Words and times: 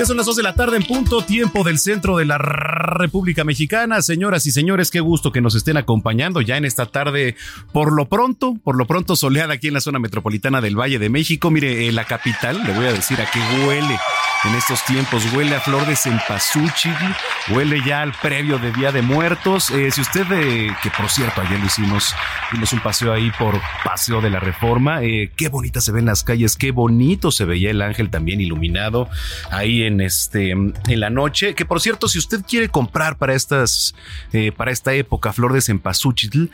Ya 0.00 0.06
son 0.06 0.16
las 0.16 0.24
2 0.24 0.36
de 0.36 0.42
la 0.42 0.54
tarde 0.54 0.78
en 0.78 0.82
punto, 0.82 1.20
tiempo 1.20 1.62
del 1.62 1.78
centro 1.78 2.16
de 2.16 2.24
la 2.24 2.38
República 2.38 3.44
Mexicana. 3.44 4.00
Señoras 4.00 4.46
y 4.46 4.50
señores, 4.50 4.90
qué 4.90 5.00
gusto 5.00 5.30
que 5.30 5.42
nos 5.42 5.54
estén 5.54 5.76
acompañando 5.76 6.40
ya 6.40 6.56
en 6.56 6.64
esta 6.64 6.86
tarde, 6.86 7.36
por 7.70 7.92
lo 7.92 8.08
pronto, 8.08 8.54
por 8.64 8.78
lo 8.78 8.86
pronto 8.86 9.14
soleada 9.14 9.52
aquí 9.52 9.68
en 9.68 9.74
la 9.74 9.82
zona 9.82 9.98
metropolitana 9.98 10.62
del 10.62 10.74
Valle 10.74 10.98
de 10.98 11.10
México. 11.10 11.50
Mire, 11.50 11.86
eh, 11.86 11.92
la 11.92 12.06
capital, 12.06 12.62
le 12.64 12.72
voy 12.72 12.86
a 12.86 12.94
decir 12.94 13.20
a 13.20 13.30
qué 13.30 13.40
huele 13.66 13.98
en 14.44 14.54
estos 14.54 14.84
tiempos. 14.84 15.24
Huele 15.32 15.56
a 15.56 15.60
flor 15.60 15.86
de 15.86 15.96
cempasúchil, 15.96 16.94
huele 17.50 17.82
ya 17.84 18.02
al 18.02 18.12
previo 18.12 18.58
de 18.58 18.72
Día 18.72 18.92
de 18.92 19.02
Muertos. 19.02 19.70
Eh, 19.70 19.90
si 19.90 20.00
usted, 20.00 20.26
eh, 20.32 20.70
que 20.82 20.90
por 20.90 21.08
cierto, 21.10 21.40
ayer 21.40 21.58
lo 21.58 21.66
hicimos, 21.66 22.14
hicimos 22.50 22.72
un 22.72 22.80
paseo 22.80 23.12
ahí 23.12 23.30
por 23.38 23.60
Paseo 23.84 24.20
de 24.20 24.30
la 24.30 24.40
Reforma, 24.40 25.02
eh, 25.02 25.30
qué 25.36 25.48
bonita 25.48 25.80
se 25.80 25.92
ven 25.92 26.06
las 26.06 26.24
calles, 26.24 26.56
qué 26.56 26.70
bonito 26.70 27.30
se 27.30 27.44
veía 27.44 27.70
el 27.70 27.82
ángel 27.82 28.10
también 28.10 28.40
iluminado 28.40 29.08
ahí 29.50 29.82
en 29.82 30.00
este, 30.00 30.50
en 30.50 31.00
la 31.00 31.10
noche. 31.10 31.54
Que 31.54 31.64
por 31.64 31.80
cierto, 31.80 32.08
si 32.08 32.18
usted 32.18 32.42
quiere 32.46 32.68
comprar 32.68 33.16
para 33.16 33.34
estas, 33.34 33.94
para 34.56 34.70
esta 34.70 34.94
época 34.94 35.32
flor 35.32 35.52
de 35.52 35.60
cempasúchil, 35.60 36.50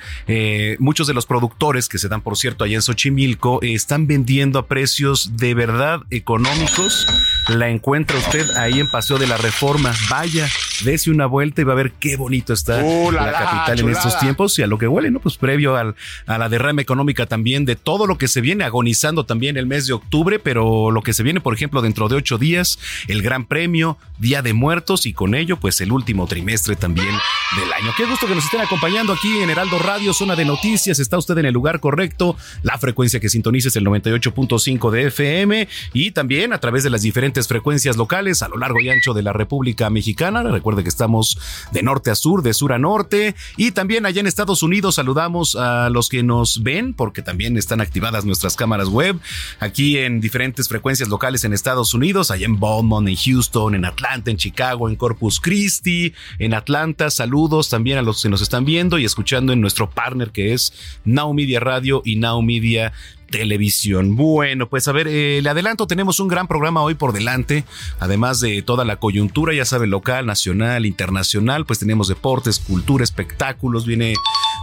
muchos 0.78 1.06
de 1.06 1.14
los 1.14 1.26
productores 1.26 1.88
que 1.88 1.98
se 1.98 2.08
dan, 2.08 2.20
por 2.20 2.36
cierto, 2.36 2.64
allá 2.64 2.76
en 2.76 2.82
Xochimilco, 2.82 3.60
están 3.62 4.06
vendiendo 4.06 4.58
a 4.58 4.66
precios 4.66 5.36
de 5.36 5.54
verdad 5.54 6.00
económicos. 6.10 7.06
La 7.48 7.68
encuentra 7.76 8.18
usted 8.18 8.50
ahí 8.56 8.80
en 8.80 8.90
Paseo 8.90 9.18
de 9.18 9.26
la 9.26 9.36
Reforma. 9.36 9.94
Vaya, 10.10 10.48
dése 10.84 11.10
una 11.10 11.26
vuelta 11.26 11.60
y 11.60 11.64
va 11.64 11.72
a 11.72 11.76
ver 11.76 11.92
qué 11.92 12.16
bonito 12.16 12.52
está 12.52 12.76
Uh, 12.82 13.10
la, 13.10 13.26
la 13.26 13.32
la, 13.32 13.38
capital 13.38 13.80
en 13.80 13.88
estos 13.90 14.18
tiempos 14.18 14.58
y 14.58 14.62
a 14.62 14.66
lo 14.66 14.78
que 14.78 14.88
huele, 14.88 15.10
¿no? 15.10 15.20
Pues 15.20 15.36
previo 15.36 15.76
al, 15.76 15.94
a 16.26 16.38
la 16.38 16.48
derrama 16.48 16.82
económica 16.82 17.26
también 17.26 17.64
de 17.64 17.76
todo 17.76 18.06
lo 18.06 18.18
que 18.18 18.28
se 18.28 18.40
viene 18.40 18.64
agonizando 18.64 19.24
también 19.24 19.56
el 19.56 19.66
mes 19.66 19.86
de 19.86 19.92
octubre, 19.92 20.38
pero 20.38 20.90
lo 20.90 21.02
que 21.02 21.12
se 21.12 21.22
viene, 21.22 21.40
por 21.40 21.54
ejemplo, 21.54 21.82
dentro 21.82 22.08
de 22.08 22.16
ocho 22.16 22.38
días, 22.38 22.78
el 23.08 23.22
Gran 23.22 23.44
Premio, 23.44 23.98
Día 24.18 24.42
de 24.42 24.52
Muertos 24.52 25.06
y 25.06 25.12
con 25.12 25.34
ello, 25.34 25.58
pues 25.58 25.80
el 25.80 25.92
último 25.92 26.26
trimestre 26.26 26.76
también 26.76 27.14
del 27.56 27.72
año. 27.72 27.92
Qué 27.96 28.04
gusto 28.06 28.26
que 28.26 28.34
nos 28.34 28.44
estén 28.44 28.60
acompañando 28.60 29.12
aquí 29.12 29.40
en 29.40 29.50
Heraldo 29.50 29.78
Radio, 29.78 30.12
zona 30.12 30.36
de 30.36 30.44
noticias. 30.44 30.98
Está 30.98 31.18
usted 31.18 31.38
en 31.38 31.46
el 31.46 31.54
lugar 31.54 31.80
correcto. 31.80 32.36
La 32.62 32.78
frecuencia 32.78 33.20
que 33.20 33.28
sintoniza 33.28 33.68
es 33.68 33.76
el 33.76 33.84
98.5 33.84 34.90
de 34.90 35.06
FM 35.08 35.68
y 35.92 36.10
también 36.10 36.52
a 36.52 36.58
través 36.58 36.84
de 36.84 36.90
las 36.90 37.02
diferentes 37.02 37.48
frecuencias 37.48 37.65
locales 37.96 38.42
a 38.42 38.48
lo 38.48 38.58
largo 38.58 38.80
y 38.80 38.88
ancho 38.88 39.12
de 39.12 39.22
la 39.22 39.32
República 39.32 39.90
Mexicana. 39.90 40.42
Recuerde 40.44 40.84
que 40.84 40.88
estamos 40.88 41.38
de 41.72 41.82
norte 41.82 42.10
a 42.10 42.14
sur, 42.14 42.42
de 42.42 42.54
sur 42.54 42.72
a 42.72 42.78
norte 42.78 43.34
y 43.56 43.72
también 43.72 44.06
allá 44.06 44.20
en 44.20 44.28
Estados 44.28 44.62
Unidos 44.62 44.94
saludamos 44.94 45.56
a 45.56 45.90
los 45.90 46.08
que 46.08 46.22
nos 46.22 46.62
ven 46.62 46.94
porque 46.94 47.22
también 47.22 47.56
están 47.56 47.80
activadas 47.80 48.24
nuestras 48.24 48.54
cámaras 48.54 48.88
web 48.88 49.18
aquí 49.58 49.98
en 49.98 50.20
diferentes 50.20 50.68
frecuencias 50.68 51.08
locales 51.08 51.44
en 51.44 51.52
Estados 51.52 51.92
Unidos, 51.92 52.30
allá 52.30 52.46
en 52.46 52.60
Beaumont, 52.60 53.08
en 53.08 53.16
Houston, 53.16 53.74
en 53.74 53.84
Atlanta, 53.84 54.30
en 54.30 54.36
Chicago, 54.36 54.88
en 54.88 54.94
Corpus 54.94 55.40
Christi, 55.40 56.14
en 56.38 56.54
Atlanta. 56.54 57.10
Saludos 57.10 57.68
también 57.68 57.98
a 57.98 58.02
los 58.02 58.22
que 58.22 58.28
nos 58.28 58.42
están 58.42 58.64
viendo 58.64 58.98
y 58.98 59.04
escuchando 59.04 59.52
en 59.52 59.60
nuestro 59.60 59.90
partner 59.90 60.30
que 60.30 60.52
es 60.52 60.72
Now 61.04 61.34
Media 61.34 61.58
Radio 61.58 62.00
y 62.04 62.16
Now 62.16 62.42
Media 62.42 62.92
televisión. 63.30 64.16
Bueno, 64.16 64.68
pues 64.68 64.88
a 64.88 64.92
ver, 64.92 65.08
eh, 65.08 65.40
le 65.42 65.48
adelanto, 65.48 65.86
tenemos 65.86 66.20
un 66.20 66.28
gran 66.28 66.46
programa 66.46 66.82
hoy 66.82 66.94
por 66.94 67.12
delante, 67.12 67.64
además 67.98 68.40
de 68.40 68.62
toda 68.62 68.84
la 68.84 68.96
coyuntura, 68.96 69.54
ya 69.54 69.64
sabe, 69.64 69.86
local, 69.86 70.26
nacional, 70.26 70.86
internacional, 70.86 71.66
pues 71.66 71.78
tenemos 71.78 72.08
deportes, 72.08 72.58
cultura, 72.58 73.04
espectáculos, 73.04 73.86
viene 73.86 74.14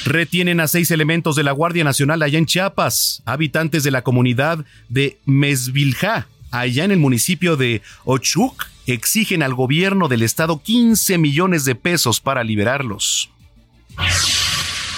Retienen 0.03 0.59
a 0.59 0.67
seis 0.67 0.91
elementos 0.91 1.37
de 1.37 1.43
la 1.43 1.53
Guardia 1.53 1.85
Nacional 1.85 2.21
allá 2.23 2.39
en 2.39 2.45
Chiapas, 2.45 3.23
habitantes 3.25 3.85
de 3.85 3.91
la 3.91 4.03
comunidad 4.03 4.65
de 4.89 5.17
Mesvilja, 5.25 6.27
allá 6.51 6.83
en 6.83 6.91
el 6.91 6.99
municipio 6.99 7.55
de 7.55 7.81
Ochuc, 8.03 8.65
exigen 8.85 9.41
al 9.43 9.53
gobierno 9.53 10.09
del 10.09 10.23
estado 10.23 10.61
15 10.61 11.17
millones 11.17 11.63
de 11.63 11.75
pesos 11.75 12.19
para 12.19 12.43
liberarlos. 12.43 13.29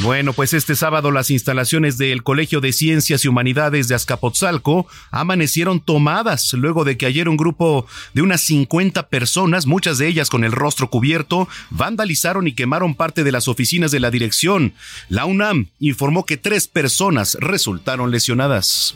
Bueno, 0.01 0.31
pues 0.31 0.53
este 0.53 0.77
sábado 0.77 1.11
las 1.11 1.29
instalaciones 1.29 1.97
del 1.97 2.23
Colegio 2.23 2.61
de 2.61 2.71
Ciencias 2.71 3.25
y 3.25 3.27
Humanidades 3.27 3.89
de 3.89 3.95
Azcapotzalco 3.95 4.87
amanecieron 5.11 5.81
tomadas 5.81 6.53
luego 6.53 6.85
de 6.85 6.97
que 6.97 7.05
ayer 7.05 7.27
un 7.27 7.35
grupo 7.35 7.85
de 8.13 8.21
unas 8.21 8.39
50 8.41 9.09
personas, 9.09 9.65
muchas 9.65 9.97
de 9.97 10.07
ellas 10.07 10.29
con 10.29 10.45
el 10.45 10.53
rostro 10.53 10.89
cubierto, 10.89 11.49
vandalizaron 11.69 12.47
y 12.47 12.53
quemaron 12.53 12.95
parte 12.95 13.25
de 13.25 13.33
las 13.33 13.49
oficinas 13.49 13.91
de 13.91 13.99
la 13.99 14.09
dirección. 14.09 14.73
La 15.09 15.25
UNAM 15.25 15.67
informó 15.79 16.25
que 16.25 16.37
tres 16.37 16.69
personas 16.69 17.35
resultaron 17.41 18.09
lesionadas. 18.09 18.95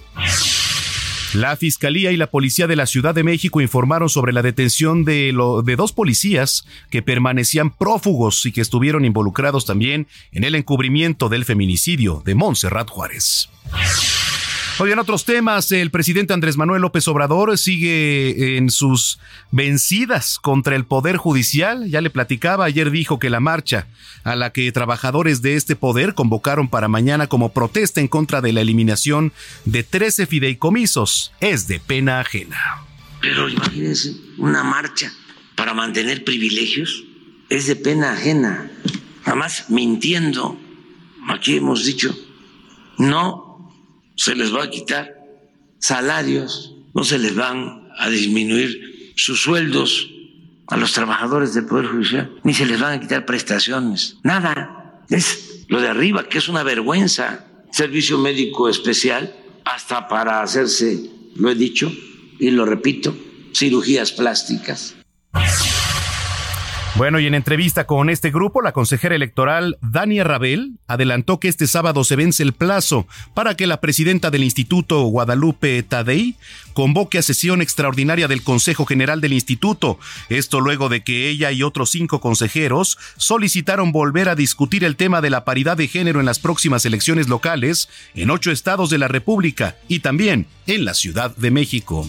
La 1.33 1.55
Fiscalía 1.55 2.11
y 2.11 2.17
la 2.17 2.27
Policía 2.27 2.67
de 2.67 2.75
la 2.75 2.85
Ciudad 2.85 3.15
de 3.15 3.23
México 3.23 3.59
informaron 3.59 4.07
sobre 4.07 4.33
la 4.33 4.43
detención 4.43 5.03
de, 5.03 5.33
de, 5.63 5.75
dos 5.75 5.91
policías 5.91 6.65
que 6.91 7.01
permanecían 7.01 7.71
prófugos 7.71 8.45
y 8.45 8.51
que 8.51 8.61
estuvieron 8.61 9.03
involucrados 9.03 9.65
también 9.65 10.07
en 10.31 10.43
el 10.43 10.53
encubrimiento 10.53 11.29
del 11.29 11.43
feminicidio 11.43 12.21
de 12.23 12.35
Montserrat 12.35 12.87
Juárez. 12.87 13.49
En 14.79 14.99
otros 14.99 15.23
temas, 15.23 15.71
el 15.71 15.91
presidente 15.91 16.33
Andrés 16.33 16.57
Manuel 16.57 16.81
López 16.81 17.07
Obrador 17.07 17.57
sigue 17.57 18.57
en 18.57 18.69
sus 18.69 19.19
vencidas 19.51 20.39
contra 20.39 20.75
el 20.75 20.85
Poder 20.85 21.17
Judicial. 21.17 21.89
Ya 21.89 22.01
le 22.01 22.09
platicaba, 22.09 22.65
ayer 22.65 22.91
dijo 22.91 23.17
que 23.17 23.29
la 23.29 23.39
marcha 23.39 23.87
a 24.23 24.35
la 24.35 24.51
que 24.51 24.71
trabajadores 24.71 25.41
de 25.41 25.55
este 25.55 25.75
poder 25.75 26.15
convocaron 26.15 26.67
para 26.67 26.87
mañana 26.87 27.27
como 27.27 27.53
protesta 27.53 28.01
en 28.01 28.07
contra 28.07 28.41
de 28.41 28.51
la 28.51 28.61
eliminación 28.61 29.31
de 29.65 29.83
13 29.83 30.27
fideicomisos 30.27 31.31
es 31.39 31.67
de 31.67 31.79
pena 31.79 32.19
ajena. 32.19 32.57
Pero 33.21 33.49
imagínense, 33.49 34.15
una 34.37 34.63
marcha 34.63 35.11
para 35.55 35.73
mantener 35.73 36.23
privilegios 36.23 37.03
es 37.49 37.67
de 37.67 37.75
pena 37.75 38.13
ajena. 38.13 38.69
Además, 39.25 39.65
mintiendo. 39.69 40.59
Aquí 41.29 41.55
hemos 41.55 41.85
dicho, 41.85 42.13
no 42.97 43.42
se 44.15 44.35
les 44.35 44.53
va 44.53 44.63
a 44.63 44.69
quitar 44.69 45.15
salarios, 45.79 46.75
no 46.93 47.03
se 47.03 47.19
les 47.19 47.35
van 47.35 47.89
a 47.97 48.09
disminuir 48.09 49.13
sus 49.15 49.41
sueldos 49.41 50.09
a 50.67 50.77
los 50.77 50.93
trabajadores 50.93 51.53
del 51.53 51.65
Poder 51.65 51.87
Judicial, 51.87 52.31
ni 52.43 52.53
se 52.53 52.65
les 52.65 52.79
van 52.79 52.93
a 52.93 52.99
quitar 52.99 53.25
prestaciones, 53.25 54.17
nada. 54.23 55.03
Es 55.09 55.65
lo 55.67 55.81
de 55.81 55.89
arriba, 55.89 56.27
que 56.29 56.37
es 56.37 56.47
una 56.47 56.63
vergüenza. 56.63 57.45
Servicio 57.71 58.17
médico 58.17 58.69
especial, 58.69 59.35
hasta 59.65 60.07
para 60.07 60.41
hacerse, 60.41 61.09
lo 61.35 61.49
he 61.49 61.55
dicho 61.55 61.91
y 62.39 62.51
lo 62.51 62.65
repito, 62.65 63.15
cirugías 63.53 64.11
plásticas. 64.11 64.95
Bueno, 66.95 67.19
y 67.19 67.25
en 67.25 67.33
entrevista 67.33 67.87
con 67.87 68.11
este 68.11 68.29
grupo, 68.29 68.61
la 68.61 68.71
consejera 68.71 69.15
electoral 69.15 69.79
Dania 69.81 70.23
Rabel 70.23 70.73
adelantó 70.87 71.39
que 71.39 71.47
este 71.47 71.65
sábado 71.65 72.03
se 72.03 72.15
vence 72.15 72.43
el 72.43 72.53
plazo 72.53 73.07
para 73.33 73.55
que 73.55 73.65
la 73.65 73.81
presidenta 73.81 74.29
del 74.29 74.43
Instituto 74.43 75.01
Guadalupe 75.05 75.81
Tadei 75.81 76.35
convoque 76.73 77.17
a 77.17 77.23
sesión 77.23 77.63
extraordinaria 77.63 78.27
del 78.27 78.43
Consejo 78.43 78.85
General 78.85 79.21
del 79.21 79.33
Instituto. 79.33 79.97
Esto 80.29 80.61
luego 80.61 80.87
de 80.87 81.03
que 81.03 81.29
ella 81.29 81.51
y 81.51 81.63
otros 81.63 81.89
cinco 81.89 82.21
consejeros 82.21 82.99
solicitaron 83.17 83.91
volver 83.91 84.29
a 84.29 84.35
discutir 84.35 84.83
el 84.83 84.95
tema 84.95 85.19
de 85.21 85.31
la 85.31 85.45
paridad 85.45 85.75
de 85.75 85.87
género 85.87 86.19
en 86.19 86.27
las 86.27 86.37
próximas 86.37 86.85
elecciones 86.85 87.27
locales 87.27 87.89
en 88.13 88.29
ocho 88.29 88.51
estados 88.51 88.91
de 88.91 88.99
la 88.99 89.07
República 89.07 89.77
y 89.87 89.99
también 90.01 90.45
en 90.67 90.85
la 90.85 90.93
Ciudad 90.93 91.35
de 91.35 91.49
México. 91.49 92.07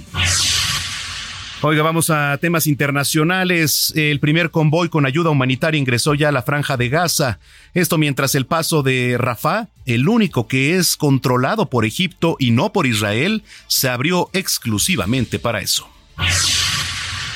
Oiga, 1.67 1.83
vamos 1.83 2.11
a 2.11 2.37
temas 2.37 2.67
internacionales. 2.67 3.91
El 3.97 4.21
primer 4.21 4.51
convoy 4.51 4.91
con 4.91 5.07
ayuda 5.07 5.31
humanitaria 5.31 5.79
ingresó 5.79 6.13
ya 6.13 6.29
a 6.29 6.33
la 6.33 6.43
franja 6.43 6.77
de 6.77 6.91
Gaza. 6.91 7.39
Esto 7.73 7.97
mientras 7.97 8.35
el 8.35 8.45
paso 8.45 8.83
de 8.83 9.17
Rafah, 9.17 9.69
el 9.87 10.07
único 10.07 10.47
que 10.47 10.77
es 10.77 10.95
controlado 10.95 11.71
por 11.71 11.87
Egipto 11.87 12.37
y 12.39 12.51
no 12.51 12.71
por 12.71 12.87
Israel, 12.87 13.45
se 13.67 13.89
abrió 13.89 14.29
exclusivamente 14.35 15.39
para 15.39 15.61
eso. 15.61 15.89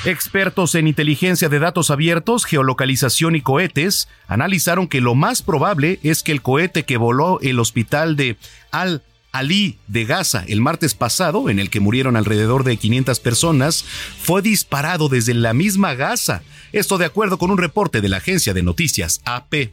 Expertos 0.05 0.75
en 0.75 0.89
inteligencia 0.89 1.49
de 1.49 1.59
datos 1.59 1.91
abiertos, 1.91 2.45
geolocalización 2.45 3.35
y 3.35 3.41
cohetes 3.41 4.09
analizaron 4.27 4.89
que 4.89 5.01
lo 5.01 5.15
más 5.15 5.41
probable 5.41 6.01
es 6.03 6.23
que 6.23 6.33
el 6.33 6.43
cohete 6.43 6.85
que 6.85 6.99
voló 6.99 7.41
el 7.41 7.59
hospital 7.59 8.15
de 8.15 8.37
Al 8.73 9.03
Ali 9.33 9.79
de 9.87 10.05
Gaza 10.05 10.45
el 10.49 10.61
martes 10.61 10.95
pasado, 10.95 11.51
en 11.51 11.59
el 11.59 11.71
que 11.71 11.81
murieron 11.81 12.17
alrededor 12.17 12.65
de 12.65 12.77
500 12.77 13.21
personas, 13.21 13.85
fue 14.21 14.43
disparado 14.43 15.09
desde 15.09 15.35
la 15.35 15.55
misma 15.55 15.95
Gaza. 15.95 16.43
Esto 16.73 16.99
de 16.99 17.07
acuerdo 17.07 17.39
con 17.39 17.51
un 17.51 17.59
reporte 17.59 18.01
de 18.01 18.09
la 18.09 18.19
agencia 18.19 18.55
de 18.55 18.63
noticias 18.63 19.21
AP. 19.25 19.71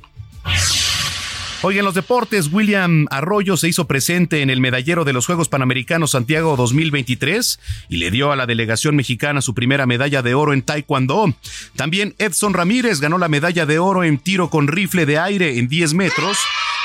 Hoy 1.61 1.79
en 1.79 1.85
los 1.85 1.95
deportes, 1.95 2.49
William 2.51 3.07
Arroyo 3.09 3.57
se 3.57 3.67
hizo 3.67 3.87
presente 3.87 4.43
en 4.43 4.51
el 4.51 4.61
medallero 4.61 5.03
de 5.03 5.13
los 5.13 5.25
Juegos 5.25 5.49
Panamericanos 5.49 6.11
Santiago 6.11 6.55
2023 6.57 7.59
y 7.89 7.97
le 7.97 8.11
dio 8.11 8.31
a 8.31 8.35
la 8.35 8.45
delegación 8.45 8.95
mexicana 8.95 9.41
su 9.41 9.55
primera 9.55 9.87
medalla 9.87 10.21
de 10.21 10.35
oro 10.35 10.53
en 10.53 10.61
Taekwondo. 10.61 11.33
También 11.75 12.13
Edson 12.19 12.53
Ramírez 12.53 12.99
ganó 12.99 13.17
la 13.17 13.29
medalla 13.29 13.65
de 13.65 13.79
oro 13.79 14.03
en 14.03 14.19
tiro 14.19 14.51
con 14.51 14.67
rifle 14.67 15.07
de 15.07 15.17
aire 15.17 15.57
en 15.57 15.67
10 15.67 15.95
metros. 15.95 16.37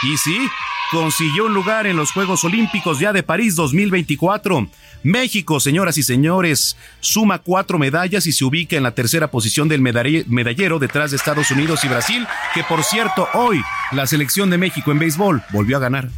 Y 0.02 0.17
sí, 0.17 0.49
consiguió 0.91 1.47
un 1.47 1.55
lugar 1.55 1.87
en 1.87 1.97
los 1.97 2.13
Juegos 2.13 2.45
Olímpicos 2.45 2.99
ya 2.99 3.13
de 3.13 3.23
París 3.23 3.55
2024. 3.55 4.69
México, 5.03 5.61
señoras 5.61 5.97
y 5.99 6.03
señores, 6.03 6.77
suma 7.01 7.39
cuatro 7.39 7.79
medallas 7.79 8.27
y 8.27 8.33
se 8.33 8.45
ubica 8.45 8.77
en 8.77 8.83
la 8.83 8.95
tercera 8.95 9.31
posición 9.31 9.69
del 9.69 9.81
medallero 9.81 10.79
detrás 10.79 11.11
de 11.11 11.17
Estados 11.17 11.51
Unidos 11.51 11.85
y 11.85 11.89
Brasil, 11.89 12.27
que 12.55 12.65
por 12.65 12.83
cierto 12.83 13.29
hoy 13.35 13.63
la 13.93 14.07
selección 14.07 14.51
de 14.51 14.59
México 14.59 14.91
en 14.91 14.99
béisbol 14.99 15.43
volvió 15.53 15.77
a 15.77 15.81
ganar. 15.81 16.11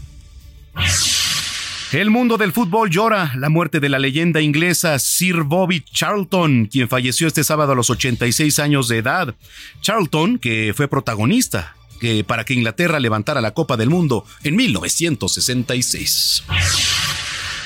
El 1.92 2.08
mundo 2.08 2.38
del 2.38 2.52
fútbol 2.52 2.88
llora 2.88 3.32
la 3.36 3.50
muerte 3.50 3.78
de 3.78 3.90
la 3.90 3.98
leyenda 3.98 4.40
inglesa 4.40 4.98
Sir 4.98 5.42
Bobby 5.42 5.82
Charlton, 5.82 6.64
quien 6.64 6.88
falleció 6.88 7.26
este 7.26 7.44
sábado 7.44 7.72
a 7.72 7.74
los 7.74 7.90
86 7.90 8.58
años 8.60 8.88
de 8.88 8.96
edad. 8.98 9.34
Charlton, 9.82 10.38
que 10.38 10.72
fue 10.74 10.88
protagonista 10.88 11.76
para 12.26 12.44
que 12.44 12.54
Inglaterra 12.54 13.00
levantara 13.00 13.40
la 13.40 13.52
Copa 13.52 13.76
del 13.76 13.90
Mundo 13.90 14.24
en 14.42 14.56
1966. 14.56 16.44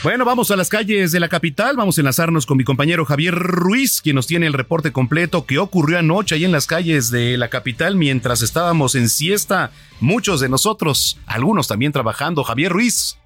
Bueno, 0.03 0.25
vamos 0.25 0.51
a 0.51 0.57
las 0.57 0.69
calles 0.69 1.11
de 1.11 1.19
la 1.19 1.29
capital, 1.29 1.75
vamos 1.77 1.99
a 1.99 2.01
enlazarnos 2.01 2.47
con 2.47 2.57
mi 2.57 2.65
compañero 2.65 3.05
Javier 3.05 3.35
Ruiz, 3.35 4.01
quien 4.01 4.15
nos 4.15 4.27
tiene 4.27 4.47
el 4.47 4.53
reporte 4.53 4.93
completo 4.93 5.47
que 5.47 5.59
ocurrió 5.59 5.99
anoche 5.99 6.37
ahí 6.37 6.45
en 6.45 6.53
las 6.53 6.67
calles 6.67 7.11
de 7.11 7.37
la 7.37 7.49
capital 7.49 7.97
mientras 7.97 8.43
estábamos 8.43 8.95
en 8.95 9.09
siesta, 9.09 9.73
muchos 10.01 10.41
de 10.41 10.49
nosotros, 10.49 11.21
algunos 11.27 11.67
también 11.67 11.91
trabajando. 11.93 12.45
Javier 12.45 12.71
Ruiz. 12.71 13.19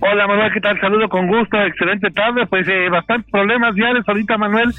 Hola 0.00 0.26
Manuel, 0.26 0.52
¿qué 0.52 0.60
tal? 0.60 0.80
Saludo 0.80 1.08
con 1.08 1.26
gusto, 1.26 1.60
excelente 1.62 2.10
tarde. 2.10 2.46
Pues 2.46 2.68
eh, 2.68 2.88
bastantes 2.90 3.30
problemas 3.30 3.74
viales 3.74 4.04
ahorita 4.06 4.38
Manuel, 4.38 4.72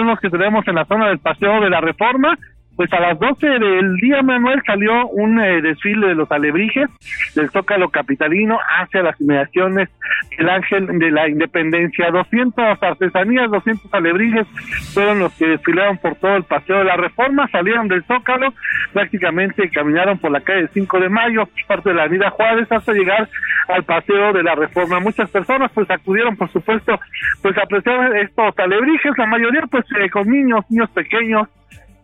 unos 0.00 0.20
que 0.20 0.30
tenemos 0.30 0.66
en 0.68 0.76
la 0.76 0.84
zona 0.86 1.08
del 1.08 1.18
Paseo 1.18 1.60
de 1.60 1.70
la 1.70 1.80
Reforma, 1.80 2.38
pues 2.80 2.90
a 2.94 3.00
las 3.00 3.18
12 3.18 3.46
del 3.46 3.94
día, 3.96 4.22
Manuel, 4.22 4.62
salió 4.64 5.06
un 5.08 5.38
eh, 5.38 5.60
desfile 5.60 6.06
de 6.06 6.14
los 6.14 6.32
alebrijes 6.32 6.88
del 7.34 7.50
Zócalo 7.50 7.90
Capitalino 7.90 8.58
hacia 8.78 9.02
las 9.02 9.20
inmediaciones 9.20 9.90
del 10.38 10.48
Ángel 10.48 10.86
de 10.98 11.10
la 11.10 11.28
Independencia. 11.28 12.10
200 12.10 12.82
artesanías, 12.82 13.50
200 13.50 13.92
alebrijes 13.92 14.46
fueron 14.94 15.18
los 15.18 15.30
que 15.34 15.48
desfilaron 15.48 15.98
por 15.98 16.14
todo 16.14 16.36
el 16.36 16.44
Paseo 16.44 16.78
de 16.78 16.84
la 16.84 16.96
Reforma, 16.96 17.48
salieron 17.52 17.86
del 17.86 18.02
Zócalo, 18.04 18.54
prácticamente 18.94 19.68
caminaron 19.68 20.16
por 20.16 20.30
la 20.30 20.40
calle 20.40 20.68
5 20.72 21.00
de 21.00 21.10
Mayo, 21.10 21.50
parte 21.68 21.90
de 21.90 21.96
la 21.96 22.04
Avenida 22.04 22.30
Juárez, 22.30 22.72
hasta 22.72 22.94
llegar 22.94 23.28
al 23.68 23.84
Paseo 23.84 24.32
de 24.32 24.42
la 24.42 24.54
Reforma. 24.54 25.00
Muchas 25.00 25.28
personas 25.28 25.70
pues 25.74 25.90
acudieron, 25.90 26.34
por 26.34 26.50
supuesto, 26.50 26.98
pues 27.42 27.58
a 27.58 27.62
apreciar 27.64 28.16
estos 28.16 28.58
alebrijes, 28.58 29.12
la 29.18 29.26
mayoría 29.26 29.64
pues 29.70 29.84
eh, 30.00 30.08
con 30.08 30.26
niños, 30.30 30.64
niños 30.70 30.88
pequeños, 30.92 31.46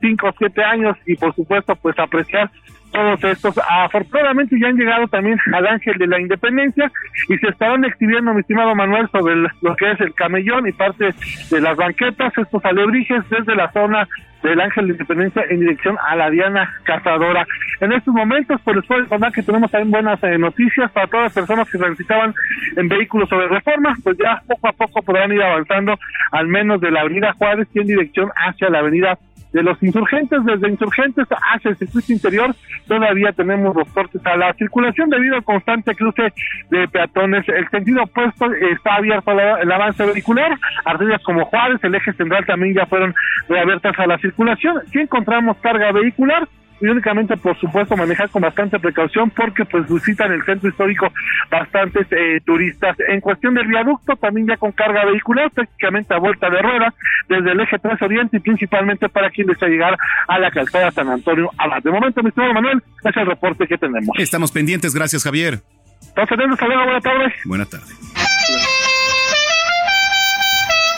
cinco 0.06 0.28
o 0.28 0.34
siete 0.38 0.62
años 0.62 0.96
y 1.06 1.16
por 1.16 1.34
supuesto 1.34 1.74
pues 1.76 1.98
apreciar 1.98 2.50
todos 2.92 3.24
estos. 3.24 3.60
Afortunadamente 3.68 4.56
ya 4.60 4.68
han 4.68 4.76
llegado 4.76 5.06
también 5.08 5.38
al 5.52 5.66
Ángel 5.66 5.98
de 5.98 6.06
la 6.06 6.20
Independencia 6.20 6.90
y 7.28 7.36
se 7.38 7.48
estarán 7.48 7.84
exhibiendo, 7.84 8.32
mi 8.32 8.40
estimado 8.40 8.74
Manuel, 8.74 9.08
sobre 9.10 9.34
lo 9.36 9.76
que 9.76 9.90
es 9.90 10.00
el 10.00 10.14
camellón 10.14 10.68
y 10.68 10.72
parte 10.72 11.14
de 11.50 11.60
las 11.60 11.76
banquetas, 11.76 12.32
estos 12.38 12.64
alebrijes 12.64 13.22
desde 13.28 13.54
la 13.54 13.70
zona 13.72 14.08
del 14.42 14.60
Ángel 14.60 14.86
de 14.86 14.92
Independencia 14.92 15.42
en 15.50 15.60
dirección 15.60 15.96
a 16.06 16.14
la 16.14 16.30
Diana 16.30 16.72
Cazadora. 16.84 17.46
En 17.80 17.92
estos 17.92 18.14
momentos, 18.14 18.60
pues 18.64 18.76
les 18.76 18.86
puedo 18.86 19.00
informar 19.00 19.32
que 19.32 19.42
tenemos 19.42 19.70
también 19.70 19.90
buenas 19.90 20.22
eh, 20.22 20.38
noticias 20.38 20.90
para 20.92 21.06
todas 21.08 21.24
las 21.24 21.34
personas 21.34 21.68
que 21.70 21.78
transitaban 21.78 22.32
en 22.76 22.88
vehículos 22.88 23.28
sobre 23.28 23.48
reforma, 23.48 23.94
pues 24.02 24.16
ya 24.18 24.40
poco 24.46 24.68
a 24.68 24.72
poco 24.72 25.02
podrán 25.02 25.32
ir 25.32 25.42
avanzando 25.42 25.98
al 26.30 26.46
menos 26.46 26.80
de 26.80 26.90
la 26.90 27.00
avenida 27.00 27.32
Juárez 27.32 27.68
y 27.74 27.80
en 27.80 27.86
dirección 27.86 28.30
hacia 28.36 28.70
la 28.70 28.78
avenida 28.78 29.18
de 29.56 29.62
los 29.62 29.82
insurgentes, 29.82 30.44
desde 30.44 30.68
insurgentes 30.68 31.26
hacia 31.30 31.70
el 31.70 31.76
circuito 31.78 32.12
interior, 32.12 32.54
todavía 32.86 33.32
tenemos 33.32 33.74
los 33.74 33.88
cortes 33.88 34.20
a 34.26 34.36
la 34.36 34.52
circulación 34.52 35.08
debido 35.08 35.36
al 35.36 35.44
constante 35.44 35.94
cruce 35.94 36.30
de 36.68 36.86
peatones. 36.88 37.48
El 37.48 37.66
sentido 37.70 38.02
opuesto 38.02 38.52
está 38.52 38.96
abierto 38.96 39.30
el 39.32 39.72
avance 39.72 40.04
vehicular, 40.04 40.58
arterias 40.84 41.22
como 41.22 41.46
Juárez, 41.46 41.82
el 41.82 41.94
eje 41.94 42.12
central 42.12 42.44
también 42.44 42.74
ya 42.74 42.84
fueron 42.84 43.14
reabiertas 43.48 43.98
a 43.98 44.06
la 44.06 44.18
circulación. 44.18 44.82
Si 44.92 44.98
encontramos 44.98 45.56
carga 45.62 45.90
vehicular, 45.90 46.46
y 46.80 46.86
únicamente 46.86 47.36
por 47.36 47.58
supuesto 47.58 47.96
manejar 47.96 48.28
con 48.30 48.42
bastante 48.42 48.78
precaución 48.78 49.30
porque 49.30 49.64
pues 49.64 49.88
visitan 49.88 50.32
el 50.32 50.44
centro 50.44 50.68
histórico 50.68 51.12
bastantes 51.50 52.06
eh, 52.10 52.40
turistas. 52.44 52.96
En 53.08 53.20
cuestión 53.20 53.54
del 53.54 53.66
viaducto 53.66 54.16
también 54.16 54.46
ya 54.46 54.56
con 54.56 54.72
carga 54.72 55.04
vehicular 55.04 55.50
prácticamente 55.50 56.14
a 56.14 56.18
vuelta 56.18 56.50
de 56.50 56.62
ruedas 56.62 56.94
desde 57.28 57.52
el 57.52 57.60
eje 57.60 57.78
3 57.78 58.02
Oriente 58.02 58.36
y 58.36 58.40
principalmente 58.40 59.08
para 59.08 59.30
quien 59.30 59.46
desea 59.46 59.68
llegar 59.68 59.96
a 60.28 60.38
la 60.38 60.50
calzada 60.50 60.90
San 60.90 61.08
Antonio 61.08 61.50
Abad. 61.58 61.82
De 61.82 61.90
momento, 61.90 62.22
mi 62.22 62.28
estimado 62.28 62.54
Manuel, 62.54 62.82
es 63.04 63.16
el 63.16 63.26
reporte 63.26 63.66
que 63.66 63.78
tenemos. 63.78 64.16
Estamos 64.18 64.52
pendientes, 64.52 64.94
gracias 64.94 65.24
Javier. 65.24 65.60
Entonces, 66.08 66.36
buenas 66.38 67.02
tardes. 67.02 67.32
Buenas 67.44 67.70
tardes. 67.70 68.16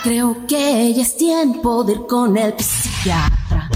Creo 0.02 0.47
que 0.49 0.94
ya 0.94 1.02
es 1.02 1.16
tiempo 1.16 1.85
de 1.85 1.92
ir 1.92 1.99
con 2.08 2.37
el 2.37 2.52
psiquiatra. 2.58 3.68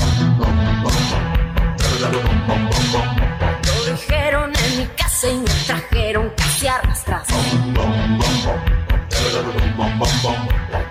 Me 5.30 5.50
trajeron 5.66 6.30
casi 6.36 6.66
arrastras. 6.66 7.28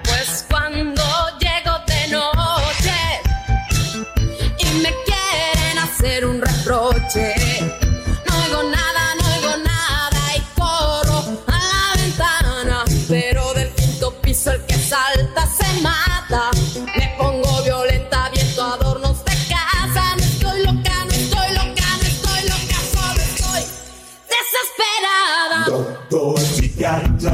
Pues 0.04 0.46
cuando 0.50 1.04
llego 1.38 1.78
de 1.86 2.08
noche 2.08 2.94
y 4.58 4.66
me 4.82 4.94
quieren 5.06 5.80
hacer 5.80 6.26
un 6.26 6.42
reproche, 6.42 7.36
no 8.26 8.44
oigo 8.46 8.64
nada, 8.70 9.16
no 9.20 9.36
oigo 9.36 9.58
nada 9.66 10.36
y 10.38 10.40
corro 10.58 11.24
a 11.48 11.58
la 11.58 12.02
ventana, 12.02 12.86
pero 13.10 13.54
del 13.54 13.70
quinto 13.72 14.14
piso 14.22 14.52
el 14.54 14.66
que 14.66 14.76
salta 14.76 15.46
se 15.46 15.82
mata. 15.82 16.52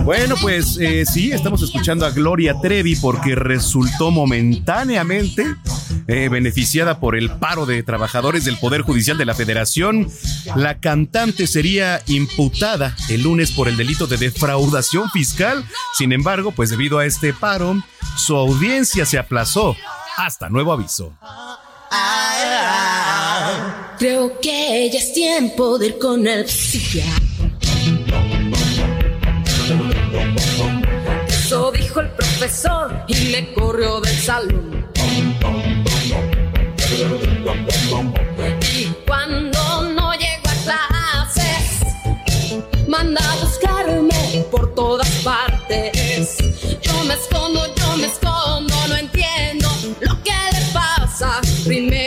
Bueno, 0.04 0.36
pues 0.42 0.78
eh, 0.80 1.06
sí, 1.06 1.32
estamos 1.32 1.62
escuchando 1.62 2.06
a 2.06 2.12
Gloria 2.12 2.56
Trevi 2.62 2.96
porque 2.96 3.36
resultó 3.36 4.12
momentáneamente 4.12 5.56
eh, 6.08 6.30
beneficiada 6.30 7.00
por 7.00 7.16
el 7.16 7.30
paro 7.32 7.66
de 7.66 7.84
trabajadores 7.84 8.46
del 8.46 8.58
Poder 8.58 8.82
Judicial 8.82 9.18
de 9.18 9.26
la 9.26 9.34
Federación. 9.34 10.10
La 10.56 10.80
cantante 10.80 11.48
sería 11.48 12.02
imputada 12.08 12.96
el 13.10 13.24
lunes 13.24 13.52
por 13.52 13.68
el 13.68 13.78
delito 13.78 14.08
de 14.08 14.18
defraudación 14.18 15.10
fiscal. 15.12 15.64
Sin 15.98 16.12
embargo, 16.12 16.52
pues 16.52 16.70
debido 16.70 17.00
a 17.00 17.06
este 17.06 17.34
paro, 17.34 17.82
su 18.18 18.36
audiencia 18.36 19.06
se 19.06 19.18
aplazó 19.18 19.76
hasta 20.18 20.50
nuevo 20.50 20.74
aviso. 20.74 21.14
Creo 23.98 24.40
que 24.40 24.90
ya 24.92 25.00
es 25.00 25.14
tiempo 25.14 25.78
de 25.78 25.88
ir 25.88 25.98
con 25.98 26.28
el 26.28 26.48
psiquiatra. 26.48 27.28
Eso 31.28 31.72
dijo 31.72 32.02
el 32.02 32.10
profesor 32.10 33.04
y 33.08 33.32
me 33.32 33.54
corrió 33.54 34.02
del 34.02 34.16
salón. 34.18 34.86
Y 38.76 38.86
cuando 39.06 39.84
no 39.94 40.14
llego 40.14 40.50
a 40.50 40.56
clases, 40.64 41.82
manda 42.88 43.22
a 43.22 43.36
buscarme 43.36 44.46
por 44.52 44.74
todas 44.76 45.10
partes. 45.24 46.38
Yo 46.82 47.04
me 47.06 47.14
escondo, 47.14 47.74
yo 47.76 47.98
me 47.98 48.08
escondo, 48.08 48.76
no 48.88 48.96
entiendo 48.96 49.70
lo 50.02 50.24
que 50.24 50.32
le 50.32 50.62
pasa. 50.74 51.42
Primero 51.66 52.07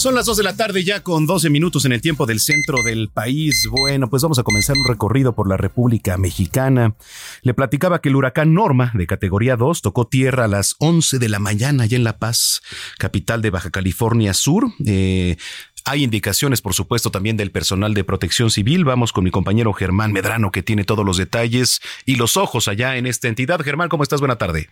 Son 0.00 0.14
las 0.14 0.24
2 0.24 0.38
de 0.38 0.44
la 0.44 0.56
tarde 0.56 0.82
ya 0.82 1.02
con 1.02 1.26
12 1.26 1.50
minutos 1.50 1.84
en 1.84 1.92
el 1.92 2.00
tiempo 2.00 2.24
del 2.24 2.40
centro 2.40 2.82
del 2.82 3.10
país. 3.10 3.68
Bueno, 3.70 4.08
pues 4.08 4.22
vamos 4.22 4.38
a 4.38 4.42
comenzar 4.42 4.74
un 4.78 4.88
recorrido 4.88 5.34
por 5.34 5.46
la 5.46 5.58
República 5.58 6.16
Mexicana. 6.16 6.94
Le 7.42 7.52
platicaba 7.52 8.00
que 8.00 8.08
el 8.08 8.16
huracán 8.16 8.54
Norma 8.54 8.92
de 8.94 9.06
categoría 9.06 9.56
2 9.56 9.82
tocó 9.82 10.06
tierra 10.06 10.46
a 10.46 10.48
las 10.48 10.74
11 10.78 11.18
de 11.18 11.28
la 11.28 11.38
mañana 11.38 11.82
allá 11.82 11.98
en 11.98 12.04
La 12.04 12.16
Paz, 12.16 12.62
capital 12.96 13.42
de 13.42 13.50
Baja 13.50 13.68
California 13.68 14.32
Sur. 14.32 14.72
Eh, 14.86 15.36
hay 15.84 16.02
indicaciones, 16.02 16.62
por 16.62 16.72
supuesto, 16.72 17.10
también 17.10 17.36
del 17.36 17.50
personal 17.50 17.92
de 17.92 18.02
protección 18.02 18.50
civil. 18.50 18.86
Vamos 18.86 19.12
con 19.12 19.24
mi 19.24 19.30
compañero 19.30 19.74
Germán 19.74 20.12
Medrano, 20.12 20.50
que 20.50 20.62
tiene 20.62 20.84
todos 20.84 21.04
los 21.04 21.18
detalles 21.18 21.82
y 22.06 22.16
los 22.16 22.38
ojos 22.38 22.68
allá 22.68 22.96
en 22.96 23.06
esta 23.06 23.28
entidad. 23.28 23.60
Germán, 23.60 23.90
¿cómo 23.90 24.02
estás? 24.02 24.20
Buena 24.20 24.36
tarde. 24.36 24.70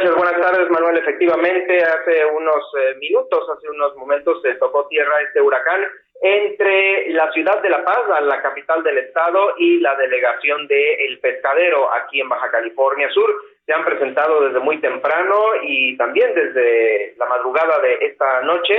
Buenas 0.00 0.40
tardes 0.40 0.70
Manuel. 0.70 0.96
Efectivamente, 0.96 1.84
hace 1.84 2.24
unos 2.24 2.64
eh, 2.80 2.94
minutos, 2.98 3.46
hace 3.54 3.68
unos 3.68 3.94
momentos 3.96 4.40
se 4.40 4.54
tocó 4.54 4.86
tierra 4.88 5.20
este 5.20 5.42
huracán 5.42 5.86
entre 6.22 7.10
la 7.10 7.30
ciudad 7.32 7.60
de 7.60 7.68
La 7.68 7.84
Paz, 7.84 8.00
la 8.22 8.40
capital 8.40 8.82
del 8.82 8.96
estado, 8.96 9.52
y 9.58 9.80
la 9.80 9.94
delegación 9.96 10.66
de 10.66 10.94
El 11.06 11.18
Pescadero 11.18 11.92
aquí 11.92 12.22
en 12.22 12.28
Baja 12.30 12.50
California 12.50 13.10
Sur. 13.10 13.30
Se 13.66 13.74
han 13.74 13.84
presentado 13.84 14.46
desde 14.46 14.60
muy 14.60 14.80
temprano 14.80 15.38
y 15.62 15.94
también 15.98 16.34
desde 16.34 17.14
la 17.18 17.26
madrugada 17.26 17.78
de 17.80 17.98
esta 18.00 18.40
noche. 18.42 18.74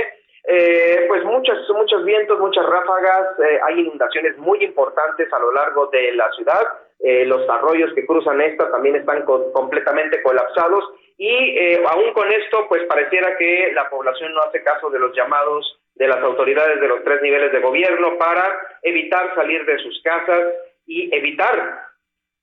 Eh, 0.46 1.04
pues 1.06 1.22
muchos, 1.24 1.58
muchos 1.70 2.04
vientos, 2.04 2.40
muchas 2.40 2.66
ráfagas, 2.66 3.38
eh, 3.38 3.60
hay 3.64 3.80
inundaciones 3.80 4.36
muy 4.36 4.64
importantes 4.64 5.32
a 5.32 5.38
lo 5.38 5.52
largo 5.52 5.86
de 5.86 6.12
la 6.12 6.28
ciudad. 6.32 6.62
Eh, 7.06 7.26
los 7.26 7.46
arroyos 7.50 7.92
que 7.94 8.06
cruzan 8.06 8.40
esta 8.40 8.70
también 8.70 8.96
están 8.96 9.26
co- 9.26 9.52
completamente 9.52 10.22
colapsados 10.22 10.82
y 11.18 11.28
eh, 11.58 11.82
aún 11.86 12.14
con 12.14 12.32
esto 12.32 12.66
pues 12.66 12.82
pareciera 12.84 13.36
que 13.36 13.72
la 13.74 13.90
población 13.90 14.32
no 14.32 14.40
hace 14.40 14.62
caso 14.62 14.88
de 14.88 14.98
los 14.98 15.14
llamados 15.14 15.80
de 15.96 16.08
las 16.08 16.16
autoridades 16.22 16.80
de 16.80 16.88
los 16.88 17.04
tres 17.04 17.20
niveles 17.20 17.52
de 17.52 17.60
gobierno 17.60 18.16
para 18.16 18.42
evitar 18.82 19.34
salir 19.34 19.66
de 19.66 19.76
sus 19.80 20.00
casas 20.02 20.44
y 20.86 21.14
evitar 21.14 21.54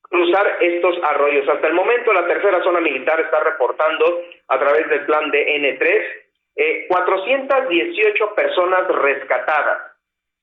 cruzar 0.04 0.58
estos 0.62 0.96
arroyos. 1.04 1.50
Hasta 1.50 1.68
el 1.68 1.74
momento 1.74 2.14
la 2.14 2.28
tercera 2.28 2.62
zona 2.62 2.82
militar 2.82 3.20
está 3.20 3.40
reportando 3.40 4.22
a 4.48 4.60
través 4.60 4.88
del 4.90 5.06
plan 5.08 5.32
de 5.32 5.40
N3 5.58 6.02
eh, 6.58 6.86
418 6.88 8.36
personas 8.36 8.88
rescatadas, 8.90 9.92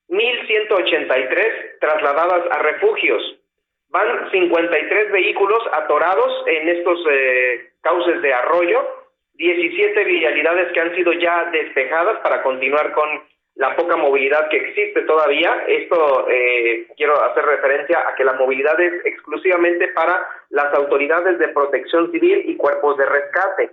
1.183 0.09 1.79
trasladadas 1.81 2.51
a 2.51 2.59
refugios, 2.63 3.23
van 3.91 4.31
53 4.31 5.13
vehículos 5.13 5.61
atorados 5.73 6.45
en 6.47 6.69
estos 6.69 7.01
eh, 7.11 7.71
cauces 7.81 8.21
de 8.23 8.33
arroyo, 8.33 8.87
17 9.35 10.05
vialidades 10.05 10.73
que 10.73 10.81
han 10.81 10.95
sido 10.95 11.13
ya 11.13 11.45
despejadas 11.51 12.19
para 12.21 12.43
continuar 12.43 12.93
con 12.93 13.23
la 13.55 13.75
poca 13.75 13.97
movilidad 13.97 14.49
que 14.49 14.57
existe 14.57 15.03
todavía. 15.03 15.65
Esto 15.67 16.29
eh, 16.31 16.87
quiero 16.97 17.21
hacer 17.23 17.45
referencia 17.45 18.09
a 18.09 18.15
que 18.15 18.25
la 18.25 18.35
movilidad 18.35 18.79
es 18.81 19.05
exclusivamente 19.05 19.89
para 19.89 20.27
las 20.51 20.73
autoridades 20.75 21.39
de 21.39 21.49
protección 21.49 22.11
civil 22.13 22.45
y 22.47 22.57
cuerpos 22.57 22.97
de 22.97 23.07
rescate. 23.07 23.71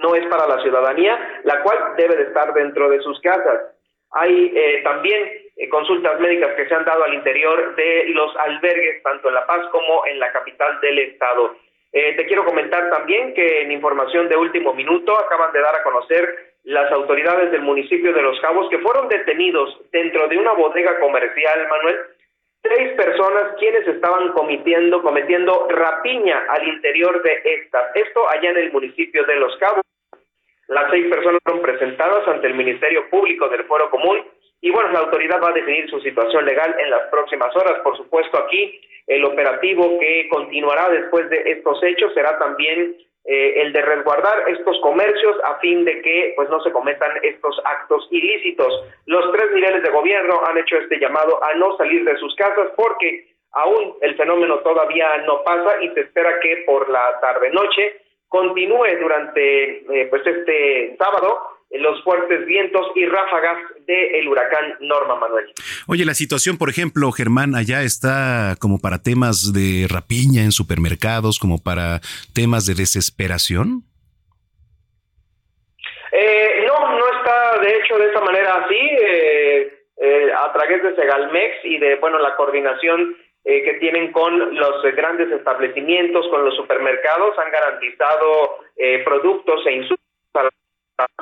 No 0.00 0.14
es 0.14 0.26
para 0.26 0.46
la 0.46 0.62
ciudadanía, 0.62 1.40
la 1.44 1.62
cual 1.62 1.94
debe 1.96 2.16
de 2.16 2.22
estar 2.24 2.54
dentro 2.54 2.88
de 2.88 3.00
sus 3.00 3.20
casas. 3.20 3.74
Hay 4.12 4.52
eh, 4.54 4.80
también 4.82 5.41
consultas 5.68 6.18
médicas 6.20 6.54
que 6.54 6.66
se 6.66 6.74
han 6.74 6.84
dado 6.84 7.04
al 7.04 7.14
interior 7.14 7.74
de 7.76 8.04
los 8.08 8.36
albergues, 8.36 9.02
tanto 9.02 9.28
en 9.28 9.34
La 9.34 9.46
Paz 9.46 9.66
como 9.70 10.06
en 10.06 10.18
la 10.18 10.32
capital 10.32 10.80
del 10.80 10.98
estado. 10.98 11.56
Eh, 11.92 12.14
te 12.16 12.26
quiero 12.26 12.44
comentar 12.44 12.90
también 12.90 13.34
que 13.34 13.62
en 13.62 13.70
información 13.70 14.28
de 14.28 14.36
último 14.36 14.72
minuto 14.72 15.16
acaban 15.18 15.52
de 15.52 15.60
dar 15.60 15.74
a 15.76 15.82
conocer 15.82 16.54
las 16.64 16.90
autoridades 16.92 17.50
del 17.50 17.62
municipio 17.62 18.12
de 18.12 18.22
Los 18.22 18.40
Cabos 18.40 18.68
que 18.70 18.78
fueron 18.78 19.08
detenidos 19.08 19.78
dentro 19.90 20.26
de 20.28 20.38
una 20.38 20.52
bodega 20.52 20.98
comercial, 21.00 21.68
Manuel, 21.68 21.98
seis 22.62 22.92
personas 22.92 23.54
quienes 23.58 23.86
estaban 23.86 24.32
cometiendo, 24.32 25.02
cometiendo 25.02 25.68
rapiña 25.68 26.46
al 26.48 26.66
interior 26.68 27.22
de 27.22 27.42
estas. 27.44 27.94
Esto 27.94 28.28
allá 28.28 28.50
en 28.50 28.58
el 28.58 28.72
municipio 28.72 29.24
de 29.24 29.36
Los 29.36 29.56
Cabos. 29.58 29.82
Las 30.68 30.90
seis 30.90 31.06
personas 31.08 31.40
fueron 31.44 31.62
presentadas 31.62 32.26
ante 32.28 32.46
el 32.46 32.54
Ministerio 32.54 33.10
Público 33.10 33.48
del 33.48 33.64
Foro 33.64 33.90
Común 33.90 34.24
y 34.62 34.70
bueno, 34.70 34.92
la 34.92 35.00
autoridad 35.00 35.42
va 35.42 35.48
a 35.48 35.54
definir 35.54 35.90
su 35.90 36.00
situación 36.00 36.46
legal 36.46 36.74
en 36.78 36.88
las 36.88 37.02
próximas 37.10 37.54
horas. 37.56 37.80
Por 37.82 37.96
supuesto, 37.96 38.38
aquí 38.38 38.80
el 39.08 39.24
operativo 39.24 39.98
que 39.98 40.28
continuará 40.30 40.88
después 40.88 41.28
de 41.30 41.42
estos 41.46 41.82
hechos 41.82 42.14
será 42.14 42.38
también 42.38 42.96
eh, 43.24 43.54
el 43.60 43.72
de 43.72 43.82
resguardar 43.82 44.48
estos 44.48 44.78
comercios 44.80 45.36
a 45.44 45.56
fin 45.56 45.84
de 45.84 46.00
que 46.00 46.32
pues 46.36 46.48
no 46.48 46.62
se 46.62 46.70
cometan 46.70 47.10
estos 47.24 47.60
actos 47.64 48.06
ilícitos. 48.12 48.84
Los 49.06 49.32
tres 49.32 49.52
niveles 49.52 49.82
de 49.82 49.90
gobierno 49.90 50.40
han 50.46 50.56
hecho 50.58 50.76
este 50.76 51.00
llamado 51.00 51.42
a 51.42 51.54
no 51.54 51.76
salir 51.76 52.04
de 52.04 52.16
sus 52.18 52.32
casas 52.36 52.70
porque 52.76 53.34
aún 53.50 53.96
el 54.00 54.16
fenómeno 54.16 54.60
todavía 54.60 55.18
no 55.26 55.42
pasa 55.42 55.82
y 55.82 55.88
se 55.90 56.02
espera 56.02 56.38
que 56.38 56.62
por 56.66 56.88
la 56.88 57.18
tarde 57.20 57.50
noche 57.50 57.96
continúe 58.28 58.96
durante 59.00 59.78
eh, 59.78 60.06
pues 60.08 60.24
este 60.24 60.96
sábado 60.98 61.48
los 61.78 62.02
fuertes 62.04 62.44
vientos 62.46 62.86
y 62.94 63.06
ráfagas 63.06 63.58
del 63.86 64.28
huracán 64.28 64.76
Norma 64.80 65.16
Manuel. 65.16 65.46
Oye, 65.86 66.04
la 66.04 66.14
situación, 66.14 66.58
por 66.58 66.68
ejemplo, 66.68 67.10
Germán, 67.12 67.54
allá 67.54 67.82
está 67.82 68.56
como 68.60 68.78
para 68.78 69.02
temas 69.02 69.52
de 69.52 69.86
rapiña 69.88 70.42
en 70.42 70.52
supermercados, 70.52 71.38
como 71.38 71.62
para 71.62 72.00
temas 72.34 72.66
de 72.66 72.74
desesperación. 72.74 73.84
Eh, 76.12 76.66
no, 76.66 76.98
no 76.98 77.04
está 77.18 77.58
de 77.60 77.78
hecho 77.78 77.98
de 77.98 78.10
esa 78.10 78.20
manera 78.20 78.64
así. 78.64 78.80
Eh, 79.02 79.78
eh, 80.04 80.32
a 80.36 80.52
través 80.52 80.82
de 80.82 80.96
Segalmex 80.96 81.64
y 81.64 81.78
de 81.78 81.94
bueno 81.96 82.18
la 82.18 82.34
coordinación 82.34 83.16
que 83.44 83.76
tienen 83.80 84.12
con 84.12 84.54
los 84.54 84.82
grandes 84.94 85.30
establecimientos, 85.32 86.28
con 86.28 86.44
los 86.44 86.54
supermercados, 86.54 87.36
han 87.38 87.50
garantizado 87.50 88.60
productos 89.04 89.66
e 89.66 89.72
insumos 89.72 89.98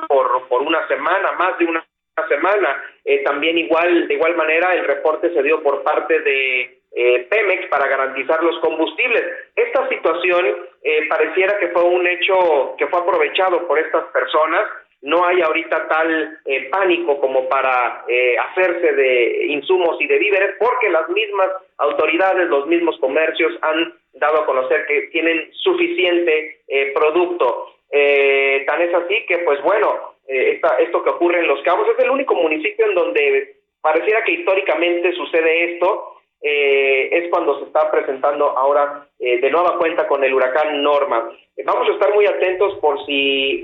por, 0.07 0.47
por 0.47 0.61
una 0.61 0.87
semana, 0.87 1.31
más 1.33 1.57
de 1.57 1.65
una 1.65 1.85
semana. 2.27 2.83
Eh, 3.05 3.23
también 3.23 3.57
igual, 3.57 4.07
de 4.07 4.13
igual 4.13 4.35
manera, 4.35 4.71
el 4.73 4.85
reporte 4.85 5.33
se 5.33 5.43
dio 5.43 5.61
por 5.63 5.83
parte 5.83 6.19
de 6.19 6.81
eh, 6.93 7.27
Pemex 7.29 7.67
para 7.67 7.87
garantizar 7.87 8.43
los 8.43 8.57
combustibles. 8.59 9.23
Esta 9.55 9.87
situación 9.89 10.67
eh, 10.83 11.07
pareciera 11.07 11.57
que 11.57 11.69
fue 11.69 11.83
un 11.83 12.05
hecho 12.07 12.75
que 12.77 12.87
fue 12.87 12.99
aprovechado 12.99 13.67
por 13.67 13.79
estas 13.79 14.05
personas. 14.05 14.67
No 15.03 15.25
hay 15.25 15.41
ahorita 15.41 15.87
tal 15.87 16.39
pánico 16.69 17.19
como 17.19 17.49
para 17.49 18.05
hacerse 18.51 18.93
de 18.93 19.47
insumos 19.47 19.99
y 19.99 20.05
de 20.05 20.19
víveres, 20.19 20.57
porque 20.59 20.91
las 20.91 21.09
mismas 21.09 21.49
autoridades, 21.79 22.47
los 22.47 22.67
mismos 22.67 22.99
comercios 22.99 23.51
han 23.63 23.95
dado 24.13 24.41
a 24.41 24.45
conocer 24.45 24.85
que 24.85 25.07
tienen 25.11 25.51
suficiente 25.53 26.61
producto. 26.93 27.77
Eh, 27.91 28.63
tan 28.65 28.81
es 28.81 28.93
así 28.93 29.25
que, 29.27 29.39
pues 29.39 29.61
bueno, 29.61 30.11
eh, 30.27 30.61
esto 30.79 31.03
que 31.03 31.09
ocurre 31.09 31.39
en 31.39 31.47
Los 31.47 31.61
Cabos 31.61 31.87
es 31.89 32.03
el 32.03 32.09
único 32.09 32.35
municipio 32.35 32.85
en 32.85 32.95
donde 32.95 33.55
pareciera 33.81 34.23
que 34.23 34.33
históricamente 34.33 35.11
sucede 35.13 35.73
esto 35.73 36.15
eh, 36.41 37.09
es 37.11 37.29
cuando 37.29 37.59
se 37.59 37.65
está 37.65 37.91
presentando 37.91 38.57
ahora 38.57 39.07
eh, 39.19 39.41
de 39.41 39.51
nueva 39.51 39.77
cuenta 39.77 40.07
con 40.07 40.23
el 40.23 40.33
huracán 40.33 40.81
Norma. 40.81 41.31
Vamos 41.65 41.89
a 41.89 41.91
estar 41.91 42.15
muy 42.15 42.25
atentos 42.25 42.75
por 42.79 43.05
si 43.05 43.61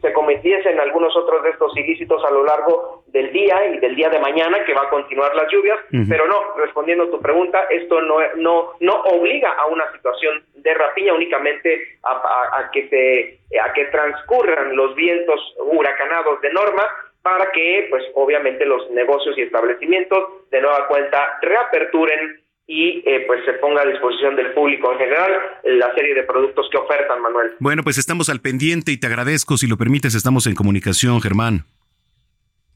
se 0.00 0.12
cometiesen 0.12 0.80
algunos 0.80 1.14
otros 1.16 1.44
de 1.44 1.50
estos 1.50 1.76
ilícitos 1.76 2.24
a 2.24 2.30
lo 2.30 2.44
largo 2.44 3.03
del 3.14 3.32
día 3.32 3.54
y 3.72 3.78
del 3.78 3.94
día 3.94 4.10
de 4.10 4.18
mañana, 4.18 4.64
que 4.64 4.74
va 4.74 4.82
a 4.82 4.90
continuar 4.90 5.34
las 5.36 5.50
lluvias, 5.50 5.78
pero 6.08 6.26
no, 6.26 6.56
respondiendo 6.56 7.04
a 7.04 7.10
tu 7.12 7.20
pregunta, 7.20 7.60
esto 7.70 8.02
no, 8.02 8.16
no, 8.36 8.72
no 8.80 8.94
obliga 9.02 9.52
a 9.52 9.66
una 9.66 9.84
situación 9.92 10.42
de 10.56 10.74
rapiña 10.74 11.14
únicamente 11.14 11.96
a, 12.02 12.68
que 12.72 12.88
se 12.88 13.58
a 13.60 13.72
que 13.72 13.84
transcurran 13.84 14.74
los 14.74 14.96
vientos 14.96 15.40
huracanados 15.58 16.40
de 16.40 16.52
Norma, 16.52 16.82
para 17.22 17.52
que, 17.52 17.86
pues 17.88 18.02
obviamente 18.14 18.66
los 18.66 18.90
negocios 18.90 19.38
y 19.38 19.42
establecimientos 19.42 20.50
de 20.50 20.60
nueva 20.60 20.88
cuenta 20.88 21.38
reaperturen 21.40 22.42
y 22.66 23.02
eh, 23.06 23.24
pues 23.28 23.44
se 23.44 23.52
ponga 23.54 23.82
a 23.82 23.86
disposición 23.86 24.34
del 24.34 24.52
público 24.52 24.92
en 24.92 24.98
general 24.98 25.32
la 25.64 25.94
serie 25.94 26.14
de 26.14 26.24
productos 26.24 26.68
que 26.70 26.78
ofertan, 26.78 27.22
Manuel. 27.22 27.52
Bueno, 27.60 27.84
pues 27.84 27.96
estamos 27.96 28.28
al 28.28 28.40
pendiente 28.40 28.90
y 28.90 28.98
te 28.98 29.06
agradezco, 29.06 29.56
si 29.56 29.68
lo 29.68 29.76
permites, 29.76 30.16
estamos 30.16 30.48
en 30.48 30.54
comunicación, 30.56 31.20
Germán. 31.20 31.64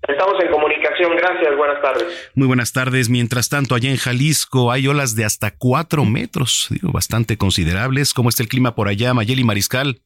Estamos 0.07 0.35
en 0.43 0.51
comunicación, 0.51 1.17
gracias, 1.17 1.57
buenas 1.57 1.83
tardes. 1.83 2.33
Muy 2.35 2.47
buenas 2.47 2.73
tardes. 2.73 3.11
Mientras 3.11 3.49
tanto, 3.49 3.75
allá 3.75 3.91
en 3.91 3.97
Jalisco 3.97 4.71
hay 4.71 4.87
olas 4.87 5.17
de 5.17 5.25
hasta 5.25 5.51
cuatro 5.59 6.05
metros, 6.05 6.69
digo, 6.71 6.93
bastante 6.93 7.37
considerables. 7.37 8.15
¿Cómo 8.15 8.29
está 8.29 8.43
el 8.43 8.49
clima 8.49 8.75
por 8.75 8.89
allá, 8.89 9.13
Mayeli 9.13 9.45
Mariscal? 9.45 9.97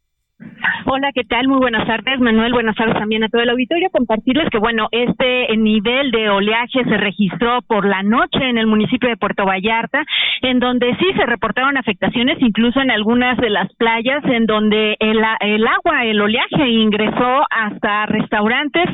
Hola, 0.86 1.10
¿qué 1.14 1.22
tal? 1.24 1.46
Muy 1.46 1.58
buenas 1.58 1.86
tardes, 1.86 2.18
Manuel. 2.20 2.52
Buenas 2.52 2.74
tardes 2.74 2.96
también 2.96 3.22
a 3.22 3.28
todo 3.28 3.40
el 3.42 3.50
auditorio. 3.50 3.88
Compartirles 3.90 4.50
que, 4.50 4.58
bueno, 4.58 4.88
este 4.90 5.56
nivel 5.56 6.10
de 6.10 6.28
oleaje 6.28 6.84
se 6.84 6.96
registró 6.96 7.62
por 7.62 7.86
la 7.86 8.02
noche 8.02 8.42
en 8.42 8.58
el 8.58 8.66
municipio 8.66 9.08
de 9.08 9.16
Puerto 9.16 9.44
Vallarta, 9.44 10.04
en 10.42 10.58
donde 10.58 10.94
sí 10.96 11.06
se 11.16 11.26
reportaron 11.26 11.76
afectaciones, 11.76 12.38
incluso 12.40 12.80
en 12.80 12.90
algunas 12.90 13.38
de 13.38 13.50
las 13.50 13.72
playas, 13.76 14.24
en 14.24 14.46
donde 14.46 14.96
el, 14.98 15.20
el 15.40 15.66
agua, 15.66 16.04
el 16.04 16.20
oleaje 16.20 16.68
ingresó 16.68 17.44
hasta 17.50 18.06
restaurantes 18.06 18.86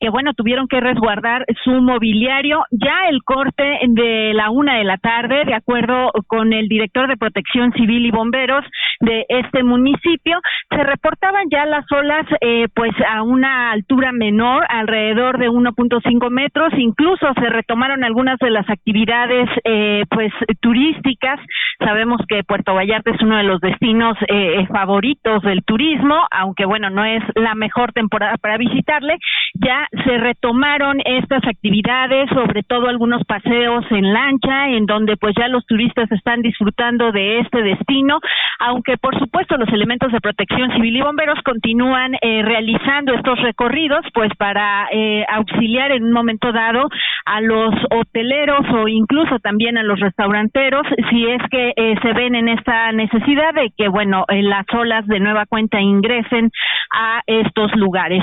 que, 0.00 0.10
bueno, 0.10 0.34
tuvieron 0.34 0.68
que 0.68 0.80
resguardar 0.80 1.44
su 1.64 1.70
mobiliario. 1.70 2.64
Ya 2.70 3.08
el 3.08 3.22
corte 3.22 3.78
de 3.88 4.32
la 4.34 4.50
una 4.50 4.76
de 4.76 4.84
la 4.84 4.98
tarde, 4.98 5.44
de 5.44 5.54
acuerdo 5.54 6.10
con 6.26 6.52
el 6.52 6.68
director 6.68 7.08
de 7.08 7.16
Protección 7.16 7.72
Civil 7.72 8.06
y 8.06 8.10
Bomberos 8.10 8.64
de 9.00 9.24
este 9.28 9.62
municipio, 9.62 10.40
se 10.70 10.82
reportaban 10.82 11.44
ya 11.50 11.66
las 11.66 11.84
olas 11.92 12.26
eh, 12.40 12.68
pues 12.74 12.92
a 13.08 13.22
una 13.22 13.72
altura 13.72 14.12
menor, 14.12 14.64
alrededor 14.68 15.38
de 15.38 15.48
1.5 15.48 16.30
metros, 16.30 16.72
incluso 16.76 17.26
se 17.34 17.48
retomaron 17.48 18.04
algunas 18.04 18.38
de 18.38 18.50
las 18.50 18.68
actividades 18.68 19.48
eh, 19.64 20.04
pues 20.10 20.32
turísticas. 20.60 21.40
Sabemos 21.78 22.20
que 22.28 22.42
Puerto 22.44 22.74
Vallarta 22.74 23.10
es 23.10 23.20
uno 23.22 23.36
de 23.36 23.44
los 23.44 23.60
destinos 23.60 24.16
eh, 24.28 24.66
favoritos 24.72 25.42
del 25.42 25.64
turismo, 25.64 26.26
aunque 26.30 26.64
bueno, 26.64 26.90
no 26.90 27.04
es 27.04 27.22
la 27.34 27.54
mejor 27.54 27.92
temporada 27.92 28.36
para 28.38 28.56
visitarle. 28.56 29.18
Ya 29.54 29.85
se 29.90 30.18
retomaron 30.18 31.00
estas 31.04 31.44
actividades, 31.46 32.28
sobre 32.30 32.62
todo 32.62 32.88
algunos 32.88 33.22
paseos 33.24 33.84
en 33.90 34.12
lancha, 34.12 34.68
en 34.68 34.86
donde 34.86 35.16
pues 35.16 35.34
ya 35.38 35.48
los 35.48 35.64
turistas 35.66 36.10
están 36.12 36.42
disfrutando 36.42 37.12
de 37.12 37.40
este 37.40 37.62
destino, 37.62 38.20
aunque 38.58 38.96
por 38.98 39.18
supuesto 39.18 39.56
los 39.56 39.68
elementos 39.68 40.12
de 40.12 40.20
protección 40.20 40.72
civil 40.72 40.96
y 40.96 41.02
bomberos 41.02 41.38
continúan 41.44 42.14
eh, 42.20 42.42
realizando 42.42 43.14
estos 43.14 43.40
recorridos, 43.40 44.04
pues 44.14 44.30
para 44.38 44.88
eh, 44.92 45.24
auxiliar 45.28 45.92
en 45.92 46.04
un 46.04 46.12
momento 46.12 46.52
dado 46.52 46.88
a 47.24 47.40
los 47.40 47.74
hoteleros 47.90 48.66
o 48.72 48.88
incluso 48.88 49.38
también 49.40 49.78
a 49.78 49.82
los 49.82 50.00
restauranteros, 50.00 50.86
si 51.10 51.26
es 51.26 51.42
que 51.50 51.72
eh, 51.76 51.94
se 52.02 52.12
ven 52.12 52.34
en 52.34 52.48
esta 52.48 52.92
necesidad 52.92 53.54
de 53.54 53.70
que, 53.76 53.88
bueno, 53.88 54.24
las 54.28 54.66
olas 54.72 55.06
de 55.06 55.20
nueva 55.20 55.46
cuenta 55.46 55.80
ingresen 55.80 56.50
a 56.92 57.22
estos 57.26 57.74
lugares. 57.76 58.22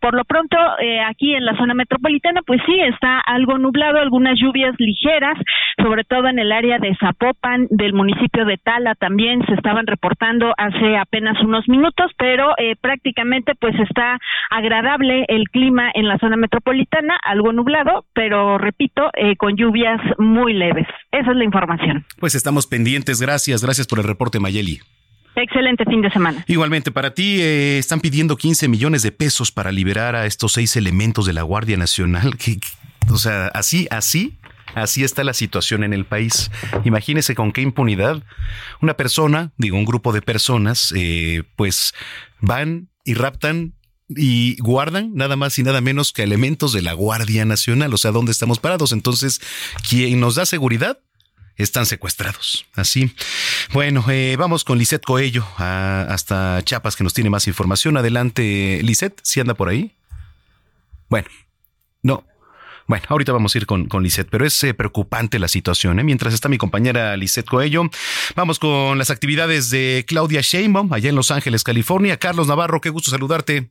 por 0.00 0.14
lo 0.14 0.24
pronto, 0.24 0.56
aquí 1.00 1.34
en 1.34 1.44
la 1.44 1.56
zona 1.56 1.74
metropolitana, 1.74 2.40
pues 2.46 2.60
sí, 2.66 2.78
está 2.80 3.20
algo 3.20 3.58
nublado, 3.58 3.98
algunas 3.98 4.38
lluvias 4.38 4.74
ligeras, 4.78 5.38
sobre 5.78 6.04
todo 6.04 6.28
en 6.28 6.38
el 6.38 6.52
área 6.52 6.78
de 6.78 6.96
Zapopan, 6.96 7.66
del 7.70 7.92
municipio 7.92 8.44
de 8.44 8.58
Tala 8.58 8.94
también 8.94 9.44
se 9.46 9.54
estaban 9.54 9.86
reportando 9.86 10.52
hace 10.56 10.96
apenas 10.96 11.40
unos 11.42 11.68
minutos, 11.68 12.10
pero 12.18 12.52
eh, 12.58 12.76
prácticamente 12.80 13.54
pues 13.54 13.74
está 13.80 14.18
agradable 14.50 15.24
el 15.28 15.48
clima 15.48 15.90
en 15.94 16.08
la 16.08 16.18
zona 16.18 16.36
metropolitana, 16.36 17.18
algo 17.24 17.52
nublado, 17.52 18.04
pero 18.14 18.58
repito, 18.58 19.10
eh, 19.14 19.36
con 19.36 19.56
lluvias 19.56 20.00
muy 20.18 20.52
leves. 20.52 20.86
Esa 21.10 21.30
es 21.30 21.36
la 21.36 21.44
información. 21.44 22.04
Pues 22.18 22.34
estamos 22.34 22.66
pendientes. 22.66 23.20
Gracias, 23.20 23.62
gracias 23.64 23.86
por 23.86 23.98
el 23.98 24.04
reporte, 24.04 24.40
Mayeli. 24.40 24.80
Excelente 25.34 25.84
fin 25.84 26.02
de 26.02 26.10
semana. 26.10 26.44
Igualmente 26.46 26.90
para 26.90 27.14
ti, 27.14 27.40
eh, 27.40 27.78
están 27.78 28.00
pidiendo 28.00 28.36
15 28.36 28.68
millones 28.68 29.02
de 29.02 29.12
pesos 29.12 29.50
para 29.50 29.72
liberar 29.72 30.14
a 30.14 30.26
estos 30.26 30.52
seis 30.52 30.76
elementos 30.76 31.26
de 31.26 31.32
la 31.32 31.42
Guardia 31.42 31.76
Nacional. 31.76 32.36
O 33.10 33.18
sea, 33.18 33.48
así, 33.48 33.88
así, 33.90 34.38
Así 34.74 35.04
está 35.04 35.22
la 35.24 35.34
situación 35.34 35.84
en 35.84 35.92
el 35.92 36.04
país. 36.04 36.50
Imagínese 36.84 37.34
con 37.34 37.52
qué 37.52 37.60
impunidad 37.60 38.22
una 38.80 38.96
persona, 38.96 39.52
digo, 39.58 39.76
un 39.76 39.84
grupo 39.84 40.12
de 40.12 40.22
personas, 40.22 40.92
eh, 40.96 41.42
pues 41.56 41.92
van 42.40 42.88
y 43.04 43.14
raptan 43.14 43.74
y 44.08 44.56
guardan 44.60 45.14
nada 45.14 45.36
más 45.36 45.58
y 45.58 45.62
nada 45.62 45.80
menos 45.80 46.12
que 46.12 46.22
elementos 46.22 46.72
de 46.72 46.82
la 46.82 46.92
Guardia 46.92 47.44
Nacional, 47.44 47.92
o 47.92 47.96
sea, 47.96 48.12
¿dónde 48.12 48.32
estamos 48.32 48.58
parados? 48.58 48.92
Entonces, 48.92 49.40
¿quién 49.88 50.20
nos 50.20 50.34
da 50.34 50.46
seguridad? 50.46 50.98
Están 51.56 51.86
secuestrados. 51.86 52.66
Así. 52.74 53.14
Bueno, 53.72 54.04
eh, 54.08 54.36
vamos 54.38 54.64
con 54.64 54.78
Lisette 54.78 55.04
Coello 55.04 55.46
hasta 55.58 56.62
Chiapas, 56.64 56.96
que 56.96 57.04
nos 57.04 57.14
tiene 57.14 57.30
más 57.30 57.46
información. 57.46 57.96
Adelante, 57.96 58.80
Lisette, 58.82 59.20
si 59.22 59.40
anda 59.40 59.54
por 59.54 59.68
ahí. 59.68 59.92
Bueno, 61.08 61.28
no, 62.02 62.24
Bueno, 62.86 63.04
ahorita 63.08 63.32
vamos 63.32 63.54
a 63.54 63.58
ir 63.58 63.66
con, 63.66 63.86
con 63.86 64.02
Lisette, 64.02 64.28
pero 64.30 64.46
es 64.46 64.64
eh, 64.64 64.74
preocupante 64.74 65.38
la 65.38 65.48
situación. 65.48 66.00
¿eh? 66.00 66.04
Mientras 66.04 66.34
está 66.34 66.48
mi 66.48 66.58
compañera 66.58 67.16
Lisette 67.16 67.46
Coello, 67.46 67.84
vamos 68.34 68.58
con 68.58 68.98
las 68.98 69.10
actividades 69.10 69.70
de 69.70 70.04
Claudia 70.08 70.40
Sheinbaum 70.40 70.92
allá 70.92 71.10
en 71.10 71.16
Los 71.16 71.30
Ángeles, 71.30 71.64
California. 71.64 72.18
Carlos 72.18 72.48
Navarro, 72.48 72.80
qué 72.80 72.90
gusto 72.90 73.10
saludarte. 73.10 73.70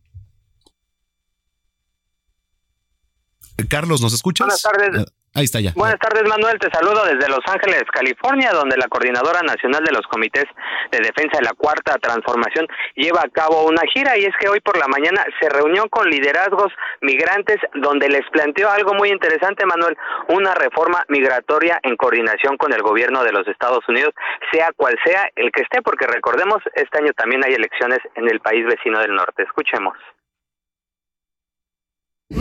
Carlos, 3.67 4.01
¿nos 4.01 4.13
escuchas? 4.13 4.47
Buenas 4.47 4.61
tardes. 4.61 5.13
Ah, 5.33 5.39
Ahí 5.39 5.45
está 5.45 5.61
ya. 5.61 5.71
Buenas 5.75 5.97
tardes, 5.99 6.27
Manuel. 6.27 6.59
Te 6.59 6.69
saludo 6.71 7.05
desde 7.05 7.29
Los 7.29 7.39
Ángeles, 7.47 7.83
California, 7.93 8.51
donde 8.51 8.75
la 8.75 8.89
Coordinadora 8.89 9.41
Nacional 9.41 9.81
de 9.81 9.93
los 9.93 10.05
Comités 10.07 10.43
de 10.91 10.99
Defensa 10.99 11.37
de 11.39 11.45
la 11.45 11.53
Cuarta 11.53 11.97
Transformación 11.99 12.67
lleva 12.95 13.21
a 13.21 13.29
cabo 13.29 13.65
una 13.65 13.81
gira 13.93 14.17
y 14.17 14.25
es 14.25 14.33
que 14.41 14.49
hoy 14.49 14.59
por 14.59 14.77
la 14.77 14.89
mañana 14.89 15.23
se 15.39 15.47
reunió 15.47 15.87
con 15.87 16.09
liderazgos 16.09 16.73
migrantes 16.99 17.57
donde 17.75 18.09
les 18.09 18.29
planteó 18.29 18.69
algo 18.69 18.93
muy 18.93 19.07
interesante, 19.07 19.65
Manuel, 19.65 19.95
una 20.27 20.53
reforma 20.53 21.05
migratoria 21.07 21.79
en 21.83 21.95
coordinación 21.95 22.57
con 22.57 22.73
el 22.73 22.81
gobierno 22.81 23.23
de 23.23 23.31
los 23.31 23.47
Estados 23.47 23.87
Unidos, 23.87 24.13
sea 24.51 24.71
cual 24.75 24.97
sea 25.05 25.29
el 25.37 25.51
que 25.53 25.61
esté, 25.61 25.81
porque 25.81 26.07
recordemos, 26.07 26.61
este 26.75 26.97
año 26.97 27.13
también 27.15 27.41
hay 27.45 27.53
elecciones 27.53 27.99
en 28.15 28.29
el 28.29 28.41
país 28.41 28.65
vecino 28.65 28.99
del 28.99 29.15
norte. 29.15 29.43
Escuchemos. 29.43 29.97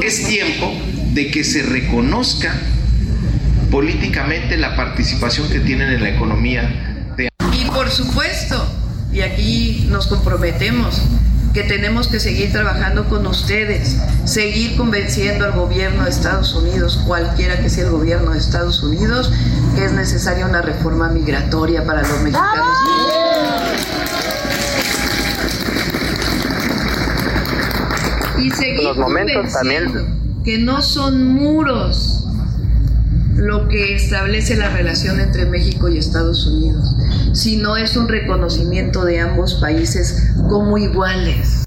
Es 0.03 0.26
tiempo 0.29 0.72
de 1.14 1.31
que 1.31 1.44
se 1.44 1.62
reconozca 1.70 2.53
políticamente 3.70 4.56
la 4.56 4.76
participación 4.76 5.48
que 5.48 5.61
tienen 5.61 5.90
en 5.90 6.02
la 6.02 6.11
economía. 6.11 7.12
De... 7.16 7.28
Y 7.52 7.64
por 7.66 7.90
supuesto, 7.90 8.66
y 9.12 9.20
aquí 9.20 9.87
nos 9.90 10.06
comprometemos, 10.06 11.02
que 11.52 11.62
tenemos 11.64 12.09
que 12.09 12.20
seguir 12.20 12.52
trabajando 12.52 13.09
con 13.09 13.26
ustedes, 13.26 13.96
seguir 14.24 14.76
convenciendo 14.76 15.44
al 15.44 15.52
gobierno 15.52 16.04
de 16.04 16.11
Estados 16.11 16.54
Unidos, 16.54 17.00
cualquiera 17.06 17.61
que 17.61 17.68
sea 17.68 17.85
el 17.87 17.90
gobierno 17.90 18.33
de 18.33 18.38
Estados 18.38 18.83
Unidos, 18.83 19.33
que 19.74 19.85
es 19.85 19.92
necesaria 19.92 20.46
una 20.46 20.62
reforma 20.62 21.09
migratoria 21.09 21.85
para 21.85 22.02
los 22.02 22.20
mexicanos. 22.20 22.76
Y 28.38 28.50
seguir 28.52 28.85
Los 28.85 28.96
momentos 28.96 29.52
que 30.44 30.59
no 30.59 30.80
son 30.83 31.35
muros 31.35 32.30
lo 33.40 33.68
que 33.68 33.94
establece 33.94 34.57
la 34.57 34.68
relación 34.68 35.18
entre 35.18 35.46
México 35.46 35.88
y 35.88 35.98
Estados 35.98 36.46
Unidos, 36.46 36.94
sino 37.33 37.76
es 37.76 37.96
un 37.96 38.09
reconocimiento 38.09 39.05
de 39.05 39.20
ambos 39.20 39.55
países 39.61 40.35
como 40.48 40.76
iguales. 40.76 41.64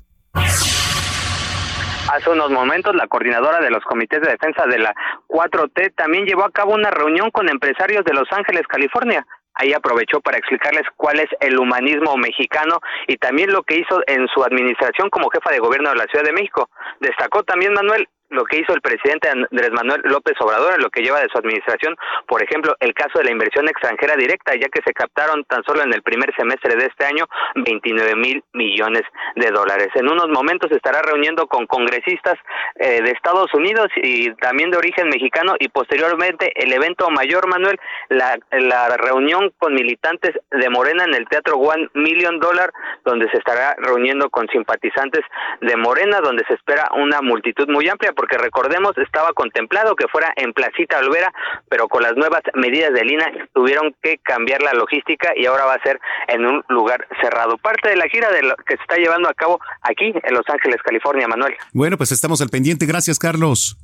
Hace 2.14 2.30
unos 2.30 2.52
momentos, 2.52 2.94
la 2.96 3.08
coordinadora 3.08 3.60
de 3.60 3.72
los 3.72 3.84
comités 3.86 4.22
de 4.22 4.30
defensa 4.30 4.68
de 4.68 4.78
la 4.78 4.94
4T 5.28 5.96
también 5.96 6.26
llevó 6.26 6.46
a 6.46 6.52
cabo 6.52 6.74
una 6.74 6.92
reunión 6.92 7.32
con 7.32 7.50
empresarios 7.50 8.06
de 8.06 8.14
Los 8.14 8.32
Ángeles, 8.32 8.68
California. 8.68 9.26
Ahí 9.56 9.74
aprovechó 9.74 10.22
para 10.22 10.38
explicarles 10.38 10.84
cuál 10.96 11.20
es 11.20 11.30
el 11.40 11.58
humanismo 11.58 12.18
mexicano 12.18 12.80
y 13.08 13.18
también 13.18 13.52
lo 13.52 13.64
que 13.64 13.80
hizo 13.80 14.02
en 14.06 14.28
su 14.28 14.44
administración 14.44 15.10
como 15.10 15.30
jefa 15.30 15.52
de 15.52 15.60
gobierno 15.60 15.90
de 15.90 15.96
la 15.96 16.06
Ciudad 16.06 16.26
de 16.26 16.34
México. 16.34 16.70
Destacó 17.00 17.44
también 17.44 17.74
Manuel 17.74 18.08
lo 18.34 18.46
que 18.46 18.60
hizo 18.60 18.74
el 18.74 18.82
presidente 18.82 19.30
Andrés 19.30 19.72
Manuel 19.72 20.02
López 20.06 20.34
Obrador 20.40 20.74
en 20.76 20.82
lo 20.82 20.90
que 20.90 21.02
lleva 21.02 21.22
de 21.22 21.30
su 21.30 21.38
administración, 21.38 21.96
por 22.28 22.44
ejemplo, 22.44 22.76
el 22.80 22.94
caso 22.94 23.20
de 23.20 23.26
la 23.26 23.32
inversión 23.32 23.68
extranjera 23.68 24.16
directa, 24.16 24.54
ya 24.56 24.68
que 24.70 24.82
se 24.86 24.94
captaron 24.94 25.44
tan 25.46 25.64
solo 25.64 25.84
en 25.84 25.94
el 25.94 26.02
primer 26.02 26.34
semestre 26.36 26.76
de 26.76 26.86
este 26.86 27.06
año 27.06 27.26
29 27.56 28.16
mil 28.16 28.44
millones 28.54 29.04
de 29.36 29.50
dólares. 29.52 29.90
En 29.96 30.10
unos 30.10 30.28
momentos 30.30 30.72
estará 30.72 31.02
reuniendo 31.02 31.48
con 31.48 31.68
congresistas 31.68 32.36
eh, 32.76 33.02
de 33.02 33.12
Estados 33.12 33.54
Unidos 33.54 33.88
y 33.96 34.34
también 34.36 34.72
de 34.72 34.78
origen 34.78 35.10
mexicano 35.10 35.56
y 35.60 35.70
posteriormente 35.70 36.52
el 36.56 36.74
evento 36.74 37.10
mayor, 37.10 37.48
Manuel, 37.48 37.80
la, 38.10 38.38
la 38.52 38.98
reunión 38.98 39.52
con 39.60 39.74
militantes 39.74 40.32
de 40.52 40.70
Morena 40.70 41.04
en 41.06 41.14
el 41.14 41.28
Teatro 41.28 41.58
One 41.58 41.90
Million 41.94 42.40
Dollar, 42.40 42.72
donde 43.06 43.30
se 43.30 43.38
estará 43.38 43.76
reuniendo 43.78 44.30
con 44.30 44.48
simpatizantes 44.48 45.22
de 45.62 45.76
Morena, 45.78 46.20
donde 46.22 46.44
se 46.48 46.54
espera 46.54 46.90
una 46.96 47.22
multitud 47.22 47.68
muy 47.70 47.88
amplia, 47.90 48.14
porque 48.24 48.38
recordemos 48.38 48.98
estaba 49.00 49.34
contemplado 49.34 49.98
que 49.98 50.08
fuera 50.08 50.32
en 50.38 50.54
Placita 50.54 50.98
Olvera, 51.00 51.34
pero 51.68 51.90
con 51.90 52.04
las 52.04 52.16
nuevas 52.16 52.42
medidas 52.54 52.94
de 52.94 53.04
Lina 53.04 53.30
tuvieron 53.54 53.94
que 54.02 54.18
cambiar 54.20 54.62
la 54.62 54.72
logística 54.72 55.34
y 55.36 55.46
ahora 55.46 55.66
va 55.66 55.74
a 55.74 55.84
ser 55.84 56.00
en 56.30 56.46
un 56.46 56.64
lugar 56.70 57.06
cerrado. 57.22 57.58
Parte 57.58 57.90
de 57.90 57.98
la 57.98 58.08
gira 58.08 58.32
de 58.32 58.44
lo 58.44 58.56
que 58.56 58.78
se 58.78 58.82
está 58.82 58.96
llevando 58.96 59.28
a 59.28 59.34
cabo 59.34 59.60
aquí 59.82 60.06
en 60.06 60.34
Los 60.34 60.48
Ángeles, 60.48 60.78
California, 60.86 61.28
Manuel. 61.28 61.54
Bueno, 61.74 61.98
pues 61.98 62.14
estamos 62.14 62.40
al 62.40 62.48
pendiente. 62.48 62.86
Gracias, 62.86 63.20
Carlos. 63.20 63.78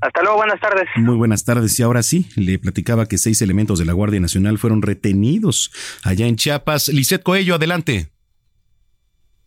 Hasta 0.00 0.20
luego, 0.22 0.38
buenas 0.38 0.60
tardes. 0.60 0.88
Muy 0.96 1.14
buenas 1.14 1.44
tardes. 1.44 1.78
Y 1.78 1.84
ahora 1.84 2.02
sí, 2.02 2.28
le 2.34 2.58
platicaba 2.58 3.06
que 3.06 3.18
seis 3.18 3.40
elementos 3.40 3.78
de 3.78 3.84
la 3.84 3.92
Guardia 3.92 4.18
Nacional 4.18 4.58
fueron 4.58 4.82
retenidos 4.82 5.70
allá 6.02 6.26
en 6.26 6.34
Chiapas. 6.34 6.88
Lisette 6.88 7.22
Coello, 7.22 7.54
adelante. 7.54 8.17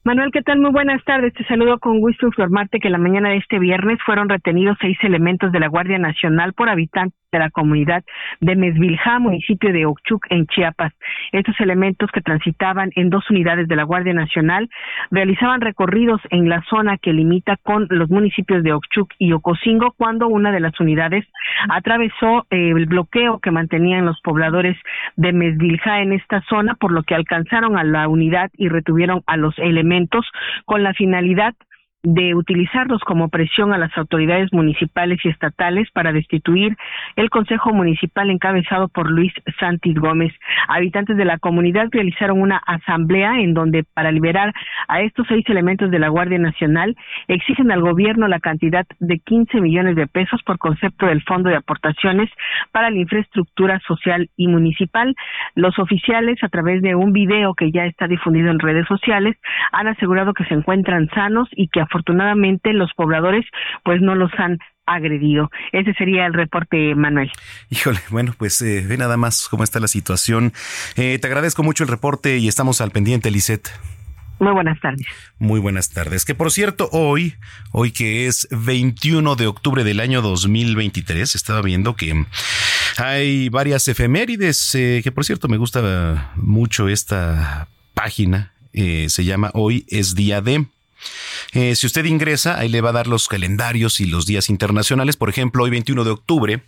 Manuel, 0.04 0.32
¿qué 0.32 0.42
tal? 0.42 0.60
Muy 0.60 0.72
buenas 0.72 1.04
tardes. 1.04 1.32
Te 1.36 1.46
saludo 1.46 1.78
con 1.78 2.00
gusto 2.00 2.26
informarte 2.26 2.80
que 2.80 2.90
la 2.90 2.98
mañana 2.98 3.30
de 3.30 3.38
este 3.38 3.60
viernes 3.60 4.00
fueron 4.04 4.30
retenidos 4.30 4.76
seis 4.82 4.98
elementos 5.04 5.52
de 5.52 5.60
la 5.60 5.68
Guardia 5.68 6.00
Nacional 6.00 6.54
por 6.54 6.70
habitantes 6.70 7.21
de 7.32 7.40
la 7.40 7.50
comunidad 7.50 8.04
de 8.42 8.56
Mesvilja, 8.56 9.20
municipio 9.20 9.72
de 9.72 9.86
Ochuc, 9.86 10.26
en 10.30 10.48
Chiapas. 10.48 10.94
Estos 11.32 11.60
elementos 11.60 12.10
que 12.12 12.22
transitaban 12.22 12.92
en 12.96 13.10
dos 13.10 13.30
unidades 13.30 13.68
de 13.68 13.76
la 13.76 13.84
Guardia 13.84 14.14
Nacional 14.14 14.70
realizaban 15.12 15.62
recorridos 15.62 16.22
en 16.30 16.50
la 16.50 16.62
zona 16.70 16.98
que 16.98 17.14
limita 17.14 17.58
con 17.64 17.88
los 17.90 18.10
municipios 18.10 18.64
de 18.64 18.74
Ochuc 18.74 19.14
y 19.18 19.32
Ocosingo 19.32 19.94
cuando 19.98 20.28
una 20.28 20.52
de 20.52 20.60
las 20.60 20.78
unidades 20.80 21.26
atravesó 21.70 22.46
eh, 22.50 22.74
el 22.76 22.86
bloqueo 22.86 23.40
que 23.40 23.52
mantenían 23.52 24.06
los 24.06 24.20
pobladores 24.22 24.78
de 25.16 25.32
Mesvilja 25.32 26.02
en 26.02 26.12
esta 26.14 26.42
zona, 26.50 26.76
por 26.76 26.92
lo 26.92 27.04
que 27.04 27.16
alcanzaron 27.16 27.78
a 27.78 27.84
la 27.84 28.08
unidad 28.08 28.52
y 28.58 28.68
retuvieron 28.68 29.24
a 29.26 29.38
los 29.38 29.58
elementos 29.58 30.26
con 30.66 30.84
la 30.84 30.94
finalidad 30.94 31.56
de 32.04 32.34
utilizarlos 32.34 33.02
como 33.02 33.30
presión 33.30 33.74
a 33.74 33.78
las 33.78 33.96
autoridades 33.96 34.52
municipales 34.52 35.20
y 35.24 35.30
estatales 35.30 35.88
para 35.92 36.12
destituir 36.12 36.76
el 37.16 37.30
Consejo 37.30 37.74
Municipal 37.74 38.32
encabezado 38.32 38.88
por 38.88 39.10
Luis 39.12 39.32
Santis 39.60 39.96
Gómez. 39.96 40.34
Habitantes 40.68 41.16
de 41.16 41.26
la 41.26 41.38
comunidad 41.38 41.90
realizaron 41.92 42.42
una 42.42 42.58
asamblea 42.58 43.40
en 43.40 43.54
donde 43.54 43.84
para 43.84 44.12
liberar 44.12 44.52
a 44.88 45.02
estos 45.02 45.28
seis 45.28 45.46
elementos 45.48 45.92
de 45.92 46.00
la 46.00 46.10
Guardia 46.10 46.40
Nacional 46.40 46.96
exigen 47.28 47.72
al 47.72 47.82
gobierno 47.82 48.28
la 48.28 48.40
cantidad 48.40 48.86
de 49.00 49.20
15 49.20 49.62
millones 49.62 49.96
de 49.96 50.08
pesos 50.08 50.42
por 50.44 50.58
concepto 50.58 51.06
del 51.06 51.22
Fondo 51.24 51.50
de 51.50 51.58
Aportaciones 51.58 52.30
para 52.72 52.90
la 52.90 52.98
Infraestructura 52.98 53.80
Social 53.88 54.28
y 54.38 54.48
Municipal. 54.48 55.16
Los 55.54 55.78
oficiales, 55.78 56.44
a 56.44 56.50
través 56.50 56.82
de 56.82 56.96
un 56.96 57.14
video 57.14 57.54
que 57.54 57.72
ya 57.72 57.86
está 57.86 58.08
difundido 58.08 58.50
en 58.50 58.60
redes 58.60 58.88
sociales, 58.88 59.38
han 59.72 59.88
asegurado 59.88 60.34
que 60.34 60.46
se 60.46 60.56
encuentran 60.56 61.08
sanos 61.14 61.48
y 61.52 61.68
que 61.68 61.82
afortunadamente 61.92 62.74
los 62.74 62.92
pobladores 62.96 63.46
pues 63.84 64.02
no 64.02 64.16
los 64.16 64.32
han 64.38 64.60
agredido. 64.86 65.52
Ese 65.72 65.94
sería 65.94 66.26
el 66.26 66.34
reporte, 66.34 66.96
Manuel. 66.96 67.32
Híjole, 67.70 68.00
bueno, 68.10 68.34
pues 68.38 68.62
eh, 68.62 68.86
ve 68.88 68.98
nada 68.98 69.18
más 69.18 69.48
cómo 69.50 69.64
está 69.64 69.80
la 69.80 69.88
situación. 69.88 70.54
Eh, 70.96 71.20
te 71.20 71.28
agradezco 71.28 71.64
mucho 71.64 71.84
el 71.84 71.90
reporte 71.90 72.38
y 72.38 72.48
estamos 72.48 72.82
al 72.82 72.92
pendiente, 72.92 73.32
Lisette. 73.32 73.70
Muy 74.40 74.54
buenas 74.54 74.80
tardes. 74.80 75.06
Muy 75.38 75.60
buenas 75.60 75.92
tardes. 75.92 76.26
Que 76.26 76.34
por 76.34 76.52
cierto, 76.52 76.90
hoy, 76.92 77.36
hoy 77.72 77.92
que 77.92 78.26
es 78.26 78.48
21 78.50 79.36
de 79.36 79.46
octubre 79.46 79.84
del 79.84 80.00
año 80.00 80.24
2023, 80.24 81.36
estaba 81.36 81.62
viendo 81.62 81.96
que 81.96 82.26
hay 82.98 83.50
varias 83.50 83.88
efemérides, 83.88 84.74
eh, 84.74 85.02
que 85.04 85.12
por 85.12 85.26
cierto 85.26 85.48
me 85.48 85.58
gusta 85.58 86.32
mucho 86.38 86.90
esta 86.90 87.68
página, 87.94 88.54
eh, 88.74 89.08
se 89.10 89.26
llama 89.26 89.52
Hoy 89.54 89.86
es 89.90 90.16
Día 90.16 90.42
de... 90.42 90.66
Eh, 91.54 91.76
si 91.76 91.88
usted 91.88 92.06
ingresa, 92.06 92.58
ahí 92.58 92.70
le 92.70 92.82
va 92.82 92.90
a 92.90 92.94
dar 92.94 93.08
los 93.08 93.28
calendarios 93.28 94.00
y 94.00 94.06
los 94.06 94.26
días 94.26 94.50
internacionales. 94.50 95.18
Por 95.18 95.30
ejemplo, 95.30 95.64
hoy 95.64 95.70
21 95.70 96.04
de 96.04 96.12
octubre 96.12 96.64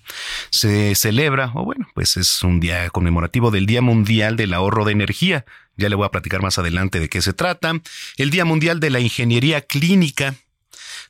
se 0.50 0.96
celebra, 0.96 1.52
o 1.56 1.64
bueno, 1.66 1.88
pues 1.94 2.18
es 2.18 2.44
un 2.44 2.60
día 2.60 2.90
conmemorativo 2.90 3.52
del 3.52 3.66
Día 3.66 3.82
Mundial 3.82 4.36
del 4.36 4.54
Ahorro 4.54 4.86
de 4.86 4.92
Energía. 4.92 5.46
Ya 5.78 5.90
le 5.90 5.96
voy 5.96 6.06
a 6.06 6.12
platicar 6.12 6.42
más 6.42 6.58
adelante 6.58 7.00
de 7.00 7.10
qué 7.10 7.22
se 7.22 7.34
trata. 7.34 7.74
El 8.18 8.30
Día 8.30 8.46
Mundial 8.46 8.80
de 8.80 8.90
la 8.90 9.00
Ingeniería 9.00 9.62
Clínica. 9.62 10.36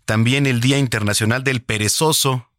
También 0.05 0.47
el 0.47 0.61
Día 0.61 0.77
Internacional 0.77 1.43
del 1.43 1.61
Perezoso 1.61 2.49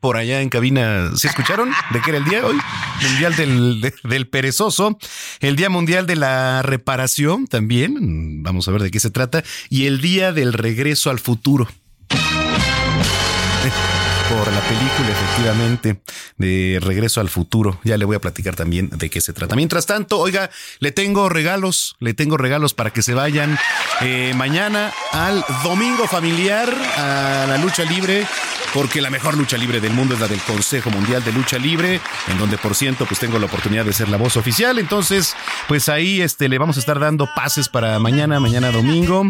por 0.00 0.16
allá 0.16 0.40
en 0.40 0.48
cabina. 0.48 1.10
¿Se 1.16 1.28
escucharon 1.28 1.70
de 1.92 2.00
qué 2.00 2.10
era 2.10 2.18
el 2.18 2.24
día 2.24 2.44
hoy? 2.44 2.56
Mundial 3.02 3.36
del, 3.36 3.80
de, 3.80 3.94
del 4.04 4.26
Perezoso. 4.26 4.98
El 5.40 5.56
Día 5.56 5.70
Mundial 5.70 6.06
de 6.06 6.16
la 6.16 6.62
Reparación 6.62 7.46
también. 7.46 8.42
Vamos 8.42 8.66
a 8.66 8.72
ver 8.72 8.82
de 8.82 8.90
qué 8.90 9.00
se 9.00 9.10
trata. 9.10 9.44
Y 9.68 9.86
el 9.86 10.00
Día 10.00 10.32
del 10.32 10.52
Regreso 10.52 11.10
al 11.10 11.18
Futuro. 11.18 11.68
Por 14.30 14.52
la 14.52 14.60
película, 14.60 15.08
efectivamente, 15.10 16.00
de 16.36 16.78
Regreso 16.80 17.20
al 17.20 17.28
Futuro. 17.28 17.80
Ya 17.82 17.96
le 17.96 18.04
voy 18.04 18.14
a 18.14 18.20
platicar 18.20 18.54
también 18.54 18.88
de 18.90 19.10
qué 19.10 19.20
se 19.20 19.32
trata. 19.32 19.56
Mientras 19.56 19.86
tanto, 19.86 20.18
oiga, 20.18 20.50
le 20.78 20.92
tengo 20.92 21.28
regalos, 21.28 21.96
le 21.98 22.14
tengo 22.14 22.36
regalos 22.36 22.72
para 22.72 22.90
que 22.90 23.02
se 23.02 23.14
vayan 23.14 23.58
eh, 24.02 24.32
mañana 24.36 24.92
al 25.12 25.44
domingo 25.64 26.06
familiar 26.06 26.72
a 26.96 27.46
la 27.48 27.58
lucha 27.58 27.84
libre, 27.84 28.24
porque 28.72 29.00
la 29.00 29.10
mejor 29.10 29.36
lucha 29.36 29.56
libre 29.56 29.80
del 29.80 29.92
mundo 29.92 30.14
es 30.14 30.20
la 30.20 30.28
del 30.28 30.40
Consejo 30.40 30.90
Mundial 30.90 31.24
de 31.24 31.32
Lucha 31.32 31.58
Libre, 31.58 32.00
en 32.28 32.38
donde 32.38 32.56
por 32.56 32.76
ciento 32.76 33.06
pues 33.06 33.18
tengo 33.18 33.38
la 33.40 33.46
oportunidad 33.46 33.84
de 33.84 33.92
ser 33.92 34.08
la 34.08 34.16
voz 34.16 34.36
oficial. 34.36 34.78
Entonces, 34.78 35.34
pues 35.66 35.88
ahí 35.88 36.22
este 36.22 36.48
le 36.48 36.58
vamos 36.58 36.76
a 36.76 36.80
estar 36.80 37.00
dando 37.00 37.28
pases 37.34 37.68
para 37.68 37.98
mañana, 37.98 38.38
mañana 38.38 38.70
domingo. 38.70 39.24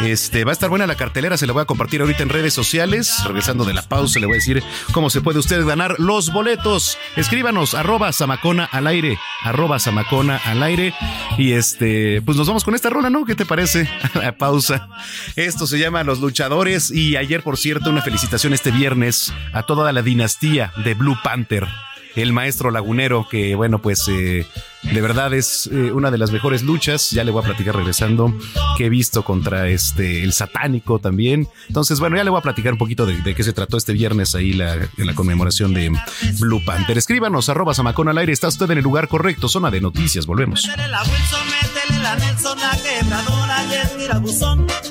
Este 0.00 0.44
va 0.44 0.52
a 0.52 0.54
estar 0.54 0.70
buena 0.70 0.86
la 0.86 0.94
cartelera, 0.94 1.36
se 1.36 1.46
la 1.46 1.52
voy 1.52 1.62
a 1.62 1.66
compartir 1.66 2.00
ahorita 2.00 2.22
en 2.22 2.30
redes 2.30 2.54
sociales. 2.54 3.12
Regresando 3.26 3.64
de 3.66 3.74
la 3.74 3.82
pausa, 3.82 4.18
le 4.18 4.26
voy 4.26 4.36
a 4.36 4.37
decir 4.38 4.62
cómo 4.92 5.10
se 5.10 5.20
puede 5.20 5.38
usted 5.38 5.64
ganar 5.64 5.96
los 5.98 6.32
boletos. 6.32 6.98
Escríbanos 7.16 7.74
arroba 7.74 8.12
Samacona 8.12 8.64
al 8.64 8.86
aire, 8.86 9.18
arroba 9.42 9.78
Samacona 9.78 10.40
al 10.44 10.62
aire. 10.62 10.94
Y 11.36 11.52
este, 11.52 12.22
pues 12.22 12.36
nos 12.36 12.46
vamos 12.46 12.64
con 12.64 12.74
esta 12.74 12.90
rola, 12.90 13.10
¿no? 13.10 13.24
¿Qué 13.24 13.34
te 13.34 13.46
parece? 13.46 13.88
la 14.14 14.36
pausa. 14.36 14.88
Esto 15.36 15.66
se 15.66 15.78
llama 15.78 16.04
Los 16.04 16.20
Luchadores. 16.20 16.90
Y 16.90 17.16
ayer, 17.16 17.42
por 17.42 17.56
cierto, 17.56 17.90
una 17.90 18.02
felicitación 18.02 18.52
este 18.52 18.70
viernes 18.70 19.32
a 19.52 19.64
toda 19.64 19.92
la 19.92 20.02
dinastía 20.02 20.72
de 20.84 20.94
Blue 20.94 21.16
Panther 21.22 21.66
el 22.16 22.32
maestro 22.32 22.70
lagunero, 22.70 23.26
que 23.30 23.54
bueno, 23.54 23.80
pues 23.80 24.06
eh, 24.08 24.46
de 24.82 25.00
verdad 25.00 25.34
es 25.34 25.68
eh, 25.72 25.92
una 25.92 26.10
de 26.10 26.18
las 26.18 26.30
mejores 26.30 26.62
luchas. 26.62 27.10
Ya 27.10 27.24
le 27.24 27.30
voy 27.30 27.42
a 27.42 27.46
platicar 27.46 27.76
regresando 27.76 28.36
que 28.76 28.86
he 28.86 28.88
visto 28.88 29.24
contra 29.24 29.68
este 29.68 30.22
el 30.24 30.32
satánico 30.32 30.98
también. 30.98 31.48
Entonces, 31.68 32.00
bueno, 32.00 32.16
ya 32.16 32.24
le 32.24 32.30
voy 32.30 32.38
a 32.38 32.42
platicar 32.42 32.72
un 32.72 32.78
poquito 32.78 33.06
de, 33.06 33.34
qué 33.34 33.44
se 33.44 33.52
trató 33.52 33.76
este 33.76 33.92
viernes 33.92 34.34
ahí 34.34 34.52
la, 34.52 34.74
en 34.74 35.06
la 35.06 35.14
conmemoración 35.14 35.74
de 35.74 35.92
Blue 36.38 36.64
Panther. 36.64 36.96
Escríbanos, 36.98 37.48
arroba 37.48 37.74
Samacón 37.74 38.08
al 38.08 38.18
aire. 38.18 38.32
Está 38.32 38.48
usted 38.48 38.70
en 38.70 38.78
el 38.78 38.84
lugar 38.84 39.08
correcto, 39.08 39.48
zona 39.48 39.70
de 39.70 39.80
noticias. 39.80 40.26
Volvemos. 40.26 40.68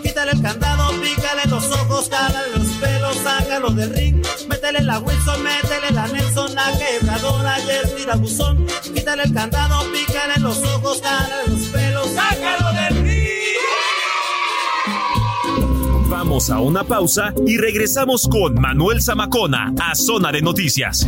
Quítale 0.01 0.31
el 0.31 0.41
candado, 0.41 0.89
pícale 1.01 1.43
los 1.47 1.65
ojos, 1.71 2.09
cálale 2.09 2.57
los 2.57 2.67
pelos, 2.77 3.17
sácalo 3.17 3.69
del 3.71 3.93
ring. 3.93 4.16
Métele 4.67 4.85
la 4.85 4.99
Wilson, 4.99 5.43
métele 5.43 5.91
la 5.93 6.07
Nelson, 6.09 6.53
la 6.53 6.73
quebradora 6.77 7.55
y 7.59 7.69
el 7.69 7.95
tirabuzón. 7.95 8.65
Quítale 8.93 9.23
el 9.23 9.33
candado, 9.33 9.79
pícale 9.93 10.41
los 10.41 10.61
ojos, 10.61 10.99
cálale 11.01 11.47
los 11.47 11.69
pelos, 11.69 12.07
sácalo 12.09 12.73
del 12.73 13.03
ring. 13.03 13.27
Vamos 16.09 16.49
a 16.49 16.59
una 16.59 16.83
pausa 16.83 17.33
y 17.45 17.57
regresamos 17.57 18.27
con 18.27 18.55
Manuel 18.55 19.01
Zamacona 19.01 19.73
a 19.79 19.95
Zona 19.95 20.33
de 20.33 20.41
Noticias. 20.41 21.07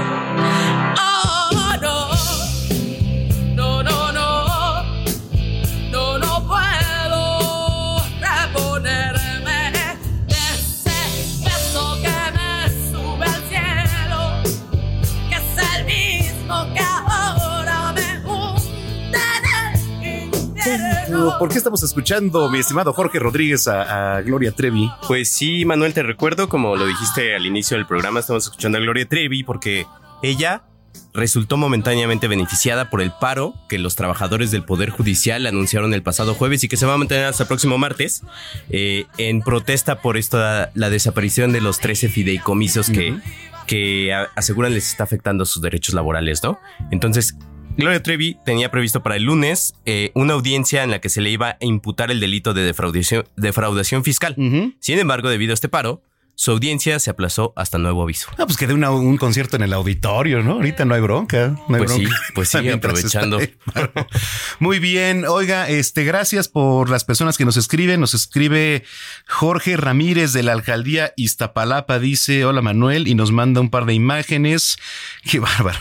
¿Por 21.11 21.49
qué 21.49 21.57
estamos 21.57 21.83
escuchando, 21.83 22.49
mi 22.49 22.59
estimado 22.59 22.93
Jorge 22.93 23.19
Rodríguez, 23.19 23.67
a, 23.67 24.21
Gloria 24.21 24.53
Trevi? 24.53 24.89
Pues 25.07 25.29
sí, 25.29 25.65
Manuel, 25.65 25.93
te 25.93 26.03
recuerdo, 26.03 26.47
como 26.47 26.75
lo 26.77 26.85
dijiste 26.85 27.35
al 27.35 27.45
inicio 27.45 27.75
del 27.75 27.85
programa, 27.85 28.21
estamos 28.21 28.45
escuchando 28.45 28.77
a 28.77 28.81
Gloria 28.81 29.05
Trevi 29.05 29.43
porque 29.43 29.85
ella 30.23 30.63
resultó 31.13 31.57
momentáneamente 31.57 32.29
beneficiada 32.29 32.89
por 32.89 33.01
el 33.01 33.11
paro 33.11 33.53
que 33.67 33.77
los 33.77 33.95
trabajadores 33.95 34.51
del 34.51 34.63
Poder 34.63 34.89
Judicial 34.89 35.45
anunciaron 35.45 35.93
el 35.93 36.01
pasado 36.01 36.33
jueves 36.33 36.63
y 36.63 36.69
que 36.69 36.77
se 36.77 36.85
va 36.85 36.93
a 36.93 36.97
mantener 36.97 37.25
hasta 37.25 37.43
el 37.43 37.47
próximo 37.47 37.77
martes 37.77 38.23
eh, 38.69 39.05
en 39.17 39.41
protesta 39.41 40.01
por 40.01 40.15
esta, 40.15 40.71
la 40.75 40.89
desaparición 40.89 41.51
de 41.51 41.59
los 41.59 41.79
13 41.79 42.07
fideicomisos 42.07 42.89
que, 42.89 43.17
que 43.67 44.13
aseguran 44.35 44.73
les 44.73 44.89
está 44.89 45.03
afectando 45.03 45.45
sus 45.45 45.61
derechos 45.61 45.93
laborales, 45.93 46.41
¿no? 46.41 46.57
Entonces, 46.91 47.35
Gloria 47.77 48.03
Trevi 48.03 48.37
tenía 48.45 48.69
previsto 48.69 49.01
para 49.01 49.15
el 49.15 49.23
lunes 49.23 49.73
eh, 49.85 50.11
una 50.13 50.33
audiencia 50.33 50.83
en 50.83 50.91
la 50.91 50.99
que 50.99 51.09
se 51.09 51.21
le 51.21 51.29
iba 51.29 51.49
a 51.49 51.57
imputar 51.61 52.11
el 52.11 52.19
delito 52.19 52.53
de 52.53 52.63
defraudación, 52.63 53.25
defraudación 53.35 54.03
fiscal. 54.03 54.35
Sin 54.79 54.99
embargo, 54.99 55.29
debido 55.29 55.51
a 55.51 55.55
este 55.55 55.69
paro, 55.69 56.03
su 56.35 56.51
audiencia 56.51 56.97
se 56.99 57.11
aplazó 57.11 57.53
hasta 57.55 57.77
nuevo 57.77 58.01
aviso. 58.01 58.27
Ah, 58.37 58.45
pues 58.45 58.57
que 58.57 58.65
dé 58.65 58.73
un 58.73 59.17
concierto 59.17 59.57
en 59.57 59.61
el 59.61 59.73
auditorio, 59.73 60.41
¿no? 60.41 60.53
Ahorita 60.53 60.85
no 60.85 60.95
hay 60.95 61.01
bronca. 61.01 61.55
pues 61.67 61.91
sí, 61.91 62.05
pues 62.33 62.49
sí, 62.49 62.67
aprovechando. 62.69 63.37
Muy 64.59 64.79
bien. 64.79 65.25
Oiga, 65.25 65.69
este, 65.69 66.03
gracias 66.03 66.47
por 66.47 66.89
las 66.89 67.03
personas 67.03 67.37
que 67.37 67.45
nos 67.45 67.57
escriben. 67.57 67.99
Nos 67.99 68.13
escribe 68.13 68.83
Jorge 69.27 69.77
Ramírez 69.77 70.33
de 70.33 70.41
la 70.41 70.53
alcaldía 70.53 71.13
Iztapalapa. 71.15 71.99
Dice, 71.99 72.43
hola 72.43 72.61
Manuel, 72.61 73.07
y 73.07 73.13
nos 73.13 73.31
manda 73.31 73.61
un 73.61 73.69
par 73.69 73.85
de 73.85 73.93
imágenes. 73.93 74.77
Qué 75.23 75.39
bárbaro. 75.39 75.79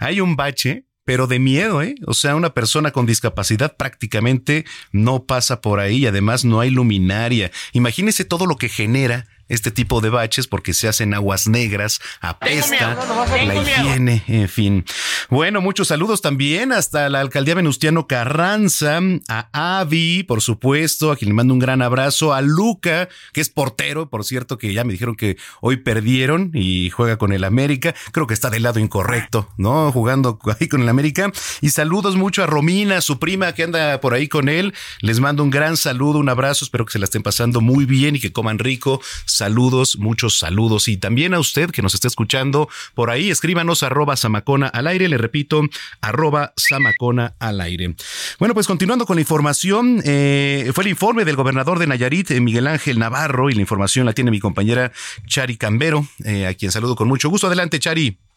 Hay 0.00 0.20
un 0.20 0.34
bache 0.34 0.86
pero 1.10 1.26
de 1.26 1.40
miedo, 1.40 1.82
¿eh? 1.82 1.96
O 2.06 2.14
sea, 2.14 2.36
una 2.36 2.54
persona 2.54 2.92
con 2.92 3.04
discapacidad 3.04 3.76
prácticamente 3.76 4.64
no 4.92 5.24
pasa 5.24 5.60
por 5.60 5.80
ahí 5.80 5.96
y 5.96 6.06
además 6.06 6.44
no 6.44 6.60
hay 6.60 6.70
luminaria. 6.70 7.50
Imagínese 7.72 8.24
todo 8.24 8.46
lo 8.46 8.54
que 8.54 8.68
genera 8.68 9.26
este 9.50 9.70
tipo 9.70 10.00
de 10.00 10.08
baches 10.08 10.46
porque 10.46 10.72
se 10.72 10.88
hacen 10.88 11.12
aguas 11.12 11.46
negras, 11.46 12.00
apesta, 12.20 12.96
la 13.44 13.54
higiene, 13.54 14.24
en 14.28 14.48
fin. 14.48 14.84
Bueno, 15.28 15.60
muchos 15.60 15.88
saludos 15.88 16.22
también 16.22 16.72
hasta 16.72 17.08
la 17.08 17.20
alcaldía 17.20 17.56
Venustiano 17.56 18.06
Carranza, 18.06 19.00
a 19.28 19.80
Avi, 19.80 20.22
por 20.22 20.40
supuesto, 20.40 21.10
a 21.10 21.16
quien 21.16 21.30
le 21.30 21.34
mando 21.34 21.52
un 21.52 21.60
gran 21.60 21.82
abrazo, 21.82 22.32
a 22.32 22.40
Luca, 22.40 23.08
que 23.32 23.40
es 23.40 23.48
portero, 23.48 24.08
por 24.08 24.24
cierto, 24.24 24.56
que 24.56 24.72
ya 24.72 24.84
me 24.84 24.92
dijeron 24.92 25.16
que 25.16 25.36
hoy 25.60 25.78
perdieron 25.78 26.52
y 26.54 26.90
juega 26.90 27.18
con 27.18 27.32
el 27.32 27.44
América. 27.44 27.94
Creo 28.12 28.26
que 28.26 28.34
está 28.34 28.50
del 28.50 28.62
lado 28.62 28.78
incorrecto, 28.78 29.48
¿no? 29.56 29.90
Jugando 29.92 30.38
ahí 30.60 30.68
con 30.68 30.82
el 30.82 30.88
América. 30.88 31.32
Y 31.60 31.70
saludos 31.70 32.16
mucho 32.16 32.44
a 32.44 32.46
Romina, 32.46 33.00
su 33.00 33.18
prima 33.18 33.52
que 33.52 33.64
anda 33.64 34.00
por 34.00 34.14
ahí 34.14 34.28
con 34.28 34.48
él. 34.48 34.74
Les 35.00 35.18
mando 35.18 35.42
un 35.42 35.50
gran 35.50 35.76
saludo, 35.76 36.18
un 36.20 36.28
abrazo, 36.28 36.64
espero 36.64 36.86
que 36.86 36.92
se 36.92 36.98
la 37.00 37.04
estén 37.04 37.22
pasando 37.22 37.60
muy 37.60 37.84
bien 37.84 38.16
y 38.16 38.20
que 38.20 38.32
coman 38.32 38.58
rico 38.58 39.00
saludos, 39.40 39.96
muchos 39.98 40.38
saludos. 40.38 40.86
Y 40.86 40.98
también 40.98 41.32
a 41.32 41.38
usted 41.38 41.70
que 41.70 41.80
nos 41.80 41.94
está 41.94 42.08
escuchando 42.08 42.68
por 42.94 43.08
ahí, 43.08 43.30
escríbanos 43.30 43.82
arroba 43.82 44.14
Samacona 44.14 44.66
al 44.66 44.86
aire, 44.86 45.08
le 45.08 45.16
repito, 45.16 45.62
arroba 46.02 46.52
Samacona 46.56 47.36
al 47.38 47.62
aire. 47.62 47.94
Bueno, 48.38 48.52
pues 48.52 48.66
continuando 48.66 49.06
con 49.06 49.16
la 49.16 49.22
información, 49.22 50.02
eh, 50.04 50.70
fue 50.74 50.84
el 50.84 50.90
informe 50.90 51.24
del 51.24 51.36
gobernador 51.36 51.78
de 51.78 51.86
Nayarit, 51.86 52.30
eh, 52.32 52.40
Miguel 52.42 52.66
Ángel 52.66 52.98
Navarro, 52.98 53.48
y 53.48 53.54
la 53.54 53.62
información 53.62 54.04
la 54.04 54.12
tiene 54.12 54.30
mi 54.30 54.40
compañera 54.40 54.92
Chari 55.26 55.56
Cambero, 55.56 56.06
eh, 56.22 56.46
a 56.46 56.52
quien 56.52 56.70
saludo 56.70 56.94
con 56.94 57.08
mucho 57.08 57.30
gusto. 57.30 57.46
Adelante, 57.46 57.78
Chari. 57.78 58.29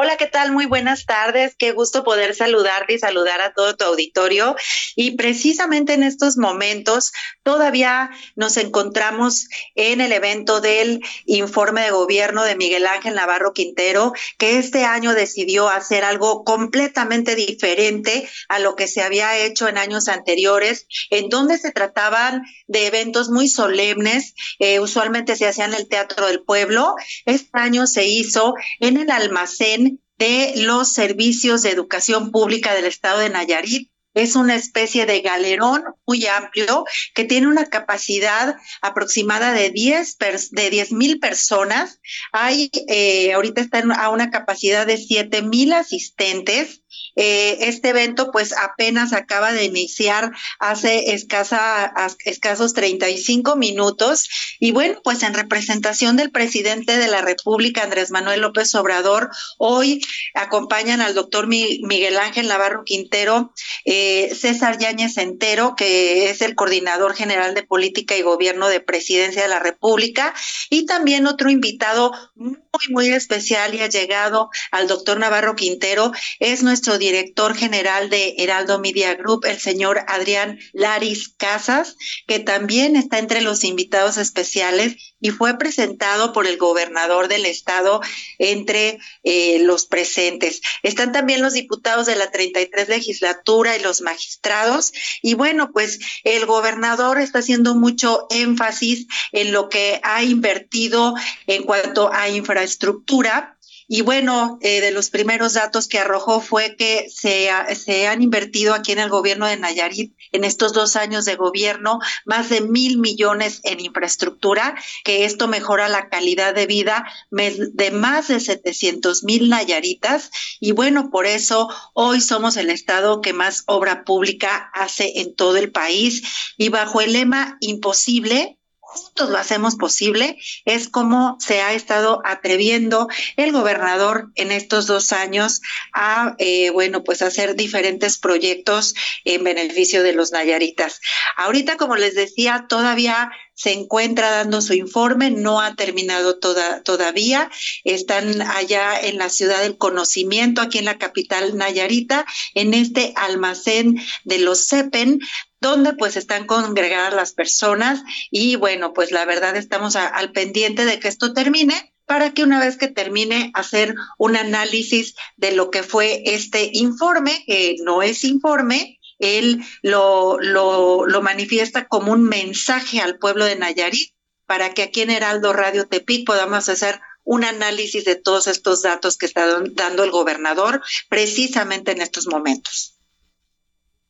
Hola, 0.00 0.16
¿qué 0.16 0.28
tal? 0.28 0.52
Muy 0.52 0.66
buenas 0.66 1.06
tardes. 1.06 1.56
Qué 1.58 1.72
gusto 1.72 2.04
poder 2.04 2.32
saludarte 2.32 2.94
y 2.94 3.00
saludar 3.00 3.40
a 3.40 3.52
todo 3.52 3.74
tu 3.74 3.84
auditorio. 3.84 4.54
Y 4.94 5.16
precisamente 5.16 5.92
en 5.92 6.04
estos 6.04 6.36
momentos 6.36 7.10
todavía 7.42 8.08
nos 8.36 8.58
encontramos 8.58 9.48
en 9.74 10.00
el 10.00 10.12
evento 10.12 10.60
del 10.60 11.00
informe 11.26 11.82
de 11.82 11.90
gobierno 11.90 12.44
de 12.44 12.54
Miguel 12.54 12.86
Ángel 12.86 13.16
Navarro 13.16 13.52
Quintero, 13.52 14.12
que 14.38 14.58
este 14.58 14.84
año 14.84 15.14
decidió 15.14 15.68
hacer 15.68 16.04
algo 16.04 16.44
completamente 16.44 17.34
diferente 17.34 18.28
a 18.48 18.60
lo 18.60 18.76
que 18.76 18.86
se 18.86 19.02
había 19.02 19.36
hecho 19.36 19.66
en 19.66 19.78
años 19.78 20.06
anteriores, 20.06 20.86
en 21.10 21.28
donde 21.28 21.58
se 21.58 21.72
trataban 21.72 22.42
de 22.68 22.86
eventos 22.86 23.30
muy 23.30 23.48
solemnes. 23.48 24.34
Eh, 24.60 24.78
usualmente 24.78 25.34
se 25.34 25.48
hacían 25.48 25.74
en 25.74 25.80
el 25.80 25.88
Teatro 25.88 26.28
del 26.28 26.44
Pueblo. 26.44 26.94
Este 27.24 27.50
año 27.54 27.88
se 27.88 28.04
hizo 28.04 28.54
en 28.78 28.96
el 28.96 29.10
almacén 29.10 29.87
de 30.18 30.54
los 30.56 30.92
servicios 30.92 31.62
de 31.62 31.70
educación 31.70 32.30
pública 32.32 32.74
del 32.74 32.86
estado 32.86 33.20
de 33.20 33.30
Nayarit 33.30 33.90
es 34.14 34.34
una 34.34 34.56
especie 34.56 35.06
de 35.06 35.20
galerón 35.20 35.84
muy 36.06 36.26
amplio 36.26 36.84
que 37.14 37.24
tiene 37.24 37.46
una 37.46 37.66
capacidad 37.66 38.56
aproximada 38.82 39.52
de 39.52 39.70
10 39.70 40.16
de 40.50 40.70
10 40.70 40.92
mil 40.92 41.20
personas. 41.20 42.00
Hay 42.32 42.70
eh, 42.88 43.32
ahorita 43.32 43.60
está 43.60 43.80
a 43.96 44.08
una 44.10 44.30
capacidad 44.30 44.86
de 44.86 44.96
7 44.96 45.42
mil 45.42 45.72
asistentes 45.72 46.82
eh, 47.16 47.58
este 47.68 47.88
evento 47.88 48.30
pues 48.30 48.52
apenas 48.52 49.12
acaba 49.12 49.52
de 49.52 49.64
iniciar 49.64 50.30
hace 50.58 51.12
escasa, 51.14 51.92
escasos 52.24 52.74
35 52.74 53.56
minutos. 53.56 54.28
Y 54.60 54.72
bueno, 54.72 55.00
pues 55.02 55.22
en 55.22 55.34
representación 55.34 56.16
del 56.16 56.30
presidente 56.30 56.96
de 56.96 57.08
la 57.08 57.20
República, 57.20 57.82
Andrés 57.82 58.10
Manuel 58.10 58.40
López 58.40 58.74
Obrador, 58.74 59.30
hoy 59.58 60.00
acompañan 60.34 61.00
al 61.00 61.14
doctor 61.14 61.48
Miguel 61.48 62.16
Ángel 62.18 62.48
Navarro 62.48 62.84
Quintero, 62.84 63.52
eh, 63.84 64.34
César 64.34 64.78
Yáñez 64.78 65.16
Entero, 65.18 65.74
que 65.76 66.30
es 66.30 66.40
el 66.40 66.54
coordinador 66.54 67.14
general 67.14 67.54
de 67.54 67.62
política 67.62 68.16
y 68.16 68.22
gobierno 68.22 68.68
de 68.68 68.80
presidencia 68.80 69.42
de 69.42 69.48
la 69.48 69.58
República, 69.58 70.34
y 70.70 70.86
también 70.86 71.26
otro 71.26 71.50
invitado 71.50 72.12
muy, 72.34 72.56
muy 72.90 73.08
especial 73.08 73.74
y 73.74 73.80
ha 73.80 73.88
llegado 73.88 74.50
al 74.70 74.86
doctor 74.86 75.18
Navarro 75.18 75.56
Quintero, 75.56 76.12
es 76.38 76.62
nuestro 76.62 76.87
director 76.96 77.54
general 77.54 78.08
de 78.08 78.36
Heraldo 78.38 78.78
Media 78.78 79.14
Group, 79.14 79.44
el 79.44 79.58
señor 79.58 80.04
Adrián 80.08 80.58
Laris 80.72 81.28
Casas, 81.36 81.96
que 82.26 82.38
también 82.38 82.96
está 82.96 83.18
entre 83.18 83.42
los 83.42 83.64
invitados 83.64 84.16
especiales 84.16 84.96
y 85.20 85.30
fue 85.30 85.58
presentado 85.58 86.32
por 86.32 86.46
el 86.46 86.56
gobernador 86.56 87.28
del 87.28 87.44
estado 87.44 88.00
entre 88.38 88.98
eh, 89.24 89.58
los 89.60 89.86
presentes. 89.86 90.60
Están 90.82 91.12
también 91.12 91.42
los 91.42 91.52
diputados 91.52 92.06
de 92.06 92.16
la 92.16 92.30
33 92.30 92.88
legislatura 92.88 93.76
y 93.76 93.82
los 93.82 94.00
magistrados. 94.00 94.92
Y 95.22 95.34
bueno, 95.34 95.72
pues 95.72 95.98
el 96.24 96.46
gobernador 96.46 97.18
está 97.18 97.40
haciendo 97.40 97.74
mucho 97.74 98.26
énfasis 98.30 99.06
en 99.32 99.52
lo 99.52 99.68
que 99.68 100.00
ha 100.02 100.22
invertido 100.22 101.14
en 101.46 101.64
cuanto 101.64 102.12
a 102.12 102.28
infraestructura 102.28 103.57
y 103.90 104.02
bueno, 104.02 104.58
eh, 104.60 104.82
de 104.82 104.90
los 104.90 105.08
primeros 105.08 105.54
datos 105.54 105.88
que 105.88 105.98
arrojó 105.98 106.42
fue 106.42 106.76
que 106.76 107.08
se, 107.08 107.48
se 107.74 108.06
han 108.06 108.20
invertido 108.20 108.74
aquí 108.74 108.92
en 108.92 108.98
el 108.98 109.08
gobierno 109.08 109.46
de 109.46 109.56
Nayarit 109.56 110.14
en 110.30 110.44
estos 110.44 110.74
dos 110.74 110.94
años 110.94 111.24
de 111.24 111.36
gobierno 111.36 111.98
más 112.26 112.50
de 112.50 112.60
mil 112.60 112.98
millones 112.98 113.60
en 113.64 113.80
infraestructura, 113.80 114.74
que 115.04 115.24
esto 115.24 115.48
mejora 115.48 115.88
la 115.88 116.10
calidad 116.10 116.54
de 116.54 116.66
vida 116.66 117.06
de 117.30 117.90
más 117.90 118.28
de 118.28 118.40
700 118.40 119.24
mil 119.24 119.48
Nayaritas. 119.48 120.30
Y 120.60 120.72
bueno, 120.72 121.08
por 121.10 121.24
eso 121.24 121.68
hoy 121.94 122.20
somos 122.20 122.58
el 122.58 122.68
estado 122.68 123.22
que 123.22 123.32
más 123.32 123.64
obra 123.66 124.04
pública 124.04 124.70
hace 124.74 125.20
en 125.20 125.34
todo 125.34 125.56
el 125.56 125.72
país. 125.72 126.22
Y 126.58 126.68
bajo 126.68 127.00
el 127.00 127.14
lema 127.14 127.56
imposible, 127.60 128.57
juntos 128.88 129.28
lo 129.28 129.36
hacemos 129.36 129.76
posible, 129.76 130.38
es 130.64 130.88
como 130.88 131.36
se 131.40 131.60
ha 131.60 131.74
estado 131.74 132.22
atreviendo 132.24 133.06
el 133.36 133.52
gobernador 133.52 134.30
en 134.34 134.50
estos 134.50 134.86
dos 134.86 135.12
años 135.12 135.60
a, 135.92 136.34
eh, 136.38 136.70
bueno, 136.70 137.04
pues 137.04 137.20
hacer 137.20 137.54
diferentes 137.54 138.16
proyectos 138.16 138.94
en 139.24 139.44
beneficio 139.44 140.02
de 140.02 140.14
los 140.14 140.32
Nayaritas. 140.32 141.00
Ahorita, 141.36 141.76
como 141.76 141.96
les 141.96 142.14
decía, 142.14 142.64
todavía 142.66 143.30
se 143.58 143.72
encuentra 143.72 144.30
dando 144.30 144.62
su 144.62 144.72
informe, 144.72 145.32
no 145.32 145.60
ha 145.60 145.74
terminado 145.74 146.38
toda, 146.38 146.80
todavía. 146.84 147.50
Están 147.82 148.40
allá 148.40 149.00
en 149.00 149.18
la 149.18 149.30
ciudad 149.30 149.62
del 149.62 149.76
conocimiento, 149.76 150.60
aquí 150.60 150.78
en 150.78 150.84
la 150.84 150.96
capital 150.96 151.56
Nayarita, 151.56 152.24
en 152.54 152.72
este 152.72 153.14
almacén 153.16 154.00
de 154.22 154.38
los 154.38 154.68
CEPEN, 154.68 155.18
donde 155.60 155.92
pues 155.94 156.16
están 156.16 156.46
congregadas 156.46 157.12
las 157.12 157.32
personas 157.32 158.04
y 158.30 158.54
bueno, 158.54 158.92
pues 158.92 159.10
la 159.10 159.24
verdad 159.24 159.56
estamos 159.56 159.96
al 159.96 160.30
pendiente 160.30 160.84
de 160.84 161.00
que 161.00 161.08
esto 161.08 161.32
termine 161.32 161.92
para 162.06 162.32
que 162.32 162.44
una 162.44 162.60
vez 162.60 162.76
que 162.76 162.88
termine 162.88 163.50
hacer 163.54 163.96
un 164.18 164.36
análisis 164.36 165.16
de 165.36 165.52
lo 165.52 165.70
que 165.70 165.82
fue 165.82 166.22
este 166.24 166.70
informe, 166.72 167.44
que 167.44 167.74
no 167.82 168.02
es 168.02 168.22
informe, 168.22 168.97
él 169.18 169.62
lo, 169.82 170.38
lo, 170.40 171.06
lo 171.06 171.22
manifiesta 171.22 171.86
como 171.86 172.12
un 172.12 172.24
mensaje 172.24 173.00
al 173.00 173.18
pueblo 173.18 173.44
de 173.44 173.56
Nayarit 173.56 174.12
para 174.46 174.72
que 174.74 174.82
aquí 174.82 175.02
en 175.02 175.10
Heraldo 175.10 175.52
Radio 175.52 175.86
Tepic 175.86 176.26
podamos 176.26 176.68
hacer 176.68 177.00
un 177.24 177.44
análisis 177.44 178.06
de 178.06 178.16
todos 178.16 178.46
estos 178.46 178.82
datos 178.82 179.18
que 179.18 179.26
está 179.26 179.46
dando 179.74 180.02
el 180.02 180.10
gobernador 180.10 180.80
precisamente 181.10 181.92
en 181.92 182.00
estos 182.00 182.26
momentos. 182.26 182.98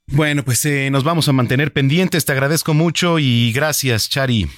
Bueno, 0.07 0.45
pues 0.45 0.65
eh, 0.65 0.89
nos 0.91 1.05
vamos 1.05 1.29
a 1.29 1.33
mantener 1.33 1.73
pendientes. 1.73 2.25
Te 2.25 2.33
agradezco 2.33 2.75
mucho 2.75 3.19
y 3.19 3.53
gracias, 3.53 4.09
Chari. 4.09 4.49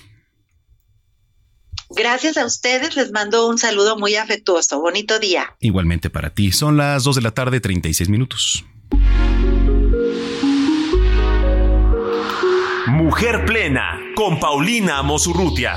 Gracias 1.88 2.36
a 2.36 2.44
ustedes, 2.44 2.94
les 2.94 3.10
mando 3.10 3.48
un 3.48 3.58
saludo 3.58 3.98
muy 3.98 4.14
afectuoso. 4.14 4.80
Bonito 4.80 5.18
día. 5.18 5.56
Igualmente 5.58 6.08
para 6.08 6.30
ti. 6.30 6.52
Son 6.52 6.76
las 6.76 7.02
2 7.02 7.16
de 7.16 7.22
la 7.22 7.32
tarde, 7.32 7.60
36 7.60 8.08
minutos. 8.10 8.64
Mujer 12.90 13.44
Plena 13.46 14.00
con 14.16 14.40
Paulina 14.40 15.00
Mosurrutia. 15.02 15.76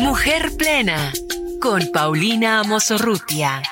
Mujer 0.00 0.50
Plena 0.58 1.12
con 1.60 1.92
Paulina 1.92 2.64
Mosorrutia. 2.64 3.62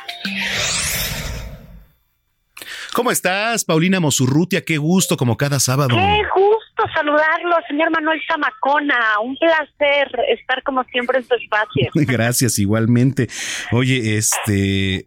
¿Cómo 2.94 3.10
estás, 3.10 3.64
Paulina 3.64 3.98
Mosurrutia? 3.98 4.64
Qué 4.64 4.78
gusto, 4.78 5.16
como 5.16 5.36
cada 5.36 5.58
sábado. 5.58 5.96
Qué 5.96 6.22
gusto 6.36 6.84
saludarlo, 6.94 7.56
señor 7.66 7.90
Manuel 7.90 8.22
Zamacona. 8.28 9.18
Un 9.24 9.36
placer 9.36 10.08
estar 10.28 10.62
como 10.62 10.84
siempre 10.84 11.18
en 11.18 11.24
su 11.24 11.34
espacio. 11.34 11.90
Gracias, 11.94 12.60
igualmente. 12.60 13.28
Oye, 13.72 14.16
este, 14.16 15.04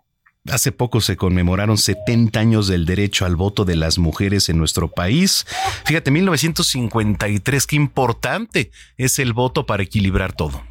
Hace 0.47 0.71
poco 0.71 1.01
se 1.01 1.17
conmemoraron 1.17 1.77
70 1.77 2.39
años 2.39 2.67
del 2.67 2.85
derecho 2.85 3.25
al 3.25 3.35
voto 3.35 3.65
de 3.65 3.75
las 3.75 3.99
mujeres 3.99 4.49
en 4.49 4.57
nuestro 4.57 4.87
país. 4.87 5.45
Fíjate, 5.85 6.11
1953, 6.11 7.67
qué 7.67 7.75
importante 7.75 8.71
es 8.97 9.19
el 9.19 9.33
voto 9.33 9.65
para 9.65 9.83
equilibrar 9.83 10.33
todo. 10.33 10.63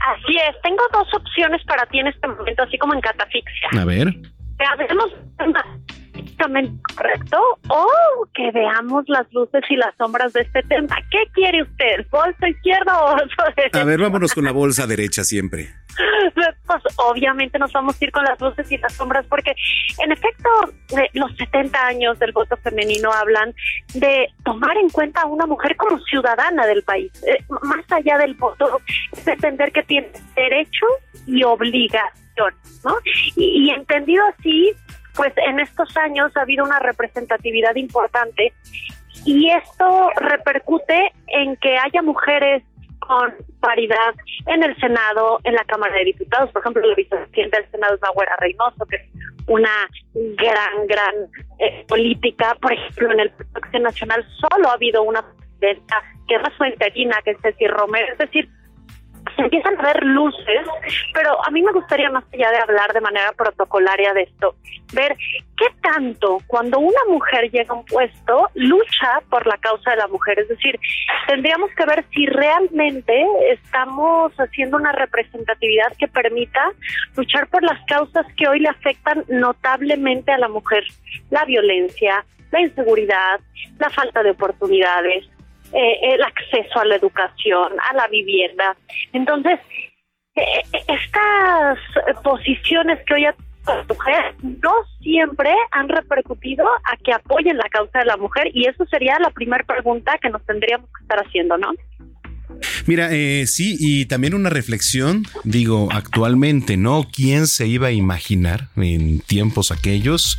Así 0.00 0.36
es, 0.36 0.60
tengo 0.62 0.82
dos 0.92 1.06
opciones 1.14 1.62
para 1.66 1.84
ti 1.86 1.98
en 1.98 2.06
este 2.06 2.26
momento, 2.26 2.62
así 2.62 2.78
como 2.78 2.94
en 2.94 3.00
catafixia. 3.00 3.68
A 3.78 3.84
ver. 3.84 4.16
Veamos 4.78 5.12
correcto 6.96 7.38
o 7.68 7.86
que 8.34 8.50
veamos 8.52 9.04
las 9.08 9.30
luces 9.32 9.62
y 9.68 9.76
las 9.76 9.94
sombras 9.96 10.32
de 10.32 10.40
este 10.40 10.62
tema. 10.62 10.96
¿Qué 11.10 11.24
quiere 11.32 11.62
usted? 11.62 12.06
¿Bolsa 12.10 12.48
izquierda 12.48 12.98
o 12.98 13.16
bolsa 13.16 13.44
derecha? 13.56 13.80
A 13.80 13.84
ver, 13.84 14.00
vámonos 14.00 14.32
con 14.34 14.44
la 14.44 14.52
bolsa 14.52 14.86
derecha 14.86 15.24
siempre. 15.24 15.68
Pues 16.66 16.82
obviamente 16.96 17.58
nos 17.58 17.72
vamos 17.72 18.00
a 18.00 18.04
ir 18.04 18.12
con 18.12 18.24
las 18.24 18.40
luces 18.40 18.70
y 18.70 18.78
las 18.78 18.92
sombras 18.94 19.26
porque 19.26 19.54
en 19.98 20.12
efecto 20.12 20.48
los 21.14 21.36
70 21.36 21.86
años 21.86 22.18
del 22.18 22.32
voto 22.32 22.56
femenino 22.58 23.10
hablan 23.12 23.54
de 23.94 24.28
tomar 24.44 24.76
en 24.76 24.88
cuenta 24.90 25.22
a 25.22 25.26
una 25.26 25.46
mujer 25.46 25.76
como 25.76 25.98
ciudadana 26.00 26.66
del 26.66 26.82
país. 26.82 27.12
Eh, 27.24 27.44
más 27.62 27.84
allá 27.90 28.18
del 28.18 28.34
voto, 28.34 28.80
es 29.12 29.26
entender 29.26 29.72
que 29.72 29.82
tiene 29.82 30.10
derecho 30.34 30.86
y 31.26 31.42
obligación, 31.42 32.54
¿no? 32.84 32.96
y 33.36 33.70
entendido 33.70 34.24
así, 34.38 34.72
pues 35.14 35.32
en 35.36 35.60
estos 35.60 35.96
años 35.96 36.36
ha 36.36 36.42
habido 36.42 36.64
una 36.64 36.78
representatividad 36.78 37.74
importante 37.76 38.52
y 39.24 39.50
esto 39.50 40.10
repercute 40.16 41.12
en 41.26 41.56
que 41.56 41.76
haya 41.76 42.02
mujeres 42.02 42.62
con 43.10 43.34
paridad 43.58 44.14
en 44.46 44.62
el 44.62 44.76
Senado, 44.76 45.40
en 45.42 45.54
la 45.54 45.64
Cámara 45.64 45.92
de 45.96 46.04
Diputados. 46.04 46.52
Por 46.52 46.62
ejemplo, 46.62 46.86
la 46.86 46.94
vicepresidenta 46.94 47.58
del 47.58 47.70
Senado 47.72 47.94
es 47.96 48.00
Maguera 48.00 48.36
Reynoso, 48.38 48.86
que 48.86 48.96
es 48.96 49.02
una 49.48 49.88
gran, 50.14 50.86
gran 50.86 51.14
eh, 51.58 51.84
política. 51.88 52.56
Por 52.62 52.72
ejemplo, 52.72 53.10
en 53.10 53.20
el 53.20 53.30
Pacto 53.52 53.78
Nacional 53.80 54.24
solo 54.38 54.68
ha 54.68 54.74
habido 54.74 55.02
una 55.02 55.24
presidenta 55.58 55.96
que 56.28 56.36
es 56.36 56.42
su 56.56 56.64
interina, 56.64 57.20
que 57.24 57.32
es 57.32 57.38
Ceci 57.42 57.66
Romero. 57.66 58.12
Es 58.12 58.18
decir, 58.18 58.48
se 59.36 59.42
empiezan 59.42 59.78
a 59.78 59.82
ver 59.82 60.04
luces, 60.04 60.66
pero 61.12 61.36
a 61.44 61.50
mí 61.50 61.62
me 61.62 61.72
gustaría 61.72 62.10
más 62.10 62.24
allá 62.32 62.50
de 62.50 62.58
hablar 62.58 62.92
de 62.92 63.00
manera 63.00 63.32
protocolaria 63.32 64.12
de 64.12 64.22
esto, 64.22 64.54
ver 64.92 65.16
qué 65.56 65.66
tanto 65.82 66.38
cuando 66.46 66.78
una 66.78 67.00
mujer 67.08 67.50
llega 67.50 67.72
a 67.72 67.78
un 67.78 67.84
puesto 67.84 68.48
lucha 68.54 69.20
por 69.28 69.46
la 69.46 69.56
causa 69.58 69.90
de 69.90 69.96
la 69.96 70.08
mujer, 70.08 70.38
es 70.38 70.48
decir, 70.48 70.78
tendríamos 71.26 71.70
que 71.76 71.86
ver 71.86 72.04
si 72.12 72.26
realmente 72.26 73.24
estamos 73.50 74.32
haciendo 74.34 74.76
una 74.76 74.92
representatividad 74.92 75.92
que 75.98 76.08
permita 76.08 76.72
luchar 77.16 77.48
por 77.48 77.62
las 77.62 77.80
causas 77.86 78.26
que 78.36 78.48
hoy 78.48 78.60
le 78.60 78.68
afectan 78.68 79.24
notablemente 79.28 80.32
a 80.32 80.38
la 80.38 80.48
mujer, 80.48 80.84
la 81.30 81.44
violencia, 81.44 82.24
la 82.50 82.60
inseguridad, 82.60 83.40
la 83.78 83.90
falta 83.90 84.22
de 84.22 84.30
oportunidades, 84.30 85.28
eh, 85.72 85.98
el 86.14 86.22
acceso 86.22 86.80
a 86.80 86.84
la 86.84 86.96
educación, 86.96 87.72
a 87.90 87.94
la 87.94 88.06
vivienda. 88.08 88.76
Entonces, 89.12 89.58
eh, 90.34 90.62
estas 90.88 91.78
posiciones 92.22 92.98
que 93.06 93.14
hoy 93.14 93.24
ha 93.26 93.34
la 93.66 93.84
mujer 93.88 94.34
no 94.42 94.72
siempre 95.00 95.52
han 95.70 95.88
repercutido 95.88 96.66
a 96.66 96.96
que 96.96 97.12
apoyen 97.12 97.58
la 97.58 97.68
causa 97.68 98.00
de 98.00 98.06
la 98.06 98.16
mujer 98.16 98.48
y 98.52 98.66
eso 98.66 98.84
sería 98.86 99.18
la 99.18 99.30
primera 99.30 99.64
pregunta 99.64 100.18
que 100.18 100.30
nos 100.30 100.44
tendríamos 100.44 100.88
que 100.92 101.02
estar 101.02 101.18
haciendo, 101.18 101.58
¿no? 101.58 101.72
Mira, 102.86 103.08
eh, 103.12 103.46
sí, 103.46 103.76
y 103.78 104.06
también 104.06 104.34
una 104.34 104.50
reflexión, 104.50 105.26
digo, 105.44 105.88
actualmente, 105.92 106.76
¿no? 106.76 107.08
¿Quién 107.12 107.46
se 107.46 107.66
iba 107.66 107.88
a 107.88 107.92
imaginar 107.92 108.68
en 108.76 109.20
tiempos 109.20 109.70
aquellos 109.70 110.38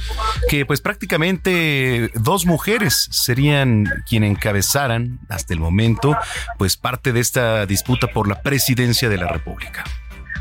que 0.50 0.66
pues 0.66 0.82
prácticamente 0.82 2.12
dos 2.16 2.46
mujeres 2.46 3.08
serían 3.12 3.86
quien 4.08 4.24
encabezaran 4.24 5.20
hasta 5.30 5.54
el 5.54 5.60
momento 5.60 6.16
pues 6.58 6.78
parte 6.78 7.14
de 7.14 7.20
esta 7.20 7.66
disputa 7.66 8.08
por 8.08 8.28
la 8.28 8.42
presidencia 8.42 9.10
de 9.10 9.18
la 9.18 9.28
República? 9.28 9.84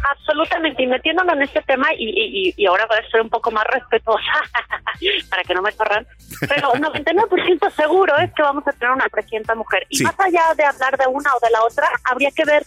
Absolutamente, 0.09 0.83
y 0.83 0.87
metiéndolo 0.87 1.33
en 1.33 1.43
este 1.43 1.61
tema, 1.63 1.89
y, 1.97 2.55
y, 2.57 2.67
ahora 2.67 2.87
voy 2.87 2.99
a 2.99 3.11
ser 3.11 3.21
un 3.21 3.29
poco 3.29 3.51
más 3.51 3.65
respetuosa 3.73 4.23
para 5.31 5.43
que 5.45 5.55
no 5.55 5.63
me 5.63 5.73
corran, 5.73 6.07
pero 6.49 6.73
un 6.75 6.81
99% 6.81 7.71
seguro 7.73 8.17
es 8.19 8.33
que 8.33 8.43
vamos 8.43 8.67
a 8.67 8.73
tener 8.73 8.95
una 8.95 9.09
presidenta 9.09 9.55
mujer. 9.55 9.87
Y 9.91 10.03
más 10.03 10.19
allá 10.19 10.55
de 10.57 10.65
hablar 10.65 10.97
de 10.97 11.07
una 11.07 11.35
o 11.35 11.41
de 11.41 11.51
la 11.51 11.63
otra, 11.63 11.89
habría 12.05 12.31
que 12.31 12.45
ver 12.45 12.65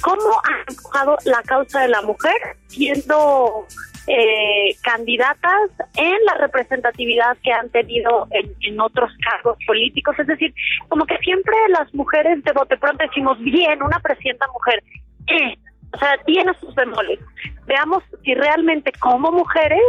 cómo 0.00 0.40
ha 0.44 0.70
empujado 0.70 1.16
la 1.24 1.42
causa 1.42 1.82
de 1.82 1.88
la 1.88 2.02
mujer 2.02 2.34
siendo 2.68 3.66
eh, 4.06 4.74
candidatas 4.82 5.70
en 5.96 6.16
la 6.24 6.34
representatividad 6.34 7.36
que 7.42 7.52
han 7.52 7.68
tenido 7.70 8.26
en, 8.30 8.52
en, 8.62 8.80
otros 8.80 9.12
cargos 9.22 9.58
políticos. 9.66 10.16
Es 10.18 10.26
decir, 10.26 10.52
como 10.88 11.04
que 11.04 11.18
siempre 11.18 11.54
las 11.68 11.92
mujeres 11.94 12.42
de 12.42 12.52
bote 12.52 12.76
pronto 12.76 13.04
decimos, 13.04 13.38
bien, 13.38 13.82
una 13.82 14.00
presidenta 14.00 14.46
mujer. 14.48 14.82
Eh, 15.26 15.56
o 15.92 15.98
sea, 15.98 16.16
tiene 16.24 16.52
sus 16.60 16.74
bemoles. 16.74 17.18
Veamos 17.66 18.02
si 18.24 18.34
realmente 18.34 18.92
como 19.00 19.30
mujeres 19.32 19.80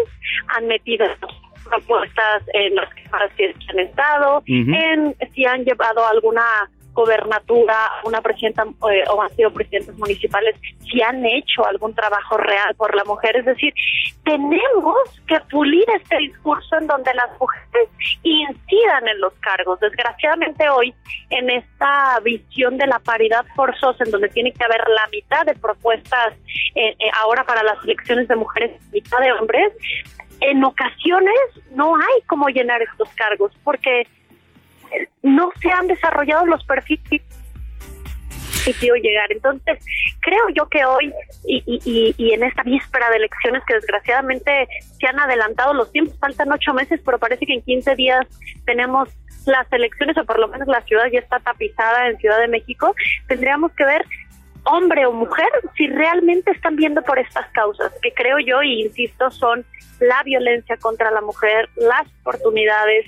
han 0.55 0.67
metido 0.67 1.05
propuestas 1.63 2.43
en 2.53 2.75
las 2.75 2.93
que 2.93 3.03
han 3.69 3.79
estado, 3.79 4.43
en 4.45 5.15
si 5.33 5.45
han 5.45 5.63
llevado 5.63 6.05
alguna 6.05 6.69
gobernatura, 6.93 7.89
una 8.03 8.21
presidenta 8.21 8.63
eh, 8.91 9.03
o 9.09 9.21
han 9.21 9.29
sido 9.35 9.51
presidentes 9.51 9.97
municipales, 9.97 10.55
si 10.89 11.01
han 11.01 11.25
hecho 11.25 11.65
algún 11.65 11.93
trabajo 11.93 12.37
real 12.37 12.75
por 12.75 12.95
la 12.95 13.03
mujer. 13.05 13.37
Es 13.37 13.45
decir, 13.45 13.73
tenemos 14.23 14.97
que 15.27 15.39
pulir 15.49 15.85
este 15.95 16.17
discurso 16.17 16.77
en 16.77 16.87
donde 16.87 17.13
las 17.13 17.29
mujeres 17.39 17.89
incidan 18.23 19.07
en 19.07 19.19
los 19.21 19.33
cargos. 19.35 19.79
Desgraciadamente 19.79 20.69
hoy, 20.69 20.93
en 21.29 21.49
esta 21.49 22.19
visión 22.23 22.77
de 22.77 22.87
la 22.87 22.99
paridad 22.99 23.45
forzosa, 23.55 24.03
en 24.03 24.11
donde 24.11 24.29
tiene 24.29 24.51
que 24.51 24.63
haber 24.63 24.81
la 24.89 25.07
mitad 25.11 25.45
de 25.45 25.55
propuestas 25.55 26.33
eh, 26.75 26.95
eh, 26.99 27.11
ahora 27.21 27.43
para 27.45 27.63
las 27.63 27.83
elecciones 27.83 28.27
de 28.27 28.35
mujeres 28.35 28.71
mitad 28.91 29.19
de 29.19 29.31
hombres, 29.31 29.73
en 30.41 30.63
ocasiones 30.63 31.35
no 31.71 31.95
hay 31.95 32.21
cómo 32.27 32.49
llenar 32.49 32.81
estos 32.81 33.09
cargos, 33.09 33.51
porque 33.63 34.07
no 35.21 35.51
se 35.61 35.71
han 35.71 35.87
desarrollado 35.87 36.45
los 36.45 36.63
perfiles 36.65 37.21
quiero 38.79 38.95
llegar. 38.95 39.31
Entonces, 39.31 39.83
creo 40.21 40.49
yo 40.53 40.67
que 40.67 40.85
hoy 40.85 41.13
y, 41.45 41.63
y, 41.65 42.15
y, 42.17 42.33
en 42.33 42.43
esta 42.43 42.63
víspera 42.63 43.09
de 43.09 43.17
elecciones 43.17 43.63
que 43.65 43.75
desgraciadamente 43.75 44.67
se 44.99 45.07
han 45.07 45.19
adelantado 45.19 45.73
los 45.73 45.91
tiempos, 45.91 46.17
faltan 46.19 46.51
ocho 46.51 46.73
meses, 46.73 47.01
pero 47.03 47.17
parece 47.17 47.45
que 47.45 47.53
en 47.53 47.61
15 47.61 47.95
días 47.95 48.27
tenemos 48.65 49.09
las 49.45 49.71
elecciones, 49.73 50.17
o 50.17 50.25
por 50.25 50.39
lo 50.39 50.47
menos 50.47 50.67
la 50.67 50.81
ciudad 50.81 51.05
ya 51.11 51.19
está 51.19 51.39
tapizada 51.39 52.09
en 52.09 52.17
Ciudad 52.17 52.39
de 52.39 52.47
México, 52.47 52.93
tendríamos 53.27 53.71
que 53.73 53.85
ver 53.85 54.05
hombre 54.63 55.07
o 55.07 55.11
mujer 55.11 55.49
si 55.75 55.87
realmente 55.87 56.51
están 56.51 56.75
viendo 56.75 57.01
por 57.01 57.17
estas 57.17 57.49
causas, 57.51 57.91
que 58.03 58.13
creo 58.13 58.37
yo, 58.37 58.61
y 58.61 58.83
insisto, 58.83 59.31
son 59.31 59.65
la 59.99 60.21
violencia 60.23 60.77
contra 60.77 61.09
la 61.09 61.21
mujer, 61.21 61.67
las 61.75 62.07
oportunidades, 62.21 63.07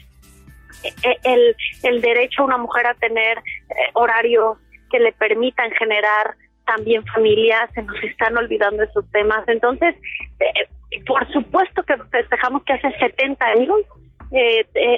el, 1.23 1.55
el 1.83 2.01
derecho 2.01 2.41
a 2.41 2.45
una 2.45 2.57
mujer 2.57 2.87
a 2.87 2.93
tener 2.95 3.37
eh, 3.37 3.73
horarios 3.93 4.57
que 4.89 4.99
le 4.99 5.11
permitan 5.13 5.71
generar 5.71 6.35
también 6.65 7.05
familias, 7.07 7.69
se 7.73 7.83
nos 7.83 8.01
están 8.03 8.37
olvidando 8.37 8.83
esos 8.83 9.09
temas. 9.11 9.47
Entonces, 9.47 9.95
eh, 10.39 11.01
por 11.05 11.29
supuesto 11.31 11.83
que 11.83 11.97
festejamos 12.11 12.63
que 12.63 12.73
hace 12.73 12.91
70 12.99 13.45
años 13.45 13.79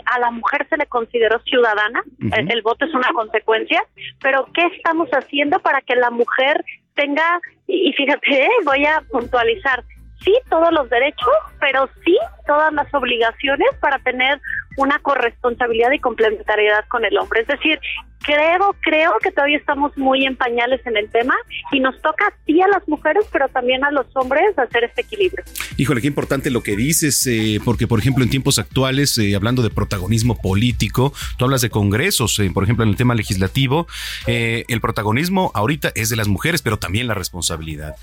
a 0.06 0.20
la 0.20 0.32
mujer 0.32 0.66
se 0.70 0.78
le 0.78 0.86
consideró 0.86 1.40
ciudadana, 1.42 2.02
el, 2.32 2.62
voto 2.62 2.86
es 2.86 2.94
una 2.94 3.10
consecuencia, 3.14 3.84
pero 4.22 4.48
¿qué 4.54 4.66
estamos 4.68 5.10
haciendo 5.10 5.60
para 5.60 5.82
que 5.82 5.94
la 5.96 6.10
mujer 6.10 6.64
tenga, 6.94 7.42
y, 7.68 7.90
y 7.90 7.94
fíjate, 7.94 8.48
voy 8.64 8.86
a 8.86 9.02
puntualizar, 9.12 9.84
sí 10.24 10.34
todos 10.50 10.72
los 10.72 10.90
derechos, 10.90 11.34
pero 11.60 11.88
sí 12.04 12.18
todas 12.48 12.74
las 12.74 12.92
obligaciones 12.94 13.70
para 13.80 14.00
tener 14.00 14.40
una 14.78 15.00
corresponsabilidad 15.00 15.92
y 15.92 16.00
complementariedad 16.00 16.86
con 16.88 17.06
el 17.06 17.18
hombre. 17.18 17.42
Es 17.42 17.48
decir, 17.48 17.80
creo, 18.26 18.76
creo 18.82 19.14
que 19.22 19.32
todavía 19.32 19.58
estamos 19.58 19.96
muy 19.98 20.26
en 20.26 20.36
pañales 20.36 20.82
en 20.86 20.98
el 20.98 21.10
tema 21.10 21.36
y 21.72 21.80
nos 21.80 22.02
toca 22.02 22.34
sí 22.46 22.60
a 22.62 22.68
las 22.68 22.88
mujeres, 22.88 23.26
pero 23.32 23.48
también 23.50 23.84
a 23.84 23.92
los 23.92 24.08
hombres 24.16 24.58
hacer 24.58 24.86
este 24.86 25.02
equilibrio. 25.02 25.46
Híjole, 25.78 26.02
qué 26.02 26.08
importante 26.08 26.50
lo 26.50 26.64
que 26.64 26.76
dices, 26.76 27.26
eh, 27.28 27.60
porque 27.64 27.88
por 27.88 28.00
ejemplo 28.00 28.24
en 28.24 28.30
tiempos 28.30 28.58
actuales, 28.60 29.18
eh, 29.18 29.36
hablando 29.36 29.62
de 29.62 29.70
protagonismo 29.70 30.42
político, 30.42 31.14
tú 31.38 31.46
hablas 31.46 31.62
de 31.62 31.70
congresos, 31.70 32.40
eh, 32.40 32.50
por 32.54 32.64
ejemplo 32.64 32.84
en 32.84 32.90
el 32.90 32.96
tema 32.96 33.14
legislativo, 33.14 33.88
el 34.26 34.82
protagonismo 34.82 35.52
ahorita 35.54 35.92
es 35.96 36.10
de 36.10 36.16
las 36.16 36.28
mujeres, 36.28 36.62
pero 36.62 36.78
también 36.78 37.08
la 37.08 37.14
responsabilidad. 37.14 37.96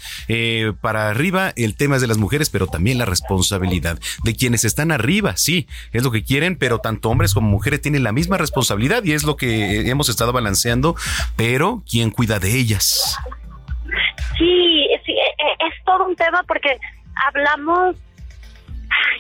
para 0.80 1.10
arriba 1.10 1.52
el 1.56 1.74
tema 1.74 1.96
es 1.96 2.02
de 2.02 2.08
las 2.08 2.18
mujeres, 2.18 2.48
pero 2.50 2.66
también 2.66 2.98
la 2.98 3.04
responsabilidad. 3.04 3.98
De 4.22 4.34
quienes 4.34 4.64
están 4.64 4.92
arriba, 4.92 5.36
sí, 5.36 5.66
es 5.92 6.02
lo 6.02 6.10
que 6.10 6.22
quieren, 6.22 6.56
pero 6.56 6.78
tanto 6.78 7.10
hombres 7.10 7.34
como 7.34 7.48
mujeres 7.48 7.80
tienen 7.80 8.04
la 8.04 8.12
misma 8.12 8.38
responsabilidad 8.38 9.04
y 9.04 9.12
es 9.12 9.24
lo 9.24 9.36
que 9.36 9.88
hemos 9.88 10.08
estado 10.12 10.32
balanceando, 10.32 10.96
pero 11.36 11.82
¿quién 11.90 12.10
cuida 12.10 12.38
de 12.38 12.58
ellas? 12.58 13.16
Sí, 14.38 14.88
sí, 15.04 15.12
e, 15.12 15.14
e, 15.14 15.68
es 15.68 15.84
todo 15.84 16.06
un 16.06 16.16
tema 16.16 16.42
porque 16.46 16.78
hablamos 17.26 17.96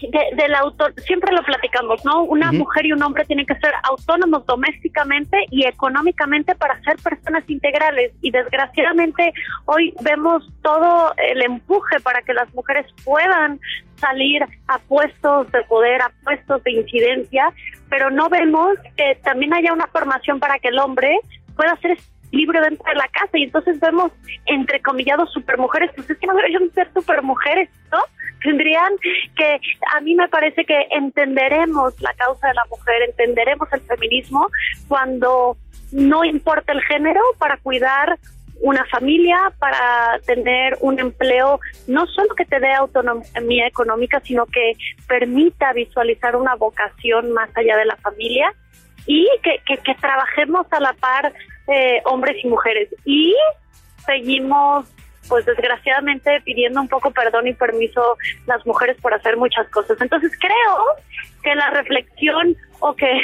de, 0.02 0.36
del 0.36 0.54
autor, 0.54 0.94
siempre 1.02 1.32
lo 1.34 1.42
platicamos, 1.42 2.04
¿no? 2.04 2.22
Una 2.24 2.52
mujer 2.52 2.86
y 2.86 2.92
un 2.92 3.02
hombre 3.02 3.24
tienen 3.24 3.46
que 3.46 3.54
ser 3.56 3.72
autónomos 3.84 4.44
domésticamente 4.46 5.36
y 5.50 5.66
económicamente 5.66 6.54
para 6.54 6.80
ser 6.82 6.96
personas 6.96 7.48
integrales. 7.48 8.12
Y 8.20 8.30
desgraciadamente 8.30 9.32
hoy 9.66 9.94
vemos 10.02 10.48
todo 10.62 11.12
el 11.16 11.42
empuje 11.42 12.00
para 12.00 12.22
que 12.22 12.34
las 12.34 12.52
mujeres 12.54 12.86
puedan 13.04 13.60
salir 13.96 14.42
a 14.66 14.78
puestos 14.78 15.50
de 15.52 15.62
poder, 15.64 16.02
a 16.02 16.10
puestos 16.24 16.62
de 16.64 16.72
incidencia, 16.72 17.52
pero 17.88 18.10
no 18.10 18.28
vemos 18.28 18.76
que 18.96 19.16
también 19.22 19.54
haya 19.54 19.72
una 19.72 19.86
formación 19.86 20.40
para 20.40 20.58
que 20.58 20.68
el 20.68 20.78
hombre 20.78 21.18
pueda 21.54 21.76
ser 21.76 21.92
libre 22.32 22.60
dentro 22.60 22.84
de 22.90 22.96
la 22.96 23.08
casa 23.08 23.38
y 23.38 23.44
entonces 23.44 23.78
vemos 23.78 24.10
entre 24.46 24.80
comillados 24.80 25.32
supermujeres, 25.32 25.90
pues 25.94 26.10
es 26.10 26.18
que 26.18 26.26
no 26.26 26.34
deberían 26.34 26.70
ser 26.72 26.90
supermujeres, 26.92 27.70
¿no? 27.92 27.98
Tendrían 28.42 28.92
que, 29.36 29.60
a 29.94 30.00
mí 30.00 30.14
me 30.16 30.28
parece 30.28 30.64
que 30.64 30.88
entenderemos 30.90 32.00
la 32.00 32.12
causa 32.14 32.48
de 32.48 32.54
la 32.54 32.64
mujer, 32.70 33.02
entenderemos 33.08 33.72
el 33.72 33.80
feminismo 33.82 34.48
cuando 34.88 35.56
no 35.92 36.24
importa 36.24 36.72
el 36.72 36.82
género 36.82 37.20
para 37.38 37.58
cuidar 37.58 38.18
una 38.62 38.84
familia, 38.86 39.36
para 39.58 40.18
tener 40.24 40.78
un 40.80 40.98
empleo, 40.98 41.60
no 41.88 42.06
solo 42.06 42.34
que 42.34 42.44
te 42.44 42.60
dé 42.60 42.72
autonomía 42.72 43.66
económica, 43.66 44.20
sino 44.20 44.46
que 44.46 44.72
permita 45.06 45.72
visualizar 45.72 46.36
una 46.36 46.54
vocación 46.54 47.32
más 47.32 47.50
allá 47.56 47.76
de 47.76 47.84
la 47.84 47.96
familia 47.96 48.52
y 49.06 49.28
que, 49.42 49.60
que, 49.64 49.94
trabajemos 49.96 50.66
a 50.70 50.80
la 50.80 50.92
par 50.92 51.32
eh, 51.68 52.00
hombres 52.04 52.36
y 52.42 52.48
mujeres. 52.48 52.88
Y 53.04 53.34
seguimos, 54.04 54.86
pues 55.28 55.44
desgraciadamente, 55.46 56.40
pidiendo 56.44 56.80
un 56.80 56.88
poco 56.88 57.10
perdón 57.10 57.46
y 57.46 57.54
permiso 57.54 58.16
las 58.46 58.64
mujeres 58.66 58.96
por 59.00 59.14
hacer 59.14 59.36
muchas 59.36 59.68
cosas. 59.68 60.00
Entonces 60.00 60.32
creo 60.38 60.84
que 61.42 61.54
la 61.54 61.70
reflexión 61.70 62.56
o 62.80 62.94
que 62.94 63.20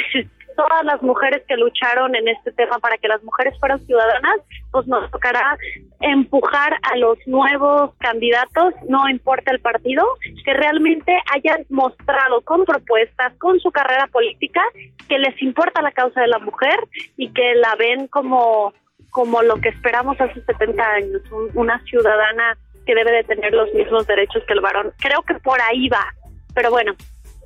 todas 0.59 0.83
las 0.83 1.01
mujeres 1.01 1.41
que 1.47 1.55
lucharon 1.55 2.13
en 2.15 2.27
este 2.27 2.51
tema 2.51 2.79
para 2.79 2.97
que 2.97 3.07
las 3.07 3.23
mujeres 3.23 3.57
fueran 3.61 3.79
ciudadanas, 3.85 4.41
pues 4.71 4.85
nos 4.87 5.09
tocará 5.09 5.57
empujar 6.01 6.73
a 6.81 6.97
los 6.97 7.17
nuevos 7.27 7.91
candidatos, 7.99 8.73
no 8.89 9.07
importa 9.07 9.51
el 9.51 9.61
partido, 9.61 10.03
que 10.43 10.53
realmente 10.53 11.17
hayan 11.33 11.65
mostrado 11.69 12.41
con 12.41 12.65
propuestas, 12.65 13.33
con 13.37 13.57
su 13.61 13.71
carrera 13.71 14.07
política, 14.07 14.61
que 15.07 15.17
les 15.17 15.41
importa 15.41 15.81
la 15.81 15.93
causa 15.93 16.19
de 16.19 16.27
la 16.27 16.39
mujer 16.39 16.77
y 17.15 17.29
que 17.29 17.55
la 17.55 17.75
ven 17.75 18.07
como, 18.07 18.73
como 19.11 19.41
lo 19.41 19.61
que 19.61 19.69
esperamos 19.69 20.19
hace 20.19 20.43
70 20.43 20.83
años, 20.83 21.21
una 21.53 21.81
ciudadana 21.85 22.57
que 22.85 22.95
debe 22.95 23.13
de 23.13 23.23
tener 23.23 23.53
los 23.53 23.73
mismos 23.73 24.05
derechos 24.07 24.43
que 24.45 24.53
el 24.53 24.59
varón. 24.59 24.91
Creo 24.99 25.21
que 25.21 25.35
por 25.35 25.61
ahí 25.61 25.87
va, 25.87 26.05
pero 26.53 26.69
bueno, 26.69 26.95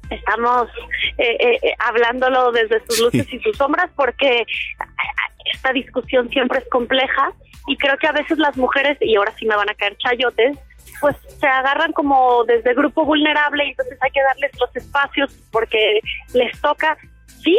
estamos 0.09 0.69
eh, 1.17 1.37
eh, 1.39 1.59
eh, 1.61 1.73
hablándolo 1.79 2.51
desde 2.51 2.81
sus 2.85 2.99
luces 3.01 3.31
y 3.33 3.39
sus 3.39 3.55
sombras 3.57 3.89
porque 3.95 4.45
esta 5.53 5.71
discusión 5.71 6.29
siempre 6.29 6.59
es 6.59 6.69
compleja 6.69 7.31
y 7.67 7.77
creo 7.77 7.97
que 7.97 8.07
a 8.07 8.11
veces 8.11 8.37
las 8.37 8.57
mujeres, 8.57 8.97
y 9.01 9.15
ahora 9.15 9.33
sí 9.37 9.45
me 9.45 9.55
van 9.55 9.69
a 9.69 9.73
caer 9.75 9.95
chayotes, 9.97 10.57
pues 10.99 11.15
se 11.39 11.47
agarran 11.47 11.93
como 11.93 12.43
desde 12.45 12.73
grupo 12.73 13.05
vulnerable 13.05 13.65
y 13.65 13.69
entonces 13.69 13.97
hay 14.01 14.11
que 14.11 14.21
darles 14.21 14.51
los 14.59 14.75
espacios 14.75 15.33
porque 15.51 16.01
les 16.33 16.59
toca, 16.61 16.97
sí, 17.41 17.57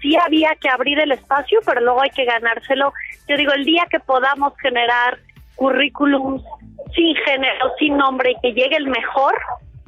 sí 0.00 0.16
había 0.16 0.54
que 0.60 0.68
abrir 0.68 0.98
el 0.98 1.12
espacio, 1.12 1.60
pero 1.64 1.80
luego 1.80 2.02
hay 2.02 2.10
que 2.10 2.24
ganárselo. 2.24 2.92
Yo 3.28 3.36
digo, 3.36 3.52
el 3.52 3.64
día 3.64 3.86
que 3.90 4.00
podamos 4.00 4.52
generar 4.60 5.18
currículums 5.54 6.42
sin 6.94 7.14
género, 7.16 7.72
sin 7.78 7.96
nombre 7.96 8.32
y 8.32 8.40
que 8.40 8.52
llegue 8.52 8.76
el 8.76 8.88
mejor, 8.88 9.34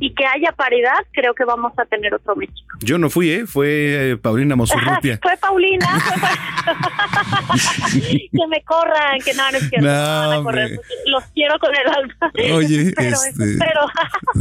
y 0.00 0.14
que 0.14 0.24
haya 0.24 0.52
paridad, 0.52 0.98
creo 1.12 1.34
que 1.34 1.44
vamos 1.44 1.72
a 1.76 1.84
tener 1.84 2.14
otro 2.14 2.36
México. 2.36 2.78
Yo 2.80 2.98
no 2.98 3.10
fui, 3.10 3.30
¿eh? 3.30 3.46
Fue 3.46 4.12
eh, 4.12 4.16
Paulina 4.16 4.54
Mosurrutia. 4.54 5.18
fue 5.22 5.36
Paulina. 5.38 5.86
que 7.92 8.46
me 8.48 8.62
corran, 8.62 9.18
que 9.24 9.34
no, 9.34 9.50
no 9.50 9.58
es 9.58 9.68
cierto. 9.68 9.86
No, 9.88 10.44
correr, 10.44 10.80
los 11.06 11.24
quiero 11.34 11.58
con 11.58 11.70
el 11.74 11.88
alma. 11.88 12.14
Oye, 12.56 12.94
este, 12.96 13.18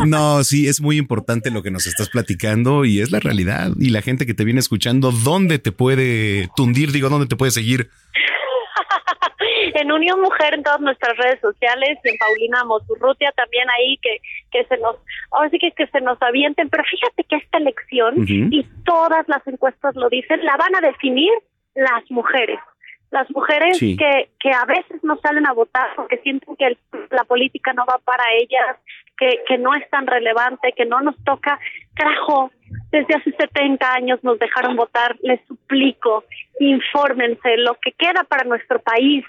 no, 0.05 0.43
sí, 0.43 0.67
es 0.67 0.79
muy 0.79 0.97
importante 0.97 1.49
lo 1.49 1.63
que 1.63 1.71
nos 1.71 1.87
estás 1.87 2.09
platicando 2.09 2.85
y 2.85 3.01
es 3.01 3.11
la 3.11 3.19
realidad. 3.19 3.71
Y 3.79 3.89
la 3.89 4.03
gente 4.03 4.27
que 4.27 4.35
te 4.35 4.43
viene 4.43 4.59
escuchando, 4.59 5.11
¿dónde 5.11 5.57
te 5.57 5.71
puede 5.71 6.49
tundir? 6.55 6.91
Digo, 6.91 7.09
¿dónde 7.09 7.25
te 7.27 7.35
puede 7.35 7.51
seguir? 7.51 7.89
En 9.81 9.91
Unión 9.91 10.19
Mujer 10.21 10.53
en 10.53 10.63
todas 10.63 10.81
nuestras 10.81 11.15
redes 11.17 11.39
sociales, 11.39 11.99
en 12.03 12.17
Paulina 12.17 12.63
Mosurrutia 12.65 13.31
también 13.33 13.67
ahí 13.69 13.97
que, 14.01 14.21
que 14.51 14.65
se 14.65 14.77
nos, 14.77 14.95
ahora 15.31 15.49
sí 15.49 15.59
que, 15.59 15.71
que 15.71 15.87
se 15.87 16.01
nos 16.01 16.21
avienten, 16.21 16.69
pero 16.69 16.83
fíjate 16.83 17.23
que 17.23 17.35
esta 17.35 17.57
elección, 17.57 18.15
y 18.27 18.63
todas 18.85 19.27
las 19.27 19.45
encuestas 19.47 19.95
lo 19.95 20.09
dicen, 20.09 20.43
la 20.43 20.57
van 20.57 20.75
a 20.75 20.81
definir 20.81 21.31
las 21.75 22.09
mujeres. 22.09 22.59
Las 23.09 23.29
mujeres 23.31 23.79
que, 23.79 24.29
que 24.37 24.51
a 24.51 24.65
veces 24.65 25.01
no 25.01 25.17
salen 25.19 25.47
a 25.47 25.53
votar 25.53 25.87
porque 25.95 26.17
sienten 26.17 26.57
que 26.57 26.77
la 27.09 27.23
política 27.23 27.71
no 27.71 27.85
va 27.85 27.99
para 28.03 28.23
ellas, 28.33 28.77
que, 29.17 29.43
que 29.47 29.57
no 29.57 29.73
es 29.73 29.89
tan 29.89 30.05
relevante, 30.05 30.73
que 30.75 30.85
no 30.85 30.99
nos 30.99 31.15
toca. 31.23 31.57
Carajo, 31.95 32.51
desde 32.91 33.15
hace 33.15 33.31
70 33.31 33.93
años 33.93 34.19
nos 34.23 34.37
dejaron 34.39 34.75
votar. 34.75 35.15
Les 35.21 35.39
suplico, 35.47 36.25
infórmense. 36.59 37.55
Lo 37.57 37.75
que 37.75 37.93
queda 37.93 38.25
para 38.25 38.43
nuestro 38.43 38.79
país 38.79 39.23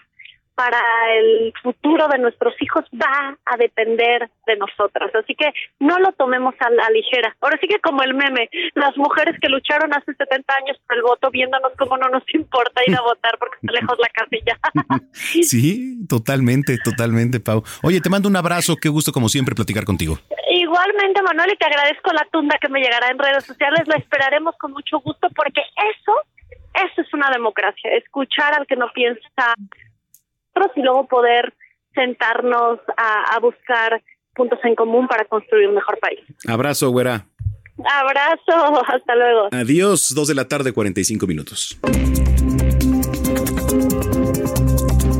para 0.58 0.82
el 1.14 1.52
futuro 1.62 2.08
de 2.08 2.18
nuestros 2.18 2.52
hijos 2.60 2.84
va 2.92 3.38
a 3.46 3.56
depender 3.56 4.28
de 4.44 4.56
nosotras. 4.56 5.14
Así 5.14 5.36
que 5.36 5.52
no 5.78 6.00
lo 6.00 6.10
tomemos 6.14 6.52
a 6.58 6.68
la 6.70 6.90
ligera. 6.90 7.36
Ahora 7.40 7.56
sí 7.60 7.68
que 7.68 7.78
como 7.78 8.02
el 8.02 8.12
meme, 8.12 8.50
las 8.74 8.96
mujeres 8.96 9.36
que 9.40 9.48
lucharon 9.48 9.94
hace 9.94 10.12
70 10.14 10.52
años 10.54 10.76
por 10.84 10.96
el 10.96 11.04
voto, 11.04 11.30
viéndonos 11.30 11.70
como 11.78 11.96
no 11.96 12.08
nos 12.08 12.24
importa 12.34 12.82
ir 12.84 12.96
a 12.96 13.02
votar 13.02 13.38
porque 13.38 13.54
está 13.62 13.72
lejos 13.72 13.96
la 14.00 14.08
casilla. 14.08 14.58
sí, 15.12 16.04
totalmente, 16.08 16.76
totalmente, 16.82 17.38
Pau. 17.38 17.62
Oye, 17.84 18.00
te 18.00 18.10
mando 18.10 18.28
un 18.28 18.34
abrazo, 18.34 18.74
qué 18.82 18.88
gusto 18.88 19.12
como 19.12 19.28
siempre 19.28 19.54
platicar 19.54 19.84
contigo. 19.84 20.18
Igualmente, 20.50 21.22
Manuel, 21.22 21.52
y 21.52 21.56
te 21.56 21.66
agradezco 21.66 22.12
la 22.12 22.26
tunda 22.32 22.58
que 22.60 22.68
me 22.68 22.80
llegará 22.80 23.12
en 23.12 23.18
redes 23.20 23.44
sociales. 23.44 23.86
La 23.86 23.94
esperaremos 23.94 24.56
con 24.58 24.72
mucho 24.72 24.98
gusto 24.98 25.28
porque 25.36 25.60
eso, 25.94 26.12
eso 26.74 27.00
es 27.00 27.14
una 27.14 27.30
democracia, 27.30 27.92
escuchar 27.94 28.54
al 28.54 28.66
que 28.66 28.74
no 28.74 28.90
piensa 28.92 29.54
y 30.74 30.82
luego 30.82 31.06
poder 31.06 31.54
sentarnos 31.94 32.78
a, 32.96 33.38
buscar 33.40 34.02
puntos 34.34 34.58
en 34.64 34.74
común 34.74 35.08
para 35.08 35.24
construir 35.24 35.68
un 35.68 35.74
mejor 35.74 35.98
país. 35.98 36.20
Abrazo, 36.46 36.90
güera. 36.90 37.26
Abrazo, 37.84 38.82
hasta 38.86 39.14
luego. 39.14 39.48
Adiós, 39.52 40.12
dos 40.14 40.28
de 40.28 40.34
la 40.34 40.46
tarde, 40.46 40.72
45 40.72 41.26
minutos. 41.26 41.78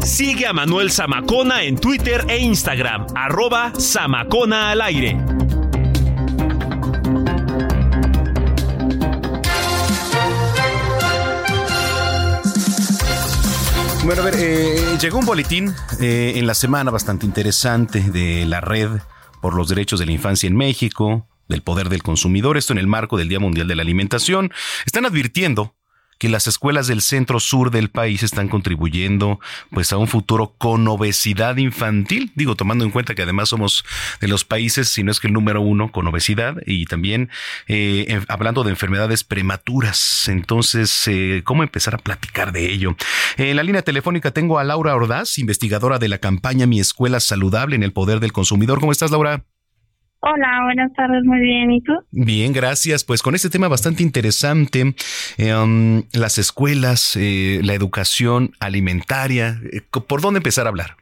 Sigue 0.05 0.47
a 0.47 0.53
Manuel 0.53 0.91
Zamacona 0.91 1.63
en 1.63 1.79
Twitter 1.79 2.23
e 2.29 2.39
Instagram, 2.39 3.07
arroba 3.15 3.73
Zamacona 3.79 4.71
al 4.71 4.81
aire. 4.81 5.17
Bueno, 14.09 14.23
a 14.23 14.25
ver, 14.25 14.37
eh, 14.39 14.97
llegó 14.99 15.19
un 15.19 15.27
boletín 15.27 15.75
eh, 16.01 16.33
en 16.37 16.47
la 16.47 16.55
semana 16.55 16.91
bastante 16.91 17.27
interesante 17.27 18.01
de 18.01 18.47
la 18.47 18.63
red 18.63 18.89
por 19.43 19.53
los 19.55 19.69
derechos 19.69 20.01
de 20.01 20.07
la 20.07 20.13
infancia 20.13 20.47
en 20.47 20.57
México, 20.57 21.29
del 21.47 21.61
poder 21.61 21.91
del 21.91 22.03
consumidor, 22.03 22.57
esto 22.57 22.73
en 22.73 22.79
el 22.79 22.87
marco 22.87 23.19
del 23.19 23.29
Día 23.29 23.39
Mundial 23.39 23.69
de 23.69 23.77
la 23.77 23.83
Alimentación. 23.83 24.51
Están 24.87 25.05
advirtiendo 25.05 25.75
que 26.19 26.29
las 26.29 26.47
escuelas 26.47 26.87
del 26.87 27.01
centro 27.01 27.41
sur 27.41 27.71
del 27.71 27.91
país 27.91 28.23
están 28.23 28.49
contribuyendo 28.49 29.41
pues 29.71 29.93
a 29.93 29.97
un 29.97 30.09
futuro 30.09 30.55
con 30.59 30.87
obesidad 30.89 31.57
infantil, 31.57 32.33
digo 32.35 32.57
tomando 32.57 32.85
en 32.85 32.91
cuenta 32.91 33.15
que 33.15 33.23
además 33.23 33.51
somos 33.51 33.85
de 34.21 34.29
los 34.29 34.45
países, 34.45 34.89
si 34.89 35.03
no 35.03 35.11
es 35.11 35.21
que 35.21 35.29
el 35.29 35.33
número 35.33 35.61
uno 35.61 35.91
con 35.93 36.07
obesidad 36.07 36.57
y 36.67 36.87
también 36.87 37.31
eh, 37.67 38.21
hablando 38.29 38.65
de 38.65 38.71
enfermedades 38.71 39.25
prematuras. 39.25 40.29
Entonces, 40.29 41.07
eh, 41.07 41.43
¿cómo 41.45 41.63
empezar 41.63 41.95
a 41.95 41.99
platicar 41.99 42.53
de 42.53 42.73
ello? 42.73 42.97
En 43.37 43.57
la 43.57 43.63
línea 43.63 43.83
telefónica 43.83 44.33
tengo 44.33 44.59
a 44.59 44.65
Laura 44.65 44.95
Ordaz, 44.95 45.39
investigadora 45.39 45.99
de 45.99 46.09
la 46.09 46.19
campaña 46.19 46.67
Mi 46.67 46.81
Escuela 46.81 47.21
Saludable 47.21 47.77
en 47.77 47.83
el 47.83 47.93
Poder 47.93 48.21
del 48.21 48.33
Consumidor. 48.33 48.81
¿Cómo 48.81 48.93
estás, 48.93 49.11
Laura? 49.11 49.45
Hola, 50.21 50.63
buenas 50.65 50.93
tardes, 50.95 51.23
muy 51.25 51.39
bien. 51.39 51.71
¿Y 51.71 51.81
tú? 51.81 51.93
Bien, 52.11 52.53
gracias. 52.53 53.05
Pues 53.05 53.23
con 53.23 53.37
este 53.37 53.51
tema 53.51 53.69
bastante 53.69 54.03
interesante, 54.03 54.95
em, 55.39 56.03
las 56.13 56.39
escuelas, 56.39 57.17
eh, 57.17 57.61
la 57.63 57.75
educación 57.75 58.51
alimentaria, 58.59 59.55
eh, 59.73 59.81
¿por 60.09 60.21
dónde 60.21 60.39
empezar 60.39 60.67
a 60.67 60.71
hablar? 60.71 60.97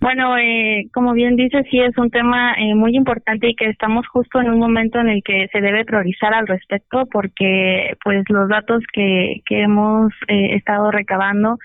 Bueno, 0.00 0.38
eh, 0.38 0.88
como 0.92 1.12
bien 1.12 1.36
dices, 1.36 1.66
sí 1.70 1.80
es 1.80 1.96
un 1.98 2.10
tema 2.10 2.54
muy 2.74 2.96
importante 2.96 3.48
y 3.48 3.54
que 3.54 3.68
estamos 3.68 4.06
justo 4.08 4.40
en 4.40 4.50
un 4.50 4.58
momento 4.58 4.98
en 4.98 5.08
el 5.08 5.22
que 5.22 5.48
se 5.52 5.60
debe 5.60 5.84
priorizar 5.84 6.32
al 6.32 6.46
respecto 6.46 7.06
porque 7.10 7.96
pues 8.04 8.24
los 8.28 8.48
datos 8.48 8.82
que, 8.92 9.42
que 9.46 9.62
hemos 9.62 10.12
estado 10.28 10.90
recabando 10.90 11.58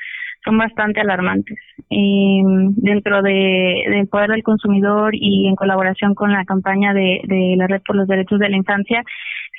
son 0.44 0.58
bastante 0.58 1.00
alarmantes. 1.00 1.58
Eh, 1.90 2.42
dentro 2.78 3.22
de, 3.22 3.84
del 3.90 4.08
poder 4.08 4.32
del 4.32 4.44
consumidor 4.44 5.14
y 5.14 5.48
en 5.48 5.56
colaboración 5.56 6.16
con 6.16 6.32
la 6.32 6.46
campaña 6.46 6.94
de, 6.94 7.22
de 7.26 7.56
la 7.58 7.68
Red 7.68 7.82
por 7.86 7.96
los 7.96 8.08
Derechos 8.08 8.40
de 8.40 8.50
la 8.50 8.58
Infancia, 8.58 9.04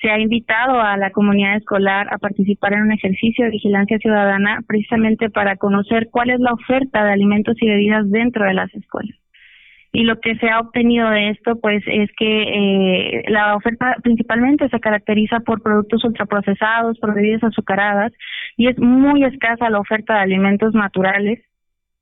se 0.01 0.11
ha 0.11 0.19
invitado 0.19 0.81
a 0.81 0.97
la 0.97 1.11
comunidad 1.11 1.57
escolar 1.57 2.13
a 2.13 2.19
participar 2.19 2.73
en 2.73 2.83
un 2.83 2.93
ejercicio 2.93 3.45
de 3.45 3.53
vigilancia 3.53 3.99
ciudadana 3.99 4.61
precisamente 4.67 5.31
para 5.31 5.57
conocer 5.57 6.09
cuál 6.11 6.31
es 6.31 6.41
la 6.41 6.53
oferta 6.53 7.05
de 7.05 7.13
alimentos 7.13 7.57
y 7.61 7.69
bebidas 7.69 8.11
dentro 8.11 8.45
de 8.45 8.55
las 8.55 8.75
escuelas 8.75 9.22
y 9.93 10.05
lo 10.05 10.19
que 10.21 10.37
se 10.37 10.49
ha 10.49 10.61
obtenido 10.61 11.09
de 11.11 11.31
esto 11.31 11.61
pues 11.61 11.83
es 11.87 12.11
que 12.17 12.43
eh, 12.43 13.25
la 13.29 13.55
oferta 13.55 13.97
principalmente 14.03 14.69
se 14.71 14.81
caracteriza 14.81 15.41
por 15.41 15.63
productos 15.63 16.03
ultraprocesados, 16.05 16.99
por 16.99 17.15
bebidas 17.15 17.45
azucaradas 17.45 18.13
y 18.57 18.69
es 18.69 18.79
muy 18.79 19.25
escasa 19.25 19.69
la 19.69 19.79
oferta 19.79 20.15
de 20.15 20.21
alimentos 20.21 20.75
naturales 20.75 21.41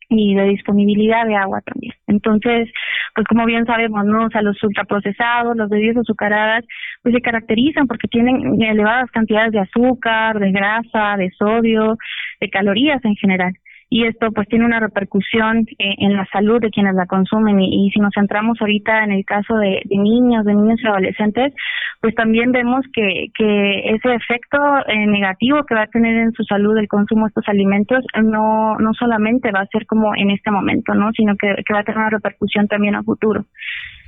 y 0.09 0.35
de 0.35 0.45
disponibilidad 0.45 1.25
de 1.27 1.37
agua 1.37 1.61
también. 1.63 1.95
Entonces, 2.09 2.69
pues 3.15 3.27
como 3.29 3.45
bien 3.47 3.65
sabemos, 3.65 4.05
¿no? 4.05 4.27
O 4.27 4.31
sea, 4.31 4.43
los 4.43 4.61
ultraprocesados, 4.63 5.57
las 5.57 5.69
bebidas 5.69 5.99
azucaradas, 5.99 6.65
pues 7.03 7.15
se 7.15 7.21
caracterizan 7.21 7.87
porque 7.87 8.09
tienen 8.09 8.61
elevadas 8.61 9.11
cantidades 9.13 9.53
de 9.53 9.61
azúcar, 9.61 10.39
de 10.41 10.51
grasa, 10.51 11.17
de 11.17 11.31
sodio, 11.31 11.97
de 12.41 12.51
calorías 12.51 13.05
en 13.05 13.15
general 13.17 13.53
y 13.93 14.07
esto 14.07 14.31
pues 14.31 14.47
tiene 14.49 14.65
una 14.65 14.79
repercusión 14.79 15.67
eh, 15.79 15.95
en 15.99 16.15
la 16.17 16.25
salud 16.33 16.61
de 16.61 16.71
quienes 16.71 16.95
la 16.95 17.07
consumen 17.07 17.61
y, 17.61 17.91
si 17.91 17.99
nos 17.99 18.13
centramos 18.15 18.57
ahorita 18.61 19.03
en 19.03 19.11
el 19.11 19.25
caso 19.25 19.57
de, 19.57 19.83
niños, 19.91 20.45
de 20.45 20.55
niños 20.55 20.79
y 20.81 20.87
adolescentes, 20.87 21.53
pues 22.01 22.15
también 22.15 22.53
vemos 22.53 22.87
que, 22.93 23.27
que 23.35 23.91
ese 23.91 24.15
efecto 24.15 24.59
eh, 24.87 25.07
negativo 25.09 25.65
que 25.65 25.75
va 25.75 25.83
a 25.83 25.87
tener 25.89 26.17
en 26.17 26.33
su 26.33 26.45
salud 26.45 26.79
el 26.79 26.87
consumo 26.87 27.25
de 27.25 27.31
estos 27.31 27.49
alimentos 27.49 28.05
no, 28.23 28.79
no 28.79 28.95
solamente 28.95 29.51
va 29.51 29.63
a 29.63 29.67
ser 29.67 29.87
como 29.87 30.15
en 30.15 30.31
este 30.31 30.53
momento, 30.53 30.95
¿no? 30.95 31.11
sino 31.13 31.35
que, 31.37 31.57
que 31.67 31.75
va 31.75 31.81
a 31.81 31.85
tener 31.85 31.99
una 31.99 32.11
repercusión 32.11 32.69
también 32.69 32.95
a 32.95 33.03
futuro. 33.03 33.45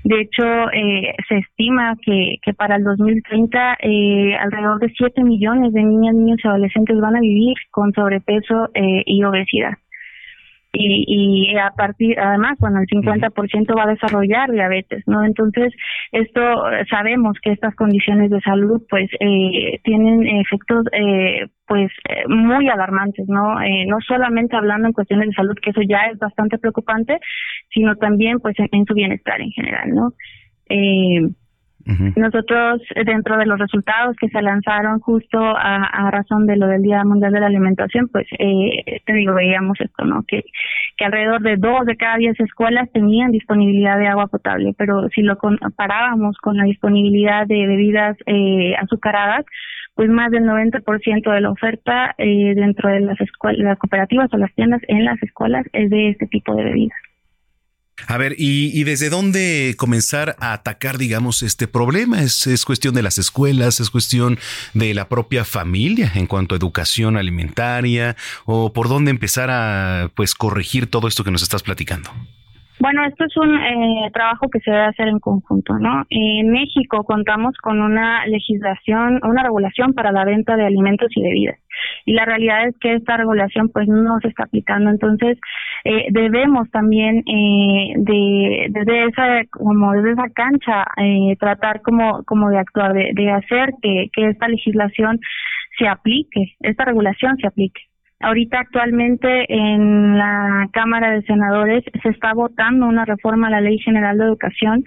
De 0.05 0.20
hecho, 0.20 0.42
eh, 0.72 1.14
se 1.28 1.38
estima 1.38 1.96
que, 2.03 2.36
que 2.42 2.53
para 2.55 2.76
el 2.76 2.84
2030 2.84 3.76
eh, 3.80 4.34
alrededor 4.36 4.80
de 4.80 4.92
7 4.96 5.22
millones 5.22 5.72
de 5.72 5.82
niñas, 5.82 6.14
niños 6.14 6.38
y 6.42 6.48
adolescentes 6.48 6.98
van 7.00 7.16
a 7.16 7.20
vivir 7.20 7.55
con 7.70 7.92
sobrepeso 7.92 8.68
eh, 8.74 9.03
y 9.07 9.22
obesidad 9.22 9.74
y, 10.74 11.50
y 11.52 11.56
a 11.58 11.70
partir, 11.70 12.18
además, 12.18 12.56
bueno, 12.58 12.80
el 12.80 12.86
50% 12.86 13.76
va 13.76 13.84
a 13.84 13.92
desarrollar 13.92 14.50
diabetes, 14.50 15.02
¿no? 15.06 15.22
Entonces, 15.22 15.72
esto 16.12 16.40
sabemos 16.88 17.36
que 17.42 17.52
estas 17.52 17.74
condiciones 17.74 18.30
de 18.30 18.40
salud, 18.40 18.80
pues, 18.88 19.10
eh, 19.20 19.80
tienen 19.84 20.26
efectos, 20.26 20.86
eh, 20.92 21.46
pues, 21.66 21.90
eh, 22.08 22.26
muy 22.26 22.68
alarmantes, 22.70 23.28
¿no? 23.28 23.60
Eh, 23.60 23.84
no 23.86 23.98
solamente 24.06 24.56
hablando 24.56 24.88
en 24.88 24.94
cuestiones 24.94 25.28
de 25.28 25.34
salud, 25.34 25.56
que 25.62 25.70
eso 25.70 25.82
ya 25.86 26.06
es 26.10 26.18
bastante 26.18 26.56
preocupante, 26.58 27.18
sino 27.72 27.96
también, 27.96 28.38
pues, 28.40 28.56
en, 28.58 28.86
su 28.86 28.94
bienestar 28.94 29.42
en 29.42 29.50
general, 29.50 29.90
¿no? 29.90 30.12
Eh, 30.70 31.20
Nosotros, 32.16 32.83
eh, 32.95 33.05
dentro 33.05 33.37
de 33.37 33.47
los 33.47 33.59
resultados 33.59 34.16
que 34.16 34.28
se 34.28 34.43
lanzaron 34.43 35.01
justo 35.01 35.39
a, 35.39 36.11
razón 36.11 36.47
de 36.47 36.57
lo 36.57 36.66
del 36.66 36.83
Día 36.83 37.05
Mundial 37.05 37.33
de 37.33 37.41
la 37.41 37.47
Alimentación, 37.47 38.09
pues, 38.09 38.26
eh, 38.39 39.01
te 39.05 39.12
digo, 39.12 39.35
veíamos 39.35 39.80
esto, 39.80 40.05
¿no? 40.05 40.22
Que, 40.26 40.45
que 40.97 41.05
alrededor 41.05 41.41
de 41.43 41.57
dos 41.57 41.85
de 41.87 41.97
cada 41.97 42.16
diez 42.16 42.39
escuelas 42.41 42.91
tenían 42.93 43.30
disponibilidad 43.30 43.99
de 43.99 44.09
agua 44.09 44.26
potable, 44.26 44.74
pero 44.76 45.09
si 45.09 45.22
lo 45.22 45.37
comparábamos 45.39 46.37
con 46.39 46.57
la 46.57 46.64
disponibilidad 46.64 47.47
de 47.47 47.66
bebidas 47.66 48.16
eh, 48.26 48.74
azucaradas, 48.76 49.45
pues 49.95 50.09
más 50.09 50.30
del 50.30 50.45
90% 50.45 51.33
de 51.33 51.41
la 51.41 51.51
oferta 51.51 52.14
eh, 52.18 52.55
dentro 52.55 52.89
de 52.89 53.01
las 53.01 53.20
escuelas, 53.20 53.62
las 53.62 53.78
cooperativas 53.78 54.33
o 54.33 54.39
las 54.39 54.53
tiendas 54.55 54.80
en 54.89 55.05
las 55.05 55.22
escuelas 55.22 55.66
es 55.72 55.91
de 55.91 56.11
este 56.11 56.26
tipo 56.26 56.55
de 56.55 56.64
bebidas. 56.64 56.99
A 58.07 58.16
ver, 58.16 58.34
¿y, 58.38 58.82
desde 58.84 59.11
dónde 59.11 59.74
comenzar 59.76 60.36
a 60.40 60.55
atacar, 60.55 60.99
digamos, 60.99 61.43
este 61.43 61.68
problema? 61.68 62.22
¿Es, 62.22 62.47
¿Es, 62.47 62.64
cuestión 62.64 62.95
de 62.95 63.03
las 63.03 63.18
escuelas? 63.18 63.80
¿Es 63.80 63.90
cuestión 63.90 64.38
de 64.74 64.93
la 64.95 65.09
propia 65.09 65.45
familia 65.45 66.11
en 66.14 66.26
cuanto 66.26 66.55
a 66.55 66.59
educación 66.59 67.16
alimentaria? 67.16 68.16
¿O 68.45 68.72
por 68.72 68.88
dónde 68.88 69.11
empezar 69.11 69.51
a, 69.51 70.11
pues, 70.14 70.34
corregir 70.34 70.88
todo 70.88 71.07
esto 71.07 71.22
que 71.22 71.30
nos 71.30 71.43
estás 71.43 71.62
platicando? 71.62 72.11
Bueno, 72.83 73.05
esto 73.05 73.24
es 73.26 73.37
un 73.37 73.55
eh, 73.55 74.11
trabajo 74.12 74.49
que 74.51 74.59
se 74.59 74.72
debe 74.72 74.87
hacer 74.87 75.07
en 75.07 75.20
conjunto, 75.20 75.78
¿no? 75.78 76.05
En 76.11 76.51
México 76.51 77.05
contamos 77.05 77.57
con 77.59 77.80
una 77.80 78.26
legislación, 78.26 79.20
una 79.22 79.45
regulación 79.45 79.93
para 79.95 80.11
la 80.11 80.24
venta 80.24 80.57
de 80.57 80.66
alimentos 80.66 81.07
y 81.14 81.22
bebidas. 81.22 81.61
Y 82.07 82.14
la 82.14 82.24
realidad 82.24 82.66
es 82.66 82.76
que 82.80 82.95
esta 82.95 83.16
regulación 83.16 83.68
pues 83.68 83.87
no 83.87 84.18
se 84.20 84.26
está 84.26 84.43
aplicando. 84.43 84.91
Entonces, 84.91 85.39
eh, 85.85 86.07
debemos 86.11 86.68
también 86.72 87.18
eh, 87.18 87.95
de 87.99 88.66
desde 88.70 89.05
esa 89.05 89.43
como 89.53 89.93
desde 89.93 90.14
esa 90.14 90.28
cancha 90.35 90.85
eh, 90.97 91.37
tratar 91.39 91.83
como 91.83 92.24
como 92.24 92.51
de 92.51 92.59
actuar, 92.59 92.95
de, 92.95 93.30
hacer 93.30 93.74
que 93.80 94.11
esta 94.28 94.49
legislación 94.49 95.20
se 95.78 95.87
aplique, 95.87 96.57
esta 96.59 96.85
regulación 96.85 97.37
se 97.37 97.47
aplique. 97.47 97.91
Ahorita 98.22 98.60
actualmente 98.60 99.52
en 99.52 100.16
la 100.16 100.68
Cámara 100.72 101.10
de 101.10 101.22
Senadores 101.22 101.84
se 102.02 102.08
está 102.08 102.32
votando 102.34 102.86
una 102.86 103.04
reforma 103.04 103.48
a 103.48 103.50
la 103.50 103.60
Ley 103.60 103.78
General 103.80 104.16
de 104.16 104.24
Educación 104.24 104.84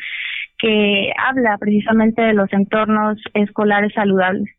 que 0.58 1.12
habla 1.18 1.58
precisamente 1.58 2.22
de 2.22 2.34
los 2.34 2.52
entornos 2.54 3.22
escolares 3.34 3.94
saludables. 3.94 4.50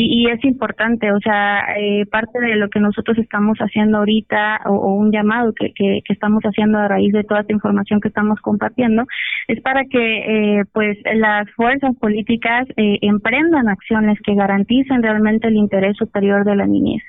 Y, 0.00 0.30
es 0.30 0.44
importante, 0.44 1.10
o 1.10 1.18
sea, 1.18 1.74
eh, 1.76 2.06
parte 2.06 2.38
de 2.38 2.54
lo 2.54 2.68
que 2.68 2.78
nosotros 2.78 3.18
estamos 3.18 3.58
haciendo 3.58 3.98
ahorita 3.98 4.60
o, 4.66 4.94
un 4.94 5.10
llamado 5.10 5.52
que, 5.58 5.72
que, 5.74 6.02
estamos 6.08 6.44
haciendo 6.44 6.78
a 6.78 6.86
raíz 6.86 7.12
de 7.12 7.24
toda 7.24 7.40
esta 7.40 7.52
información 7.52 8.00
que 8.00 8.06
estamos 8.06 8.38
compartiendo 8.40 9.06
es 9.48 9.60
para 9.60 9.86
que 9.86 10.58
eh, 10.58 10.64
pues 10.72 10.98
las 11.14 11.50
fuerzas 11.56 11.96
políticas 11.96 12.68
eh, 12.76 12.98
emprendan 13.00 13.68
acciones 13.68 14.18
que 14.24 14.36
garanticen 14.36 15.02
realmente 15.02 15.48
el 15.48 15.56
interés 15.56 15.96
superior 15.96 16.44
de 16.44 16.54
la 16.54 16.66
niñez 16.66 17.02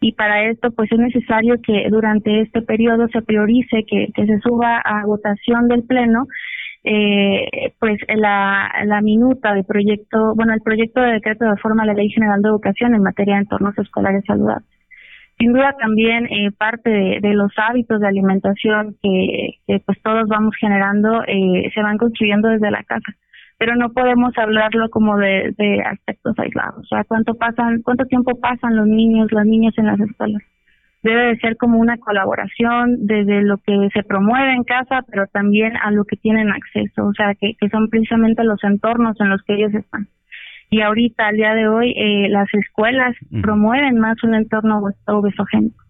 y 0.00 0.12
para 0.12 0.44
esto 0.44 0.70
pues 0.70 0.90
es 0.90 0.98
necesario 0.98 1.56
que 1.62 1.88
durante 1.90 2.40
este 2.40 2.62
periodo 2.62 3.06
se 3.08 3.22
priorice 3.22 3.84
que, 3.86 4.08
se 4.14 4.40
suba 4.40 4.78
a 4.78 5.04
votación 5.04 5.68
del 5.68 5.82
pleno 5.82 6.26
eh, 6.82 7.74
pues 7.78 7.98
la, 8.08 9.00
minuta 9.02 9.52
de 9.52 9.64
proyecto, 9.64 10.34
bueno, 10.34 10.54
el 10.54 10.62
proyecto 10.62 11.00
de 11.02 11.12
decreto 11.12 11.44
de 11.44 11.56
forma 11.58 11.82
de 11.82 11.88
la 11.88 11.94
Ley 11.94 12.08
General 12.08 12.40
de 12.40 12.48
Educación 12.48 12.94
en 12.94 13.02
materia 13.02 13.34
de 13.34 13.40
entornos 13.42 13.76
escolares 13.78 14.24
saludables. 14.26 14.68
Sin 15.38 15.52
duda 15.52 15.74
también 15.78 16.26
eh, 16.26 16.50
parte 16.56 16.90
de, 16.90 17.34
los 17.34 17.52
hábitos 17.56 18.00
de 18.00 18.08
alimentación 18.08 18.96
que, 19.02 19.58
que 19.66 19.80
pues 19.84 20.00
todos 20.02 20.26
vamos 20.28 20.54
generando 20.58 21.22
eh, 21.26 21.70
se 21.74 21.82
van 21.82 21.98
construyendo 21.98 22.48
desde 22.48 22.70
la 22.70 22.82
casa 22.84 23.12
pero 23.60 23.76
no 23.76 23.92
podemos 23.92 24.32
hablarlo 24.38 24.88
como 24.88 25.18
de, 25.18 25.54
de 25.58 25.82
aspectos 25.82 26.34
aislados. 26.38 26.78
O 26.78 26.86
sea, 26.86 27.04
cuánto 27.04 27.34
pasan, 27.34 27.82
cuánto 27.82 28.06
tiempo 28.06 28.40
pasan 28.40 28.74
los 28.74 28.86
niños, 28.86 29.30
las 29.32 29.44
niñas 29.44 29.74
en 29.76 29.84
las 29.84 30.00
escuelas. 30.00 30.42
Debe 31.02 31.26
de 31.26 31.36
ser 31.40 31.58
como 31.58 31.78
una 31.78 31.98
colaboración 31.98 33.06
desde 33.06 33.42
lo 33.42 33.58
que 33.58 33.90
se 33.92 34.02
promueve 34.02 34.54
en 34.54 34.64
casa, 34.64 35.04
pero 35.10 35.26
también 35.26 35.76
a 35.76 35.90
lo 35.90 36.06
que 36.06 36.16
tienen 36.16 36.48
acceso, 36.50 37.04
o 37.04 37.12
sea, 37.12 37.34
que, 37.34 37.52
que 37.60 37.68
son 37.68 37.90
precisamente 37.90 38.44
los 38.44 38.64
entornos 38.64 39.20
en 39.20 39.28
los 39.28 39.42
que 39.42 39.56
ellos 39.56 39.74
están. 39.74 40.08
Y 40.70 40.80
ahorita, 40.80 41.26
al 41.26 41.36
día 41.36 41.52
de 41.52 41.68
hoy, 41.68 41.92
eh, 41.98 42.30
las 42.30 42.48
escuelas 42.54 43.14
promueven 43.42 43.98
más 43.98 44.16
un 44.22 44.36
entorno 44.36 44.80
obesogénico. 45.04 45.84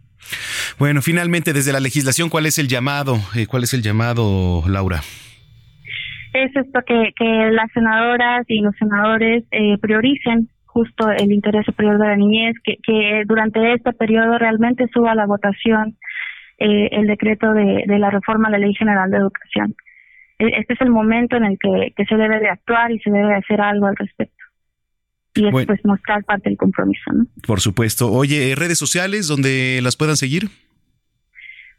Bueno, 0.80 1.02
finalmente, 1.02 1.52
desde 1.52 1.72
la 1.72 1.78
legislación, 1.78 2.30
¿cuál 2.30 2.46
es 2.46 2.58
el 2.58 2.66
llamado? 2.66 3.16
Eh, 3.36 3.46
¿Cuál 3.46 3.62
es 3.62 3.74
el 3.74 3.82
llamado, 3.82 4.64
Laura? 4.66 5.02
Es 6.32 6.54
esto 6.54 6.80
que, 6.86 7.12
que 7.16 7.50
las 7.50 7.70
senadoras 7.72 8.44
y 8.48 8.60
los 8.60 8.74
senadores 8.76 9.44
eh, 9.50 9.76
prioricen 9.78 10.48
justo 10.66 11.10
el 11.10 11.32
interés 11.32 11.66
superior 11.66 11.98
de 11.98 12.06
la 12.06 12.16
niñez, 12.16 12.54
que, 12.62 12.76
que 12.82 13.22
durante 13.26 13.74
este 13.74 13.92
periodo 13.92 14.38
realmente 14.38 14.86
suba 14.92 15.12
a 15.12 15.14
la 15.16 15.26
votación 15.26 15.96
eh, 16.58 16.88
el 16.92 17.06
decreto 17.06 17.52
de, 17.52 17.84
de, 17.86 17.98
la 17.98 18.10
reforma 18.10 18.48
a 18.48 18.52
la 18.52 18.58
Ley 18.58 18.74
General 18.74 19.10
de 19.10 19.16
Educación. 19.16 19.74
E, 20.38 20.46
este 20.60 20.74
es 20.74 20.80
el 20.80 20.90
momento 20.90 21.36
en 21.36 21.44
el 21.44 21.58
que, 21.58 21.92
que 21.96 22.04
se 22.04 22.16
debe 22.16 22.38
de 22.38 22.48
actuar 22.48 22.92
y 22.92 23.00
se 23.00 23.10
debe 23.10 23.28
de 23.28 23.36
hacer 23.36 23.60
algo 23.60 23.86
al 23.86 23.96
respecto. 23.96 24.44
Y 25.34 25.46
es 25.46 25.66
pues 25.66 25.80
mostrar 25.84 26.24
parte 26.24 26.48
del 26.48 26.58
compromiso. 26.58 27.12
¿no? 27.12 27.24
Por 27.46 27.60
supuesto. 27.60 28.12
Oye, 28.12 28.54
redes 28.56 28.78
sociales 28.78 29.28
donde 29.28 29.80
las 29.82 29.96
puedan 29.96 30.16
seguir 30.16 30.50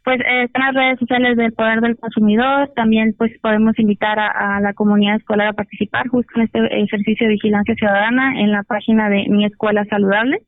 pues 0.04 0.20
eh, 0.20 0.44
están 0.44 0.66
las 0.66 0.74
redes 0.74 0.98
sociales 0.98 1.36
del 1.36 1.52
Poder 1.52 1.80
del 1.80 1.96
Consumidor, 1.96 2.70
también 2.74 3.14
pues 3.16 3.32
podemos 3.40 3.78
invitar 3.78 4.18
a, 4.18 4.60
la 4.60 4.72
comunidad 4.74 5.16
escolar 5.16 5.48
a 5.48 5.52
participar 5.52 6.08
justo 6.08 6.32
en 6.36 6.42
este 6.42 6.82
ejercicio 6.82 7.26
de 7.26 7.34
vigilancia 7.34 7.74
ciudadana 7.74 8.40
en 8.40 8.50
la 8.50 8.62
página 8.62 9.08
de 9.08 9.26
Mi 9.28 9.44
Escuela 9.44 9.84
Saludable. 9.86 10.42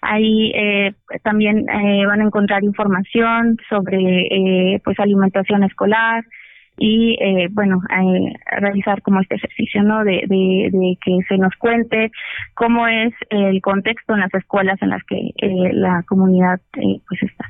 Ahí 0.00 0.52
eh, 0.54 0.94
también 1.24 1.68
eh, 1.68 2.06
van 2.06 2.20
a 2.20 2.24
encontrar 2.24 2.62
información 2.62 3.56
sobre 3.68 3.96
eh, 3.98 4.80
pues 4.84 4.98
alimentación 5.00 5.64
escolar 5.64 6.24
y 6.78 7.16
eh, 7.20 7.48
bueno 7.50 7.80
realizar 8.58 9.02
como 9.02 9.20
este 9.20 9.34
ejercicio 9.34 9.82
no 9.82 10.04
de, 10.04 10.22
de, 10.28 10.70
de, 10.70 10.96
que 11.04 11.18
se 11.28 11.36
nos 11.36 11.54
cuente 11.56 12.12
cómo 12.54 12.86
es 12.86 13.12
el 13.30 13.60
contexto 13.60 14.14
en 14.14 14.20
las 14.20 14.32
escuelas 14.34 14.80
en 14.82 14.90
las 14.90 15.02
que 15.02 15.32
la 15.72 16.04
comunidad 16.06 16.60
pues 16.72 17.22
está. 17.22 17.49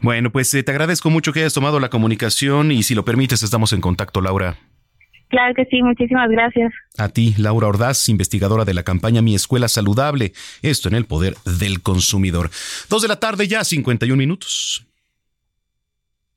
Bueno, 0.00 0.30
pues 0.30 0.52
eh, 0.54 0.62
te 0.62 0.70
agradezco 0.70 1.10
mucho 1.10 1.32
que 1.32 1.40
hayas 1.40 1.54
tomado 1.54 1.80
la 1.80 1.90
comunicación 1.90 2.72
y 2.72 2.82
si 2.82 2.94
lo 2.94 3.04
permites 3.04 3.42
estamos 3.42 3.72
en 3.72 3.80
contacto, 3.80 4.20
Laura. 4.20 4.56
Claro 5.28 5.54
que 5.54 5.66
sí, 5.66 5.82
muchísimas 5.82 6.30
gracias. 6.30 6.72
A 6.96 7.08
ti, 7.10 7.34
Laura 7.36 7.68
Ordaz, 7.68 8.08
investigadora 8.08 8.64
de 8.64 8.72
la 8.72 8.82
campaña 8.82 9.20
Mi 9.20 9.34
Escuela 9.34 9.68
Saludable, 9.68 10.32
esto 10.62 10.88
en 10.88 10.94
el 10.94 11.04
poder 11.04 11.36
del 11.44 11.82
consumidor. 11.82 12.50
Dos 12.88 13.02
de 13.02 13.08
la 13.08 13.16
tarde 13.16 13.46
ya, 13.46 13.62
51 13.62 14.16
minutos. 14.16 14.86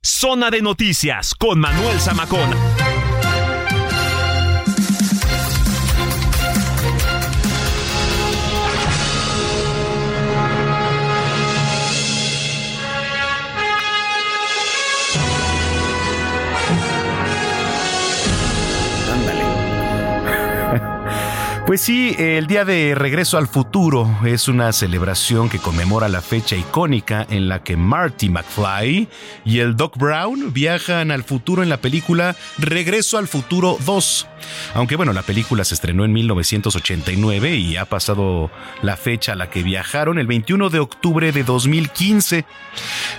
Zona 0.03 0.49
de 0.49 0.61
noticias 0.61 1.33
con 1.35 1.59
Manuel 1.59 1.99
Zamacón. 1.99 2.49
Pues 21.71 21.79
sí, 21.79 22.13
el 22.19 22.47
Día 22.47 22.65
de 22.65 22.95
Regreso 22.95 23.37
al 23.37 23.47
Futuro 23.47 24.19
es 24.25 24.49
una 24.49 24.73
celebración 24.73 25.47
que 25.47 25.57
conmemora 25.57 26.09
la 26.09 26.19
fecha 26.19 26.57
icónica 26.57 27.25
en 27.29 27.47
la 27.47 27.63
que 27.63 27.77
Marty 27.77 28.27
McFly 28.27 29.07
y 29.45 29.59
el 29.59 29.77
Doc 29.77 29.95
Brown 29.97 30.51
viajan 30.51 31.11
al 31.11 31.23
futuro 31.23 31.63
en 31.63 31.69
la 31.69 31.77
película 31.77 32.35
Regreso 32.57 33.17
al 33.17 33.29
Futuro 33.29 33.77
2. 33.85 34.27
Aunque 34.73 34.97
bueno, 34.97 35.13
la 35.13 35.21
película 35.21 35.63
se 35.63 35.75
estrenó 35.75 36.03
en 36.03 36.11
1989 36.11 37.55
y 37.55 37.77
ha 37.77 37.85
pasado 37.85 38.51
la 38.81 38.97
fecha 38.97 39.31
a 39.31 39.35
la 39.35 39.49
que 39.49 39.63
viajaron 39.63 40.19
el 40.19 40.27
21 40.27 40.69
de 40.69 40.79
octubre 40.79 41.31
de 41.31 41.43
2015. 41.43 42.43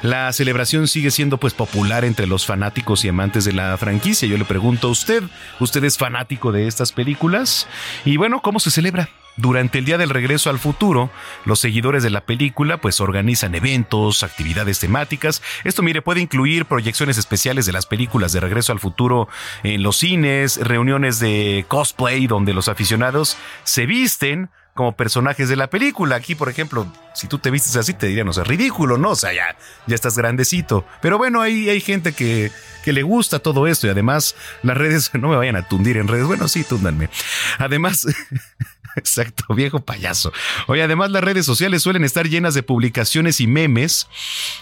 La 0.02 0.30
celebración 0.32 0.88
sigue 0.88 1.10
siendo 1.10 1.38
pues 1.38 1.54
popular 1.54 2.04
entre 2.04 2.26
los 2.26 2.44
fanáticos 2.44 3.04
y 3.04 3.08
amantes 3.08 3.44
de 3.44 3.52
la 3.52 3.78
franquicia. 3.78 4.28
Yo 4.28 4.36
le 4.36 4.44
pregunto 4.44 4.88
a 4.88 4.90
usted, 4.90 5.22
¿usted 5.60 5.84
es 5.84 5.96
fanático 5.96 6.52
de 6.52 6.66
estas 6.66 6.92
películas? 6.92 7.66
Y 8.04 8.16
bueno, 8.16 8.41
¿cómo 8.42 8.60
se 8.60 8.70
celebra? 8.70 9.08
Durante 9.38 9.78
el 9.78 9.86
Día 9.86 9.96
del 9.96 10.10
Regreso 10.10 10.50
al 10.50 10.58
Futuro, 10.58 11.10
los 11.46 11.58
seguidores 11.58 12.02
de 12.02 12.10
la 12.10 12.26
película 12.26 12.76
pues 12.76 13.00
organizan 13.00 13.54
eventos, 13.54 14.22
actividades 14.22 14.78
temáticas. 14.78 15.42
Esto, 15.64 15.82
mire, 15.82 16.02
puede 16.02 16.20
incluir 16.20 16.66
proyecciones 16.66 17.16
especiales 17.16 17.64
de 17.64 17.72
las 17.72 17.86
películas 17.86 18.32
de 18.32 18.40
Regreso 18.40 18.72
al 18.72 18.80
Futuro 18.80 19.28
en 19.62 19.82
los 19.82 19.96
cines, 19.96 20.58
reuniones 20.58 21.18
de 21.18 21.64
cosplay 21.66 22.26
donde 22.26 22.52
los 22.52 22.68
aficionados 22.68 23.38
se 23.64 23.86
visten 23.86 24.50
como 24.74 24.96
personajes 24.96 25.48
de 25.48 25.56
la 25.56 25.68
película. 25.68 26.16
Aquí, 26.16 26.34
por 26.34 26.48
ejemplo, 26.48 26.90
si 27.14 27.26
tú 27.26 27.38
te 27.38 27.50
vistes 27.50 27.76
así, 27.76 27.92
te 27.94 28.06
dirían, 28.06 28.28
o 28.28 28.32
sea, 28.32 28.44
ridículo, 28.44 28.96
¿no? 28.98 29.10
O 29.10 29.16
sea, 29.16 29.32
ya, 29.32 29.56
ya 29.86 29.94
estás 29.94 30.16
grandecito. 30.16 30.86
Pero 31.00 31.18
bueno, 31.18 31.40
ahí 31.40 31.68
hay 31.68 31.80
gente 31.80 32.12
que, 32.12 32.50
que 32.84 32.92
le 32.92 33.02
gusta 33.02 33.38
todo 33.38 33.66
esto 33.66 33.86
y 33.86 33.90
además 33.90 34.34
las 34.62 34.76
redes, 34.76 35.10
no 35.18 35.28
me 35.28 35.36
vayan 35.36 35.56
a 35.56 35.68
tundir 35.68 35.96
en 35.96 36.08
redes. 36.08 36.26
Bueno, 36.26 36.48
sí, 36.48 36.64
túndanme. 36.64 37.10
Además, 37.58 38.06
Exacto, 38.96 39.44
viejo 39.54 39.80
payaso. 39.80 40.32
Oye, 40.66 40.82
además 40.82 41.10
las 41.10 41.24
redes 41.24 41.46
sociales 41.46 41.82
suelen 41.82 42.04
estar 42.04 42.28
llenas 42.28 42.54
de 42.54 42.62
publicaciones 42.62 43.40
y 43.40 43.46
memes 43.46 44.06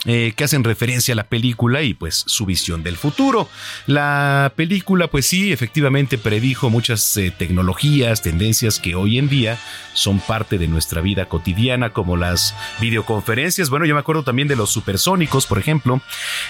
eh, 0.04 0.32
que 0.36 0.44
hacen 0.44 0.64
referencia 0.64 1.12
a 1.12 1.16
la 1.16 1.28
película 1.28 1.82
y 1.82 1.94
pues 1.94 2.24
su 2.26 2.46
visión 2.46 2.82
del 2.82 2.96
futuro. 2.96 3.48
La 3.86 4.52
película 4.56 5.08
pues 5.08 5.26
sí, 5.26 5.52
efectivamente 5.52 6.18
predijo 6.18 6.70
muchas 6.70 7.16
eh, 7.16 7.32
tecnologías, 7.36 8.22
tendencias 8.22 8.78
que 8.78 8.94
hoy 8.94 9.18
en 9.18 9.28
día 9.28 9.58
son 9.94 10.20
parte 10.20 10.58
de 10.58 10.68
nuestra 10.68 11.00
vida 11.00 11.26
cotidiana 11.26 11.92
como 11.92 12.16
las 12.16 12.54
videoconferencias. 12.80 13.70
Bueno, 13.70 13.86
yo 13.86 13.94
me 13.94 14.00
acuerdo 14.00 14.22
también 14.22 14.48
de 14.48 14.56
los 14.56 14.70
supersónicos, 14.70 15.46
por 15.46 15.58
ejemplo, 15.58 16.00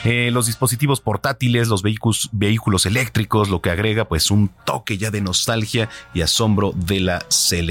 eh, 0.05 0.31
los 0.33 0.47
dispositivos 0.47 1.01
portátiles, 1.01 1.69
los 1.69 1.83
vehículos, 1.83 2.87
eléctricos, 2.87 3.49
lo 3.49 3.61
que 3.61 3.71
agrega 3.71 4.07
pues 4.07 4.31
un 4.31 4.51
toque 4.65 4.99
ya 4.99 5.11
de 5.11 5.21
nostalgia 5.21 5.89
y 6.15 6.23
asombro 6.23 6.73
de 6.75 7.01
la 7.01 7.25
celebración 7.29 7.70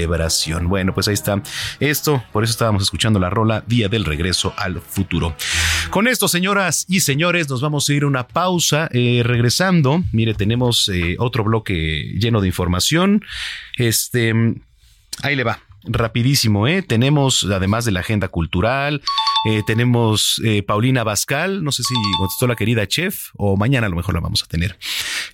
Bueno, 0.68 0.94
pues 0.94 1.08
ahí 1.08 1.14
está 1.14 1.42
esto, 1.78 2.22
por 2.32 2.44
eso 2.44 2.50
estábamos 2.50 2.82
escuchando 2.82 3.18
la 3.18 3.30
rola 3.30 3.64
Día 3.66 3.88
del 3.88 4.04
Regreso 4.04 4.52
al 4.56 4.80
Futuro. 4.80 5.34
Con 5.90 6.08
esto, 6.08 6.28
señoras 6.28 6.86
y 6.88 7.00
señores, 7.00 7.48
nos 7.48 7.60
vamos 7.60 7.88
a 7.88 7.92
ir 7.92 8.04
a 8.04 8.06
una 8.06 8.26
pausa. 8.26 8.88
Eh, 8.92 9.22
regresando, 9.24 10.02
mire, 10.12 10.34
tenemos 10.34 10.88
eh, 10.88 11.16
otro 11.18 11.44
bloque 11.44 12.14
lleno 12.18 12.40
de 12.40 12.46
información. 12.46 13.24
Este, 13.76 14.32
ahí 15.22 15.36
le 15.36 15.44
va 15.44 15.60
rapidísimo, 15.84 16.66
¿eh? 16.68 16.82
Tenemos, 16.82 17.44
además 17.44 17.84
de 17.84 17.92
la 17.92 18.00
agenda 18.00 18.28
cultural, 18.28 19.02
eh, 19.46 19.62
tenemos 19.66 20.40
eh, 20.44 20.62
Paulina 20.62 21.04
Bascal, 21.04 21.64
no 21.64 21.72
sé 21.72 21.82
si 21.82 21.94
contestó 22.18 22.46
la 22.46 22.56
querida 22.56 22.86
chef, 22.86 23.30
o 23.36 23.56
mañana 23.56 23.86
a 23.86 23.90
lo 23.90 23.96
mejor 23.96 24.14
la 24.14 24.20
vamos 24.20 24.42
a 24.42 24.46
tener. 24.46 24.78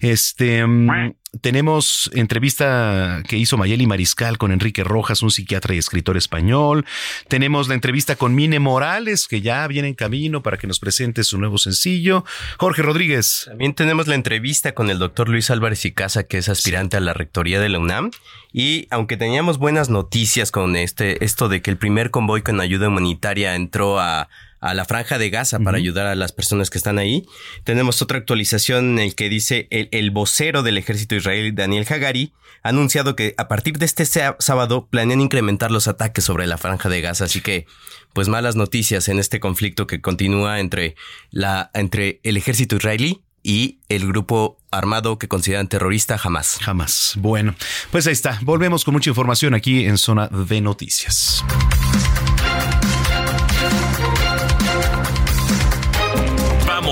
Este, 0.01 0.67
mm, 0.67 1.15
tenemos 1.41 2.11
entrevista 2.15 3.23
que 3.29 3.37
hizo 3.37 3.57
Mayeli 3.57 3.87
Mariscal 3.87 4.39
con 4.39 4.53
Enrique 4.53 4.85
Rojas, 4.85 5.23
un 5.23 5.31
psiquiatra 5.31 5.75
y 5.75 5.79
escritor 5.79 6.17
español. 6.17 6.87
Tenemos 7.29 7.69
la 7.69 7.75
entrevista 7.75 8.17
con 8.17 8.35
Mine 8.35 8.59
Morales, 8.59 9.27
que 9.27 9.41
ya 9.41 9.67
viene 9.67 9.89
en 9.89 9.95
camino 9.95 10.43
para 10.43 10.57
que 10.57 10.67
nos 10.67 10.79
presente 10.79 11.25
su 11.25 11.39
nuevo 11.39 11.59
sencillo. 11.59 12.25
Jorge 12.59 12.83
Rodríguez. 12.83 13.45
También 13.47 13.75
tenemos 13.75 14.07
la 14.07 14.15
entrevista 14.15 14.73
con 14.73 14.91
el 14.91 14.99
doctor 14.99 15.29
Luis 15.29 15.51
Álvarez 15.51 15.85
y 15.85 15.93
Casa, 15.93 16.25
que 16.25 16.39
es 16.39 16.49
aspirante 16.49 16.97
a 16.97 17.01
la 17.01 17.13
rectoría 17.13 17.61
de 17.61 17.69
la 17.69 17.79
UNAM. 17.79 18.11
Y 18.53 18.87
aunque 18.91 19.19
teníamos 19.19 19.59
buenas 19.59 19.91
noticias 19.91 20.51
con 20.51 20.77
este, 20.77 21.23
esto 21.25 21.51
de 21.51 21.61
que 21.61 21.71
el 21.71 21.77
primer 21.77 22.11
convoy 22.11 22.41
con 22.41 22.61
ayuda 22.61 22.89
humanitaria 22.89 23.55
entró 23.55 23.96
a 23.99 24.29
a 24.61 24.75
la 24.75 24.85
franja 24.85 25.19
de 25.19 25.31
Gaza 25.31 25.59
para 25.61 25.79
ayudar 25.79 26.07
a 26.07 26.15
las 26.15 26.33
personas 26.33 26.71
que 26.71 26.79
están 26.79 26.99
ahí. 26.99 27.27
Tenemos 27.65 28.03
otra 28.03 28.19
actualización 28.19 28.93
en 28.93 28.99
el 28.99 29.15
que 29.15 29.29
dice 29.29 29.69
el, 29.71 30.11
vocero 30.11 30.63
del 30.63 30.79
ejército 30.79 31.15
israelí, 31.15 31.53
Daniel 31.53 31.87
Hagari, 31.89 32.33
ha 32.63 32.71
anunciado 32.71 33.15
que 33.15 33.35
a 33.39 33.49
partir 33.49 33.79
de 33.79 33.87
este 33.87 34.05
sábado 34.07 34.89
planean 34.91 35.21
incrementar 35.21 35.71
los 35.71 35.89
ataques 35.89 36.25
sobre 36.25 36.47
la 36.47 36.59
franja 36.59 36.89
de 36.89 37.01
Gaza. 37.01 37.25
Así 37.25 37.41
que, 37.41 37.67
pues 38.13 38.29
malas 38.29 38.57
noticias 38.57 39.09
en 39.09 39.19
este 39.19 39.41
conflicto 39.41 39.87
que 39.87 40.01
continúa 40.01 40.59
entre, 40.59 40.97
la, 41.31 41.71
entre 41.75 42.21
el 42.25 42.37
ejército 42.37 42.77
israelí 42.77 43.23
y 43.43 43.79
el 43.89 44.09
grupo 44.09 44.59
armado 44.73 45.19
que 45.19 45.29
consideran 45.29 45.69
terrorista 45.69 46.19
jamás. 46.19 46.59
Jamás. 46.61 47.15
Bueno, 47.19 47.55
pues 47.93 48.07
ahí 48.09 48.13
está. 48.15 48.41
Volvemos 48.43 48.85
con 48.85 48.95
mucha 48.95 49.11
información 49.11 49.55
aquí 49.55 49.85
en 49.85 49.99
Zona 49.99 50.27
de 50.27 50.61
Noticias. 50.61 51.45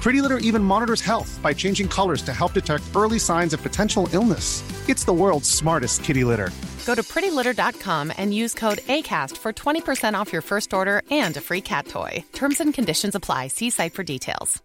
Pretty 0.00 0.22
Litter 0.22 0.38
even 0.38 0.64
monitors 0.64 1.02
health 1.02 1.38
by 1.42 1.52
changing 1.52 1.86
colors 1.86 2.22
to 2.22 2.32
help 2.32 2.54
detect 2.54 2.84
early 2.96 3.18
signs 3.18 3.52
of 3.52 3.62
potential 3.62 4.08
illness. 4.12 4.62
It's 4.88 5.04
the 5.04 5.12
world's 5.12 5.48
smartest 5.48 6.02
kitty 6.02 6.24
litter. 6.24 6.50
Go 6.86 6.94
to 6.94 7.02
prettylitter.com 7.02 8.12
and 8.16 8.32
use 8.32 8.54
code 8.54 8.78
ACAST 8.78 9.36
for 9.36 9.52
20% 9.52 10.14
off 10.14 10.32
your 10.32 10.42
first 10.42 10.72
order 10.72 11.02
and 11.10 11.36
a 11.36 11.40
free 11.40 11.60
cat 11.60 11.86
toy. 11.86 12.24
Terms 12.32 12.60
and 12.60 12.72
conditions 12.74 13.14
apply. 13.14 13.48
See 13.48 13.70
site 13.70 13.92
for 13.94 14.02
details. 14.02 14.62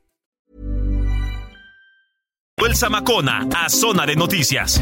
El 2.58 2.74
Zamacona 2.74 3.48
a 3.66 3.70
Zona 3.70 4.06
de 4.08 4.16
Noticias. 4.16 4.80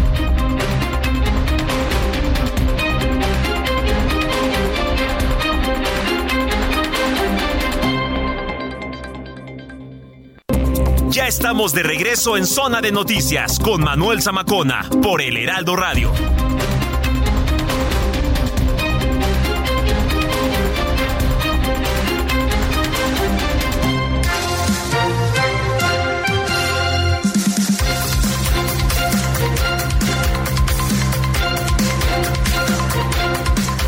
Ya 11.13 11.27
estamos 11.27 11.73
de 11.73 11.83
regreso 11.83 12.37
en 12.37 12.47
Zona 12.47 12.81
de 12.81 12.91
Noticias 12.91 13.59
con 13.59 13.83
Manuel 13.83 14.23
Zamacona 14.23 14.89
por 15.03 15.21
El 15.21 15.37
Heraldo 15.37 15.75
Radio. 15.75 16.11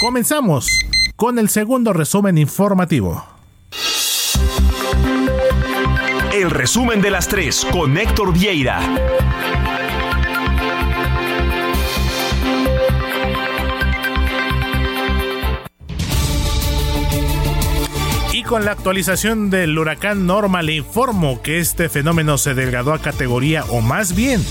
comenzamos 0.00 0.68
con 1.16 1.38
el 1.38 1.48
segundo 1.48 1.92
resumen 1.92 2.38
informativo. 2.38 3.24
El 6.32 6.50
resumen 6.50 7.00
de 7.00 7.10
las 7.10 7.28
3 7.28 7.68
con 7.70 7.96
Héctor 7.96 8.32
Vieira. 8.32 8.80
Con 18.44 18.64
la 18.64 18.72
actualización 18.72 19.50
del 19.50 19.78
huracán 19.78 20.26
Norma 20.26 20.62
le 20.62 20.74
informo 20.74 21.40
que 21.42 21.58
este 21.58 21.88
fenómeno 21.88 22.38
se 22.38 22.54
degradó 22.54 22.92
a 22.92 23.00
categoría 23.00 23.64
o 23.64 23.80
más 23.80 24.14
bien 24.14 24.44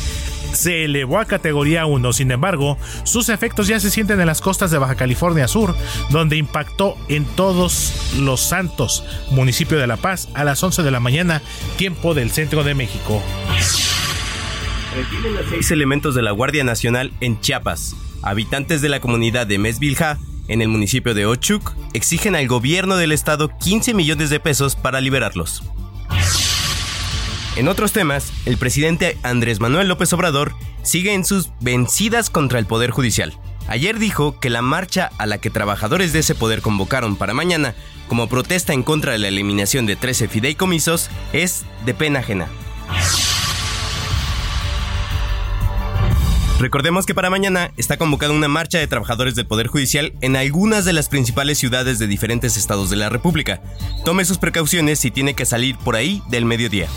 se 0.54 0.86
elevó 0.86 1.20
a 1.20 1.26
categoría 1.26 1.86
1. 1.86 2.14
Sin 2.14 2.32
embargo, 2.32 2.78
sus 3.04 3.30
efectos 3.30 3.68
ya 3.68 3.80
se 3.80 3.90
sienten 3.90 4.20
en 4.20 4.28
las 4.28 4.42
costas 4.42 4.72
de 4.72 4.78
Baja 4.78 4.96
California 4.96 5.48
Sur, 5.48 5.76
donde 6.10 6.38
impactó 6.38 6.96
en 7.08 7.26
todos 7.26 8.14
los 8.20 8.42
santos, 8.42 9.04
municipio 9.32 9.78
de 9.78 9.88
La 9.88 9.98
Paz, 9.98 10.30
a 10.34 10.44
las 10.44 10.62
11 10.62 10.84
de 10.84 10.92
la 10.92 11.00
mañana, 11.00 11.42
tiempo 11.78 12.14
del 12.14 12.32
centro 12.32 12.64
de 12.64 12.76
México. 12.76 13.22
Retienen 14.96 15.38
a 15.38 15.50
seis 15.50 15.72
elementos 15.72 16.14
de 16.14 16.22
la 16.22 16.32
Guardia 16.32 16.64
Nacional 16.64 17.12
en 17.20 17.40
Chiapas. 17.40 17.96
Habitantes 18.22 18.82
de 18.82 18.90
la 18.90 19.00
comunidad 19.00 19.48
de 19.48 19.58
Mesvilja, 19.58 20.20
en 20.48 20.62
el 20.62 20.68
municipio 20.68 21.14
de 21.14 21.26
Ochuc, 21.26 21.74
exigen 21.94 22.36
al 22.36 22.48
gobierno 22.48 22.96
del 22.98 23.12
estado 23.12 23.50
15 23.58 23.94
millones 23.94 24.30
de 24.30 24.40
pesos 24.40 24.76
para 24.76 25.02
liberarlos. 25.02 25.64
En 27.56 27.68
otros 27.68 27.92
temas, 27.92 28.34
el 28.46 28.58
presidente 28.58 29.18
Andrés 29.22 29.60
Manuel 29.60 29.88
López 29.88 30.12
Obrador 30.14 30.54
sigue 30.82 31.14
en 31.14 31.24
sus 31.24 31.52
vencidas 31.62 32.30
contra 32.30 32.60
el 32.60 32.66
Poder 32.66 32.90
Judicial. 32.90 33.34
Ayer 33.68 34.00
dijo 34.00 34.40
que 34.40 34.50
la 34.50 34.62
marcha 34.62 35.10
a 35.18 35.26
la 35.26 35.38
que 35.38 35.50
trabajadores 35.50 36.14
de 36.14 36.20
ese 36.20 36.36
poder 36.36 36.62
convocaron 36.62 37.16
para 37.16 37.34
mañana 37.34 37.76
como 38.08 38.28
protesta 38.28 38.74
en 38.74 38.84
contra 38.84 39.14
de 39.14 39.20
la 39.20 39.30
eliminación 39.30 39.86
de 39.86 39.96
13 39.96 40.28
fideicomisos 40.28 41.10
es 41.32 41.64
de 41.86 41.94
pena 41.94 42.20
ajena. 42.20 42.48
Recordemos 46.60 47.06
que 47.06 47.16
para 47.16 47.30
mañana 47.30 47.72
está 47.78 47.98
convocada 47.98 48.32
una 48.32 48.48
marcha 48.48 48.78
de 48.78 48.88
trabajadores 48.88 49.36
del 49.36 49.48
Poder 49.48 49.68
Judicial 49.68 50.14
en 50.22 50.36
algunas 50.36 50.86
de 50.86 50.94
las 50.94 51.10
principales 51.10 51.58
ciudades 51.58 52.00
de 52.00 52.08
diferentes 52.08 52.58
estados 52.58 52.90
de 52.90 52.96
la 52.96 53.10
República. 53.10 53.62
Tome 54.06 54.24
sus 54.24 54.38
precauciones 54.38 55.00
si 55.00 55.12
tiene 55.12 55.34
que 55.34 55.46
salir 55.46 55.78
por 55.78 55.96
ahí 55.96 56.22
del 56.30 56.46
mediodía. 56.46 56.88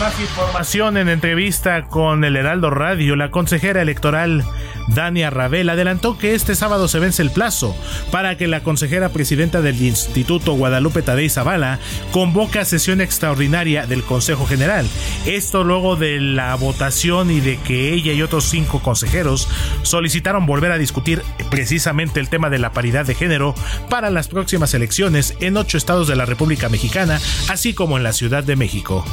Más 0.00 0.18
información 0.20 0.96
en 0.96 1.08
entrevista 1.08 1.84
con 1.84 2.24
el 2.24 2.34
Heraldo 2.34 2.70
Radio, 2.70 3.14
la 3.14 3.30
consejera 3.30 3.80
electoral 3.80 4.44
Dania 4.88 5.30
Ravel 5.30 5.70
adelantó 5.70 6.18
que 6.18 6.34
este 6.34 6.56
sábado 6.56 6.88
se 6.88 6.98
vence 6.98 7.22
el 7.22 7.30
plazo 7.30 7.76
para 8.10 8.36
que 8.36 8.48
la 8.48 8.62
consejera 8.62 9.10
presidenta 9.10 9.62
del 9.62 9.80
Instituto 9.80 10.54
Guadalupe 10.54 11.02
Tadei 11.02 11.30
Zavala 11.30 11.78
convoque 12.10 12.64
sesión 12.64 13.00
extraordinaria 13.00 13.86
del 13.86 14.02
Consejo 14.02 14.46
General. 14.46 14.86
Esto 15.26 15.62
luego 15.62 15.96
de 15.96 16.20
la 16.20 16.54
votación 16.56 17.30
y 17.30 17.40
de 17.40 17.56
que 17.58 17.92
ella 17.92 18.12
y 18.12 18.22
otros 18.22 18.44
cinco 18.44 18.80
consejeros 18.80 19.48
solicitaron 19.82 20.44
volver 20.44 20.72
a 20.72 20.78
discutir 20.78 21.22
precisamente 21.50 22.20
el 22.20 22.28
tema 22.28 22.50
de 22.50 22.58
la 22.58 22.72
paridad 22.72 23.06
de 23.06 23.14
género 23.14 23.54
para 23.88 24.10
las 24.10 24.28
próximas 24.28 24.74
elecciones 24.74 25.36
en 25.40 25.56
ocho 25.56 25.78
estados 25.78 26.08
de 26.08 26.16
la 26.16 26.26
República 26.26 26.68
Mexicana, 26.68 27.20
así 27.48 27.74
como 27.74 27.96
en 27.96 28.02
la 28.02 28.12
Ciudad 28.12 28.42
de 28.42 28.56
México. 28.56 29.04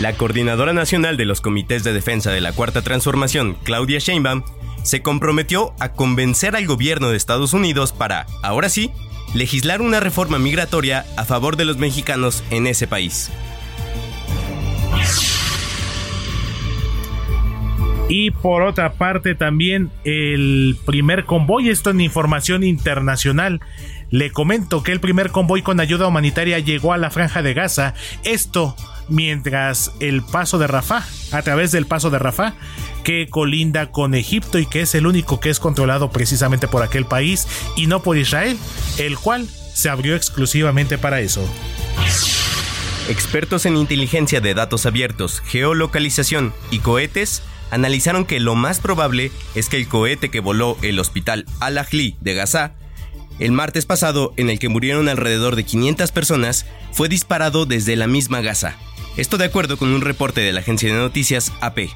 La 0.00 0.12
coordinadora 0.12 0.74
nacional 0.74 1.16
de 1.16 1.24
los 1.24 1.40
comités 1.40 1.82
de 1.82 1.94
defensa 1.94 2.30
de 2.30 2.42
la 2.42 2.52
Cuarta 2.52 2.82
Transformación, 2.82 3.56
Claudia 3.62 3.98
Sheinbaum, 3.98 4.42
se 4.82 5.00
comprometió 5.00 5.72
a 5.80 5.92
convencer 5.92 6.54
al 6.54 6.66
gobierno 6.66 7.08
de 7.08 7.16
Estados 7.16 7.54
Unidos 7.54 7.92
para, 7.92 8.26
ahora 8.42 8.68
sí, 8.68 8.90
legislar 9.34 9.80
una 9.80 9.98
reforma 9.98 10.38
migratoria 10.38 11.06
a 11.16 11.24
favor 11.24 11.56
de 11.56 11.64
los 11.64 11.78
mexicanos 11.78 12.44
en 12.50 12.66
ese 12.66 12.86
país. 12.86 13.30
Y 18.10 18.32
por 18.32 18.62
otra 18.62 18.92
parte 18.92 19.34
también 19.34 19.90
el 20.04 20.76
primer 20.84 21.24
convoy, 21.24 21.70
esto 21.70 21.88
en 21.88 22.02
información 22.02 22.64
internacional, 22.64 23.60
le 24.10 24.30
comento 24.30 24.82
que 24.82 24.92
el 24.92 25.00
primer 25.00 25.30
convoy 25.30 25.62
con 25.62 25.80
ayuda 25.80 26.06
humanitaria 26.06 26.58
llegó 26.58 26.92
a 26.92 26.98
la 26.98 27.10
franja 27.10 27.42
de 27.42 27.54
Gaza, 27.54 27.94
esto 28.24 28.76
mientras 29.08 29.92
el 30.00 30.22
paso 30.22 30.58
de 30.58 30.66
Rafah, 30.66 31.04
a 31.32 31.42
través 31.42 31.72
del 31.72 31.86
paso 31.86 32.10
de 32.10 32.18
Rafah, 32.18 32.54
que 33.04 33.28
colinda 33.28 33.90
con 33.90 34.14
Egipto 34.14 34.58
y 34.58 34.66
que 34.66 34.82
es 34.82 34.94
el 34.94 35.06
único 35.06 35.40
que 35.40 35.50
es 35.50 35.60
controlado 35.60 36.10
precisamente 36.10 36.68
por 36.68 36.82
aquel 36.82 37.06
país 37.06 37.46
y 37.76 37.86
no 37.86 38.02
por 38.02 38.16
Israel, 38.16 38.58
el 38.98 39.16
cual 39.18 39.48
se 39.74 39.88
abrió 39.88 40.16
exclusivamente 40.16 40.98
para 40.98 41.20
eso. 41.20 41.46
Expertos 43.08 43.66
en 43.66 43.76
inteligencia 43.76 44.40
de 44.40 44.54
datos 44.54 44.86
abiertos, 44.86 45.40
geolocalización 45.46 46.52
y 46.70 46.80
cohetes 46.80 47.42
analizaron 47.70 48.24
que 48.24 48.40
lo 48.40 48.54
más 48.54 48.80
probable 48.80 49.30
es 49.54 49.68
que 49.68 49.76
el 49.76 49.86
cohete 49.86 50.30
que 50.30 50.40
voló 50.40 50.76
el 50.82 50.98
hospital 50.98 51.46
Al-Ahli 51.60 52.16
de 52.20 52.34
Gaza 52.34 52.74
el 53.38 53.52
martes 53.52 53.84
pasado, 53.84 54.32
en 54.36 54.48
el 54.48 54.58
que 54.58 54.70
murieron 54.70 55.08
alrededor 55.08 55.56
de 55.56 55.64
500 55.64 56.10
personas, 56.10 56.64
fue 56.92 57.08
disparado 57.08 57.66
desde 57.66 57.94
la 57.94 58.06
misma 58.06 58.40
Gaza. 58.40 58.76
Esto 59.16 59.38
de 59.38 59.46
acuerdo 59.46 59.78
con 59.78 59.88
un 59.92 60.02
reporte 60.02 60.42
de 60.42 60.52
la 60.52 60.60
agencia 60.60 60.92
de 60.92 60.98
noticias 60.98 61.52
AP. 61.60 61.88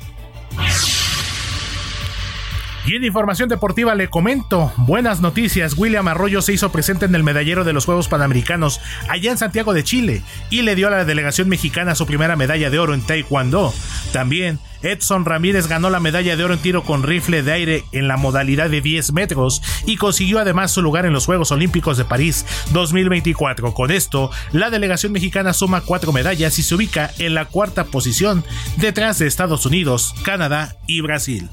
Y 2.86 2.96
en 2.96 3.04
información 3.04 3.48
deportiva 3.48 3.94
le 3.94 4.08
comento, 4.08 4.72
buenas 4.78 5.20
noticias, 5.20 5.74
William 5.76 6.08
Arroyo 6.08 6.40
se 6.40 6.52
hizo 6.52 6.72
presente 6.72 7.04
en 7.04 7.14
el 7.14 7.22
medallero 7.22 7.64
de 7.64 7.72
los 7.72 7.84
Juegos 7.84 8.08
Panamericanos 8.08 8.80
allá 9.08 9.30
en 9.30 9.38
Santiago 9.38 9.74
de 9.74 9.84
Chile 9.84 10.22
y 10.48 10.62
le 10.62 10.74
dio 10.74 10.88
a 10.88 10.90
la 10.90 11.04
delegación 11.04 11.48
mexicana 11.48 11.94
su 11.94 12.06
primera 12.06 12.36
medalla 12.36 12.70
de 12.70 12.78
oro 12.78 12.94
en 12.94 13.02
Taekwondo. 13.02 13.74
También 14.12 14.58
Edson 14.82 15.24
Ramírez 15.26 15.66
ganó 15.66 15.90
la 15.90 16.00
medalla 16.00 16.36
de 16.36 16.44
oro 16.44 16.54
en 16.54 16.60
tiro 16.60 16.82
con 16.82 17.02
rifle 17.02 17.42
de 17.42 17.52
aire 17.52 17.84
en 17.92 18.08
la 18.08 18.16
modalidad 18.16 18.70
de 18.70 18.80
10 18.80 19.12
metros 19.12 19.62
y 19.86 19.96
consiguió 19.96 20.38
además 20.38 20.72
su 20.72 20.80
lugar 20.80 21.04
en 21.04 21.12
los 21.12 21.26
Juegos 21.26 21.52
Olímpicos 21.52 21.98
de 21.98 22.04
París 22.04 22.46
2024. 22.72 23.74
Con 23.74 23.90
esto, 23.90 24.30
la 24.52 24.70
delegación 24.70 25.12
mexicana 25.12 25.52
suma 25.52 25.82
cuatro 25.82 26.12
medallas 26.12 26.58
y 26.58 26.62
se 26.62 26.74
ubica 26.74 27.10
en 27.18 27.34
la 27.34 27.44
cuarta 27.44 27.84
posición 27.84 28.44
detrás 28.76 29.18
de 29.18 29.26
Estados 29.26 29.66
Unidos, 29.66 30.14
Canadá 30.24 30.76
y 30.86 31.02
Brasil. 31.02 31.50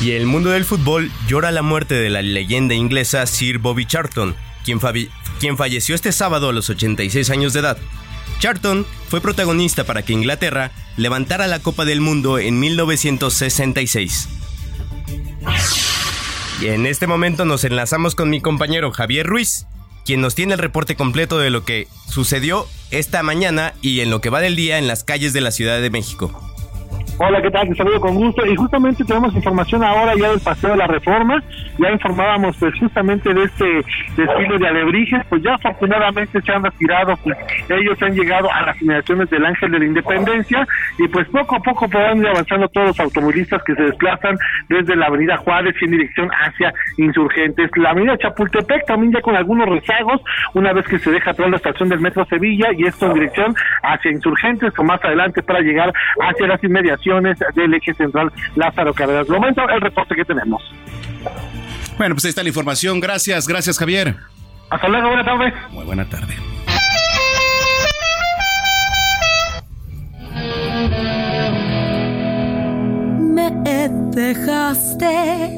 Y 0.00 0.12
el 0.12 0.24
mundo 0.24 0.50
del 0.50 0.64
fútbol 0.64 1.10
llora 1.28 1.50
la 1.50 1.60
muerte 1.60 1.94
de 1.94 2.08
la 2.08 2.22
leyenda 2.22 2.74
inglesa 2.74 3.26
Sir 3.26 3.58
Bobby 3.58 3.84
Charlton, 3.84 4.34
quien, 4.64 5.56
falleció 5.58 5.94
este 5.94 6.10
sábado 6.10 6.48
a 6.48 6.52
los 6.54 6.70
86 6.70 7.28
años 7.28 7.52
de 7.52 7.60
edad. 7.60 7.76
Charlton 8.38 8.86
fue 9.08 9.20
protagonista 9.20 9.84
para 9.84 10.02
que 10.02 10.14
Inglaterra 10.14 10.70
levantara 10.96 11.46
la 11.46 11.58
Copa 11.58 11.84
del 11.84 12.00
Mundo 12.00 12.38
en 12.38 12.58
1966. 12.58 14.28
Y 16.62 16.68
en 16.68 16.86
este 16.86 17.06
momento 17.06 17.44
nos 17.44 17.64
enlazamos 17.64 18.14
con 18.14 18.30
mi 18.30 18.40
compañero 18.40 18.92
Javier 18.92 19.26
Ruiz, 19.26 19.66
quien 20.06 20.22
nos 20.22 20.34
tiene 20.34 20.54
el 20.54 20.60
reporte 20.60 20.96
completo 20.96 21.38
de 21.38 21.50
lo 21.50 21.66
que 21.66 21.88
sucedió 22.08 22.66
esta 22.90 23.22
mañana 23.22 23.74
y 23.82 24.00
en 24.00 24.08
lo 24.08 24.22
que 24.22 24.30
va 24.30 24.40
del 24.40 24.56
día 24.56 24.78
en 24.78 24.88
las 24.88 25.04
calles 25.04 25.34
de 25.34 25.42
la 25.42 25.50
Ciudad 25.50 25.78
de 25.78 25.90
México. 25.90 26.50
Hola, 27.22 27.42
¿qué 27.42 27.50
tal? 27.50 27.68
Te 27.68 27.74
saludo 27.74 28.00
con 28.00 28.14
gusto. 28.14 28.46
Y 28.46 28.56
justamente 28.56 29.04
tenemos 29.04 29.34
información 29.34 29.84
ahora 29.84 30.14
ya 30.18 30.30
del 30.30 30.40
Paseo 30.40 30.70
de 30.70 30.78
la 30.78 30.86
Reforma. 30.86 31.42
Ya 31.76 31.90
informábamos 31.90 32.56
pues 32.56 32.72
justamente 32.80 33.34
de 33.34 33.44
este 33.44 33.66
desfile 34.16 34.56
de 34.58 34.66
alebrijes. 34.66 35.20
Pues 35.28 35.42
ya 35.42 35.52
afortunadamente 35.52 36.40
se 36.40 36.50
han 36.50 36.64
retirado, 36.64 37.14
pues 37.22 37.36
ellos 37.68 38.00
han 38.00 38.14
llegado 38.14 38.50
a 38.50 38.62
las 38.62 38.80
inmediaciones 38.80 39.28
del 39.28 39.44
Ángel 39.44 39.70
de 39.70 39.78
la 39.80 39.84
Independencia 39.84 40.66
y 40.96 41.08
pues 41.08 41.28
poco 41.28 41.56
a 41.56 41.60
poco 41.60 41.90
podrán 41.90 42.20
ir 42.20 42.28
avanzando 42.28 42.66
todos 42.68 42.86
los 42.86 43.00
automovilistas 43.00 43.62
que 43.64 43.74
se 43.74 43.82
desplazan 43.82 44.38
desde 44.70 44.96
la 44.96 45.08
Avenida 45.08 45.36
Juárez 45.36 45.74
en 45.82 45.90
dirección 45.90 46.30
hacia 46.30 46.72
Insurgentes. 46.96 47.70
La 47.76 47.90
Avenida 47.90 48.16
Chapultepec 48.16 48.86
también 48.86 49.12
ya 49.12 49.20
con 49.20 49.36
algunos 49.36 49.68
rezagos 49.68 50.22
una 50.54 50.72
vez 50.72 50.86
que 50.86 50.98
se 50.98 51.10
deja 51.10 51.32
atrás 51.32 51.50
la 51.50 51.56
estación 51.58 51.90
del 51.90 52.00
Metro 52.00 52.24
Sevilla 52.24 52.68
y 52.74 52.86
esto 52.86 53.08
en 53.08 53.12
dirección 53.12 53.54
hacia 53.82 54.10
Insurgentes 54.10 54.72
o 54.78 54.84
más 54.84 55.04
adelante 55.04 55.42
para 55.42 55.60
llegar 55.60 55.92
hacia 56.22 56.46
las 56.46 56.64
inmediaciones 56.64 57.09
del 57.54 57.74
eje 57.74 57.94
central 57.94 58.32
Lázaro 58.56 58.94
Cárdenas. 58.94 59.28
Momento, 59.28 59.68
el 59.68 59.80
reporte 59.80 60.14
que 60.14 60.24
tenemos. 60.24 60.62
Bueno, 61.98 62.14
pues 62.14 62.24
ahí 62.24 62.30
está 62.30 62.42
la 62.42 62.48
información. 62.48 63.00
Gracias, 63.00 63.46
gracias 63.46 63.78
Javier. 63.78 64.16
Hasta 64.70 64.88
luego, 64.88 65.08
buena 65.08 65.24
tarde. 65.24 65.52
Muy 65.70 65.84
buena 65.84 66.04
tarde. 66.08 66.34
Me 73.34 73.88
dejaste 74.12 75.50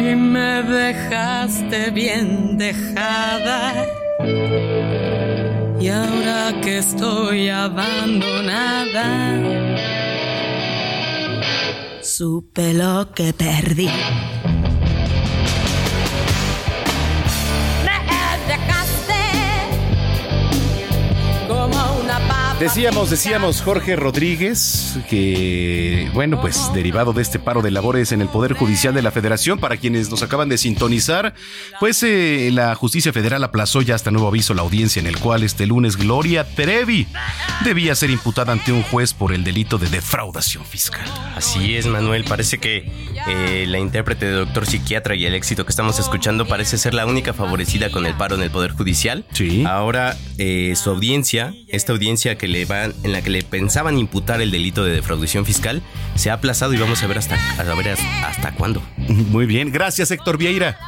y 0.00 0.14
me 0.16 0.62
dejaste 0.62 1.90
bien 1.90 2.58
dejada. 2.58 3.86
Y 5.80 5.88
ahora 5.88 6.60
que 6.62 6.78
estoy 6.78 7.48
abandonada, 7.48 9.06
supe 12.20 12.74
lo 12.74 13.14
que 13.14 13.32
perdí. 13.32 13.88
Decíamos, 22.60 23.08
decíamos 23.08 23.62
Jorge 23.62 23.96
Rodríguez 23.96 24.98
que, 25.08 26.10
bueno, 26.12 26.42
pues 26.42 26.70
derivado 26.74 27.14
de 27.14 27.22
este 27.22 27.38
paro 27.38 27.62
de 27.62 27.70
labores 27.70 28.12
en 28.12 28.20
el 28.20 28.28
Poder 28.28 28.52
Judicial 28.52 28.92
de 28.92 29.00
la 29.00 29.10
Federación, 29.10 29.58
para 29.58 29.78
quienes 29.78 30.10
nos 30.10 30.22
acaban 30.22 30.50
de 30.50 30.58
sintonizar, 30.58 31.32
pues 31.80 32.02
eh, 32.02 32.50
la 32.52 32.74
Justicia 32.74 33.14
Federal 33.14 33.42
aplazó 33.44 33.80
ya 33.80 33.94
hasta 33.94 34.10
nuevo 34.10 34.28
aviso 34.28 34.52
la 34.52 34.60
audiencia 34.60 35.00
en 35.00 35.06
el 35.06 35.18
cual 35.18 35.42
este 35.42 35.66
lunes 35.66 35.96
Gloria 35.96 36.44
Trevi 36.44 37.06
debía 37.64 37.94
ser 37.94 38.10
imputada 38.10 38.52
ante 38.52 38.72
un 38.72 38.82
juez 38.82 39.14
por 39.14 39.32
el 39.32 39.42
delito 39.42 39.78
de 39.78 39.88
defraudación 39.88 40.66
fiscal. 40.66 41.06
Así 41.34 41.76
es, 41.76 41.86
Manuel. 41.86 42.24
Parece 42.24 42.58
que 42.58 42.92
eh, 43.26 43.64
la 43.68 43.78
intérprete 43.78 44.26
de 44.26 44.32
doctor 44.32 44.66
psiquiatra 44.66 45.14
y 45.14 45.24
el 45.24 45.34
éxito 45.34 45.64
que 45.64 45.70
estamos 45.70 45.98
escuchando 45.98 46.46
parece 46.46 46.76
ser 46.76 46.92
la 46.92 47.06
única 47.06 47.32
favorecida 47.32 47.90
con 47.90 48.04
el 48.04 48.12
paro 48.12 48.34
en 48.34 48.42
el 48.42 48.50
Poder 48.50 48.72
Judicial. 48.72 49.24
Sí. 49.32 49.64
Ahora, 49.66 50.18
eh, 50.36 50.74
su 50.76 50.90
audiencia, 50.90 51.54
esta 51.68 51.92
audiencia 51.92 52.36
que 52.36 52.49
le 52.50 52.64
van, 52.64 52.92
en 53.02 53.12
la 53.12 53.22
que 53.22 53.30
le 53.30 53.42
pensaban 53.42 53.98
imputar 53.98 54.40
el 54.40 54.50
delito 54.50 54.84
de 54.84 54.92
defraudación 54.92 55.46
fiscal, 55.46 55.82
se 56.14 56.30
ha 56.30 56.34
aplazado 56.34 56.74
y 56.74 56.78
vamos 56.78 57.02
a 57.02 57.06
ver 57.06 57.18
hasta, 57.18 57.36
a 57.58 57.74
ver 57.74 57.96
hasta, 58.24 58.52
cuándo. 58.52 58.82
Muy 58.96 59.46
bien, 59.46 59.72
gracias 59.72 60.10
Héctor 60.10 60.36
Vieira. 60.36 60.78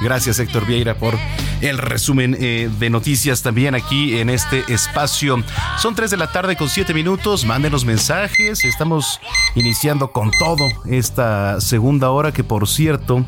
Gracias 0.00 0.38
Héctor 0.38 0.66
Vieira 0.66 0.94
por 0.96 1.18
el 1.60 1.78
resumen 1.78 2.36
eh, 2.38 2.70
de 2.78 2.90
noticias 2.90 3.42
también 3.42 3.74
aquí 3.74 4.18
en 4.18 4.28
este 4.28 4.64
espacio. 4.68 5.42
Son 5.78 5.94
3 5.94 6.10
de 6.10 6.16
la 6.16 6.30
tarde 6.30 6.56
con 6.56 6.68
7 6.68 6.92
minutos. 6.92 7.44
Mándenos 7.44 7.84
mensajes. 7.84 8.64
Estamos 8.64 9.20
iniciando 9.54 10.12
con 10.12 10.30
todo 10.38 10.64
esta 10.86 11.60
segunda 11.60 12.10
hora 12.10 12.32
que 12.32 12.44
por 12.44 12.68
cierto, 12.68 13.24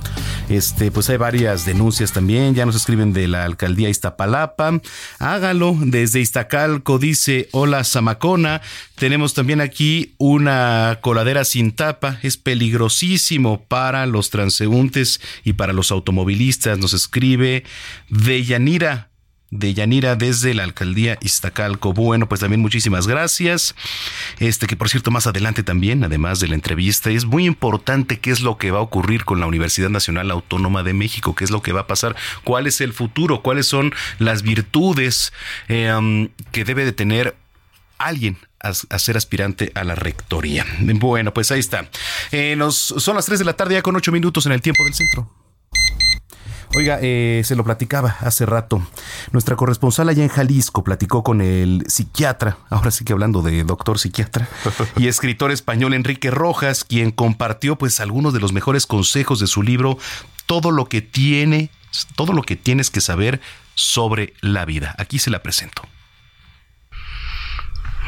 este 0.49 0.91
pues 0.91 1.09
hay 1.09 1.17
varias 1.17 1.65
denuncias 1.65 2.13
también. 2.13 2.55
Ya 2.55 2.67
nos 2.67 2.77
escriben 2.77 3.13
de 3.13 3.29
la 3.29 3.45
alcaldía 3.45 3.89
Iztapalapa. 3.89 4.81
Hágalo 5.19 5.75
desde 5.81 6.21
Iztacalco 6.21 6.99
dice, 6.99 7.49
"Hola 7.53 7.83
Zamacona, 7.85 8.61
tenemos 8.99 9.35
también 9.35 9.61
aquí 9.61 10.15
una 10.19 10.99
coladera 11.01 11.45
sin 11.45 11.73
tapa, 11.73 12.19
es 12.23 12.37
peligrosísimo 12.37 13.63
para 13.65 14.07
los 14.07 14.31
transeúntes 14.31 15.21
y 15.45 15.55
para 15.55 15.73
los 15.73 15.91
automovilistas." 15.91 16.79
Nos 16.79 16.93
escribe 16.93 17.65
de 18.09 18.45
Yanira 18.45 19.09
de 19.51 19.73
Yanira 19.73 20.15
desde 20.15 20.53
la 20.55 20.65
alcaldía 20.65 21.19
Iztacalco. 21.23 21.93
Bueno, 21.93 22.29
pues 22.29 22.41
también 22.41 22.61
muchísimas 22.61 23.07
gracias. 23.07 23.75
Este 24.39 24.67
que 24.67 24.77
por 24.77 24.89
cierto 24.89 25.11
más 25.11 25.27
adelante 25.27 25.63
también, 25.63 26.05
además 26.05 26.41
de 26.41 26.49
la 26.49 26.55
entrevista, 26.55 27.11
es 27.11 27.25
muy 27.25 27.47
importante 27.47 28.19
qué 28.19 28.31
es 28.31 28.41
lo 28.41 28.59
que 28.59 28.71
va 28.71 28.79
a 28.79 28.83
ocurrir 28.83 29.25
con 29.25 29.41
la 29.41 29.47
Universidad 29.47 29.91
Nacional 29.91 30.31
Autónoma 30.31 30.83
de 30.83 30.93
México, 30.93 31.35
qué 31.35 31.45
es 31.45 31.51
lo 31.51 31.63
que 31.63 31.73
va 31.73 31.83
a 31.83 31.87
pasar, 31.87 32.15
cuál 32.45 32.67
es 32.67 32.81
el 32.81 32.93
futuro, 32.93 33.43
cuáles 33.43 33.67
son 33.67 33.95
las 34.19 34.43
virtudes 34.43 35.33
eh, 35.69 36.29
que 36.53 36.65
debe 36.65 36.85
de 36.85 36.93
tener 36.93 37.37
alguien 37.99 38.37
a, 38.61 38.99
ser 38.99 39.17
aspirante 39.17 39.73
a 39.75 39.85
la 39.85 39.95
rectoría. 39.95 40.67
Bueno, 40.81 41.33
pues 41.33 41.51
ahí 41.51 41.61
está. 41.61 41.89
Eh, 42.33 42.55
nos, 42.57 42.77
son 42.77 43.17
las 43.17 43.27
3 43.27 43.39
de 43.39 43.45
la 43.45 43.55
tarde 43.55 43.75
ya 43.75 43.83
con 43.83 43.97
8 43.97 44.13
minutos 44.13 44.47
en 44.47 44.53
el 44.53 44.61
tiempo 44.61 44.85
del 44.85 44.95
centro. 44.95 45.31
Oiga, 46.77 46.99
eh, 47.01 47.43
se 47.45 47.57
lo 47.57 47.65
platicaba 47.65 48.17
hace 48.21 48.45
rato. 48.45 48.87
Nuestra 49.33 49.57
corresponsal 49.57 50.09
allá 50.09 50.23
en 50.23 50.29
Jalisco 50.29 50.85
platicó 50.85 51.23
con 51.23 51.41
el 51.41 51.85
psiquiatra, 51.89 52.59
ahora 52.69 52.91
sí 52.91 53.05
que 53.05 53.15
hablando 53.15 53.41
de 53.41 53.65
doctor 53.65 53.99
psiquiatra, 53.99 54.49
y 54.97 55.09
escritor 55.09 55.51
español 55.51 55.95
Enrique 55.95 56.31
Rojas, 56.31 56.85
quien 56.85 57.11
compartió 57.11 57.77
pues 57.77 58.01
algunos 58.01 58.35
de 58.35 58.41
los 58.41 58.53
mejores 58.53 58.87
consejos 58.87 59.41
de 59.41 59.47
su 59.47 59.63
libro 59.63 59.99
Todo 60.45 60.71
lo 60.71 60.89
que 60.89 61.01
tiene, 61.01 61.71
todo 62.17 62.35
lo 62.35 62.43
que 62.43 62.57
tienes 62.57 62.91
que 62.91 63.01
saber 63.01 63.41
sobre 63.75 64.35
la 64.41 64.65
vida. 64.67 64.95
Aquí 64.99 65.19
se 65.19 65.31
la 65.31 65.43
presento. 65.43 65.83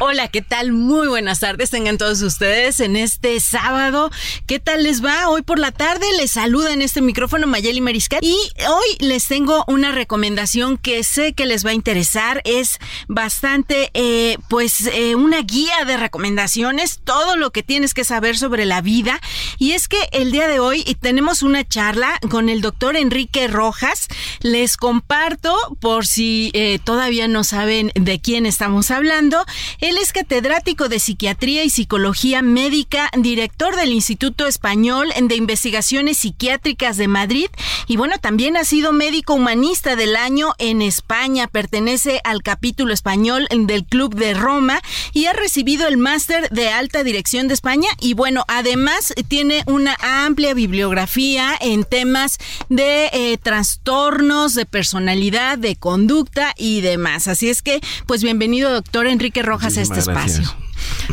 Hola, 0.02 0.28
¿qué 0.28 0.40
tal? 0.40 0.72
Muy 0.72 1.08
buenas 1.08 1.40
tardes 1.40 1.68
tengan 1.68 1.98
todos 1.98 2.22
ustedes 2.22 2.80
en 2.80 2.96
este 2.96 3.38
sábado. 3.38 4.10
¿Qué 4.46 4.58
tal 4.58 4.84
les 4.84 5.04
va? 5.04 5.28
Hoy 5.28 5.42
por 5.42 5.58
la 5.58 5.72
tarde 5.72 6.06
les 6.16 6.30
saluda 6.30 6.72
en 6.72 6.80
este 6.80 7.02
micrófono 7.02 7.46
Mayeli 7.46 7.82
Mariscal 7.82 8.20
y 8.22 8.34
hoy 8.66 8.96
les 8.98 9.26
tengo 9.26 9.62
una 9.66 9.92
recomendación 9.92 10.78
que 10.78 11.04
sé 11.04 11.34
que 11.34 11.44
les 11.44 11.66
va 11.66 11.70
a 11.70 11.74
interesar. 11.74 12.40
Es 12.46 12.78
bastante, 13.08 13.90
eh, 13.92 14.38
pues, 14.48 14.86
eh, 14.86 15.16
una 15.16 15.42
guía 15.42 15.84
de 15.86 15.98
recomendaciones, 15.98 17.00
todo 17.04 17.36
lo 17.36 17.50
que 17.50 17.62
tienes 17.62 17.92
que 17.92 18.04
saber 18.04 18.38
sobre 18.38 18.64
la 18.64 18.80
vida. 18.80 19.20
Y 19.58 19.72
es 19.72 19.86
que 19.86 19.98
el 20.12 20.32
día 20.32 20.48
de 20.48 20.60
hoy 20.60 20.82
tenemos 21.02 21.42
una 21.42 21.62
charla 21.68 22.18
con 22.30 22.48
el 22.48 22.62
doctor 22.62 22.96
Enrique 22.96 23.48
Rojas. 23.48 24.08
Les 24.40 24.78
comparto, 24.78 25.54
por 25.78 26.06
si 26.06 26.52
eh, 26.54 26.78
todavía 26.82 27.28
no 27.28 27.44
saben 27.44 27.92
de 27.94 28.18
quién 28.18 28.46
estamos 28.46 28.90
hablando, 28.90 29.44
él 29.90 29.98
es 29.98 30.12
catedrático 30.12 30.88
de 30.88 31.00
Psiquiatría 31.00 31.64
y 31.64 31.70
Psicología 31.70 32.42
Médica, 32.42 33.10
director 33.18 33.74
del 33.74 33.90
Instituto 33.90 34.46
Español 34.46 35.12
de 35.20 35.34
Investigaciones 35.34 36.18
Psiquiátricas 36.18 36.96
de 36.96 37.08
Madrid 37.08 37.48
y 37.88 37.96
bueno, 37.96 38.14
también 38.20 38.56
ha 38.56 38.62
sido 38.62 38.92
médico 38.92 39.34
humanista 39.34 39.96
del 39.96 40.14
año 40.14 40.52
en 40.58 40.80
España, 40.80 41.48
pertenece 41.48 42.20
al 42.22 42.44
capítulo 42.44 42.94
español 42.94 43.48
del 43.50 43.84
Club 43.84 44.14
de 44.14 44.34
Roma 44.34 44.80
y 45.12 45.26
ha 45.26 45.32
recibido 45.32 45.88
el 45.88 45.96
máster 45.96 46.48
de 46.50 46.68
alta 46.68 47.02
dirección 47.02 47.48
de 47.48 47.54
España 47.54 47.88
y 48.00 48.14
bueno, 48.14 48.44
además 48.46 49.12
tiene 49.26 49.64
una 49.66 49.96
amplia 50.00 50.54
bibliografía 50.54 51.58
en 51.60 51.82
temas 51.82 52.38
de 52.68 53.06
eh, 53.12 53.38
trastornos 53.42 54.54
de 54.54 54.66
personalidad, 54.66 55.58
de 55.58 55.74
conducta 55.74 56.54
y 56.56 56.80
demás. 56.80 57.26
Así 57.26 57.48
es 57.48 57.60
que, 57.60 57.80
pues 58.06 58.22
bienvenido, 58.22 58.70
doctor 58.70 59.08
Enrique 59.08 59.42
Rojas 59.42 59.79
este 59.82 60.00
espacio. 60.00 60.42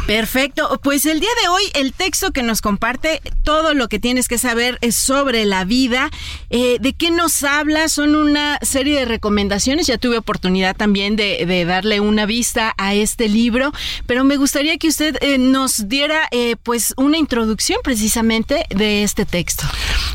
Perfecto, 0.05 0.79
pues 0.81 1.05
el 1.05 1.19
día 1.19 1.29
de 1.41 1.49
hoy 1.49 1.63
el 1.75 1.93
texto 1.93 2.31
que 2.31 2.43
nos 2.43 2.61
comparte 2.61 3.21
todo 3.43 3.73
lo 3.73 3.89
que 3.89 3.99
tienes 3.99 4.27
que 4.27 4.37
saber 4.37 4.77
es 4.81 4.95
sobre 4.95 5.45
la 5.45 5.65
vida, 5.65 6.09
eh, 6.49 6.77
de 6.79 6.93
qué 6.93 7.11
nos 7.11 7.43
habla, 7.43 7.89
son 7.89 8.15
una 8.15 8.57
serie 8.61 8.99
de 8.99 9.05
recomendaciones, 9.05 9.87
ya 9.87 9.97
tuve 9.97 10.17
oportunidad 10.17 10.75
también 10.75 11.15
de, 11.15 11.65
darle 11.67 11.99
una 11.99 12.25
vista 12.25 12.73
a 12.77 12.93
este 12.93 13.27
libro, 13.27 13.73
pero 14.05 14.23
me 14.23 14.37
gustaría 14.37 14.77
que 14.77 14.87
usted 14.87 15.17
eh, 15.21 15.37
nos 15.37 15.89
diera 15.89 16.27
eh, 16.31 16.55
pues 16.61 16.93
una 16.97 17.17
introducción 17.17 17.79
precisamente 17.83 18.65
de 18.69 19.03
este 19.03 19.25
texto. 19.25 19.65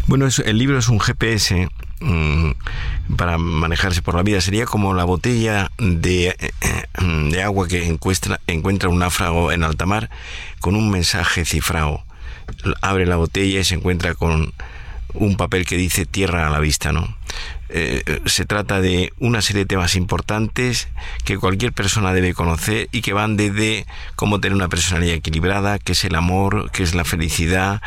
Bueno, 0.07 0.28
el 0.44 0.59
libro 0.59 0.78
es 0.78 0.88
un 0.88 1.00
GPS 1.00 1.68
para 3.16 3.38
manejarse 3.38 4.03
por 4.03 4.14
la 4.14 4.22
vida. 4.22 4.40
Sería 4.40 4.66
como 4.66 4.94
la 4.94 5.05
botella 5.05 5.70
de, 5.78 6.36
de 7.30 7.42
agua 7.42 7.68
que 7.68 7.86
encuentra, 7.86 8.40
encuentra 8.46 8.88
un 8.88 8.98
náufrago 8.98 9.53
en 9.53 9.64
alta 9.64 9.86
mar 9.86 10.11
con 10.61 10.76
un 10.76 10.90
mensaje 10.90 11.44
cifrado. 11.44 12.05
Abre 12.80 13.07
la 13.07 13.16
botella 13.16 13.61
y 13.61 13.64
se 13.64 13.74
encuentra 13.74 14.14
con 14.14 14.53
un 15.14 15.36
papel 15.36 15.66
que 15.66 15.76
dice 15.76 16.06
tierra 16.06 16.46
a 16.46 16.50
la 16.50 16.58
vista, 16.58 16.92
¿no? 16.92 17.16
Eh, 17.74 18.20
se 18.26 18.44
trata 18.44 18.82
de 18.82 19.14
una 19.18 19.40
serie 19.40 19.60
de 19.60 19.66
temas 19.66 19.96
importantes 19.96 20.88
que 21.24 21.38
cualquier 21.38 21.72
persona 21.72 22.12
debe 22.12 22.34
conocer 22.34 22.88
y 22.92 23.00
que 23.00 23.14
van 23.14 23.38
desde 23.38 23.86
cómo 24.14 24.40
tener 24.40 24.54
una 24.54 24.68
personalidad 24.68 25.14
equilibrada, 25.14 25.78
qué 25.78 25.92
es 25.92 26.04
el 26.04 26.14
amor, 26.14 26.70
qué 26.70 26.82
es 26.82 26.94
la 26.94 27.04
felicidad, 27.04 27.80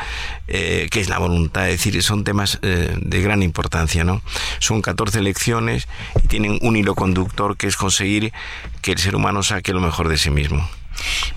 eh, 0.47 0.87
qué 0.89 1.01
es 1.01 1.09
la 1.09 1.19
voluntad, 1.19 1.69
es 1.69 1.83
decir, 1.83 2.01
son 2.01 2.23
temas 2.23 2.57
eh, 2.63 2.97
de 2.99 3.21
gran 3.21 3.43
importancia, 3.43 4.03
¿no? 4.03 4.23
Son 4.57 4.81
14 4.81 5.21
lecciones 5.21 5.87
y 6.23 6.27
tienen 6.27 6.57
un 6.63 6.75
hilo 6.75 6.95
conductor 6.95 7.55
que 7.55 7.67
es 7.67 7.77
conseguir 7.77 8.33
que 8.81 8.93
el 8.93 8.97
ser 8.97 9.15
humano 9.15 9.43
saque 9.43 9.71
lo 9.71 9.81
mejor 9.81 10.09
de 10.09 10.17
sí 10.17 10.31
mismo. 10.31 10.67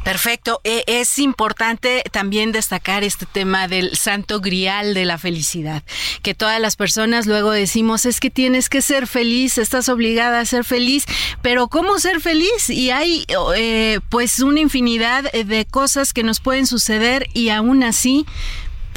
Perfecto. 0.05 0.61
E, 0.65 0.85
es 0.87 1.19
importante 1.19 2.03
también 2.13 2.53
destacar 2.53 3.05
este 3.05 3.27
tema 3.27 3.69
del 3.69 3.97
santo 3.97 4.41
grial 4.41 4.95
de 4.95 5.05
la 5.05 5.19
felicidad, 5.19 5.83
que 6.23 6.35
todas 6.35 6.61
las 6.61 6.77
personas 6.77 7.27
luego 7.27 7.51
decimos 7.51 8.07
es 8.07 8.21
que 8.21 8.31
tienes 8.31 8.69
que 8.69 8.83
ser 8.83 9.07
feliz, 9.07 9.59
estás 9.59 9.89
obligada 9.89 10.41
a 10.41 10.45
ser 10.45 10.65
feliz, 10.65 11.05
pero 11.43 11.69
¿cómo 11.69 11.99
ser 11.99 12.21
feliz? 12.21 12.71
Y 12.71 12.91
hay 12.91 13.25
eh, 13.57 14.01
pues 14.09 14.41
una 14.41 14.61
infinidad 14.61 15.31
de 15.33 15.67
cosas 15.67 16.13
que 16.13 16.23
nos 16.23 16.41
pueden 16.41 16.67
suceder 16.67 17.27
y 17.35 17.51
aún 17.51 17.83
así 17.83 18.27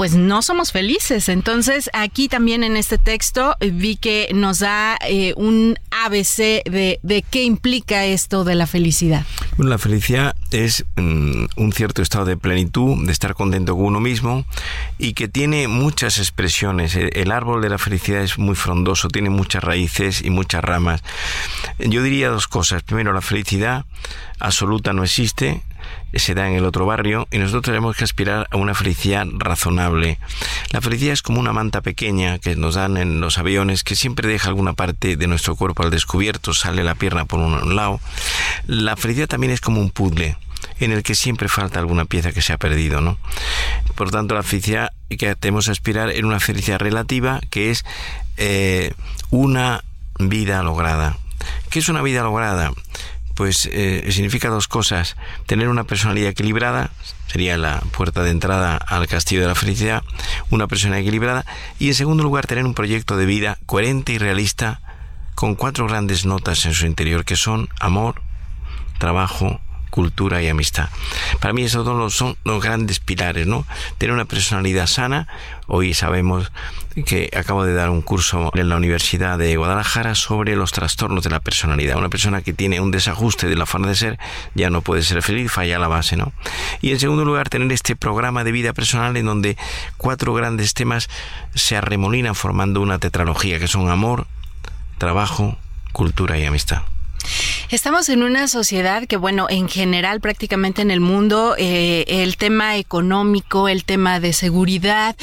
pues 0.02 0.16
no 0.16 0.42
somos 0.42 0.72
felices. 0.72 1.30
Entonces, 1.30 1.88
aquí 1.94 2.28
también 2.28 2.64
en 2.64 2.76
este 2.76 2.98
texto 2.98 3.56
eh, 3.60 3.70
vi 3.72 3.98
que 3.98 4.30
nos 4.34 4.58
da 4.58 4.98
eh, 5.08 5.36
un 5.38 5.78
ABC 5.92 6.64
de, 6.66 7.26
qué 7.30 7.44
implica 7.44 8.06
esto 8.06 8.44
de 8.44 8.56
la 8.56 8.66
felicidad. 8.66 9.28
La 9.60 9.78
felicidad 9.78 10.36
es 10.50 10.86
mm, 10.96 11.46
un 11.56 11.72
cierto 11.72 12.02
estado 12.02 12.26
de 12.26 12.36
plenitud, 12.36 13.06
de 13.06 13.12
estar 13.12 13.36
contento 13.36 13.76
con 13.76 13.86
uno 13.86 14.00
mismo 14.00 14.44
y 14.98 15.14
que 15.14 15.28
tiene 15.28 15.68
muchas 15.68 16.18
expresiones. 16.18 16.96
El, 16.96 17.32
árbol 17.32 17.62
de 17.62 17.70
la 17.70 17.78
felicidad 17.78 18.24
es 18.24 18.40
muy 18.40 18.56
frondoso, 18.56 19.08
tiene 19.08 19.30
muchas 19.30 19.64
raíces 19.64 20.24
y 20.24 20.32
muchas 20.32 20.64
ramas. 20.64 21.04
Yo 21.78 22.02
diría 22.02 22.30
dos 22.30 22.48
cosas. 22.48 22.82
Primero, 22.82 23.14
la 23.14 23.22
felicidad 23.22 23.86
absoluta 24.40 24.94
no 24.94 25.04
existe, 25.04 25.62
se 26.14 26.34
da 26.34 26.48
en 26.48 26.56
el 26.56 26.66
otro 26.66 26.86
barrio 26.86 27.28
y 27.32 27.38
nosotros 27.38 27.64
tenemos 27.64 27.96
que 27.96 28.04
aspirar 28.04 28.48
a 28.52 28.58
una 28.58 28.74
felicidad 28.74 29.26
razonable. 29.32 30.20
La 30.72 30.82
felicidad 30.82 31.14
es 31.14 31.22
como 31.22 31.40
una 31.40 31.54
manta 31.54 31.82
pequeña 31.82 32.40
que 32.40 32.56
nos 32.56 32.76
dan 32.76 32.98
en 32.98 33.22
los 33.22 33.38
aviones 33.38 33.84
que 33.84 33.96
siempre 33.96 34.28
deja 34.28 34.50
alguna 34.50 34.74
parte 34.74 35.16
de 35.16 35.28
nuestro 35.28 35.56
cuerpo 35.56 35.84
al 35.84 35.92
descubierto, 35.92 36.54
sale 36.54 36.84
la 36.84 36.96
pierna 36.96 37.26
por 37.26 37.40
un 37.40 37.76
lado. 37.76 38.00
La 38.68 38.96
felicidad 38.96 39.28
también 39.28 39.54
es 39.54 39.62
como 39.62 39.80
un 39.80 39.90
puzzle 39.90 40.38
en 40.80 40.92
el 40.92 41.04
que 41.04 41.16
siempre 41.16 41.48
falta 41.48 41.80
alguna 41.80 42.06
pieza 42.06 42.32
que 42.32 42.42
se 42.42 42.54
ha 42.54 42.58
perdido, 42.58 43.02
¿no? 43.02 43.18
Por 43.96 44.12
tanto, 44.12 44.36
la 44.36 44.44
felicidad 44.44 44.92
que 45.10 45.36
tenemos 45.36 45.66
que 45.66 45.72
aspirar 45.72 46.12
en 46.12 46.26
una 46.26 46.40
felicidad 46.40 46.80
relativa 46.80 47.40
que 47.50 47.72
es 47.72 47.86
eh, 48.38 48.94
una 49.30 49.84
vida 50.20 50.64
lograda. 50.64 51.18
¿Qué 51.70 51.80
es 51.80 51.90
una 51.90 52.02
vida 52.02 52.24
lograda? 52.24 52.72
Pues 53.36 53.70
eh, 53.72 54.08
significa 54.12 54.50
dos 54.50 54.68
cosas. 54.68 55.16
Tener 55.46 55.68
una 55.70 55.84
personalidad 55.84 56.30
equilibrada, 56.30 56.92
sería 57.28 57.58
la 57.58 57.82
puerta 57.92 58.24
de 58.24 58.32
entrada 58.32 58.78
al 58.78 59.08
castillo 59.08 59.42
de 59.42 59.48
la 59.48 59.56
felicidad, 59.56 60.04
una 60.50 60.68
persona 60.68 61.00
equilibrada, 61.00 61.46
y 61.80 61.88
en 61.88 61.96
segundo 61.96 62.24
lugar 62.24 62.48
tener 62.48 62.66
un 62.66 62.74
proyecto 62.74 63.18
de 63.18 63.26
vida 63.26 63.58
coherente 63.66 64.14
y 64.14 64.18
realista 64.18 64.82
con 65.36 65.56
cuatro 65.56 65.88
grandes 65.88 66.26
notas 66.26 66.66
en 66.66 66.74
su 66.74 66.86
interior, 66.86 67.26
que 67.26 67.36
son 67.36 67.70
amor, 67.80 68.22
trabajo, 69.00 69.60
cultura 69.92 70.42
y 70.42 70.48
amistad. 70.48 70.90
Para 71.40 71.54
mí 71.54 71.62
esos 71.64 71.86
dos 71.86 72.16
son 72.16 72.36
los 72.44 72.64
grandes 72.64 73.00
pilares, 73.00 73.46
¿no? 73.46 73.68
Tener 74.00 74.14
una 74.16 74.26
personalidad 74.26 74.88
sana. 74.88 75.28
Hoy 75.68 75.94
sabemos 75.94 76.52
que 77.06 77.30
acabo 77.38 77.64
de 77.64 77.74
dar 77.74 77.90
un 77.90 78.02
curso 78.02 78.52
en 78.56 78.70
la 78.70 78.78
Universidad 78.78 79.38
de 79.38 79.56
Guadalajara 79.56 80.16
sobre 80.16 80.56
los 80.56 80.72
trastornos 80.72 81.24
de 81.24 81.30
la 81.30 81.40
personalidad. 81.40 81.98
Una 81.98 82.10
persona 82.10 82.42
que 82.42 82.54
tiene 82.54 82.80
un 82.80 82.92
desajuste 82.92 83.48
de 83.48 83.56
la 83.56 83.66
forma 83.66 83.88
de 83.88 83.96
ser 83.96 84.20
ya 84.56 84.70
no 84.70 84.82
puede 84.82 85.04
ser 85.04 85.22
feliz, 85.22 85.52
falla 85.52 85.78
la 85.78 85.88
base, 85.88 86.18
¿no? 86.18 86.34
Y 86.82 86.92
en 86.92 87.00
segundo 87.00 87.24
lugar, 87.24 87.50
tener 87.50 87.72
este 87.72 87.96
programa 87.96 88.44
de 88.44 88.52
vida 88.52 88.74
personal 88.74 89.16
en 89.16 89.26
donde 89.26 89.58
cuatro 89.98 90.34
grandes 90.34 90.74
temas 90.74 91.10
se 91.54 91.78
arremolinan 91.78 92.34
formando 92.34 92.82
una 92.82 92.98
tetralogía 92.98 93.60
que 93.60 93.68
son 93.68 93.90
amor, 93.90 94.26
trabajo, 94.98 95.58
cultura 95.92 96.40
y 96.40 96.46
amistad. 96.46 96.84
Estamos 97.70 98.10
en 98.10 98.24
una 98.24 98.48
sociedad 98.48 99.08
que, 99.08 99.16
bueno, 99.16 99.48
en 99.50 99.70
general, 99.70 100.20
prácticamente 100.20 100.82
en 100.82 100.92
el 100.92 101.00
mundo, 101.00 101.56
eh, 101.58 102.04
el 102.08 102.36
tema 102.36 102.78
económico, 102.78 103.70
el 103.70 103.86
tema 103.86 104.20
de 104.20 104.34
seguridad, 104.34 105.16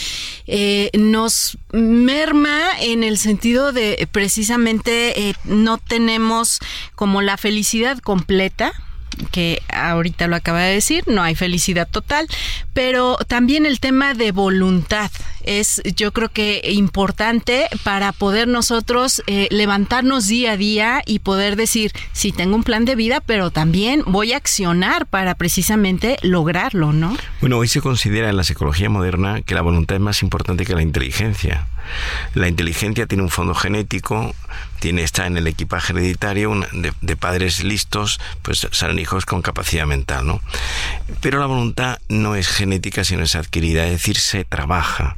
eh, 0.47 0.91
nos 0.95 1.59
merma 1.73 2.59
en 2.81 3.05
el 3.05 3.19
sentido 3.19 3.73
de 3.73 4.09
precisamente 4.13 5.29
eh, 5.29 5.35
no 5.45 5.79
tenemos 5.79 6.59
como 6.95 7.21
la 7.21 7.37
felicidad 7.37 7.99
completa 7.99 8.73
que 9.29 9.63
ahorita 9.69 10.27
lo 10.27 10.37
acaba 10.37 10.63
de 10.63 10.75
decir, 10.75 11.05
no 11.07 11.23
hay 11.23 11.35
felicidad 11.35 11.89
total, 11.89 12.27
pero 12.73 13.17
también 13.27 13.67
el 13.67 13.81
tema 13.81 14.15
de 14.15 14.33
voluntad 14.33 15.11
es 15.45 15.81
yo 15.97 16.13
creo 16.13 16.29
que 16.29 16.61
importante 16.73 17.67
para 17.83 18.13
poder 18.13 18.49
nosotros 18.49 19.23
eh, 19.27 19.49
levantarnos 19.51 20.27
día 20.27 20.53
a 20.53 20.57
día 20.57 21.03
y 21.07 21.21
poder 21.21 21.57
decir, 21.57 21.93
sí, 22.13 22.33
tengo 22.33 22.55
un 22.55 22.65
plan 22.65 22.85
de 22.85 22.97
vida, 22.97 23.21
pero 23.21 23.51
también 23.51 24.03
voy 24.07 24.33
a 24.33 24.37
accionar 24.37 25.07
para 25.07 25.35
precisamente 25.35 26.19
lograrlo, 26.23 26.93
¿no? 26.93 27.17
Bueno, 27.41 27.59
hoy 27.59 27.69
se 27.69 27.81
considera 27.81 28.29
en 28.29 28.37
la 28.37 28.45
psicología 28.45 28.91
moderna 28.91 29.41
que 29.43 29.55
la 29.55 29.63
voluntad 29.63 29.97
es 29.97 30.03
más 30.03 30.23
importante 30.23 30.67
que 30.67 30.75
la 30.75 30.83
inteligencia. 30.83 31.67
La 32.35 32.49
inteligencia 32.49 33.07
tiene 33.07 33.23
un 33.23 33.31
fondo 33.31 33.55
genético, 33.55 34.35
tiene, 34.81 35.03
está 35.03 35.27
en 35.27 35.37
el 35.37 35.47
equipaje 35.47 35.93
hereditario 35.93 36.61
de, 36.73 37.17
padres 37.17 37.65
listos, 37.65 38.21
pues 38.43 38.67
salen 38.71 38.99
hijos 38.99 39.27
con 39.27 39.43
capacidad 39.43 39.87
mental, 39.87 40.27
¿no? 40.27 40.41
Pero 41.21 41.41
la 41.41 41.47
voluntad 41.47 41.99
no 42.09 42.35
es 42.35 42.49
genética, 42.49 43.05
sino 43.05 43.23
es 43.23 43.35
adquirida, 43.35 43.85
es 43.87 43.93
decir, 43.93 44.19
se 44.19 44.45
trabaja. 44.45 45.17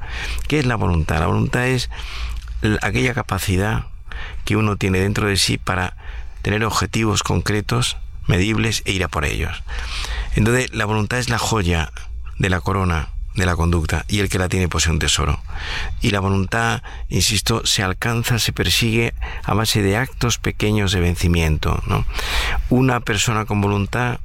¿Qué 0.49 0.59
es 0.61 0.67
la 0.67 0.77
voluntad? 0.77 1.21
La 1.21 1.27
voluntad 1.27 1.67
es 1.67 1.91
aquella 2.83 3.15
capacidad 3.15 3.87
que 4.45 4.57
uno 4.57 4.77
tiene 4.77 5.01
dentro 5.01 5.29
de 5.29 5.37
sí 5.37 5.59
para 5.59 5.97
tener 6.43 6.65
objetivos 6.65 7.23
concretos, 7.23 7.97
medibles 8.27 8.83
e 8.85 8.93
ir 8.93 9.05
a 9.05 9.09
por 9.09 9.25
ellos. 9.25 9.63
Entonces, 10.37 10.73
la 10.73 10.85
voluntad 10.85 11.19
es 11.19 11.29
la 11.29 11.39
joya 11.39 11.93
de 12.39 12.49
la 12.49 12.61
corona 12.61 13.09
de 13.35 13.47
la 13.47 13.57
conducta 13.57 14.05
y 14.09 14.21
el 14.21 14.29
que 14.29 14.39
la 14.39 14.49
tiene 14.49 14.69
posee 14.69 14.93
un 14.93 14.99
tesoro. 14.99 15.41
Y 16.01 16.11
la 16.11 16.21
voluntad, 16.21 16.83
insisto, 17.09 17.65
se 17.65 17.83
alcanza, 17.83 18.39
se 18.39 18.53
persigue 18.53 19.15
a 19.45 19.55
base 19.55 19.83
de 19.83 19.97
actos 19.97 20.39
pequeños 20.39 20.93
de 20.93 21.01
vencimiento. 21.01 21.83
¿no? 21.87 22.05
Una 22.69 23.01
persona 23.01 23.45
con 23.45 23.61
voluntad 23.61 24.21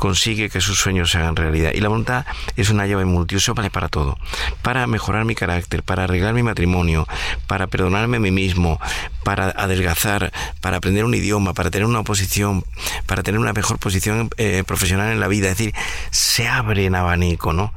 consigue 0.00 0.48
que 0.48 0.62
sus 0.62 0.78
sueños 0.78 1.10
se 1.10 1.18
hagan 1.18 1.36
realidad. 1.36 1.72
Y 1.74 1.80
la 1.80 1.90
voluntad 1.90 2.24
es 2.56 2.70
una 2.70 2.86
llave 2.86 3.04
multiuso, 3.04 3.52
vale 3.52 3.68
para 3.68 3.88
todo. 3.88 4.18
Para 4.62 4.86
mejorar 4.86 5.26
mi 5.26 5.34
carácter, 5.34 5.82
para 5.82 6.04
arreglar 6.04 6.32
mi 6.32 6.42
matrimonio, 6.42 7.06
para 7.46 7.66
perdonarme 7.66 8.16
a 8.16 8.20
mí 8.20 8.30
mismo, 8.30 8.80
para 9.24 9.50
adelgazar, 9.50 10.32
para 10.62 10.78
aprender 10.78 11.04
un 11.04 11.14
idioma, 11.14 11.52
para 11.52 11.70
tener 11.70 11.86
una 11.86 12.02
posición, 12.02 12.64
para 13.04 13.22
tener 13.22 13.38
una 13.38 13.52
mejor 13.52 13.78
posición 13.78 14.30
eh, 14.38 14.64
profesional 14.66 15.12
en 15.12 15.20
la 15.20 15.28
vida. 15.28 15.50
Es 15.50 15.58
decir, 15.58 15.74
se 16.10 16.48
abre 16.48 16.86
en 16.86 16.94
abanico, 16.94 17.52
¿no? 17.52 17.74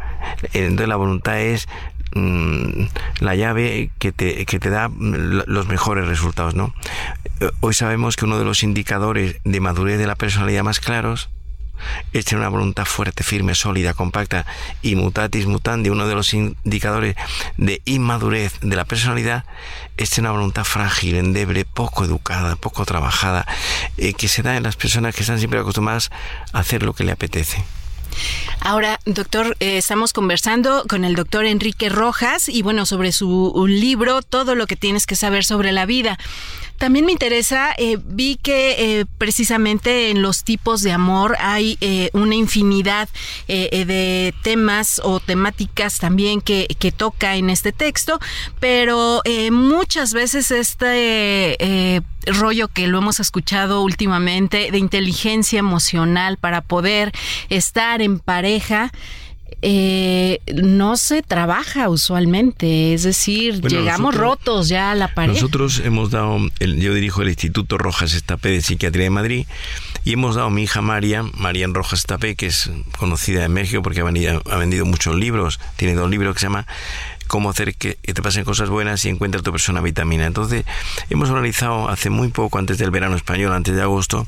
Entonces 0.53 0.87
la 0.87 0.95
voluntad 0.95 1.41
es 1.41 1.67
mm, 2.15 2.85
la 3.19 3.35
llave 3.35 3.91
que 3.99 4.13
te, 4.13 4.45
que 4.45 4.59
te 4.59 4.69
da 4.69 4.89
los 4.97 5.67
mejores 5.67 6.07
resultados, 6.07 6.55
¿no? 6.55 6.73
Hoy 7.59 7.73
sabemos 7.73 8.15
que 8.15 8.23
uno 8.23 8.39
de 8.39 8.45
los 8.45 8.63
indicadores 8.63 9.41
de 9.43 9.59
madurez 9.59 9.99
de 9.99 10.07
la 10.07 10.15
personalidad 10.15 10.63
más 10.63 10.79
claros 10.79 11.29
es 12.11 12.25
tener 12.25 12.41
una 12.41 12.49
voluntad 12.49 12.85
fuerte, 12.85 13.23
firme, 13.23 13.55
sólida, 13.55 13.93
compacta 13.93 14.45
y 14.81 14.95
mutatis 14.95 15.45
mutandi, 15.45 15.89
uno 15.89 16.07
de 16.07 16.15
los 16.15 16.33
indicadores 16.33 17.15
de 17.57 17.81
inmadurez 17.85 18.59
de 18.61 18.75
la 18.75 18.85
personalidad, 18.85 19.45
es 19.97 20.09
tener 20.09 20.29
una 20.29 20.39
voluntad 20.39 20.63
frágil, 20.63 21.15
endeble, 21.15 21.65
poco 21.65 22.05
educada, 22.05 22.55
poco 22.55 22.85
trabajada, 22.85 23.45
eh, 23.97 24.13
que 24.13 24.27
se 24.27 24.43
da 24.43 24.57
en 24.57 24.63
las 24.63 24.75
personas 24.75 25.15
que 25.15 25.21
están 25.21 25.39
siempre 25.39 25.59
acostumbradas 25.59 26.11
a 26.51 26.59
hacer 26.59 26.83
lo 26.83 26.93
que 26.93 27.03
le 27.03 27.11
apetece. 27.11 27.63
Ahora, 28.59 28.99
doctor, 29.05 29.57
eh, 29.59 29.77
estamos 29.77 30.13
conversando 30.13 30.85
con 30.87 31.03
el 31.03 31.15
doctor 31.15 31.45
Enrique 31.45 31.89
Rojas 31.89 32.47
y 32.47 32.61
bueno, 32.61 32.85
sobre 32.85 33.11
su 33.11 33.65
libro, 33.67 34.21
todo 34.21 34.55
lo 34.55 34.67
que 34.67 34.75
tienes 34.75 35.05
que 35.05 35.15
saber 35.15 35.43
sobre 35.43 35.71
la 35.71 35.85
vida. 35.85 36.17
También 36.83 37.05
me 37.05 37.13
interesa, 37.13 37.73
eh, 37.77 37.97
vi 38.03 38.35
que 38.35 38.99
eh, 38.99 39.05
precisamente 39.17 40.11
en 40.11 40.21
los 40.21 40.43
tipos 40.43 40.81
de 40.81 40.91
amor 40.91 41.37
hay 41.39 41.77
eh, 41.79 42.09
una 42.11 42.35
infinidad 42.35 43.07
de 43.47 44.33
temas 44.43 44.99
o 45.01 45.21
temáticas 45.21 45.99
también 45.99 46.41
que, 46.41 46.67
que, 46.79 46.91
toca 46.91 47.37
en 47.37 47.49
este 47.49 47.71
texto, 47.71 48.19
pero 48.59 49.21
muchas 49.51 50.13
veces 50.13 50.51
este 50.51 52.03
rollo 52.25 52.67
que 52.67 52.87
lo 52.87 52.97
hemos 52.97 53.21
escuchado 53.21 53.81
últimamente 53.81 54.69
de 54.69 54.77
inteligencia 54.77 55.59
emocional 55.59 56.37
para 56.37 56.59
poder 56.61 57.13
estar 57.49 58.01
en 58.01 58.19
pareja, 58.19 58.91
eh, 59.65 60.41
no 60.53 60.97
se 60.97 61.21
trabaja 61.21 61.87
usualmente, 61.87 62.93
es 62.93 63.03
decir, 63.03 63.61
llegamos 63.61 64.13
rotos 64.13 64.67
ya 64.67 64.91
a 64.91 64.95
la 64.95 65.13
pared. 65.13 65.33
Nosotros 65.33 65.81
hemos 65.85 66.11
dado, 66.11 66.37
yo 66.59 66.93
dirijo 66.93 67.21
el 67.21 67.29
Instituto 67.29 67.77
Rojas 67.77 68.13
Estapé 68.13 68.49
de 68.49 68.61
Psiquiatría 68.61 69.05
de 69.05 69.09
Madrid 69.09 69.45
y 70.03 70.13
hemos 70.13 70.35
dado 70.35 70.47
a 70.47 70.51
mi 70.51 70.63
hija 70.63 70.81
María, 70.81 71.23
María 71.23 71.67
Rojas 71.67 71.99
Estapé, 71.99 72.35
que 72.35 72.47
es 72.47 72.71
conocida 72.97 73.45
en 73.45 73.53
México 73.53 73.81
porque 73.81 74.01
ha 74.01 74.03
vendido, 74.03 74.41
ha 74.51 74.57
vendido 74.57 74.85
muchos 74.85 75.15
libros, 75.15 75.61
tiene 75.77 75.93
dos 75.93 76.09
libros 76.09 76.33
que 76.33 76.41
se 76.41 76.47
llama 76.47 76.67
cómo 77.27 77.49
hacer 77.49 77.75
que 77.75 77.95
te 77.95 78.21
pasen 78.21 78.43
cosas 78.43 78.69
buenas 78.69 79.05
y 79.05 79.09
encuentra 79.09 79.41
tu 79.41 79.51
persona 79.51 79.79
vitamina. 79.79 80.25
Entonces, 80.25 80.65
hemos 81.09 81.29
organizado 81.29 81.87
hace 81.89 82.09
muy 82.09 82.27
poco, 82.27 82.59
antes 82.59 82.77
del 82.77 82.91
verano 82.91 83.15
español, 83.15 83.53
antes 83.53 83.75
de 83.75 83.81
agosto, 83.81 84.27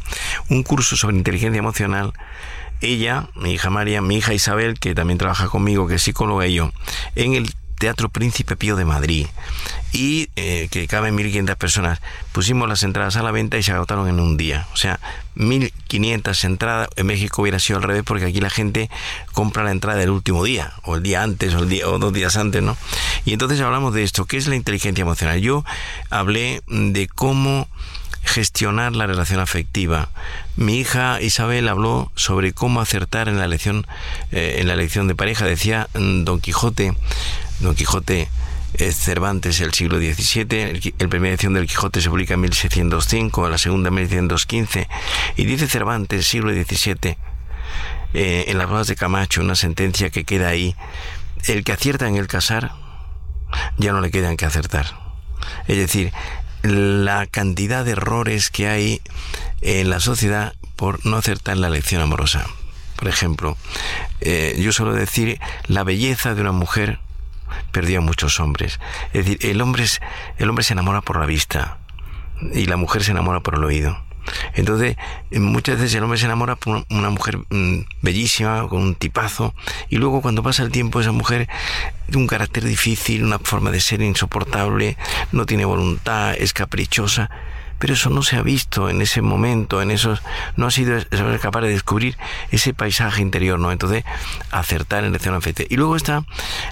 un 0.50 0.64
curso 0.64 0.96
sobre 0.96 1.18
inteligencia 1.18 1.60
emocional 1.60 2.14
ella, 2.82 3.30
mi 3.36 3.54
hija 3.54 3.70
María, 3.70 4.02
mi 4.02 4.18
hija 4.18 4.34
Isabel, 4.34 4.80
que 4.80 4.96
también 4.96 5.18
trabaja 5.18 5.48
conmigo, 5.48 5.88
que 5.88 5.96
es 5.96 6.02
psicóloga 6.02 6.48
y 6.48 6.56
yo, 6.56 6.72
en 7.16 7.36
el 7.36 7.54
Teatro 7.78 8.10
Príncipe 8.10 8.56
Pío 8.56 8.76
de 8.76 8.86
Madrid 8.86 9.28
y 9.92 10.30
eh, 10.36 10.68
que 10.72 10.88
caben 10.88 11.18
1.500 11.18 11.56
personas. 11.56 12.02
Pusimos 12.32 12.68
las 12.68 12.84
entradas 12.84 13.16
a 13.16 13.24
la 13.24 13.32
venta 13.32 13.58
y 13.58 13.64
se 13.64 13.72
agotaron 13.72 14.08
en 14.08 14.20
un 14.20 14.38
día. 14.38 14.68
O 14.74 14.78
sea, 14.78 15.00
1.500 15.36 16.44
entradas. 16.46 16.90
En 16.96 17.06
México 17.06 17.42
hubiera 17.42 17.60
sido 17.60 17.78
al 17.78 17.84
revés 17.84 18.04
porque 18.04 18.26
aquí 18.26 18.40
la 18.40 18.50
gente 18.50 18.90
compra 19.34 19.64
la 19.64 19.72
entrada 19.72 20.02
el 20.02 20.10
último 20.10 20.44
día, 20.44 20.74
o 20.84 20.96
el 20.96 21.04
día 21.04 21.24
antes, 21.24 21.54
o, 21.54 21.60
el 21.60 21.70
día, 21.70 21.88
o 21.88 22.00
dos 22.00 22.14
días 22.14 22.38
antes, 22.38 22.64
¿no? 22.64 22.78
Y 23.26 23.34
entonces 23.34 23.60
hablamos 23.62 23.94
de 23.94 24.04
esto, 24.04 24.26
¿qué 24.26 24.38
es 24.38 24.48
la 24.48 24.56
inteligencia 24.56 25.02
emocional? 25.02 25.40
Yo 25.42 25.64
hablé 26.10 26.62
de 26.68 27.08
cómo 27.08 27.68
gestionar 28.26 28.96
la 28.96 29.08
relación 29.08 29.40
afectiva. 29.40 30.10
Mi 30.56 30.80
hija 30.80 31.22
Isabel 31.22 31.70
habló 31.70 32.12
sobre 32.16 32.54
cómo 32.54 32.82
acertar 32.82 33.30
en 33.30 33.38
la 33.38 33.46
elección, 33.46 33.88
eh, 34.32 34.58
en 34.60 34.68
la 34.68 34.74
elección 34.74 35.08
de 35.08 35.16
pareja. 35.16 35.46
Decía 35.46 35.88
mm, 35.94 36.24
Don 36.24 36.42
Quijote, 36.42 36.94
Don 37.60 37.76
Quijote 37.76 38.28
es 38.74 38.98
Cervantes 38.98 39.62
el 39.62 39.74
siglo 39.74 40.00
XVII, 40.00 40.94
el, 40.98 41.10
primera 41.10 41.34
edición 41.34 41.54
del 41.54 41.68
Quijote 41.68 42.02
se 42.02 42.10
publica 42.10 42.34
en 42.34 42.42
1605, 42.42 43.50
la 43.50 43.58
segunda 43.58 43.88
en 43.88 43.96
1615, 43.96 44.90
y 45.38 45.46
dice 45.46 45.68
Cervantes, 45.68 46.28
siglo 46.28 46.52
XVII, 46.52 47.18
eh, 48.14 48.46
en 48.48 48.58
las 48.58 48.68
bodas 48.68 48.88
de 48.88 48.96
Camacho, 48.96 49.42
una 49.42 49.56
sentencia 49.56 50.10
que 50.10 50.26
queda 50.26 50.50
ahí, 50.50 50.76
el 51.48 51.64
que 51.64 51.72
acierta 51.72 52.08
en 52.08 52.18
el 52.18 52.28
casar, 52.28 52.74
ya 53.78 53.92
no 53.94 54.02
le 54.02 54.12
queda 54.12 54.30
en 54.30 54.38
que 54.38 54.46
acertar. 54.46 54.88
Es 55.68 55.78
decir, 55.78 56.12
la 56.66 57.26
cantidad 57.28 57.86
de 57.86 57.92
errores 57.92 58.50
que 58.50 58.68
hay 58.68 59.02
en 59.62 59.90
la 59.90 60.00
sociedad 60.00 60.54
por 60.76 61.06
no 61.06 61.18
acertar 61.18 61.58
la 61.58 61.70
lección 61.70 62.02
amorosa. 62.02 62.46
Por 62.98 63.08
ejemplo, 63.08 63.58
eh, 64.22 64.56
yo 64.60 64.72
suelo 64.72 64.94
decir, 64.94 65.40
la 65.68 65.84
belleza 65.84 66.34
de 66.34 66.42
una 66.42 66.52
mujer 66.52 67.00
perdió 67.72 68.00
a 68.00 68.02
muchos 68.02 68.40
hombres. 68.40 68.80
Es 69.14 69.26
decir, 69.26 69.38
el 69.42 69.62
hombre, 69.62 69.86
el 70.38 70.50
hombre 70.50 70.64
se 70.64 70.74
enamora 70.74 71.02
por 71.02 71.20
la 71.20 71.26
vista 71.26 71.78
y 72.54 72.66
la 72.66 72.78
mujer 72.78 73.04
se 73.04 73.12
enamora 73.12 73.42
por 73.42 73.56
el 73.56 73.64
oído. 73.64 73.98
Entonces, 74.54 74.98
muchas 75.32 75.78
veces 75.78 75.96
el 75.96 76.04
hombre 76.04 76.20
se 76.20 76.26
enamora 76.26 76.56
por 76.56 76.86
una 76.90 77.10
mujer 77.10 77.40
mm, 77.50 77.86
bellísima, 78.02 78.68
con 78.68 78.82
un 78.82 78.96
tipazo, 78.96 79.54
y 79.90 79.98
luego 79.98 80.22
cuando 80.22 80.44
pasa 80.44 80.64
el 80.64 80.72
tiempo 80.72 81.00
esa 81.00 81.12
mujer 81.12 81.48
de 82.08 82.18
un 82.18 82.28
carácter 82.28 82.64
difícil, 82.64 83.24
una 83.24 83.40
forma 83.40 83.72
de 83.72 83.80
ser 83.80 84.02
insoportable, 84.02 84.98
no 85.32 85.46
tiene 85.46 85.66
voluntad, 85.66 86.36
es 86.36 86.54
caprichosa, 86.54 87.30
pero 87.80 87.94
eso 87.94 88.10
no 88.10 88.24
se 88.24 88.38
ha 88.38 88.42
visto 88.42 88.90
en 88.90 89.02
ese 89.02 89.22
momento, 89.22 89.82
en 89.82 89.92
esos, 89.92 90.22
no 90.56 90.68
ha 90.68 90.72
sido 90.72 90.98
capaz 91.42 91.62
de 91.62 91.70
descubrir 91.70 92.18
ese 92.52 92.74
paisaje 92.74 93.22
interior, 93.22 93.60
¿no? 93.60 93.72
Entonces, 93.72 94.04
acertar 94.52 95.04
en 95.04 95.10
elección 95.10 95.36
afectiva. 95.36 95.68
Y 95.70 95.76
luego 95.78 95.96
están 95.96 96.26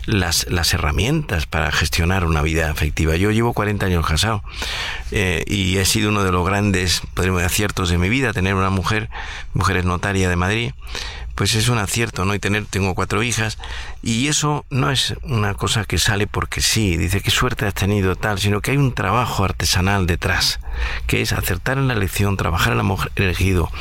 las, 0.06 0.48
las 0.50 0.74
herramientas 0.74 1.46
para 1.46 1.72
gestionar 1.72 2.26
una 2.26 2.42
vida 2.42 2.70
afectiva. 2.70 3.16
Yo 3.16 3.32
llevo 3.32 3.54
40 3.54 3.86
años 3.86 4.06
casado 4.06 4.44
eh, 5.12 5.44
y 5.48 5.78
he 5.78 5.86
sido 5.86 6.10
uno 6.10 6.24
de 6.24 6.32
los 6.32 6.46
grandes, 6.46 7.02
podríamos 7.14 7.44
aciertos 7.44 7.90
de 7.90 7.98
mi 7.98 8.10
vida, 8.10 8.34
tener 8.34 8.56
una 8.56 8.70
mujer, 8.70 9.10
mujer 9.54 9.78
es 9.78 9.86
notaria 9.86 10.30
de 10.30 10.36
Madrid, 10.36 10.72
pues 11.36 11.56
es 11.56 11.70
un 11.70 11.78
acierto, 11.78 12.26
¿no? 12.26 12.36
Y 12.36 12.40
tener, 12.40 12.66
tengo 12.66 12.96
cuatro 12.96 13.24
hijas, 13.24 13.58
y 14.02 14.28
eso 14.28 14.66
no 14.70 14.92
es 14.92 15.16
una 15.24 15.54
cosa 15.56 15.86
que 15.86 15.98
sale 15.98 16.28
porque 16.28 16.62
sí, 16.62 16.98
dice 16.98 17.22
qué 17.22 17.32
suerte 17.32 17.66
has 17.66 17.74
tenido 17.74 18.16
tal, 18.16 18.40
sino 18.40 18.62
que 18.62 18.72
hay 18.72 18.78
un 18.78 18.94
trabajo 18.94 19.44
artesanal 19.44 20.06
detrás, 20.06 20.60
que 21.08 21.22
es 21.22 21.34
acertar 21.34 21.78
en 21.78 21.88
la 21.88 21.94
elección, 21.94 22.38
trabajar 22.38 22.74
en 22.74 22.78
la 22.78 22.84
mujer 22.84 23.12
elegido, 23.16 23.72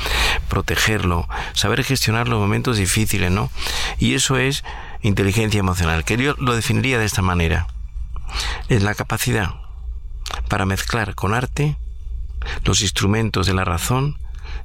protegerlo, 0.49 1.29
saber 1.53 1.85
gestionar 1.85 2.29
los 2.29 2.41
momentos 2.41 2.79
difíciles, 2.79 3.31
¿no? 3.31 3.51
Y 3.99 4.15
eso 4.15 4.39
es 4.39 4.65
inteligencia 5.03 5.61
emocional, 5.61 6.05
que 6.05 6.16
yo 6.16 6.35
lo 6.39 6.55
definiría 6.55 6.99
de 6.99 7.05
esta 7.05 7.23
manera. 7.23 7.66
Es 8.69 8.83
la 8.83 8.95
capacidad 8.95 9.55
para 10.49 10.65
mezclar 10.65 11.15
con 11.15 11.35
arte 11.35 11.77
los 12.65 12.81
instrumentos 12.81 13.47
de 13.47 13.55
la 13.55 13.65
razón 13.65 14.16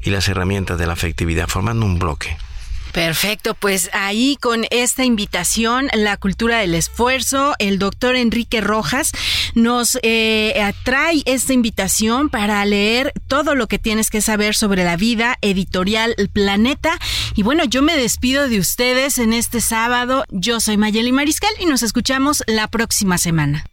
y 0.02 0.10
las 0.10 0.28
herramientas 0.28 0.78
de 0.78 0.88
la 0.88 0.94
afectividad, 0.94 1.48
formando 1.48 1.86
un 1.86 2.00
bloque. 2.00 2.38
Perfecto, 2.98 3.54
pues 3.54 3.92
ahí 3.94 4.40
con 4.42 4.66
esta 4.72 5.06
invitación, 5.06 5.88
la 5.94 6.18
cultura 6.18 6.58
del 6.58 6.74
esfuerzo, 6.74 7.54
el 7.60 7.78
doctor 7.78 8.16
Enrique 8.16 8.60
Rojas 8.60 9.12
nos 9.54 10.00
eh, 10.02 10.60
atrae 10.64 11.22
esta 11.26 11.54
invitación 11.54 12.30
para 12.30 12.66
leer 12.66 13.14
todo 13.28 13.54
lo 13.54 13.68
que 13.68 13.78
tienes 13.78 14.10
que 14.10 14.20
saber 14.20 14.56
sobre 14.56 14.84
la 14.84 14.98
vida 14.98 15.38
editorial 15.44 16.16
Planeta. 16.34 16.98
Y 17.36 17.44
bueno, 17.44 17.66
yo 17.66 17.84
me 17.84 17.96
despido 17.96 18.50
de 18.50 18.58
ustedes 18.58 19.20
en 19.20 19.32
este 19.32 19.62
sábado. 19.62 20.26
Yo 20.32 20.60
soy 20.60 20.78
Mayeli 20.78 21.12
Mariscal 21.12 21.52
y 21.60 21.68
nos 21.68 21.84
escuchamos 21.84 22.42
la 22.48 22.68
próxima 22.68 23.20
semana. 23.20 23.64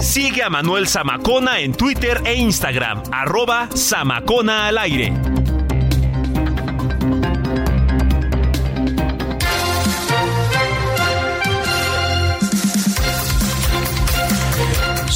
Sigue 0.00 0.44
a 0.44 0.50
Manuel 0.50 0.86
Zamacona 0.86 1.58
en 1.58 1.74
Twitter 1.74 2.22
e 2.24 2.34
Instagram, 2.34 3.02
arroba 3.10 3.68
Zamacona 3.74 4.68
al 4.68 4.78
aire. 4.78 5.12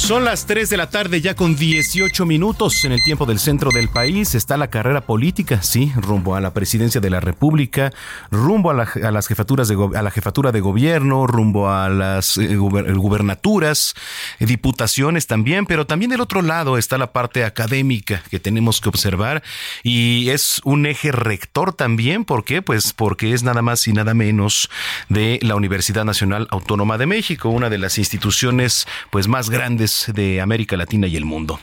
Son 0.09 0.25
las 0.25 0.47
3 0.47 0.71
de 0.71 0.77
la 0.77 0.89
tarde 0.89 1.21
ya 1.21 1.35
con 1.35 1.55
18 1.55 2.25
minutos 2.25 2.83
en 2.83 2.93
el 2.93 3.03
tiempo 3.03 3.27
del 3.27 3.37
centro 3.37 3.69
del 3.69 3.89
país. 3.89 4.33
Está 4.33 4.57
la 4.57 4.71
carrera 4.71 5.01
política, 5.01 5.61
sí, 5.61 5.93
rumbo 5.95 6.33
a 6.33 6.41
la 6.41 6.51
presidencia 6.51 6.99
de 6.99 7.11
la 7.11 7.19
República, 7.19 7.93
rumbo 8.31 8.71
a, 8.71 8.73
las 8.73 9.27
jefaturas 9.27 9.67
de 9.67 9.77
a 9.93 10.01
la 10.01 10.09
jefatura 10.09 10.51
de 10.51 10.61
gobierno, 10.61 11.27
rumbo 11.27 11.69
a 11.69 11.89
las 11.89 12.39
eh, 12.39 12.55
gubernaturas, 12.55 13.93
eh, 14.39 14.47
diputaciones 14.47 15.27
también, 15.27 15.67
pero 15.67 15.85
también 15.85 16.09
del 16.09 16.21
otro 16.21 16.41
lado 16.41 16.79
está 16.79 16.97
la 16.97 17.13
parte 17.13 17.45
académica 17.45 18.23
que 18.31 18.39
tenemos 18.39 18.81
que 18.81 18.89
observar 18.89 19.43
y 19.83 20.29
es 20.29 20.59
un 20.63 20.87
eje 20.87 21.11
rector 21.11 21.73
también, 21.73 22.25
¿por 22.25 22.45
qué? 22.45 22.63
Pues 22.63 22.93
porque 22.93 23.35
es 23.35 23.43
nada 23.43 23.61
más 23.61 23.87
y 23.87 23.93
nada 23.93 24.15
menos 24.15 24.71
de 25.07 25.37
la 25.43 25.53
Universidad 25.53 26.03
Nacional 26.03 26.47
Autónoma 26.49 26.97
de 26.97 27.05
México, 27.05 27.49
una 27.49 27.69
de 27.69 27.77
las 27.77 27.99
instituciones 27.99 28.87
pues 29.11 29.27
más 29.27 29.51
grandes 29.51 29.98
de 30.07 30.41
América 30.41 30.77
Latina 30.77 31.07
y 31.07 31.15
el 31.15 31.25
mundo. 31.25 31.59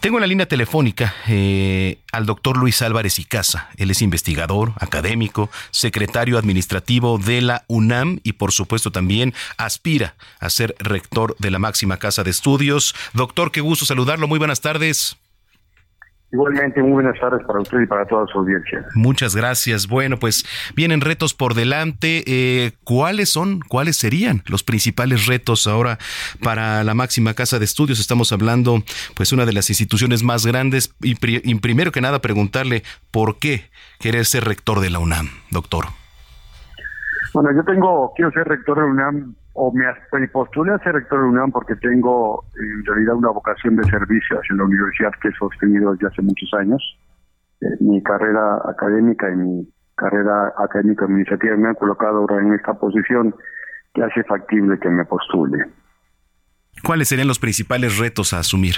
Tengo 0.00 0.18
en 0.18 0.22
la 0.22 0.26
línea 0.26 0.46
telefónica 0.46 1.14
eh, 1.28 1.98
al 2.12 2.26
doctor 2.26 2.56
Luis 2.56 2.82
Álvarez 2.82 3.18
y 3.18 3.24
Casa. 3.24 3.68
Él 3.76 3.90
es 3.90 4.02
investigador, 4.02 4.72
académico, 4.80 5.50
secretario 5.70 6.38
administrativo 6.38 7.18
de 7.18 7.40
la 7.40 7.64
UNAM 7.68 8.20
y 8.22 8.34
por 8.34 8.52
supuesto 8.52 8.90
también 8.90 9.34
aspira 9.56 10.14
a 10.40 10.50
ser 10.50 10.74
rector 10.78 11.36
de 11.38 11.50
la 11.50 11.58
máxima 11.58 11.98
casa 11.98 12.24
de 12.24 12.30
estudios. 12.30 12.94
Doctor, 13.12 13.52
qué 13.52 13.60
gusto 13.60 13.86
saludarlo. 13.86 14.28
Muy 14.28 14.38
buenas 14.38 14.60
tardes. 14.60 15.16
Igualmente, 16.30 16.82
muy 16.82 16.92
buenas 16.92 17.18
tardes 17.18 17.40
para 17.46 17.60
usted 17.60 17.80
y 17.80 17.86
para 17.86 18.04
toda 18.06 18.26
su 18.26 18.38
audiencia. 18.38 18.84
Muchas 18.94 19.34
gracias. 19.34 19.86
Bueno, 19.86 20.18
pues 20.18 20.44
vienen 20.76 21.00
retos 21.00 21.32
por 21.32 21.54
delante. 21.54 22.22
Eh, 22.26 22.72
¿Cuáles 22.84 23.30
son, 23.30 23.60
cuáles 23.60 23.96
serían 23.96 24.42
los 24.46 24.62
principales 24.62 25.26
retos 25.26 25.66
ahora 25.66 25.98
para 26.42 26.84
la 26.84 26.92
máxima 26.92 27.32
casa 27.32 27.58
de 27.58 27.64
estudios? 27.64 27.98
Estamos 27.98 28.30
hablando, 28.32 28.82
pues, 29.14 29.32
una 29.32 29.46
de 29.46 29.54
las 29.54 29.70
instituciones 29.70 30.22
más 30.22 30.44
grandes. 30.44 30.94
Y, 31.00 31.16
y 31.22 31.54
primero 31.60 31.92
que 31.92 32.02
nada, 32.02 32.20
preguntarle 32.20 32.82
por 33.10 33.38
qué 33.38 33.70
quiere 33.98 34.22
ser 34.26 34.44
rector 34.44 34.80
de 34.80 34.90
la 34.90 34.98
UNAM, 34.98 35.30
doctor. 35.50 35.86
Bueno, 37.32 37.50
yo 37.54 37.64
tengo, 37.64 38.12
quiero 38.14 38.30
ser 38.32 38.44
rector 38.44 38.76
de 38.76 38.82
la 38.82 38.88
UNAM 38.88 39.34
o 39.60 39.72
me, 39.72 40.28
postulé 40.28 40.72
a 40.72 40.78
ser 40.78 40.92
rector 40.94 41.18
de 41.18 41.24
la 41.24 41.30
UNAM 41.32 41.50
porque 41.50 41.74
tengo 41.76 42.44
en 42.54 42.84
realidad 42.84 43.16
una 43.16 43.30
vocación 43.30 43.74
de 43.74 43.82
servicio 43.90 44.38
hacia 44.38 44.54
la 44.54 44.64
universidad 44.64 45.10
que 45.20 45.28
he 45.28 45.32
sostenido 45.32 45.92
desde 45.92 46.06
hace 46.06 46.22
muchos 46.22 46.48
años. 46.54 46.80
Eh, 47.60 47.66
mi 47.80 48.00
carrera 48.02 48.60
académica 48.68 49.28
y 49.28 49.36
mi 49.36 49.68
carrera 49.96 50.54
académica 50.58 51.06
administrativa 51.06 51.56
me 51.56 51.68
han 51.70 51.74
colocado 51.74 52.18
ahora 52.18 52.40
en 52.40 52.54
esta 52.54 52.74
posición 52.74 53.34
que 53.92 54.04
hace 54.04 54.22
factible 54.24 54.78
que 54.78 54.90
me 54.90 55.04
postule. 55.04 55.64
¿Cuáles 56.84 57.08
serían 57.08 57.26
los 57.26 57.40
principales 57.40 57.98
retos 57.98 58.32
a 58.32 58.38
asumir? 58.38 58.76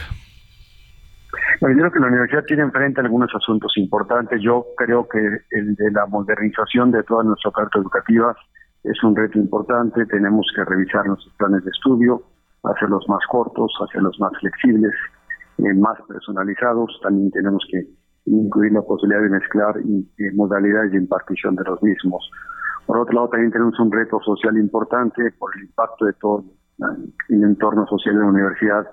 Bueno, 1.61 1.77
yo 1.77 1.81
creo 1.83 1.93
que 1.93 2.01
la 2.01 2.07
universidad 2.07 2.45
tiene 2.47 2.63
enfrente 2.63 3.03
algunos 3.03 3.29
asuntos 3.35 3.71
importantes. 3.77 4.41
Yo 4.43 4.65
creo 4.79 5.07
que 5.07 5.19
el 5.51 5.75
de 5.75 5.91
la 5.91 6.07
modernización 6.07 6.91
de 6.91 7.03
toda 7.03 7.23
nuestra 7.23 7.51
oferta 7.51 7.79
educativa 7.79 8.35
es 8.85 9.03
un 9.03 9.15
reto 9.15 9.39
importante, 9.39 10.07
tenemos 10.07 10.47
que 10.55 10.65
revisar 10.65 11.07
nuestros 11.07 11.35
planes 11.35 11.65
de 11.65 11.71
estudio, 11.71 12.23
hacerlos 12.63 13.05
más 13.09 13.21
cortos, 13.31 13.73
hacerlos 13.87 14.19
más 14.21 14.33
flexibles, 14.41 14.93
eh, 15.59 15.75
más 15.75 15.99
personalizados, 16.09 16.99
también 17.03 17.31
tenemos 17.31 17.65
que 17.71 17.87
incluir 18.27 18.73
la 18.73 18.83
posibilidad 18.83 19.23
de 19.23 19.31
mezclar 19.31 19.77
eh, 19.79 20.33
modalidades 20.35 20.93
de 20.93 20.99
impartición 20.99 21.57
de 21.57 21.65
los 21.65 21.83
mismos. 21.83 22.31
Por 22.87 22.99
otro 22.99 23.15
lado, 23.15 23.29
también 23.29 23.53
tenemos 23.53 23.79
un 23.79 23.93
reto 23.93 24.21
social 24.21 24.57
importante 24.57 25.31
por 25.39 25.55
el 25.57 25.65
impacto 25.65 26.07
de 26.07 26.13
todo 26.15 26.45
el 27.29 27.45
entorno 27.45 27.87
social 27.87 28.15
de 28.15 28.21
la 28.21 28.27
universidad, 28.27 28.87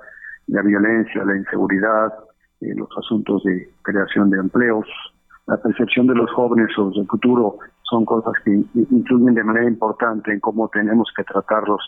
la 0.48 0.62
violencia, 0.62 1.24
la 1.24 1.38
inseguridad, 1.38 2.14
eh, 2.62 2.74
los 2.76 2.90
asuntos 2.98 3.44
de 3.44 3.70
creación 3.82 4.30
de 4.30 4.40
empleos, 4.40 4.86
la 5.46 5.58
percepción 5.58 6.08
de 6.08 6.16
los 6.16 6.30
jóvenes 6.32 6.68
sobre 6.76 7.00
el 7.00 7.08
futuro 7.08 7.58
son 7.90 8.06
cosas 8.06 8.34
que 8.44 8.52
influyen 8.52 9.34
de 9.34 9.44
manera 9.44 9.68
importante 9.68 10.32
en 10.32 10.40
cómo 10.40 10.70
tenemos 10.70 11.10
que 11.16 11.24
tratarlos 11.24 11.82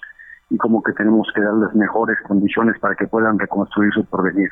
y 0.50 0.58
cómo 0.58 0.82
que 0.82 0.94
tenemos 0.94 1.28
que 1.36 1.42
darles 1.42 1.74
mejores 1.76 2.18
condiciones 2.28 2.80
para 2.80 2.96
que 2.96 3.08
puedan 3.08 3.38
reconstruir 3.38 3.94
su 3.94 4.06
porvenir. 4.06 4.50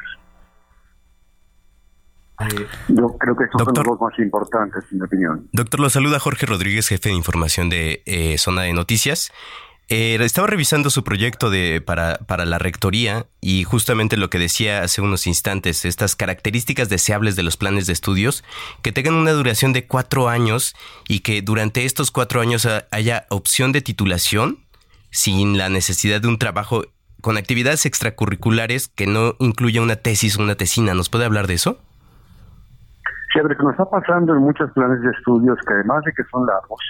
Eh, 2.39 2.67
Yo 2.89 3.17
creo 3.17 3.35
que 3.35 3.45
estos 3.45 3.63
son 3.63 3.85
los 3.85 3.99
más 3.99 4.19
importantes, 4.19 4.83
en 4.91 4.99
mi 4.99 5.05
opinión. 5.05 5.49
Doctor, 5.53 5.79
lo 5.79 5.89
saluda 5.89 6.19
Jorge 6.19 6.45
Rodríguez, 6.45 6.87
jefe 6.87 7.09
de 7.09 7.15
información 7.15 7.69
de 7.69 8.03
eh, 8.05 8.37
Zona 8.37 8.63
de 8.63 8.73
Noticias. 8.73 9.31
Eh, 9.89 10.17
estaba 10.19 10.47
revisando 10.47 10.89
su 10.89 11.05
proyecto 11.05 11.49
de, 11.49 11.79
para, 11.79 12.17
para 12.27 12.43
la 12.43 12.59
rectoría 12.59 13.25
y 13.39 13.63
justamente 13.63 14.17
lo 14.17 14.29
que 14.29 14.37
decía 14.37 14.81
hace 14.83 15.01
unos 15.01 15.27
instantes, 15.27 15.85
estas 15.85 16.17
características 16.17 16.89
deseables 16.89 17.37
de 17.37 17.43
los 17.43 17.55
planes 17.55 17.87
de 17.87 17.93
estudios, 17.93 18.43
que 18.81 18.91
tengan 18.91 19.13
una 19.13 19.31
duración 19.31 19.71
de 19.71 19.87
cuatro 19.87 20.27
años 20.27 20.75
y 21.07 21.21
que 21.21 21.41
durante 21.41 21.85
estos 21.85 22.11
cuatro 22.11 22.41
años 22.41 22.67
haya 22.91 23.27
opción 23.29 23.71
de 23.71 23.81
titulación 23.81 24.59
sin 25.09 25.57
la 25.57 25.69
necesidad 25.69 26.19
de 26.19 26.27
un 26.27 26.37
trabajo 26.37 26.83
con 27.21 27.37
actividades 27.37 27.85
extracurriculares 27.85 28.89
que 28.89 29.07
no 29.07 29.35
incluya 29.39 29.81
una 29.81 29.95
tesis 29.95 30.37
o 30.37 30.43
una 30.43 30.55
tesina. 30.55 30.93
¿Nos 30.95 31.09
puede 31.09 31.23
hablar 31.23 31.47
de 31.47 31.53
eso? 31.53 31.79
Sí, 33.31 33.39
a 33.39 33.43
que 33.43 33.63
nos 33.63 33.71
está 33.71 33.89
pasando 33.89 34.33
en 34.33 34.39
muchos 34.39 34.69
planes 34.71 35.01
de 35.01 35.11
estudios 35.11 35.57
que 35.65 35.73
además 35.73 36.03
de 36.03 36.11
que 36.11 36.23
son 36.29 36.45
largos, 36.45 36.81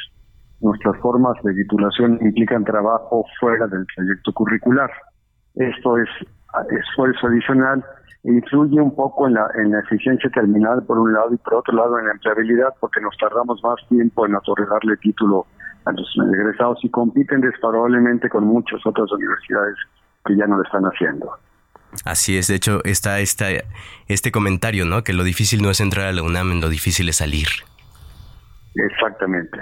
nuestras 0.61 0.97
formas 1.01 1.35
de 1.43 1.53
titulación 1.53 2.19
implican 2.21 2.63
trabajo 2.63 3.25
fuera 3.39 3.67
del 3.67 3.85
proyecto 3.95 4.34
curricular. 4.34 4.89
Esto 5.55 5.97
es 5.97 6.09
esfuerzo 6.69 7.27
adicional 7.27 7.84
e 8.23 8.31
influye 8.31 8.81
un 8.81 8.95
poco 8.95 9.27
en 9.27 9.35
la, 9.35 9.47
en 9.55 9.71
la 9.71 9.79
eficiencia 9.79 10.29
terminal 10.31 10.84
por 10.84 10.99
un 10.99 11.13
lado 11.13 11.34
y 11.34 11.38
por 11.38 11.55
otro 11.55 11.75
lado 11.75 11.99
en 11.99 12.07
la 12.07 12.13
empleabilidad 12.13 12.73
porque 12.79 13.01
nos 13.01 13.15
tardamos 13.17 13.61
más 13.63 13.75
tiempo 13.89 14.25
en 14.25 14.35
otorgarle 14.35 14.97
título 14.97 15.45
a 15.85 15.91
los 15.91 16.07
egresados 16.34 16.79
y 16.84 16.89
compiten 16.89 17.41
desfavorablemente 17.41 18.29
con 18.29 18.45
muchas 18.45 18.85
otras 18.85 19.11
universidades 19.11 19.75
que 20.25 20.35
ya 20.35 20.45
no 20.47 20.57
lo 20.57 20.63
están 20.63 20.84
haciendo. 20.84 21.31
Así 22.03 22.38
es, 22.38 22.47
de 22.47 22.55
hecho 22.55 22.84
está 22.84 23.19
este 23.19 24.31
comentario, 24.31 24.85
¿no? 24.85 25.03
Que 25.03 25.13
lo 25.13 25.23
difícil 25.23 25.61
no 25.61 25.69
es 25.69 25.79
entrar 25.79 26.07
a 26.07 26.11
la 26.11 26.23
UNAM, 26.23 26.59
lo 26.59 26.69
difícil 26.69 27.07
es 27.09 27.17
salir. 27.17 27.47
Exactamente. 28.77 29.57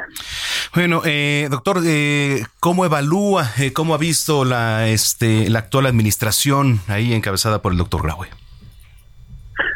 Bueno, 0.73 1.01
eh, 1.05 1.47
doctor, 1.49 1.77
eh, 1.85 2.43
¿cómo 2.59 2.85
evalúa, 2.85 3.43
eh, 3.59 3.71
cómo 3.71 3.93
ha 3.93 3.97
visto 3.97 4.43
la, 4.43 4.87
este, 4.87 5.49
la 5.49 5.59
actual 5.59 5.85
administración 5.85 6.79
ahí 6.87 7.13
encabezada 7.13 7.61
por 7.61 7.71
el 7.71 7.77
doctor 7.77 8.03
Graue? 8.03 8.27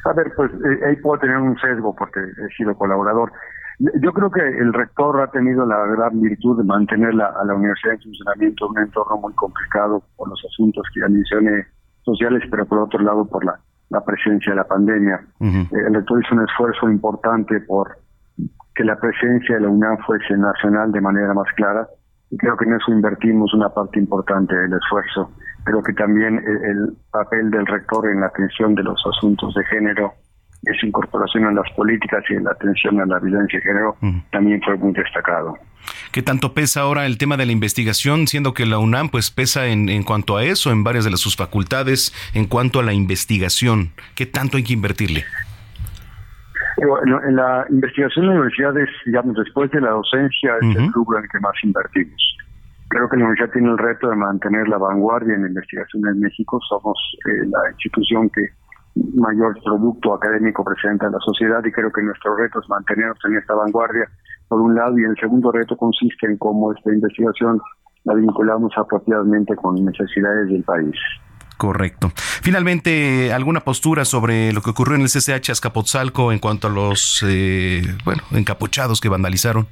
A 0.06 0.14
ver, 0.14 0.34
pues 0.36 0.52
eh, 0.52 0.86
ahí 0.88 0.96
puedo 0.98 1.20
tener 1.20 1.38
un 1.38 1.58
sesgo 1.60 1.96
porque 1.96 2.20
he 2.20 2.56
sido 2.58 2.76
colaborador. 2.76 3.32
Yo 4.02 4.12
creo 4.12 4.30
que 4.30 4.42
el 4.42 4.74
rector 4.74 5.22
ha 5.22 5.32
tenido 5.32 5.66
la 5.66 5.86
gran 5.86 6.20
virtud 6.20 6.58
de 6.58 6.66
mantener 6.66 7.14
la, 7.14 7.28
a 7.28 7.46
la 7.46 7.54
universidad 7.54 7.94
en 7.94 8.02
funcionamiento 8.02 8.66
en 8.66 8.72
un 8.72 8.80
entorno 8.80 9.18
muy 9.18 9.34
complicado 9.34 10.04
por 10.18 10.28
los 10.28 10.44
asuntos 10.46 10.84
que 10.94 11.00
ya 11.00 11.08
mencioné 11.08 11.66
sociales, 12.04 12.44
pero 12.52 12.66
por 12.66 12.80
otro 12.80 13.00
lado 13.00 13.24
por 13.24 13.46
la, 13.46 13.58
la 13.90 14.04
presencia 14.04 14.52
de 14.52 14.58
la 14.58 14.68
pandemia. 14.68 15.22
Eh, 15.40 15.68
el 15.72 15.94
rector 15.94 16.22
hizo 16.22 16.36
un 16.36 16.44
esfuerzo 16.44 16.90
importante 16.90 17.62
por 17.62 17.98
que 18.80 18.86
la 18.86 18.96
presencia 18.96 19.56
de 19.56 19.62
la 19.62 19.68
UNAM 19.68 19.98
fuese 20.08 20.38
nacional 20.38 20.94
de 20.94 21.02
manera 21.02 21.34
más 21.34 21.52
clara 21.58 21.86
y 22.32 22.38
creo 22.38 22.56
que 22.56 22.64
en 22.64 22.76
eso 22.76 22.94
invertimos 22.94 23.54
una 23.54 23.68
parte 23.68 24.00
importante 24.00 24.56
del 24.56 24.72
esfuerzo. 24.72 25.32
Creo 25.66 25.84
que 25.84 25.92
también 25.92 26.38
el, 26.38 26.64
el 26.64 26.94
papel 27.12 27.52
del 27.52 27.66
rector 27.66 28.10
en 28.10 28.22
la 28.22 28.28
atención 28.28 28.76
de 28.76 28.84
los 28.84 29.04
asuntos 29.06 29.54
de 29.54 29.66
género 29.66 30.14
de 30.62 30.74
su 30.80 30.86
incorporación 30.86 31.44
a 31.44 31.52
las 31.52 31.70
políticas 31.76 32.24
y 32.30 32.36
en 32.36 32.46
la 32.46 32.52
atención 32.52 33.02
a 33.02 33.06
la 33.06 33.20
violencia 33.20 33.60
de 33.60 33.66
género 33.66 33.98
también 34.32 34.62
fue 34.62 34.78
muy 34.78 34.94
destacado. 34.94 35.58
¿Qué 36.14 36.22
tanto 36.22 36.54
pesa 36.54 36.80
ahora 36.80 37.06
el 37.06 37.18
tema 37.18 37.36
de 37.36 37.48
la 37.48 37.52
investigación, 37.52 38.28
siendo 38.28 38.54
que 38.54 38.66
la 38.66 38.80
UNAM 38.80 39.10
pues 39.10 39.30
pesa 39.30 39.68
en, 39.68 39.90
en 39.90 40.04
cuanto 40.04 40.38
a 40.38 40.46
eso, 40.46 40.72
en 40.72 40.86
varias 40.86 41.04
de 41.04 41.12
las, 41.12 41.20
sus 41.20 41.36
facultades, 41.36 42.14
en 42.34 42.46
cuanto 42.46 42.80
a 42.80 42.84
la 42.84 42.94
investigación? 42.94 43.92
¿Qué 44.16 44.26
tanto 44.26 44.56
hay 44.56 44.64
que 44.64 44.74
invertirle? 44.74 45.26
En 46.82 47.36
la 47.36 47.66
investigación 47.70 48.26
en 48.26 48.32
la 48.32 48.36
universidad 48.38 48.78
es, 48.78 48.90
digamos, 49.06 49.36
después 49.36 49.70
de 49.72 49.82
la 49.82 49.92
docencia, 49.92 50.56
es 50.62 50.78
el 50.78 50.94
rubro 50.94 51.18
en 51.18 51.24
el 51.26 51.30
que 51.30 51.40
más 51.40 51.54
invertimos. 51.64 52.38
Creo 52.88 53.10
que 53.10 53.18
la 53.18 53.26
universidad 53.26 53.54
tiene 53.54 53.70
el 53.70 53.78
reto 53.78 54.10
de 54.10 54.16
mantener 54.16 54.68
la 54.68 54.78
vanguardia 54.78 55.36
en 55.36 55.44
la 55.44 55.48
investigación 55.50 56.08
en 56.08 56.20
México. 56.22 56.60
Somos 56.68 56.98
eh, 57.28 57.46
la 57.48 57.72
institución 57.72 58.30
que 58.30 58.48
mayor 59.16 59.58
producto 59.64 60.14
académico 60.14 60.64
presenta 60.64 61.06
en 61.08 61.14
la 61.14 61.20
sociedad 61.20 61.64
y 61.64 61.72
creo 61.72 61.92
que 61.92 62.02
nuestro 62.02 62.36
reto 62.36 62.60
es 62.62 62.70
mantenernos 62.70 63.18
en 63.26 63.38
esta 63.38 63.54
vanguardia, 63.54 64.08
por 64.48 64.62
un 64.62 64.74
lado, 64.74 64.98
y 64.98 65.04
el 65.04 65.16
segundo 65.18 65.52
reto 65.52 65.78
consiste 65.78 66.26
en 66.26 66.38
cómo 66.38 66.74
esta 66.74 66.92
investigación 66.92 67.62
la 68.06 68.16
vinculamos 68.16 68.72
apropiadamente 68.76 69.56
con 69.56 69.76
necesidades 69.86 70.48
del 70.48 70.64
país. 70.64 70.96
Correcto. 71.60 72.14
Finalmente, 72.16 73.34
¿alguna 73.34 73.60
postura 73.60 74.06
sobre 74.06 74.54
lo 74.54 74.62
que 74.62 74.70
ocurrió 74.70 74.96
en 74.96 75.02
el 75.02 75.10
CCH 75.10 75.50
Azcapotzalco 75.50 76.32
en 76.32 76.40
cuanto 76.40 76.68
a 76.68 76.70
los, 76.72 77.22
eh, 77.28 77.82
bueno, 78.06 78.24
encapuchados 78.32 79.02
que 79.02 79.10
vandalizaron? 79.10 79.68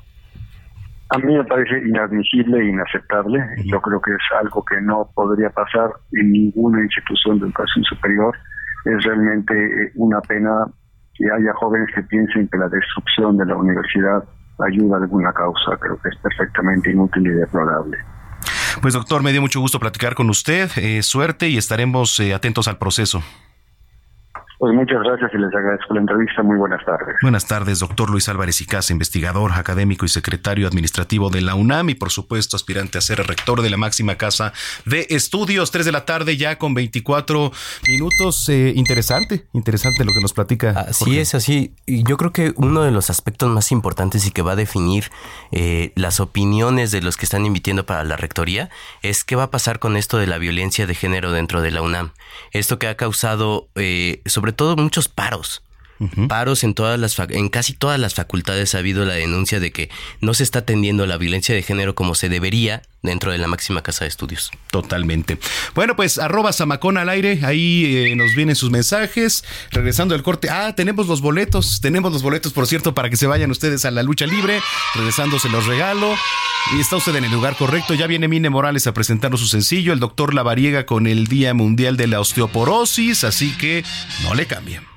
A 1.12 1.18
mí 1.18 1.34
me 1.34 1.46
parece 1.46 1.80
inadmisible 1.88 2.60
e 2.60 2.66
inaceptable. 2.66 3.40
Yo 3.64 3.80
creo 3.80 4.02
que 4.02 4.12
es 4.12 4.38
algo 4.38 4.66
que 4.66 4.82
no 4.82 5.10
podría 5.16 5.50
pasar 5.50 5.92
en 6.12 6.30
ninguna 6.30 6.84
institución 6.84 7.40
de 7.40 7.46
educación 7.46 7.86
superior. 7.86 8.36
Es 8.84 9.06
realmente 9.06 9.54
eh, 9.54 9.92
una 9.96 10.20
pena 10.20 10.66
que 11.16 11.24
haya 11.24 11.54
jóvenes 11.54 11.88
que 11.96 12.04
piensen 12.04 12.50
que 12.50 12.58
la 12.58 12.68
destrucción 12.68 13.38
de 13.38 13.46
la 13.46 13.56
universidad 13.56 14.26
ayuda 14.60 14.98
a 14.98 15.00
alguna 15.04 15.32
causa. 15.32 15.78
Creo 15.80 15.98
que 16.02 16.10
es 16.10 16.18
perfectamente 16.18 16.92
inútil 16.92 17.28
y 17.28 17.30
deplorable. 17.30 17.98
Pues 18.81 18.94
doctor, 18.94 19.23
me 19.23 19.31
dio 19.31 19.41
mucho 19.41 19.60
gusto 19.60 19.80
platicar 19.80 20.15
con 20.15 20.30
usted. 20.30 20.69
Eh, 20.77 21.03
suerte 21.03 21.49
y 21.49 21.57
estaremos 21.57 22.19
eh, 22.19 22.34
atentos 22.34 22.68
al 22.68 22.77
proceso. 22.77 23.23
Pues 24.60 24.74
muchas 24.74 25.04
gracias 25.04 25.32
y 25.36 25.38
les 25.38 25.54
agradezco 25.54 25.94
la 25.94 26.00
entrevista. 26.00 26.42
Muy 26.42 26.58
buenas 26.58 26.84
tardes. 26.84 27.16
Buenas 27.22 27.46
tardes, 27.46 27.80
doctor 27.80 28.10
Luis 28.10 28.28
Álvarez 28.28 28.60
y 28.62 28.66
Casa, 28.66 28.92
investigador, 28.92 29.52
académico 29.54 30.06
y 30.06 30.10
secretario 30.10 30.68
administrativo 30.68 31.30
de 31.30 31.42
la 31.42 31.54
UNAM 31.54 31.90
y 31.90 31.96
por 31.96 32.10
supuesto 32.10 32.56
aspirante 32.56 32.98
a 32.98 33.02
ser 33.02 33.20
rector 33.20 33.62
de 33.62 33.70
la 33.70 33.78
máxima 33.78 34.16
casa 34.16 34.54
de 34.86 35.06
estudios. 35.12 35.70
Tres 35.70 35.86
de 35.86 35.92
la 35.92 36.06
tarde 36.06 36.38
ya 36.38 36.58
con 36.58 36.74
24 36.74 37.52
minutos. 37.88 38.50
Eh, 38.50 38.74
interesante, 38.76 39.46
interesante 39.54 40.04
lo 40.04 40.12
que 40.12 40.22
nos 40.22 40.34
platica. 40.34 40.72
Así 40.72 41.06
Jorge. 41.06 41.22
es, 41.22 41.36
así. 41.36 41.76
Y 41.86 42.04
yo 42.04 42.18
creo 42.18 42.32
que 42.32 42.54
uno 42.56 42.82
de 42.82 42.90
los 42.90 43.12
aspectos 43.12 43.50
más 43.50 43.72
importantes 43.72 44.26
y 44.26 44.32
que 44.32 44.42
va 44.42 44.54
a 44.54 44.56
definir 44.56 45.12
eh, 45.52 45.92
las 45.96 46.20
opiniones 46.20 46.90
de 46.92 47.02
los 47.02 47.16
que 47.16 47.26
están 47.26 47.46
invitiendo 47.46 47.86
para 47.86 48.04
la 48.04 48.18
rectoría 48.18 48.70
es 49.04 49.24
qué 49.24 49.36
va 49.36 49.44
a 49.44 49.52
pasar 49.52 49.78
con 49.78 49.98
esto 49.98 50.18
de 50.18 50.26
la 50.26 50.40
violencia 50.40 50.88
de 50.88 50.96
género 50.96 51.32
dentro 51.32 51.62
de 51.62 51.70
la 51.70 51.84
UNAM. 51.84 52.12
Esto 52.52 52.80
que 52.80 52.88
ha 52.88 52.98
causado, 52.98 53.70
eh, 53.76 54.22
sobre 54.26 54.47
todo, 54.53 54.76
muchos 54.76 55.07
paros. 55.07 55.61
Paros 56.28 56.64
en 56.64 56.74
todas 56.74 56.99
las 56.99 57.18
en 57.30 57.49
casi 57.49 57.74
todas 57.74 57.99
las 57.99 58.14
facultades 58.14 58.76
ha 58.76 58.80
habido 58.80 59.06
la 59.06 59.15
denuncia 59.15 59.60
de 59.60 59.72
que 59.72 59.90
no 60.22 60.34
se 60.34 60.44
está 60.44 60.60
atendiendo 60.60 61.06
la 61.07 61.18
violencia 61.18 61.56
de 61.56 61.64
género 61.64 61.95
como 61.95 62.15
se 62.15 62.30
debería 62.30 62.84
dentro 63.02 63.32
de 63.32 63.38
la 63.38 63.48
máxima 63.48 63.82
casa 63.82 64.06
de 64.06 64.10
estudios. 64.10 64.52
Totalmente. 64.69 65.38
Bueno, 65.74 65.95
pues 65.95 66.19
arroba 66.19 66.53
Samacón 66.53 66.98
al 66.98 67.10
aire, 67.10 67.40
ahí 67.44 67.86
eh, 67.95 68.15
nos 68.15 68.36
vienen 68.36 68.56
sus 68.56 68.69
mensajes. 68.69 69.44
Regresando 69.72 70.14
del 70.14 70.24
corte, 70.24 70.49
ah, 70.49 70.74
tenemos 70.76 71.07
los 71.07 71.22
boletos, 71.22 71.82
tenemos 71.82 72.11
los 72.11 72.22
boletos, 72.22 72.53
por 72.53 72.68
cierto, 72.68 72.94
para 72.94 73.10
que 73.10 73.18
se 73.18 73.28
vayan 73.28 73.49
ustedes 73.49 73.86
a 73.86 73.91
la 73.91 74.03
lucha 74.03 74.26
libre. 74.26 74.61
Regresando 74.95 75.40
se 75.40 75.49
los 75.49 75.65
regalo. 75.65 76.15
Y 76.76 76.82
está 76.82 76.98
usted 76.98 77.15
en 77.15 77.26
el 77.26 77.32
lugar 77.32 77.56
correcto. 77.56 77.94
Ya 77.94 78.07
viene 78.07 78.28
Mine 78.28 78.49
Morales 78.49 78.88
a 78.88 78.94
presentarnos 78.94 79.40
su 79.40 79.48
sencillo, 79.48 79.94
el 79.94 79.99
doctor 79.99 80.34
Lavariega 80.34 80.86
con 80.86 81.07
el 81.07 81.28
Día 81.28 81.53
Mundial 81.53 81.95
de 81.98 82.07
la 82.07 82.19
Osteoporosis, 82.19 83.24
así 83.24 83.56
que 83.57 83.84
no 84.24 84.36
le 84.36 84.45
cambien. 84.48 84.97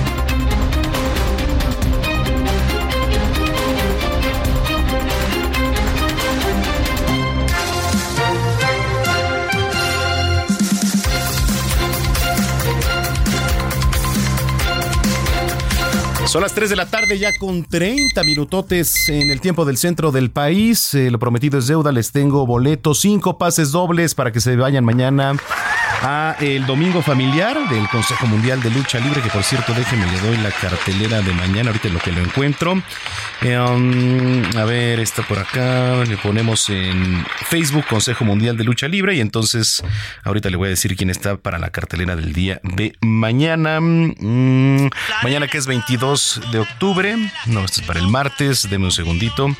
Son 16.31 16.41
las 16.41 16.53
3 16.53 16.69
de 16.69 16.77
la 16.77 16.85
tarde 16.85 17.19
ya 17.19 17.37
con 17.37 17.65
30 17.65 18.23
minutotes 18.23 19.09
en 19.09 19.31
el 19.31 19.41
tiempo 19.41 19.65
del 19.65 19.75
centro 19.75 20.13
del 20.13 20.31
país. 20.31 20.93
Eh, 20.93 21.11
lo 21.11 21.19
prometido 21.19 21.59
es 21.59 21.67
deuda. 21.67 21.91
Les 21.91 22.13
tengo 22.13 22.47
boletos, 22.47 23.01
cinco 23.01 23.37
pases 23.37 23.73
dobles 23.73 24.15
para 24.15 24.31
que 24.31 24.39
se 24.39 24.55
vayan 24.55 24.85
mañana 24.85 25.33
a 26.01 26.35
el 26.39 26.65
domingo 26.65 27.01
familiar 27.01 27.69
del 27.69 27.87
Consejo 27.89 28.25
Mundial 28.25 28.61
de 28.61 28.71
Lucha 28.71 28.99
Libre, 28.99 29.21
que 29.21 29.29
por 29.29 29.43
cierto, 29.43 29.73
déjenme, 29.73 30.05
le 30.11 30.19
doy 30.19 30.37
la 30.37 30.51
cartelera 30.51 31.21
de 31.21 31.33
mañana, 31.33 31.69
ahorita 31.69 31.89
lo 31.89 31.99
que 31.99 32.11
lo 32.11 32.21
encuentro. 32.21 32.73
Um, 33.43 34.43
a 34.57 34.65
ver, 34.65 34.99
está 34.99 35.23
por 35.23 35.39
acá, 35.39 36.03
le 36.05 36.17
ponemos 36.17 36.69
en 36.69 37.25
Facebook 37.45 37.85
Consejo 37.87 38.25
Mundial 38.25 38.57
de 38.57 38.63
Lucha 38.63 38.87
Libre 38.87 39.15
y 39.15 39.19
entonces 39.19 39.83
ahorita 40.23 40.49
le 40.49 40.57
voy 40.57 40.67
a 40.67 40.69
decir 40.69 40.95
quién 40.95 41.09
está 41.09 41.37
para 41.37 41.59
la 41.59 41.69
cartelera 41.69 42.15
del 42.15 42.33
día 42.33 42.59
de 42.63 42.93
mañana. 43.01 43.79
Mm, 43.81 44.89
mañana 45.23 45.47
que 45.47 45.57
es 45.57 45.67
22 45.67 46.41
de 46.51 46.59
octubre, 46.59 47.15
no, 47.45 47.65
esto 47.65 47.81
es 47.81 47.87
para 47.87 47.99
el 47.99 48.07
martes, 48.07 48.69
deme 48.69 48.85
un 48.85 48.91
segundito. 48.91 49.55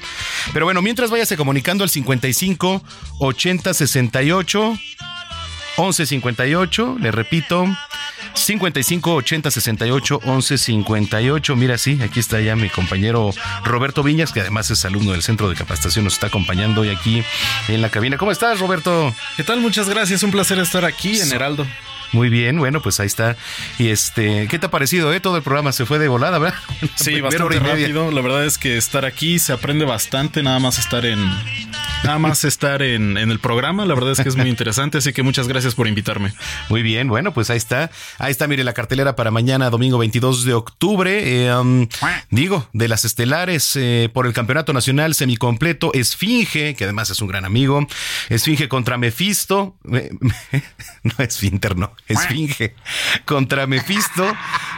Pero 0.53 0.65
bueno, 0.65 0.81
mientras 0.81 1.11
váyase 1.11 1.38
comunicando 1.38 1.84
al 1.84 1.89
55 1.89 2.84
80 3.19 3.73
68 3.73 4.80
1158, 5.81 6.97
le 6.99 7.11
repito, 7.11 7.65
55 8.35 9.15
80 9.15 9.51
68 9.51 10.19
11 10.23 10.57
58. 10.57 11.55
Mira, 11.55 11.77
sí, 11.77 11.99
aquí 12.03 12.19
está 12.19 12.39
ya 12.39 12.55
mi 12.55 12.69
compañero 12.69 13.31
Roberto 13.63 14.03
Viñas, 14.03 14.31
que 14.31 14.41
además 14.41 14.69
es 14.69 14.85
alumno 14.85 15.13
del 15.13 15.23
Centro 15.23 15.49
de 15.49 15.55
Capacitación, 15.55 16.05
nos 16.05 16.13
está 16.13 16.27
acompañando 16.27 16.81
hoy 16.81 16.89
aquí 16.89 17.23
en 17.67 17.81
la 17.81 17.89
cabina. 17.89 18.17
¿Cómo 18.17 18.31
estás, 18.31 18.59
Roberto? 18.59 19.13
¿Qué 19.37 19.43
tal? 19.43 19.59
Muchas 19.59 19.89
gracias, 19.89 20.21
un 20.21 20.31
placer 20.31 20.59
estar 20.59 20.85
aquí 20.85 21.19
en 21.19 21.31
Heraldo. 21.31 21.65
Muy 22.11 22.29
bien, 22.29 22.57
bueno, 22.57 22.81
pues 22.81 22.99
ahí 22.99 23.07
está. 23.07 23.38
Y 23.79 23.89
este, 23.89 24.47
¿qué 24.49 24.59
te 24.59 24.65
ha 24.65 24.71
parecido? 24.71 25.13
Eh? 25.13 25.19
Todo 25.19 25.38
el 25.38 25.43
programa 25.43 25.71
se 25.71 25.85
fue 25.85 25.97
de 25.99 26.07
volada, 26.07 26.39
¿verdad? 26.39 26.57
Sí, 26.95 27.21
bastante 27.21 27.59
rápido. 27.59 28.11
La 28.11 28.21
verdad 28.21 28.45
es 28.45 28.57
que 28.57 28.77
estar 28.77 29.05
aquí 29.05 29.39
se 29.39 29.53
aprende 29.53 29.85
bastante, 29.85 30.43
nada 30.43 30.59
más 30.59 30.77
estar 30.77 31.05
en, 31.05 31.19
nada 32.03 32.19
más 32.19 32.43
estar 32.43 32.81
en, 32.81 33.17
en, 33.17 33.31
el 33.31 33.39
programa. 33.39 33.85
La 33.85 33.95
verdad 33.95 34.11
es 34.11 34.19
que 34.21 34.29
es 34.29 34.35
muy 34.35 34.49
interesante, 34.49 34.97
así 34.97 35.13
que 35.13 35.23
muchas 35.23 35.47
gracias 35.47 35.75
por 35.75 35.88
invitarme. 35.88 36.33
Muy 36.69 36.81
bien, 36.81 37.07
bueno, 37.07 37.33
pues 37.33 37.49
ahí 37.49 37.57
está. 37.57 37.91
Ahí 38.17 38.31
está, 38.31 38.47
mire, 38.47 38.63
la 38.63 38.73
cartelera 38.73 39.15
para 39.15 39.31
mañana, 39.31 39.69
domingo 39.69 39.97
22 39.97 40.43
de 40.43 40.53
octubre. 40.53 41.45
Eh, 41.45 41.55
um, 41.55 41.88
digo, 42.29 42.67
de 42.73 42.88
las 42.88 43.05
estelares 43.05 43.75
eh, 43.75 44.09
por 44.13 44.27
el 44.27 44.33
Campeonato 44.33 44.73
Nacional 44.73 45.15
Semicompleto, 45.15 45.91
Esfinge, 45.93 46.75
que 46.75 46.83
además 46.83 47.09
es 47.09 47.21
un 47.21 47.27
gran 47.27 47.45
amigo. 47.45 47.88
Esfinge 48.29 48.67
contra 48.67 48.97
Mefisto. 48.97 49.77
no, 49.83 51.13
Esfinter, 51.17 51.77
no, 51.77 51.93
Esfinge 52.11 52.75
contra 53.25 53.67
Mefisto. 53.67 54.25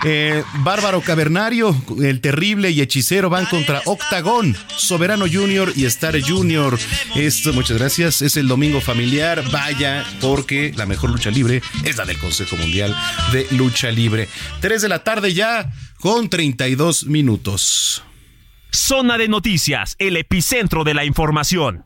Eh, 0.03 0.43
Bárbaro 0.55 1.01
Cavernario, 1.01 1.75
el 2.01 2.21
terrible 2.21 2.71
y 2.71 2.81
hechicero 2.81 3.29
van 3.29 3.45
contra 3.45 3.81
Octagón, 3.85 4.55
Soberano 4.75 5.25
Junior 5.31 5.71
y 5.75 5.85
Star 5.85 6.19
Junior. 6.21 6.77
Esto, 7.15 7.53
muchas 7.53 7.77
gracias. 7.77 8.21
Es 8.21 8.37
el 8.37 8.47
domingo 8.47 8.81
familiar. 8.81 9.43
Vaya, 9.51 10.05
porque 10.21 10.73
la 10.75 10.85
mejor 10.85 11.09
lucha 11.09 11.29
libre 11.29 11.61
es 11.83 11.97
la 11.97 12.05
del 12.05 12.17
Consejo 12.17 12.55
Mundial 12.57 12.95
de 13.31 13.47
Lucha 13.51 13.91
Libre. 13.91 14.27
3 14.61 14.81
de 14.81 14.89
la 14.89 15.03
tarde 15.03 15.33
ya 15.33 15.71
con 15.99 16.29
32 16.29 17.05
minutos. 17.05 18.03
Zona 18.71 19.17
de 19.17 19.27
noticias, 19.27 19.95
el 19.99 20.17
epicentro 20.17 20.83
de 20.83 20.93
la 20.93 21.05
información. 21.05 21.85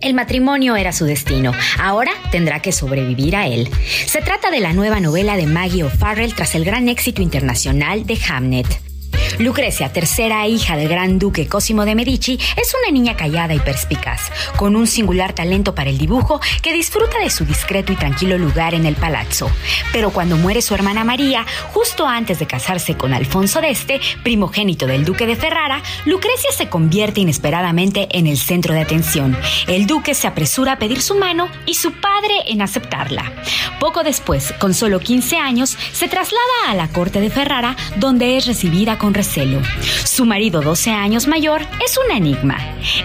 El 0.00 0.14
matrimonio 0.14 0.76
era 0.76 0.92
su 0.92 1.06
destino, 1.06 1.52
ahora 1.80 2.12
tendrá 2.30 2.60
que 2.60 2.70
sobrevivir 2.70 3.34
a 3.34 3.48
él. 3.48 3.68
Se 4.06 4.20
trata 4.20 4.50
de 4.50 4.60
la 4.60 4.72
nueva 4.72 5.00
novela 5.00 5.36
de 5.36 5.46
Maggie 5.46 5.82
O'Farrell 5.82 6.34
tras 6.34 6.54
el 6.54 6.64
gran 6.64 6.88
éxito 6.88 7.20
internacional 7.20 8.06
de 8.06 8.16
Hamnet. 8.28 8.87
Lucrecia, 9.38 9.92
tercera 9.92 10.46
hija 10.46 10.76
del 10.76 10.88
gran 10.88 11.18
duque 11.18 11.46
Cosimo 11.46 11.84
de 11.84 11.94
Medici, 11.94 12.38
es 12.56 12.74
una 12.82 12.92
niña 12.92 13.16
callada 13.16 13.54
y 13.54 13.60
perspicaz, 13.60 14.30
con 14.56 14.76
un 14.76 14.86
singular 14.86 15.32
talento 15.32 15.74
para 15.74 15.90
el 15.90 15.98
dibujo 15.98 16.40
que 16.62 16.72
disfruta 16.72 17.18
de 17.18 17.30
su 17.30 17.44
discreto 17.44 17.92
y 17.92 17.96
tranquilo 17.96 18.38
lugar 18.38 18.74
en 18.74 18.86
el 18.86 18.96
palazzo. 18.96 19.50
Pero 19.92 20.10
cuando 20.10 20.36
muere 20.36 20.62
su 20.62 20.74
hermana 20.74 21.04
María, 21.04 21.46
justo 21.72 22.06
antes 22.06 22.38
de 22.38 22.46
casarse 22.46 22.96
con 22.96 23.14
Alfonso 23.14 23.60
d'Este, 23.60 24.00
primogénito 24.22 24.86
del 24.86 25.04
duque 25.04 25.26
de 25.26 25.36
Ferrara, 25.36 25.82
Lucrecia 26.04 26.50
se 26.52 26.68
convierte 26.68 27.20
inesperadamente 27.20 28.08
en 28.12 28.26
el 28.26 28.38
centro 28.38 28.74
de 28.74 28.80
atención. 28.80 29.36
El 29.66 29.86
duque 29.86 30.14
se 30.14 30.26
apresura 30.26 30.72
a 30.72 30.78
pedir 30.78 31.02
su 31.02 31.14
mano 31.14 31.48
y 31.66 31.74
su 31.74 31.92
padre 31.92 32.34
en 32.46 32.62
aceptarla. 32.62 33.32
Poco 33.80 34.02
después, 34.02 34.52
con 34.58 34.74
solo 34.74 35.00
15 35.00 35.36
años, 35.36 35.76
se 35.92 36.08
traslada 36.08 36.38
a 36.68 36.74
la 36.74 36.88
corte 36.88 37.20
de 37.20 37.30
Ferrara, 37.30 37.76
donde 37.96 38.36
es 38.36 38.46
recibida 38.46 38.98
con 38.98 39.14
Su 40.04 40.24
marido, 40.24 40.60
12 40.60 40.90
años 40.90 41.26
mayor, 41.26 41.62
es 41.84 41.98
un 41.98 42.14
enigma. 42.14 42.58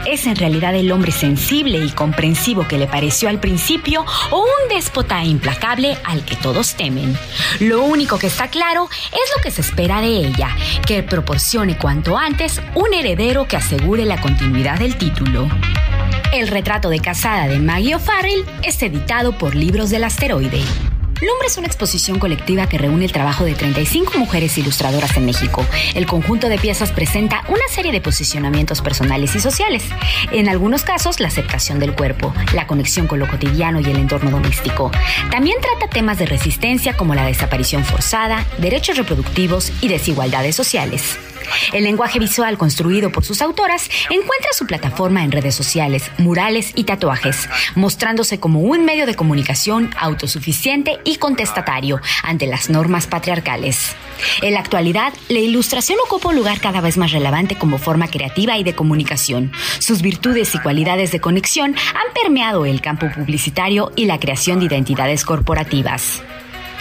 ¿Es 0.06 0.28
en 0.28 0.36
realidad 0.36 0.76
el 0.76 0.92
hombre 0.92 1.12
sensible 1.12 1.80
y 1.80 1.90
comprensivo 1.90 2.68
que 2.68 2.78
le 2.78 2.88
pareció 2.88 3.30
al 3.30 3.40
principio 3.40 4.06
o 4.30 4.42
un 4.42 4.70
déspota 4.70 5.24
implacable 5.24 5.98
al 6.04 6.24
que 6.24 6.36
todos 6.36 6.76
temen? 6.76 7.18
Lo 7.60 7.84
único 7.84 8.20
que 8.20 8.28
está 8.28 8.50
claro 8.50 8.90
es 9.08 9.34
lo 9.36 9.42
que 9.42 9.50
se 9.50 9.62
espera 9.62 10.02
de 10.02 10.08
ella, 10.08 10.56
que 10.86 11.02
proporcione 11.02 11.78
cuanto 11.78 12.18
antes 12.18 12.62
un 12.76 12.94
heredero 12.94 13.48
que 13.48 13.58
asegure 13.58 14.06
la 14.06 14.22
continuidad 14.22 14.78
del 14.78 14.98
título. 14.98 15.50
El 16.32 16.48
retrato 16.48 16.90
de 16.90 17.00
casada 17.00 17.48
de 17.48 17.60
Maggie 17.60 17.96
O'Farrell 17.96 18.46
es 18.64 18.82
editado 18.84 19.38
por 19.38 19.56
Libros 19.56 19.90
del 19.90 20.04
Asteroide. 20.04 20.62
Lumbre 21.24 21.48
es 21.48 21.58
una 21.58 21.68
exposición 21.68 22.20
colectiva 22.20 22.68
que 22.68 22.78
reúne 22.78 23.06
el 23.06 23.14
trabajo 23.14 23.46
de 23.46 23.56
35 23.56 24.18
mujeres 24.18 24.58
ilustradoras 24.58 25.16
en 25.16 25.26
México. 25.26 25.66
El 25.96 26.06
conjunto 26.06 26.50
de 26.50 26.58
piezas 26.58 26.92
presenta 26.92 27.46
una 27.48 27.66
serie 27.70 27.94
de 27.94 28.02
posicionamientos 28.02 28.82
personales 28.82 29.34
y 29.34 29.40
sociales. 29.40 29.86
En 30.34 30.50
algunos 30.50 30.84
casos, 30.84 31.22
la 31.22 31.30
aceptación 31.30 31.80
del 31.80 31.94
cuerpo, 31.94 32.34
la 32.54 32.68
conexión 32.68 33.08
con 33.08 33.20
lo 33.20 33.30
cotidiano 33.30 33.80
y 33.80 33.86
el 33.86 34.00
entorno 34.00 34.32
doméstico. 34.32 34.92
También 35.32 35.56
trata 35.62 35.90
temas 35.90 36.18
de 36.18 36.26
resistencia 36.26 36.98
como 36.98 37.16
la 37.16 37.26
desaparición 37.26 37.86
forzada, 37.86 38.46
derechos 38.58 38.98
reproductivos 38.98 39.72
y 39.80 39.88
desigualdades 39.88 40.58
sociales. 40.58 41.18
El 41.72 41.84
lenguaje 41.84 42.20
visual 42.20 42.58
construido 42.58 43.12
por 43.12 43.24
sus 43.24 43.42
autoras 43.42 43.90
encuentra 44.10 44.50
su 44.54 44.66
plataforma 44.66 45.24
en 45.24 45.32
redes 45.32 45.56
sociales, 45.56 46.12
murales 46.18 46.72
y 46.76 46.84
tatuajes, 46.84 47.50
mostrándose 47.76 48.40
como 48.40 48.60
un 48.60 48.86
medio 48.86 49.06
de 49.06 49.16
comunicación 49.16 49.92
autosuficiente 50.00 51.00
y 51.04 51.18
contestatario 51.18 52.00
ante 52.24 52.48
las 52.48 52.70
normas 52.70 53.08
patriarcales. 53.08 53.96
En 54.42 54.54
la 54.54 54.60
actualidad, 54.60 55.14
la 55.30 55.40
ilustración 55.40 55.98
ocupa 56.06 56.30
un 56.30 56.36
lugar 56.36 56.60
cada 56.60 56.82
vez 56.82 56.98
más 56.98 57.12
relevante 57.12 57.56
como 57.56 57.78
forma 57.78 58.08
creativa 58.08 58.58
y 58.58 58.64
de 58.64 58.76
comunicación. 58.76 59.52
Sus 59.80 60.02
virtudes 60.02 60.54
y 60.56 60.60
cualidades 60.60 61.12
de 61.12 61.20
conexión 61.20 61.76
han 61.76 62.14
permeado 62.14 62.66
el 62.66 62.82
campo 62.82 63.08
publicitario 63.14 63.92
y 63.96 64.06
la 64.06 64.20
creación 64.20 64.60
de 64.60 64.66
identidades 64.66 65.26
corporativas. 65.26 66.22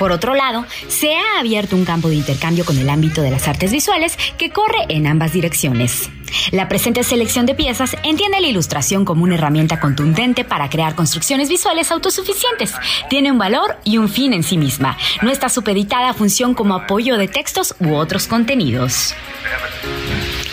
Por 0.02 0.10
otro 0.10 0.34
lado, 0.34 0.66
se 0.88 1.14
ha 1.14 1.38
abierto 1.38 1.76
un 1.76 1.84
campo 1.84 2.08
de 2.08 2.16
intercambio 2.16 2.64
con 2.64 2.76
el 2.76 2.90
ámbito 2.90 3.22
de 3.22 3.30
las 3.30 3.46
artes 3.46 3.70
visuales 3.70 4.18
que 4.36 4.50
corre 4.50 4.84
en 4.88 5.06
ambas 5.06 5.32
direcciones. 5.32 6.10
La 6.50 6.68
presente 6.68 7.04
selección 7.04 7.46
de 7.46 7.54
piezas 7.54 7.96
entiende 8.02 8.40
la 8.40 8.48
ilustración 8.48 9.04
como 9.04 9.22
una 9.22 9.36
herramienta 9.36 9.78
contundente 9.78 10.42
para 10.42 10.68
crear 10.68 10.96
construcciones 10.96 11.48
visuales 11.48 11.92
autosuficientes. 11.92 12.74
Tiene 13.10 13.30
un 13.30 13.38
valor 13.38 13.78
y 13.84 13.98
un 13.98 14.08
fin 14.08 14.32
en 14.32 14.42
sí 14.42 14.58
misma. 14.58 14.98
No 15.22 15.30
está 15.30 15.48
supeditada 15.48 16.08
a 16.08 16.14
función 16.14 16.54
como 16.54 16.74
apoyo 16.74 17.16
de 17.16 17.28
textos 17.28 17.76
u 17.78 17.94
otros 17.94 18.26
contenidos. 18.26 19.14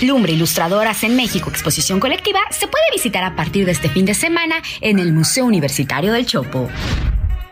Lumbre 0.04 0.34
Ilustradoras 0.34 1.04
en 1.04 1.16
México, 1.16 1.50
exposición 1.50 2.00
colectiva, 2.00 2.42
se 2.52 2.68
puede 2.68 2.86
visitar 2.94 3.24
a 3.24 3.36
partir 3.36 3.66
de 3.66 3.72
este 3.72 3.90
fin 3.90 4.06
de 4.06 4.14
semana 4.14 4.62
en 4.80 5.00
el 5.00 5.12
Museo 5.12 5.46
Universitario 5.46 6.14
del 6.14 6.28
Chopo. 6.28 6.70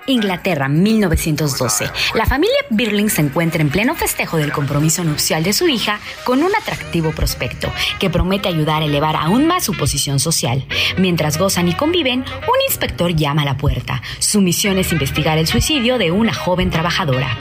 Inglaterra, 0.07 0.67
1912. 0.69 1.91
La 2.15 2.25
familia 2.25 2.57
Birling 2.69 3.09
se 3.09 3.21
encuentra 3.21 3.61
en 3.61 3.69
pleno 3.69 3.93
festejo 3.95 4.38
del 4.38 4.51
compromiso 4.51 5.03
nupcial 5.03 5.43
de 5.43 5.53
su 5.53 5.67
hija 5.67 5.99
con 6.23 6.43
un 6.43 6.55
atractivo 6.55 7.11
prospecto 7.11 7.71
que 7.99 8.09
promete 8.09 8.47
ayudar 8.47 8.81
a 8.81 8.85
elevar 8.85 9.15
aún 9.15 9.47
más 9.47 9.65
su 9.65 9.73
posición 9.73 10.19
social. 10.19 10.65
Mientras 10.97 11.38
gozan 11.38 11.67
y 11.67 11.73
conviven, 11.73 12.21
un 12.21 12.61
inspector 12.67 13.13
llama 13.15 13.43
a 13.43 13.45
la 13.45 13.57
puerta. 13.57 14.01
Su 14.19 14.41
misión 14.41 14.77
es 14.77 14.91
investigar 14.91 15.38
el 15.38 15.47
suicidio 15.47 15.97
de 15.97 16.11
una 16.11 16.34
joven 16.34 16.69
trabajadora. 16.69 17.38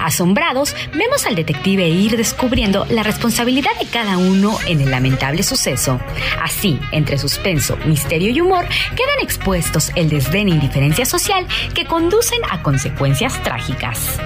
Asombrados, 0.00 0.74
vemos 0.94 1.26
al 1.26 1.34
detective 1.34 1.88
ir 1.88 2.16
descubriendo 2.16 2.86
la 2.90 3.02
responsabilidad 3.02 3.76
de 3.78 3.86
cada 3.86 4.18
uno 4.18 4.58
en 4.66 4.80
el 4.80 4.90
lamentable 4.90 5.42
suceso. 5.42 6.00
Así, 6.42 6.78
entre 6.92 7.18
suspenso, 7.18 7.76
misterio 7.86 8.30
y 8.30 8.40
humor, 8.40 8.66
quedan 8.96 9.20
expuestos 9.22 9.90
el 9.94 10.08
desdén 10.08 10.48
e 10.48 10.52
indiferencia 10.52 11.04
social 11.04 11.46
que 11.74 11.84
conducen 12.06 12.38
a 12.48 12.62
consecuencias 12.62 13.42
trágicas. 13.42 14.20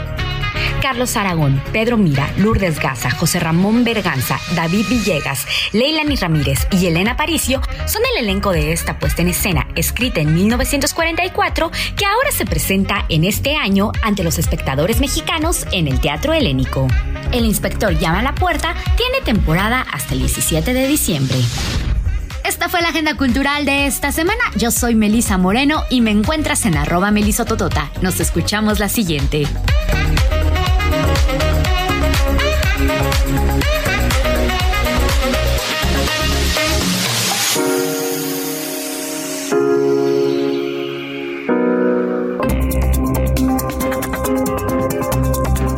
Carlos 0.82 1.16
Aragón, 1.16 1.62
Pedro 1.72 1.96
Mira, 1.96 2.30
Lourdes 2.36 2.78
Gaza, 2.78 3.10
José 3.10 3.40
Ramón 3.40 3.84
Berganza, 3.84 4.38
David 4.54 4.84
Villegas, 4.90 5.46
Leilani 5.72 6.16
Ramírez 6.16 6.66
y 6.72 6.88
Elena 6.88 7.16
Paricio 7.16 7.62
son 7.86 8.02
el 8.12 8.24
elenco 8.24 8.52
de 8.52 8.72
esta 8.72 8.98
puesta 8.98 9.22
en 9.22 9.28
escena, 9.28 9.66
escrita 9.76 10.20
en 10.20 10.34
1944, 10.34 11.70
que 11.96 12.04
ahora 12.04 12.30
se 12.32 12.44
presenta 12.44 13.06
en 13.08 13.24
este 13.24 13.56
año 13.56 13.92
ante 14.02 14.24
los 14.24 14.38
espectadores 14.38 15.00
mexicanos 15.00 15.66
en 15.72 15.88
el 15.88 16.00
Teatro 16.00 16.34
Helénico. 16.34 16.86
El 17.32 17.46
inspector 17.46 17.98
llama 17.98 18.18
a 18.18 18.24
la 18.24 18.34
puerta, 18.34 18.74
tiene 18.98 19.22
temporada 19.24 19.86
hasta 19.90 20.12
el 20.12 20.20
17 20.20 20.74
de 20.74 20.86
diciembre. 20.86 21.38
Esta 22.44 22.68
fue 22.68 22.82
la 22.82 22.88
agenda 22.88 23.16
cultural 23.16 23.64
de 23.64 23.86
esta 23.86 24.12
semana. 24.12 24.42
Yo 24.56 24.70
soy 24.70 24.94
Melisa 24.94 25.38
Moreno 25.38 25.84
y 25.90 26.00
me 26.00 26.10
encuentras 26.10 26.64
en 26.66 26.76
arroba 26.76 27.10
melisototota. 27.10 27.90
Nos 28.02 28.20
escuchamos 28.20 28.78
la 28.78 28.88
siguiente. 28.88 29.46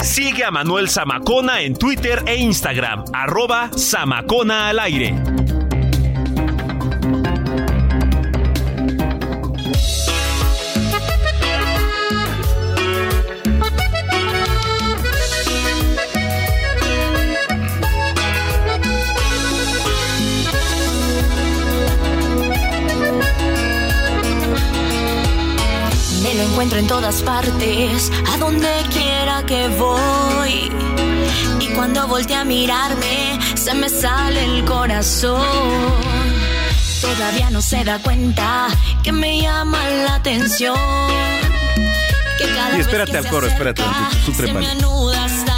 Sigue 0.02 0.44
a 0.44 0.51
Manuel 0.51 0.89
Zamacona 0.89 1.62
en 1.62 1.74
Twitter 1.74 2.22
e 2.26 2.36
Instagram, 2.36 3.05
arroba 3.12 3.70
Zamacona 3.76 4.68
al 4.68 4.78
aire. 4.78 5.41
Encuentro 26.73 26.78
en 26.78 26.86
todas 26.86 27.23
partes, 27.23 28.11
a 28.32 28.39
donde 28.39 28.69
quiera 28.93 29.44
que 29.47 29.69
voy. 29.69 30.70
Y 31.61 31.69
cuando 31.74 32.07
volteé 32.07 32.36
a 32.36 32.44
mirarme, 32.44 33.39
se 33.55 33.74
me 33.74 33.89
sale 33.89 34.44
el 34.44 34.65
corazón. 34.65 35.43
Todavía 37.01 37.51
no 37.51 37.61
se 37.61 37.85
da 37.85 37.99
cuenta 37.99 38.69
que 39.03 39.12
me 39.12 39.43
llama 39.43 39.78
la 39.89 40.15
atención. 40.16 40.77
Que 42.39 42.44
cada 42.47 42.78
Y 42.78 42.81
espérate 42.81 43.12
vez 43.12 43.20
que 43.20 43.28
al 43.28 43.35
coro, 43.35 43.47
espérate, 43.47 43.82
acerca, 43.82 44.24
tú 44.24 44.35
se 44.35 45.51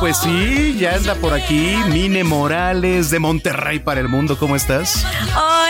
pues 0.00 0.16
sí, 0.16 0.76
ya 0.78 0.94
anda 0.94 1.14
por 1.14 1.34
aquí 1.34 1.76
Mine 1.90 2.24
Morales 2.24 3.10
de 3.10 3.18
Monterrey 3.18 3.80
para 3.80 4.00
el 4.00 4.08
mundo. 4.08 4.38
¿Cómo 4.38 4.56
estás? 4.56 5.04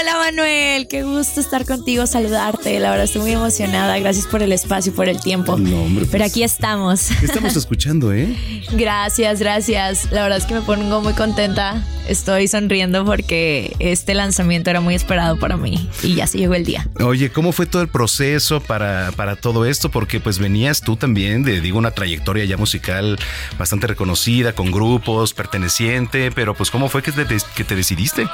Hola 0.00 0.16
Manuel, 0.16 0.88
qué 0.88 1.02
gusto 1.02 1.40
estar 1.40 1.66
contigo, 1.66 2.06
saludarte. 2.06 2.80
La 2.80 2.88
verdad 2.88 3.04
estoy 3.04 3.20
muy 3.20 3.32
emocionada. 3.32 3.98
Gracias 3.98 4.26
por 4.26 4.42
el 4.42 4.50
espacio 4.50 4.92
y 4.92 4.94
por 4.94 5.10
el 5.10 5.20
tiempo. 5.20 5.58
No, 5.58 5.82
hombre, 5.82 6.04
pues, 6.04 6.10
Pero 6.10 6.24
aquí 6.24 6.42
estamos. 6.42 7.08
¿Qué 7.20 7.26
estamos 7.26 7.54
escuchando, 7.56 8.10
eh? 8.10 8.34
Gracias, 8.72 9.40
gracias. 9.40 10.10
La 10.10 10.22
verdad 10.22 10.38
es 10.38 10.46
que 10.46 10.54
me 10.54 10.62
pongo 10.62 11.02
muy 11.02 11.12
contenta. 11.12 11.84
Estoy 12.08 12.48
sonriendo 12.48 13.04
porque 13.04 13.76
este 13.78 14.14
lanzamiento 14.14 14.70
era 14.70 14.80
muy 14.80 14.94
esperado 14.94 15.38
para 15.38 15.56
mí 15.56 15.88
y 16.02 16.14
ya 16.14 16.26
se 16.26 16.38
llegó 16.38 16.54
el 16.54 16.64
día. 16.64 16.88
Oye, 16.98 17.30
¿cómo 17.30 17.52
fue 17.52 17.66
todo 17.66 17.82
el 17.82 17.88
proceso 17.88 18.60
para, 18.60 19.12
para 19.12 19.36
todo 19.36 19.64
esto? 19.64 19.90
Porque 19.90 20.18
pues 20.18 20.40
venías 20.40 20.80
tú 20.80 20.96
también 20.96 21.44
de, 21.44 21.60
digo, 21.60 21.78
una 21.78 21.92
trayectoria 21.92 22.44
ya 22.46 22.56
musical 22.56 23.16
bastante 23.58 23.86
reconocida, 23.86 24.54
con 24.54 24.72
grupos, 24.72 25.34
perteneciente, 25.34 26.32
pero 26.32 26.54
pues 26.54 26.72
¿cómo 26.72 26.88
fue 26.88 27.02
que 27.02 27.12
te, 27.12 27.26
que 27.54 27.62
te 27.62 27.76
decidiste? 27.76 28.26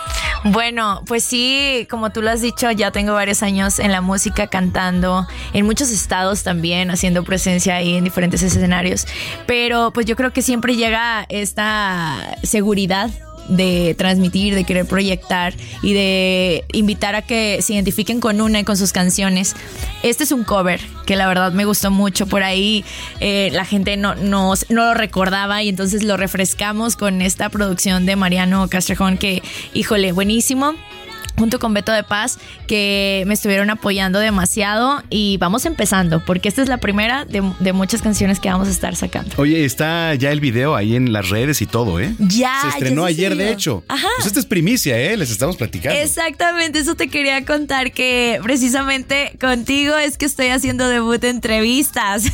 Bueno, 0.44 1.02
pues 1.06 1.24
sí, 1.24 1.55
como 1.88 2.10
tú 2.10 2.22
lo 2.22 2.30
has 2.30 2.40
dicho, 2.40 2.70
ya 2.70 2.90
tengo 2.90 3.12
varios 3.12 3.42
años 3.42 3.78
en 3.78 3.92
la 3.92 4.00
música 4.00 4.46
cantando, 4.46 5.26
en 5.52 5.66
muchos 5.66 5.90
estados 5.90 6.42
también, 6.42 6.90
haciendo 6.90 7.24
presencia 7.24 7.76
ahí 7.76 7.96
en 7.96 8.04
diferentes 8.04 8.42
escenarios. 8.42 9.06
Pero 9.46 9.92
pues 9.92 10.06
yo 10.06 10.16
creo 10.16 10.32
que 10.32 10.42
siempre 10.42 10.76
llega 10.76 11.26
esta 11.28 12.36
seguridad 12.42 13.10
de 13.48 13.94
transmitir, 13.96 14.54
de 14.54 14.64
querer 14.64 14.86
proyectar 14.86 15.54
y 15.82 15.92
de 15.92 16.64
invitar 16.72 17.14
a 17.14 17.22
que 17.22 17.60
se 17.62 17.74
identifiquen 17.74 18.20
con 18.20 18.40
una 18.40 18.60
y 18.60 18.64
con 18.64 18.76
sus 18.76 18.92
canciones. 18.92 19.54
Este 20.02 20.24
es 20.24 20.32
un 20.32 20.44
cover 20.44 20.80
que 21.06 21.16
la 21.16 21.28
verdad 21.28 21.52
me 21.52 21.64
gustó 21.64 21.90
mucho. 21.90 22.26
Por 22.26 22.42
ahí 22.42 22.84
eh, 23.20 23.50
la 23.52 23.64
gente 23.64 23.96
no, 23.96 24.14
no, 24.14 24.54
no 24.68 24.84
lo 24.84 24.94
recordaba 24.94 25.62
y 25.62 25.68
entonces 25.68 26.02
lo 26.02 26.16
refrescamos 26.16 26.96
con 26.96 27.22
esta 27.22 27.48
producción 27.48 28.06
de 28.06 28.16
Mariano 28.16 28.68
Castrejón 28.68 29.18
que, 29.18 29.42
híjole, 29.74 30.12
buenísimo 30.12 30.74
junto 31.38 31.58
con 31.58 31.74
Beto 31.74 31.92
de 31.92 32.02
Paz, 32.02 32.38
que 32.66 33.24
me 33.26 33.34
estuvieron 33.34 33.70
apoyando 33.70 34.18
demasiado 34.18 35.02
y 35.10 35.36
vamos 35.38 35.66
empezando, 35.66 36.24
porque 36.24 36.48
esta 36.48 36.62
es 36.62 36.68
la 36.68 36.78
primera 36.78 37.24
de, 37.24 37.42
de 37.60 37.72
muchas 37.72 38.02
canciones 38.02 38.40
que 38.40 38.48
vamos 38.48 38.68
a 38.68 38.70
estar 38.70 38.96
sacando. 38.96 39.34
Oye, 39.36 39.64
está 39.64 40.14
ya 40.14 40.30
el 40.30 40.40
video 40.40 40.74
ahí 40.74 40.96
en 40.96 41.12
las 41.12 41.28
redes 41.28 41.60
y 41.62 41.66
todo, 41.66 42.00
¿eh? 42.00 42.14
Ya, 42.18 42.60
Se 42.62 42.68
estrenó 42.68 43.02
ya 43.02 43.08
ayer, 43.08 43.36
de 43.36 43.52
hecho. 43.52 43.84
Ajá. 43.88 44.08
Pues 44.16 44.26
esta 44.26 44.40
es 44.40 44.46
primicia, 44.46 44.98
¿eh? 44.98 45.16
Les 45.16 45.30
estamos 45.30 45.56
platicando. 45.56 45.98
Exactamente, 45.98 46.78
eso 46.78 46.94
te 46.94 47.08
quería 47.08 47.44
contar 47.44 47.92
que 47.92 48.40
precisamente 48.42 49.32
contigo 49.40 49.96
es 49.96 50.16
que 50.18 50.24
estoy 50.24 50.48
haciendo 50.48 50.88
debut 50.88 51.20
de 51.20 51.30
entrevistas. 51.30 52.24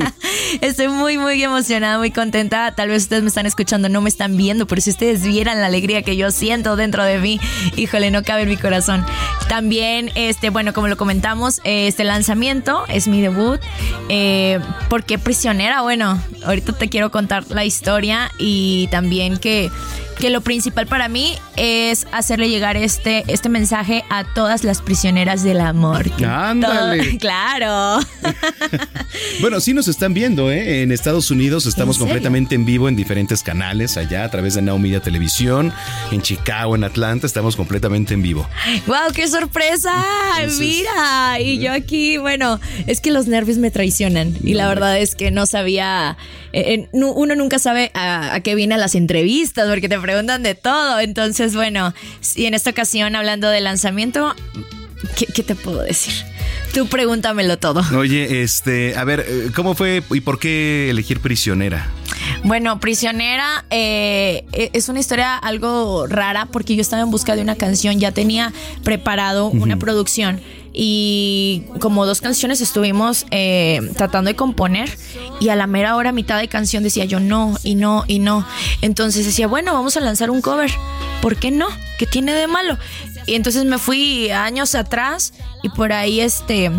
estoy 0.60 0.88
muy, 0.88 1.18
muy 1.18 1.42
emocionada, 1.42 1.98
muy 1.98 2.10
contenta. 2.10 2.74
Tal 2.74 2.88
vez 2.88 3.04
ustedes 3.04 3.22
me 3.22 3.28
están 3.28 3.46
escuchando, 3.46 3.88
no 3.88 4.00
me 4.00 4.08
están 4.08 4.36
viendo, 4.36 4.66
pero 4.66 4.80
si 4.80 4.90
ustedes 4.90 5.22
vieran 5.22 5.60
la 5.60 5.66
alegría 5.66 6.02
que 6.02 6.16
yo 6.16 6.30
siento 6.30 6.76
dentro 6.76 7.04
de 7.04 7.18
mí, 7.18 7.40
híjole, 7.76 8.10
no 8.10 8.22
cabe 8.22 8.41
mi 8.46 8.56
corazón. 8.56 9.04
También, 9.48 10.10
este, 10.14 10.50
bueno, 10.50 10.72
como 10.72 10.88
lo 10.88 10.96
comentamos, 10.96 11.60
este 11.64 12.04
lanzamiento 12.04 12.84
es 12.88 13.08
mi 13.08 13.20
debut. 13.20 13.60
Eh, 14.08 14.60
¿Por 14.88 15.04
qué 15.04 15.18
prisionera? 15.18 15.82
Bueno, 15.82 16.20
ahorita 16.44 16.72
te 16.72 16.88
quiero 16.88 17.10
contar 17.10 17.44
la 17.50 17.64
historia 17.64 18.30
y 18.38 18.88
también 18.90 19.38
que 19.38 19.70
que 20.22 20.30
lo 20.30 20.40
principal 20.40 20.86
para 20.86 21.08
mí 21.08 21.34
es 21.56 22.06
hacerle 22.12 22.48
llegar 22.48 22.76
este, 22.76 23.24
este 23.26 23.48
mensaje 23.48 24.04
a 24.08 24.22
todas 24.22 24.62
las 24.62 24.80
prisioneras 24.80 25.42
del 25.42 25.60
amor. 25.60 26.08
Ándale. 26.24 27.02
todo- 27.04 27.18
claro. 27.18 27.98
Bueno, 29.40 29.60
sí 29.60 29.74
nos 29.74 29.88
están 29.88 30.14
viendo, 30.14 30.50
¿eh? 30.52 30.82
En 30.82 30.92
Estados 30.92 31.30
Unidos 31.30 31.66
estamos 31.66 31.98
completamente 31.98 32.54
en 32.54 32.64
vivo 32.64 32.88
en 32.88 32.96
diferentes 32.96 33.42
canales, 33.42 33.96
allá 33.96 34.24
a 34.24 34.30
través 34.30 34.54
de 34.54 34.62
Now 34.62 34.78
Media 34.78 35.00
Televisión, 35.00 35.72
en 36.12 36.22
Chicago, 36.22 36.76
en 36.76 36.84
Atlanta, 36.84 37.26
estamos 37.26 37.56
completamente 37.56 38.14
en 38.14 38.22
vivo. 38.22 38.48
¡Wow! 38.86 39.12
¡Qué 39.14 39.26
sorpresa! 39.28 39.92
Mira, 40.58 41.40
y 41.40 41.58
yo 41.58 41.72
aquí, 41.72 42.16
bueno, 42.18 42.60
es 42.86 43.00
que 43.00 43.10
los 43.10 43.26
nervios 43.26 43.58
me 43.58 43.70
traicionan 43.70 44.34
y 44.42 44.54
la 44.54 44.68
verdad 44.68 44.98
es 44.98 45.14
que 45.14 45.30
no 45.30 45.46
sabía, 45.46 46.16
eh, 46.52 46.74
eh, 46.74 46.88
uno 46.92 47.34
nunca 47.34 47.58
sabe 47.58 47.90
a, 47.94 48.34
a 48.34 48.40
qué 48.40 48.54
vienen 48.54 48.80
las 48.80 48.94
entrevistas 48.94 49.68
porque 49.68 49.88
te 49.88 49.98
preguntan 49.98 50.11
de 50.42 50.54
todo. 50.54 51.00
Entonces, 51.00 51.54
bueno, 51.54 51.94
y 52.36 52.46
en 52.46 52.54
esta 52.54 52.70
ocasión 52.70 53.16
hablando 53.16 53.48
de 53.48 53.60
lanzamiento, 53.60 54.34
¿qué, 55.16 55.26
qué 55.26 55.42
te 55.42 55.54
puedo 55.54 55.82
decir? 55.82 56.31
Tú 56.72 56.86
pregúntamelo 56.86 57.58
todo. 57.58 57.82
Oye, 57.98 58.42
este, 58.42 58.96
a 58.96 59.04
ver, 59.04 59.24
eh, 59.28 59.50
¿cómo 59.54 59.74
fue 59.74 60.02
y 60.10 60.20
por 60.20 60.38
qué 60.38 60.88
elegir 60.90 61.20
prisionera? 61.20 61.90
Bueno, 62.44 62.80
Prisionera 62.80 63.64
eh, 63.70 64.44
e- 64.52 64.70
es 64.72 64.88
una 64.88 65.00
historia 65.00 65.36
algo 65.36 66.06
rara 66.06 66.46
porque 66.46 66.74
yo 66.74 66.80
estaba 66.80 67.02
en 67.02 67.10
busca 67.10 67.36
de 67.36 67.42
una 67.42 67.56
canción, 67.56 68.00
ya 68.00 68.12
tenía 68.12 68.52
preparado 68.84 69.46
una 69.48 69.76
producción 69.78 70.40
y 70.72 71.64
como 71.80 72.06
dos 72.06 72.20
canciones 72.20 72.60
estuvimos 72.60 73.26
eh, 73.30 73.80
tratando 73.96 74.28
de 74.30 74.36
componer 74.36 74.90
y 75.40 75.50
a 75.50 75.56
la 75.56 75.66
mera 75.66 75.96
hora, 75.96 76.12
mitad 76.12 76.38
de 76.38 76.48
canción 76.48 76.82
decía 76.82 77.04
yo 77.04 77.20
no 77.20 77.56
y 77.62 77.74
no 77.74 78.04
y 78.08 78.18
no. 78.18 78.46
Entonces 78.80 79.26
decía, 79.26 79.46
bueno, 79.46 79.72
vamos 79.74 79.96
a 79.96 80.00
lanzar 80.00 80.30
un 80.30 80.40
cover. 80.40 80.70
¿Por 81.20 81.36
qué 81.36 81.50
no? 81.50 81.66
¿Qué 81.98 82.06
tiene 82.06 82.32
de 82.32 82.46
malo? 82.48 82.78
Y 83.26 83.34
entonces 83.34 83.64
me 83.64 83.78
fui 83.78 84.30
años 84.30 84.74
atrás 84.74 85.32
y 85.62 85.68
por 85.68 85.92
ahí 85.92 86.20
este 86.20 86.70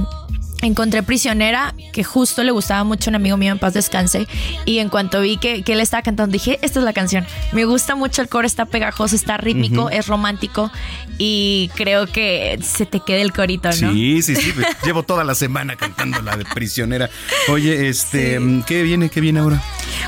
encontré 0.68 1.04
prisionera 1.04 1.74
que 1.92 2.04
justo 2.04 2.44
le 2.44 2.52
gustaba 2.52 2.84
mucho 2.84 3.10
a 3.10 3.12
un 3.12 3.16
amigo 3.16 3.38
mío 3.38 3.52
en 3.52 3.60
paz 3.60 3.74
descanse 3.74 4.28
y 4.66 4.80
en 4.80 4.90
cuanto 4.90 5.22
vi 5.22 5.38
que, 5.38 5.64
que 5.64 5.74
él 5.74 5.80
estaba 5.80 6.02
cantando 6.04 6.34
dije 6.34 6.60
esta 6.62 6.80
es 6.80 6.86
la 6.86 6.94
canción 6.94 7.26
me 7.52 7.66
gusta 7.66 7.96
mucho 7.96 8.22
el 8.22 8.30
coro 8.30 8.48
está 8.48 8.66
pegajoso 8.66 9.16
está 9.16 9.38
rítmico 9.38 9.90
es 9.90 10.08
romántico 10.08 10.72
y 11.18 11.70
creo 11.76 12.08
que 12.08 12.60
se 12.62 12.86
te 12.86 13.00
queda 13.00 13.22
el 13.22 13.32
corito 13.32 13.70
no 13.82 13.94
Sí, 13.94 14.22
sí, 14.22 14.36
sí. 14.36 14.54
Llevo 14.86 15.04
toda 15.04 15.24
la 15.24 15.36
semana 15.36 15.76
cantando 15.76 16.22
la 16.22 16.36
de 16.36 16.46
prisionera. 16.46 17.10
Oye, 17.50 17.88
este, 17.88 18.40
¿qué 18.66 18.84
viene? 18.84 19.10
¿Qué 19.10 19.22
viene 19.22 19.40
ahora? 19.40 19.62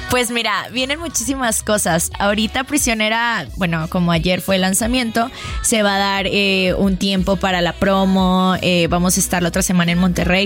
Pues 0.10 0.32
mira, 0.32 0.68
vienen 0.72 1.00
muchísimas 1.00 1.64
cosas. 1.64 2.12
Ahorita 2.20 2.64
Prisionera, 2.64 3.48
bueno, 3.56 3.88
como 3.90 4.12
ayer 4.12 4.42
fue 4.42 4.56
el 4.56 4.62
lanzamiento, 4.62 5.30
se 5.62 5.84
va 5.84 5.96
a 5.96 6.00
dar 6.00 6.28
eh, 6.28 6.74
un 6.78 6.98
tiempo 6.98 7.36
para 7.38 7.62
la 7.62 7.74
promo. 7.74 8.56
eh, 8.62 8.88
vamos 8.88 9.18
a 9.18 9.20
estar 9.20 9.42
la 9.42 9.50
otra 9.50 9.62
semana 9.62 9.92
en 9.92 10.00
Monterrey. 10.00 10.45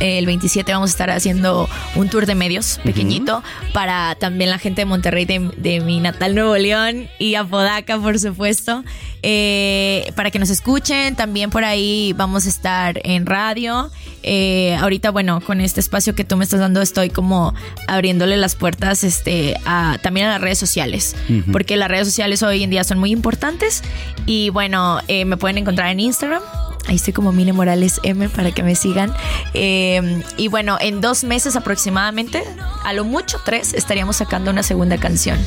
El 0.00 0.26
27 0.26 0.72
vamos 0.72 0.90
a 0.90 0.92
estar 0.92 1.10
haciendo 1.10 1.68
un 1.94 2.08
tour 2.08 2.26
de 2.26 2.34
medios 2.34 2.80
pequeñito 2.84 3.42
para 3.72 4.16
también 4.16 4.50
la 4.50 4.58
gente 4.58 4.82
de 4.82 4.86
Monterrey, 4.86 5.24
de, 5.24 5.50
de 5.56 5.80
mi 5.80 6.00
natal 6.00 6.34
Nuevo 6.34 6.56
León 6.56 7.08
y 7.18 7.36
Apodaca, 7.36 7.98
por 7.98 8.18
supuesto, 8.18 8.84
eh, 9.22 10.12
para 10.16 10.30
que 10.30 10.38
nos 10.38 10.50
escuchen. 10.50 11.14
También 11.16 11.50
por 11.50 11.64
ahí 11.64 12.12
vamos 12.16 12.46
a 12.46 12.48
estar 12.48 13.00
en 13.04 13.24
radio. 13.26 13.90
Eh, 14.22 14.76
ahorita, 14.80 15.10
bueno, 15.10 15.40
con 15.40 15.60
este 15.60 15.80
espacio 15.80 16.14
que 16.14 16.24
tú 16.24 16.36
me 16.36 16.44
estás 16.44 16.60
dando, 16.60 16.82
estoy 16.82 17.10
como 17.10 17.54
abriéndole 17.86 18.36
las 18.36 18.56
puertas 18.56 19.04
este, 19.04 19.56
a, 19.64 19.98
también 20.02 20.26
a 20.26 20.30
las 20.30 20.40
redes 20.40 20.58
sociales, 20.58 21.14
porque 21.52 21.76
las 21.76 21.88
redes 21.88 22.08
sociales 22.08 22.42
hoy 22.42 22.62
en 22.62 22.70
día 22.70 22.84
son 22.84 22.98
muy 22.98 23.12
importantes. 23.12 23.82
Y 24.26 24.50
bueno, 24.50 25.00
eh, 25.08 25.24
me 25.24 25.36
pueden 25.36 25.58
encontrar 25.58 25.90
en 25.90 26.00
Instagram 26.00 26.42
Ahí 26.86 26.96
estoy 26.96 27.12
como 27.14 27.32
Mine 27.32 27.52
Morales 27.52 28.00
M 28.02 28.28
para 28.28 28.52
que 28.52 28.62
me 28.62 28.74
sigan. 28.74 29.14
Eh, 29.54 30.22
y 30.36 30.48
bueno, 30.48 30.76
en 30.80 31.00
dos 31.00 31.24
meses 31.24 31.56
aproximadamente, 31.56 32.44
a 32.84 32.92
lo 32.92 33.04
mucho 33.04 33.40
tres, 33.44 33.72
estaríamos 33.72 34.16
sacando 34.16 34.50
una 34.50 34.62
segunda 34.62 34.98
canción. 34.98 35.38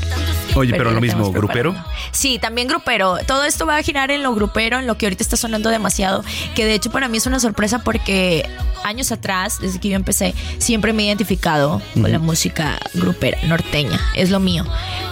Oye, 0.56 0.74
pero, 0.76 0.92
lo 0.92 1.02
mismo, 1.02 1.32
grupero. 1.32 1.76
Sí, 2.12 2.40
también 2.40 2.68
grupero. 2.68 3.18
Todo 3.28 3.44
esto 3.44 3.68
va 3.68 3.78
a 3.78 3.84
girar 3.84 4.10
en 4.10 4.24
lo 4.24 4.34
grupero, 4.34 4.80
en 4.80 4.88
lo 4.88 4.98
que 4.98 5.06
ahorita 5.06 5.22
está 5.22 5.38
sonando 5.38 5.70
demasiado. 5.70 6.24
Que 6.56 6.66
de 6.66 6.74
hecho 6.74 6.90
para 6.90 7.08
mí 7.08 7.18
es 7.18 7.28
una 7.28 7.40
sorpresa 7.40 7.84
porque 7.84 8.50
años 8.84 9.12
atrás, 9.12 9.60
desde 9.62 9.80
que 9.80 9.90
yo 9.90 9.96
empecé, 9.96 10.34
siempre 10.58 10.94
me 10.94 11.04
he 11.04 11.06
identificado 11.08 11.82
con 11.94 12.12
la 12.12 12.20
música 12.20 12.80
grupera, 12.96 13.38
norteña. 13.44 14.00
Es 14.16 14.32
lo 14.32 14.40
mío. 14.40 14.66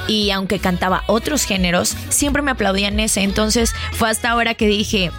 Y 0.08 0.32
aunque 0.32 0.60
cantaba 0.60 1.04
otros 1.06 1.44
géneros, 1.44 1.96
siempre 2.10 2.42
me 2.42 2.52
aplaudían 2.52 3.00
ese. 3.00 3.22
Entonces 3.22 3.74
fue 3.92 4.10
hasta 4.10 4.32
ahora 4.32 4.56
que 4.56 4.68
dije 4.68 5.12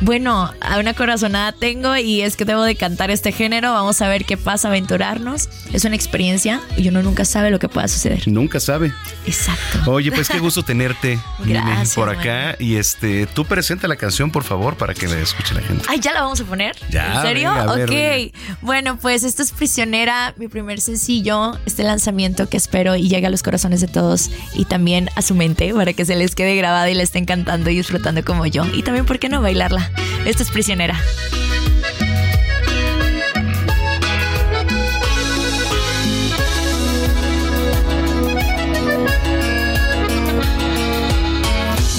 bueno, 0.00 0.50
a 0.60 0.78
una 0.78 0.94
corazonada 0.94 1.52
tengo 1.52 1.96
y 1.96 2.22
es 2.22 2.36
que 2.36 2.44
debo 2.44 2.62
de 2.62 2.74
cantar 2.74 3.10
este 3.10 3.32
género. 3.32 3.72
Vamos 3.72 4.00
a 4.00 4.08
ver 4.08 4.24
qué 4.24 4.36
pasa, 4.36 4.68
aventurarnos. 4.68 5.48
Es 5.72 5.84
una 5.84 5.94
experiencia 5.94 6.60
y 6.76 6.88
uno 6.88 7.02
nunca 7.02 7.24
sabe 7.24 7.50
lo 7.50 7.58
que 7.58 7.68
pueda 7.68 7.86
suceder. 7.88 8.26
Nunca 8.26 8.60
sabe. 8.60 8.92
Exacto. 9.26 9.90
Oye, 9.90 10.10
pues 10.10 10.28
qué 10.28 10.38
gusto 10.38 10.62
tenerte 10.62 11.18
Gracias, 11.44 11.94
por 11.94 12.08
acá. 12.08 12.56
Y 12.58 12.76
este, 12.76 13.26
tú 13.26 13.44
presenta 13.44 13.88
la 13.88 13.96
canción, 13.96 14.30
por 14.30 14.44
favor, 14.44 14.76
para 14.76 14.94
que 14.94 15.06
la 15.06 15.18
escuche 15.18 15.54
la 15.54 15.60
gente. 15.60 15.84
Ay, 15.88 16.00
¿ya 16.00 16.12
la 16.12 16.22
vamos 16.22 16.40
a 16.40 16.44
poner? 16.44 16.76
Ya, 16.90 17.16
¿En 17.16 17.22
serio? 17.22 17.50
venga, 17.54 17.74
ver, 17.74 17.84
ok. 17.84 17.94
venga. 17.94 18.38
Bueno, 18.62 18.98
pues 18.98 19.22
esto 19.22 19.42
es 19.42 19.52
Prisionera, 19.52 20.34
mi 20.38 20.48
primer 20.48 20.80
sencillo, 20.80 21.58
este 21.66 21.82
lanzamiento 21.82 22.48
que 22.48 22.56
espero 22.56 22.96
y 22.96 23.08
llegue 23.08 23.26
a 23.26 23.30
los 23.30 23.42
corazones 23.42 23.80
de 23.80 23.88
todos 23.88 24.30
y 24.54 24.64
también 24.64 25.10
a 25.16 25.22
su 25.22 25.34
mente 25.34 25.74
para 25.74 25.92
que 25.92 26.04
se 26.04 26.16
les 26.16 26.34
quede 26.34 26.56
grabada 26.56 26.88
y 26.90 26.94
la 26.94 27.02
estén 27.02 27.26
cantando 27.26 27.68
y 27.70 27.76
disfrutando 27.76 28.24
como 28.24 28.46
yo. 28.46 28.64
Y 28.74 28.82
también, 28.82 29.04
¿por 29.04 29.18
qué 29.18 29.28
no 29.28 29.42
bailarla? 29.42 29.89
Esto 30.24 30.42
es 30.42 30.50
Prisionera. 30.50 30.98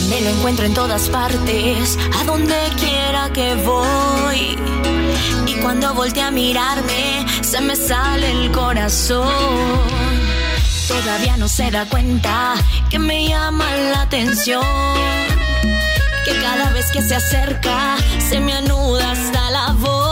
Me 0.10 0.22
lo 0.22 0.30
encuentro 0.30 0.66
en 0.66 0.74
todas 0.74 1.10
partes, 1.10 1.98
a 2.20 2.24
donde 2.26 2.56
quiera 2.78 3.30
que 3.34 3.56
voy. 3.56 4.58
Y 5.48 5.56
cuando 5.62 5.94
voltea 5.94 6.28
a 6.28 6.32
mirarme, 6.32 7.26
se 7.42 7.62
me 7.62 7.76
sale 7.76 8.32
el 8.32 8.52
corazón. 8.52 9.30
Todavía 10.88 11.38
no 11.38 11.48
se 11.48 11.72
da 11.72 11.86
cuenta 11.86 12.56
que 12.90 13.00
me 13.00 13.28
llama 13.28 13.66
la 13.94 14.02
atención. 14.02 15.31
Que 16.26 16.40
cada 16.40 16.70
vez 16.72 16.92
que 16.92 17.02
se 17.02 17.16
acerca, 17.16 17.98
se 18.20 18.40
me 18.40 18.54
anuda 18.54 19.12
hasta 19.12 19.50
la 19.50 19.74
voz. 19.74 20.11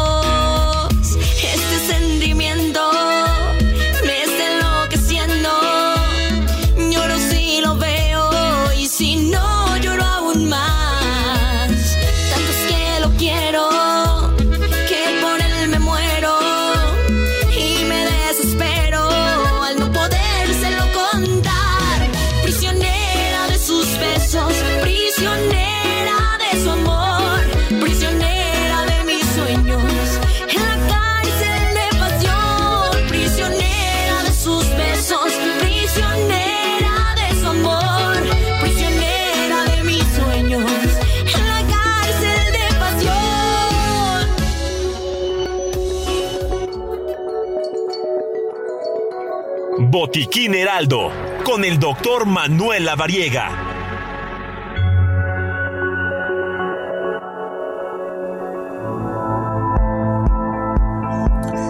Botiquín 50.10 50.56
Heraldo, 50.56 51.12
con 51.46 51.64
el 51.64 51.78
doctor 51.78 52.26
Manuel 52.26 52.84
Lavariega. 52.84 53.52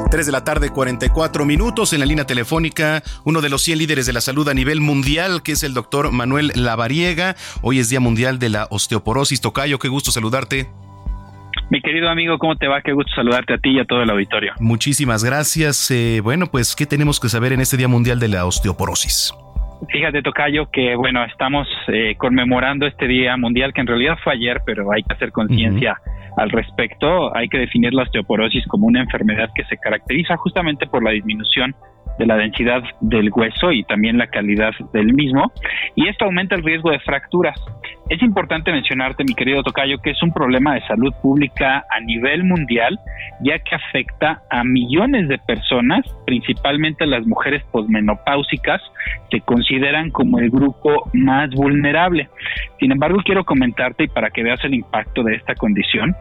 3 0.10 0.26
de 0.26 0.32
la 0.32 0.46
tarde, 0.46 0.70
44 0.70 1.44
minutos 1.44 1.92
en 1.92 2.00
la 2.00 2.06
línea 2.06 2.26
telefónica, 2.26 3.04
uno 3.26 3.42
de 3.42 3.50
los 3.50 3.62
100 3.62 3.78
líderes 3.78 4.06
de 4.06 4.14
la 4.14 4.22
salud 4.22 4.48
a 4.48 4.54
nivel 4.54 4.80
mundial, 4.80 5.44
que 5.44 5.52
es 5.52 5.64
el 5.64 5.74
doctor 5.74 6.14
Manuel 6.14 6.54
Lavariega. 6.56 7.36
Hoy 7.62 7.80
es 7.80 7.90
Día 7.90 8.00
Mundial 8.00 8.40
de 8.40 8.48
la 8.48 8.68
Osteoporosis. 8.70 9.42
Tocayo, 9.42 9.80
qué 9.80 9.90
gusto 9.90 10.12
saludarte. 10.12 10.70
Mi 11.72 11.82
querido 11.82 12.10
amigo, 12.10 12.40
¿cómo 12.40 12.56
te 12.56 12.68
va? 12.68 12.82
Qué 12.82 12.94
gusto 12.94 13.12
saludarte 13.16 13.54
a 13.54 13.58
ti 13.60 13.72
y 13.72 13.80
a 13.80 13.86
todo 13.86 14.02
el 14.02 14.10
auditorio. 14.10 14.54
Muchísimas 14.60 15.24
gracias. 15.24 15.92
Eh, 15.92 16.20
bueno, 16.24 16.48
pues, 16.48 16.76
¿qué 16.76 16.88
tenemos 16.88 17.20
que 17.20 17.30
saber 17.30 17.54
en 17.54 17.62
este 17.62 17.78
Día 17.78 17.88
Mundial 17.88 18.20
de 18.20 18.28
la 18.28 18.46
Osteoporosis? 18.46 19.34
Fíjate, 19.88 20.24
Tocayo, 20.24 20.70
que 20.72 20.96
bueno, 20.96 21.24
estamos 21.24 21.68
eh, 21.88 22.16
conmemorando 22.18 22.88
este 22.88 23.08
Día 23.08 23.38
Mundial, 23.38 23.72
que 23.74 23.82
en 23.82 23.88
realidad 23.88 24.18
fue 24.24 24.34
ayer, 24.34 24.62
pero 24.66 24.92
hay 24.92 25.04
que 25.04 25.14
hacer 25.14 25.32
conciencia 25.32 25.96
al 26.38 26.50
respecto. 26.50 27.36
Hay 27.36 27.48
que 27.48 27.60
definir 27.60 27.94
la 27.94 28.04
osteoporosis 28.04 28.66
como 28.68 28.88
una 28.88 29.02
enfermedad 29.02 29.50
que 29.54 29.64
se 29.66 29.78
caracteriza 29.78 30.38
justamente 30.38 30.88
por 30.88 31.04
la 31.04 31.12
disminución 31.12 31.76
de 32.20 32.26
la 32.26 32.36
densidad 32.36 32.84
del 33.02 33.32
hueso 33.34 33.72
y 33.72 33.84
también 33.86 34.18
la 34.18 34.28
calidad 34.28 34.74
del 34.94 35.14
mismo, 35.14 35.52
y 35.96 36.08
esto 36.08 36.26
aumenta 36.26 36.56
el 36.56 36.64
riesgo 36.64 36.92
de 36.92 37.00
fracturas. 37.00 37.60
Es 38.10 38.22
importante 38.22 38.72
mencionarte, 38.72 39.24
mi 39.24 39.36
querido 39.36 39.64
Tocayo, 39.64 40.00
que 40.00 40.12
es 40.12 40.22
un 40.22 40.34
problema 40.34 40.74
de 40.74 40.82
salud 40.88 41.14
pública 41.22 41.86
a 41.90 42.00
nivel 42.02 42.44
mundial, 42.44 43.00
ya 43.42 43.60
que 43.60 43.76
afecta 43.76 44.42
a 44.50 44.64
millones 44.64 45.28
de 45.28 45.38
personas, 45.38 46.06
principalmente 46.26 47.06
las 47.06 47.26
mujeres 47.26 47.64
posmenopáusicas, 47.72 48.82
se 49.32 49.40
consideran 49.42 50.10
como 50.10 50.40
el 50.40 50.50
grupo 50.50 51.10
más 51.14 51.52
vulnerable. 51.52 52.30
Sin 52.80 52.92
embargo, 52.92 53.20
quiero 53.24 53.46
comentarte 53.46 54.06
y 54.06 54.08
para 54.08 54.30
que 54.30 54.44
veas 54.44 54.64
el 54.66 54.74
impacto 54.74 55.24
de 55.24 55.36
esta 55.36 55.54
condición, 55.56 56.16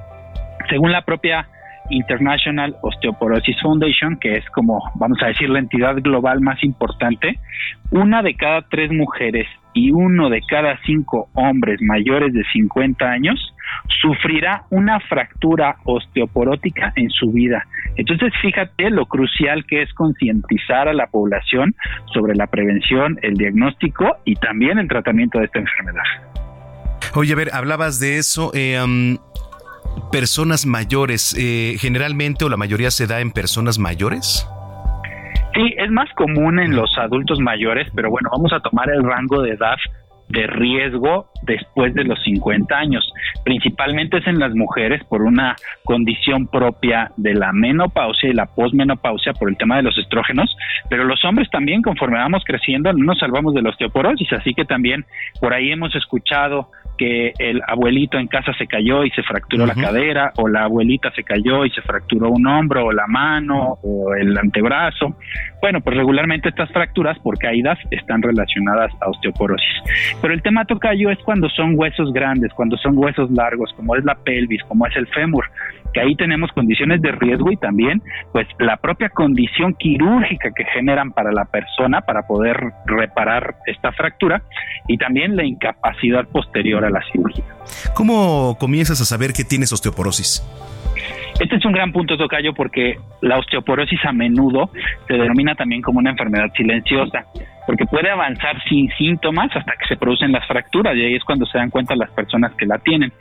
según 0.69 0.93
la 0.93 1.03
propia 1.03 1.49
International 1.91 2.77
Osteoporosis 2.83 3.61
Foundation, 3.61 4.17
que 4.21 4.35
es 4.35 4.45
como, 4.51 4.79
vamos 4.97 5.19
a 5.23 5.29
decir, 5.29 5.49
la 5.49 5.59
entidad 5.59 5.97
global 6.03 6.41
más 6.41 6.63
importante, 6.63 7.39
una 7.91 8.23
de 8.23 8.35
cada 8.35 8.63
tres 8.63 8.91
mujeres 8.93 9.47
y 9.75 9.91
uno 9.91 10.29
de 10.29 10.41
cada 10.49 10.79
cinco 10.85 11.29
hombres 11.35 11.81
mayores 11.81 12.33
de 12.33 12.43
50 12.53 13.05
años 13.05 13.55
sufrirá 14.01 14.63
una 14.71 15.01
fractura 15.01 15.77
osteoporótica 15.85 16.93
en 16.97 17.11
su 17.11 17.31
vida. 17.33 17.65
Entonces, 17.97 18.33
fíjate 18.41 18.91
lo 18.91 19.07
crucial 19.07 19.65
que 19.67 19.83
es 19.83 19.93
concientizar 19.95 20.89
a 20.89 20.95
la 20.95 21.07
población 21.07 21.75
sobre 22.13 22.35
la 22.35 22.47
prevención, 22.47 23.19
el 23.23 23.35
diagnóstico 23.35 24.17
y 24.25 24.35
también 24.37 24.79
el 24.79 24.89
tratamiento 24.89 25.39
de 25.39 25.47
esta 25.47 25.59
enfermedad. 25.59 26.03
Oye, 27.15 27.33
a 27.33 27.37
ver, 27.37 27.51
hablabas 27.53 28.01
de 28.01 28.19
eso. 28.19 28.51
eh, 28.55 28.79
personas 30.11 30.67
mayores, 30.67 31.35
eh, 31.39 31.77
generalmente 31.79 32.45
o 32.45 32.49
la 32.49 32.57
mayoría 32.57 32.91
se 32.91 33.07
da 33.07 33.21
en 33.21 33.31
personas 33.31 33.79
mayores. 33.79 34.47
Sí, 35.55 35.75
es 35.77 35.91
más 35.91 36.09
común 36.15 36.59
en 36.61 36.77
los 36.77 36.97
adultos 36.99 37.41
mayores, 37.41 37.89
pero 37.95 38.11
bueno, 38.11 38.29
vamos 38.31 38.53
a 38.53 38.61
tomar 38.61 38.91
el 38.91 39.03
rango 39.03 39.43
de 39.43 39.51
edad 39.51 39.77
de 40.29 40.47
riesgo 40.47 41.31
después 41.43 41.95
de 41.95 42.05
los 42.05 42.23
50 42.23 42.77
años. 42.77 43.13
Principalmente 43.45 44.19
es 44.19 44.27
en 44.27 44.39
las 44.39 44.55
mujeres 44.55 45.03
por 45.05 45.23
una 45.23 45.57
condición 45.85 46.47
propia 46.47 47.11
de 47.17 47.35
la 47.35 47.53
menopausia 47.53 48.29
y 48.29 48.35
la 48.35 48.47
posmenopausia 48.47 49.33
por 49.33 49.49
el 49.49 49.57
tema 49.57 49.77
de 49.77 49.85
los 49.85 49.97
estrógenos, 49.99 50.55
pero 50.91 51.05
los 51.05 51.25
hombres 51.25 51.49
también 51.51 51.83
conforme 51.83 52.19
vamos 52.19 52.43
creciendo 52.45 52.93
no 52.93 53.05
nos 53.05 53.19
salvamos 53.19 53.55
de 53.55 53.63
la 53.63 53.71
osteoporosis, 53.71 54.33
así 54.33 54.53
que 54.55 54.65
también 54.65 55.05
por 55.41 55.55
ahí 55.55 55.71
hemos 55.71 55.95
escuchado 55.95 56.71
que 56.99 57.33
el 57.39 57.63
abuelito 57.67 58.19
en 58.19 58.27
casa 58.27 58.53
se 58.59 58.67
cayó 58.67 59.05
y 59.05 59.11
se 59.11 59.23
fracturó 59.23 59.65
la 59.65 59.75
cadera, 59.75 60.33
o 60.37 60.49
la 60.49 60.65
abuelita 60.65 61.11
se 61.13 61.23
cayó 61.23 61.65
y 61.65 61.71
se 61.71 61.81
fracturó 61.81 62.31
un 62.31 62.47
hombro, 62.47 62.87
o 62.87 62.93
la 62.93 63.07
mano, 63.07 63.79
o 63.83 64.15
el 64.15 64.37
antebrazo. 64.37 65.17
Bueno, 65.63 65.81
pues 65.81 65.97
regularmente 65.97 66.51
estas 66.51 66.71
fracturas 66.73 67.19
por 67.21 67.39
caídas 67.39 67.79
están 67.91 68.21
relacionadas 68.23 68.93
a 69.01 69.09
osteoporosis. 69.09 70.19
Pero 70.21 70.35
el 70.35 70.43
tema 70.43 70.65
tocayo 70.65 71.11
es 71.11 71.19
cuando 71.21 71.49
son 71.49 71.75
huesos 71.77 72.13
grandes, 72.13 72.53
cuando 72.53 72.77
son 72.77 72.99
huesos 72.99 73.31
largos, 73.31 73.73
como 73.77 73.97
es 73.97 74.05
la 74.05 74.15
pelvis, 74.17 74.63
como 74.65 74.87
es 74.87 74.97
el 74.97 75.07
fémur, 75.09 75.45
que 75.93 76.01
ahí 76.01 76.15
tenemos 76.17 76.51
condiciones 76.53 77.01
de 77.03 77.13
riesgo 77.13 77.51
y 77.51 77.57
también 77.57 78.03
pues 78.33 78.47
la 78.59 78.77
propia 78.77 79.09
condición 79.09 79.75
quirúrgica 79.75 80.51
que 80.55 80.65
generan 80.67 81.13
para 81.13 81.33
la 81.33 81.45
persona 81.45 82.01
para 82.01 82.23
poder 82.23 82.73
reparar 82.87 83.57
esta 83.67 83.93
fractura 83.93 84.43
y 84.87 84.99
también 84.99 85.37
la 85.37 85.45
incapacidad 85.45 86.27
posterior 86.29 86.85
a 86.85 86.91
la 86.91 87.01
cirugía. 87.13 87.45
¿Cómo 87.95 88.57
comienzas 88.59 89.01
a 89.01 89.05
saber 89.05 89.33
que 89.33 89.45
tienes 89.45 89.73
osteoporosis? 89.73 90.43
Este 91.41 91.55
es 91.55 91.65
un 91.65 91.73
gran 91.73 91.93
punto, 91.93 92.17
Tocayo, 92.17 92.53
porque 92.53 92.99
la 93.21 93.39
osteoporosis 93.39 94.05
a 94.05 94.13
menudo 94.13 94.71
se 95.07 95.15
denomina 95.15 95.55
también 95.55 95.83
como 95.83 96.01
una 96.01 96.11
enfermedad 96.11 96.51
silenciosa, 96.57 97.27
porque 97.65 97.85
puede 97.85 98.11
avanzar 98.11 98.61
sin 98.69 98.91
síntomas 98.99 99.55
hasta 99.55 99.73
que 99.73 99.87
se 99.87 99.97
producen 99.97 100.33
las 100.33 100.45
fracturas 100.49 100.97
y 100.97 101.05
ahí 101.05 101.15
es 101.15 101.23
cuando 101.23 101.47
se 101.47 101.59
dan 101.59 101.71
cuenta 101.71 101.95
las 101.95 102.11
personas 102.11 102.53
que 102.55 102.67
la 102.67 102.79
tienen. 102.79 103.13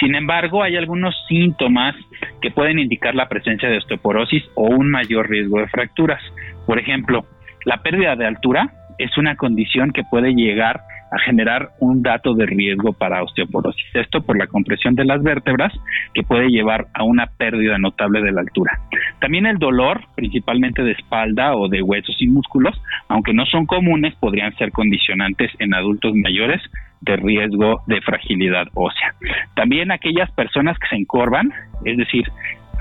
Sin 0.00 0.14
embargo, 0.14 0.62
hay 0.62 0.76
algunos 0.76 1.14
síntomas 1.28 1.94
que 2.40 2.50
pueden 2.50 2.78
indicar 2.78 3.14
la 3.14 3.28
presencia 3.28 3.68
de 3.68 3.78
osteoporosis 3.78 4.42
o 4.54 4.64
un 4.64 4.90
mayor 4.90 5.28
riesgo 5.28 5.60
de 5.60 5.68
fracturas. 5.68 6.20
Por 6.66 6.78
ejemplo, 6.78 7.26
la 7.64 7.82
pérdida 7.82 8.16
de 8.16 8.26
altura 8.26 8.72
es 8.98 9.16
una 9.18 9.36
condición 9.36 9.90
que 9.92 10.04
puede 10.04 10.34
llegar 10.34 10.80
a 11.10 11.18
generar 11.20 11.70
un 11.78 12.02
dato 12.02 12.34
de 12.34 12.46
riesgo 12.46 12.92
para 12.92 13.22
osteoporosis. 13.22 13.84
Esto 13.94 14.22
por 14.22 14.36
la 14.36 14.48
compresión 14.48 14.94
de 14.94 15.04
las 15.04 15.22
vértebras 15.22 15.72
que 16.12 16.22
puede 16.22 16.48
llevar 16.48 16.86
a 16.92 17.04
una 17.04 17.26
pérdida 17.26 17.78
notable 17.78 18.20
de 18.20 18.32
la 18.32 18.40
altura. 18.40 18.80
También 19.20 19.46
el 19.46 19.58
dolor, 19.58 20.00
principalmente 20.16 20.82
de 20.82 20.92
espalda 20.92 21.54
o 21.54 21.68
de 21.68 21.82
huesos 21.82 22.16
y 22.18 22.26
músculos, 22.26 22.80
aunque 23.08 23.32
no 23.32 23.46
son 23.46 23.66
comunes, 23.66 24.14
podrían 24.16 24.56
ser 24.56 24.72
condicionantes 24.72 25.52
en 25.60 25.74
adultos 25.74 26.14
mayores 26.14 26.60
de 27.04 27.16
riesgo 27.16 27.82
de 27.86 28.00
fragilidad 28.00 28.66
ósea. 28.74 29.14
También 29.54 29.90
aquellas 29.90 30.30
personas 30.32 30.78
que 30.78 30.88
se 30.88 30.96
encorvan, 30.96 31.52
es 31.84 31.96
decir, 31.96 32.24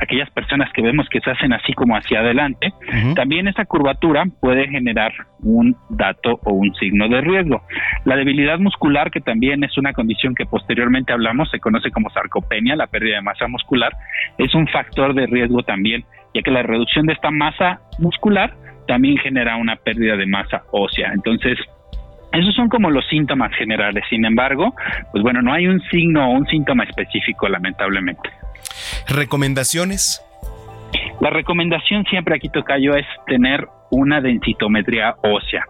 aquellas 0.02 0.30
personas 0.32 0.72
que 0.74 0.82
vemos 0.82 1.08
que 1.10 1.20
se 1.20 1.32
hacen 1.32 1.54
así 1.54 1.74
como 1.74 1.96
hacia 1.96 2.20
adelante, 2.20 2.74
también 3.16 3.48
esa 3.48 3.66
curvatura 3.66 4.26
puede 4.42 4.68
generar 4.68 5.12
un 5.42 5.76
dato 5.90 6.40
o 6.44 6.54
un 6.54 6.74
signo 6.76 7.08
de 7.08 7.22
riesgo. 7.22 7.62
La 8.06 8.16
debilidad 8.16 8.60
muscular, 8.60 9.12
que 9.12 9.22
también 9.22 9.64
es 9.64 9.78
una 9.78 9.94
condición 9.94 10.36
que 10.36 10.46
posteriormente 10.46 11.14
hablamos, 11.14 11.50
se 11.52 11.60
conoce 11.60 11.92
como 11.92 12.10
sarcopenia, 12.10 12.76
la 12.76 12.88
pérdida 12.88 13.18
de 13.18 13.22
masa 13.22 13.48
muscular, 13.48 13.92
es 14.38 14.54
un 14.56 14.68
factor 14.68 15.14
de 15.14 15.28
riesgo 15.28 15.64
también, 15.64 16.04
ya 16.34 16.42
que 16.42 16.52
la 16.52 16.64
reducción 16.64 17.06
de 17.06 17.14
esta 17.14 17.32
masa 17.32 17.80
muscular 18.00 18.54
también 18.88 19.18
genera 19.18 19.56
una 19.56 19.76
pérdida 19.76 20.18
de 20.18 20.26
masa 20.26 20.64
ósea. 20.72 21.12
Entonces, 21.14 21.58
esos 22.34 22.56
son 22.56 22.68
como 22.68 22.90
los 22.90 23.06
síntomas 23.08 23.52
generales. 23.56 24.04
Sin 24.10 24.26
embargo, 24.26 24.74
pues 25.12 25.24
bueno, 25.24 25.42
no 25.42 25.54
hay 25.54 25.68
un 25.68 25.80
signo 25.92 26.28
o 26.28 26.32
un 26.32 26.48
síntoma 26.48 26.84
específico, 26.84 27.48
lamentablemente. 27.48 28.30
¿Recomendaciones? 29.08 30.22
La 31.22 31.30
recomendación 31.30 32.04
siempre 32.06 32.36
aquí, 32.36 32.50
Tocayo, 32.50 32.96
es 32.96 33.06
tener 33.28 33.68
una 33.92 34.20
densitometría 34.20 35.16
ósea. 35.22 35.64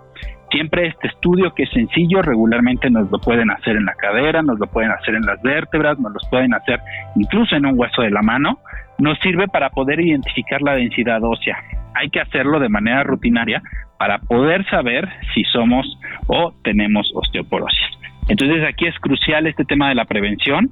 Siempre 0.51 0.87
este 0.87 1.07
estudio 1.07 1.53
que 1.53 1.63
es 1.63 1.69
sencillo, 1.71 2.21
regularmente 2.21 2.89
nos 2.89 3.09
lo 3.11 3.19
pueden 3.19 3.49
hacer 3.49 3.75
en 3.75 3.85
la 3.85 3.95
cadera, 3.95 4.41
nos 4.41 4.59
lo 4.59 4.67
pueden 4.67 4.91
hacer 4.91 5.15
en 5.15 5.25
las 5.25 5.41
vértebras, 5.41 5.99
nos 5.99 6.13
lo 6.13 6.19
pueden 6.29 6.53
hacer 6.53 6.79
incluso 7.15 7.55
en 7.55 7.65
un 7.65 7.73
hueso 7.77 8.03
de 8.03 8.11
la 8.11 8.21
mano, 8.21 8.59
nos 8.99 9.17
sirve 9.19 9.47
para 9.47 9.69
poder 9.71 9.99
identificar 9.99 10.61
la 10.61 10.75
densidad 10.75 11.23
ósea. 11.23 11.57
Hay 11.95 12.09
que 12.09 12.21
hacerlo 12.21 12.59
de 12.59 12.69
manera 12.69 13.03
rutinaria 13.03 13.61
para 13.97 14.19
poder 14.19 14.65
saber 14.69 15.07
si 15.33 15.43
somos 15.45 15.85
o 16.27 16.53
tenemos 16.63 17.11
osteoporosis. 17.15 18.02
Entonces 18.27 18.63
aquí 18.67 18.85
es 18.85 18.97
crucial 18.99 19.47
este 19.47 19.65
tema 19.65 19.89
de 19.89 19.95
la 19.95 20.05
prevención 20.05 20.69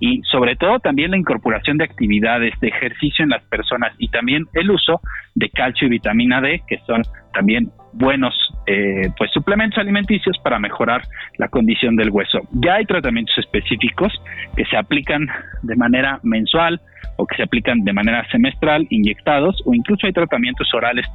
y 0.00 0.22
sobre 0.30 0.56
todo 0.56 0.78
también 0.78 1.10
la 1.10 1.18
incorporación 1.18 1.76
de 1.76 1.84
actividades 1.84 2.58
de 2.60 2.68
ejercicio 2.68 3.22
en 3.24 3.30
las 3.30 3.42
personas 3.44 3.92
y 3.98 4.08
también 4.08 4.46
el 4.54 4.70
uso 4.70 5.00
de 5.34 5.50
calcio 5.50 5.86
y 5.86 5.90
vitamina 5.90 6.40
D, 6.40 6.62
que 6.66 6.78
son 6.86 7.02
también 7.32 7.70
buenos 7.92 8.34
eh, 8.66 9.10
pues 9.16 9.30
suplementos 9.32 9.78
alimenticios 9.78 10.38
para 10.42 10.58
mejorar 10.58 11.02
la 11.38 11.48
condición 11.48 11.96
del 11.96 12.10
hueso. 12.10 12.40
Ya 12.52 12.74
hay 12.74 12.86
tratamientos 12.86 13.36
específicos 13.38 14.12
que 14.56 14.64
se 14.64 14.76
aplican 14.76 15.26
de 15.62 15.76
manera 15.76 16.20
mensual 16.22 16.80
o 17.16 17.26
que 17.26 17.36
se 17.36 17.42
aplican 17.42 17.80
de 17.84 17.92
manera 17.92 18.26
semestral, 18.30 18.86
inyectados, 18.90 19.62
o 19.66 19.74
incluso 19.74 20.06
hay 20.06 20.12
tratamientos 20.12 20.72
orales 20.74 21.06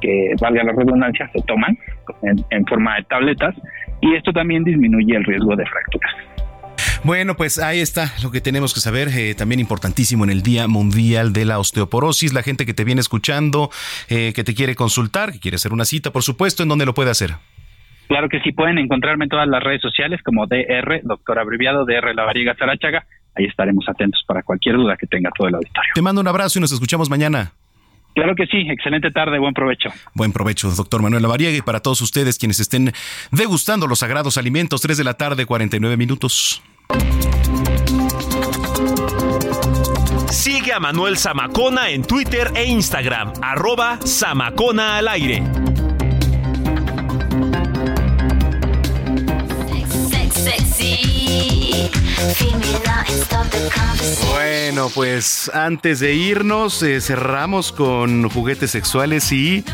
que, 0.00 0.34
valga 0.40 0.62
la 0.64 0.72
redundancia, 0.72 1.28
se 1.32 1.42
toman 1.42 1.78
en, 2.50 2.66
forma 2.66 2.96
de 2.96 3.02
tabletas 3.04 3.54
y 4.00 4.14
esto 4.14 4.32
también 4.32 4.64
disminuye 4.64 5.16
el 5.16 5.24
riesgo 5.24 5.56
de 5.56 5.64
fracturas. 5.66 6.12
Bueno, 7.04 7.36
pues 7.36 7.58
ahí 7.58 7.80
está 7.80 8.12
lo 8.22 8.30
que 8.30 8.40
tenemos 8.40 8.74
que 8.74 8.80
saber, 8.80 9.08
eh, 9.08 9.34
también 9.34 9.60
importantísimo 9.60 10.24
en 10.24 10.30
el 10.30 10.42
Día 10.42 10.66
Mundial 10.66 11.32
de 11.32 11.44
la 11.44 11.58
Osteoporosis, 11.58 12.32
la 12.32 12.42
gente 12.42 12.66
que 12.66 12.74
te 12.74 12.84
viene 12.84 13.00
escuchando, 13.00 13.70
eh, 14.08 14.32
que 14.34 14.42
te 14.42 14.54
quiere 14.54 14.74
consultar, 14.74 15.32
que 15.32 15.38
quiere 15.38 15.56
hacer 15.56 15.72
una 15.72 15.84
cita, 15.84 16.10
por 16.10 16.22
supuesto, 16.22 16.64
¿en 16.64 16.68
dónde 16.68 16.86
lo 16.86 16.94
puede 16.94 17.10
hacer? 17.10 17.30
Claro 18.08 18.28
que 18.28 18.40
sí, 18.40 18.52
pueden 18.52 18.78
encontrarme 18.78 19.24
en 19.24 19.28
todas 19.28 19.46
las 19.46 19.62
redes 19.62 19.82
sociales 19.82 20.20
como 20.24 20.46
DR, 20.46 21.02
doctor 21.04 21.38
abreviado 21.38 21.84
DR 21.84 22.14
La 22.14 22.24
Variega 22.24 22.54
Sarachaga. 22.54 23.04
Ahí 23.36 23.44
estaremos 23.44 23.86
atentos 23.86 24.24
para 24.26 24.42
cualquier 24.42 24.76
duda 24.76 24.96
que 24.96 25.06
tenga 25.06 25.30
todo 25.36 25.48
el 25.48 25.54
auditorio. 25.54 25.90
Te 25.94 26.02
mando 26.02 26.22
un 26.22 26.26
abrazo 26.26 26.58
y 26.58 26.62
nos 26.62 26.72
escuchamos 26.72 27.10
mañana. 27.10 27.52
Claro 28.18 28.34
que 28.34 28.46
sí, 28.46 28.66
excelente 28.68 29.12
tarde, 29.12 29.38
buen 29.38 29.54
provecho. 29.54 29.90
Buen 30.12 30.32
provecho, 30.32 30.68
doctor 30.72 31.00
Manuel 31.00 31.22
Lavariega, 31.22 31.56
y 31.56 31.62
para 31.62 31.78
todos 31.78 32.00
ustedes 32.00 32.36
quienes 32.36 32.58
estén 32.58 32.92
degustando 33.30 33.86
los 33.86 34.00
sagrados 34.00 34.36
alimentos, 34.36 34.80
3 34.80 34.98
de 34.98 35.04
la 35.04 35.14
tarde, 35.14 35.46
49 35.46 35.96
minutos. 35.96 36.60
Sigue 40.32 40.72
a 40.72 40.80
Manuel 40.80 41.16
Zamacona 41.16 41.90
en 41.90 42.02
Twitter 42.02 42.50
e 42.56 42.64
Instagram, 42.64 43.34
arroba 43.40 44.00
Zamacona 44.04 44.96
al 44.96 45.06
aire. 45.06 45.44
Bueno, 54.30 54.90
pues 54.94 55.50
antes 55.54 56.00
de 56.00 56.14
irnos, 56.14 56.82
eh, 56.82 57.00
cerramos 57.00 57.72
con 57.72 58.28
juguetes 58.30 58.70
sexuales 58.70 59.32
y 59.32 59.64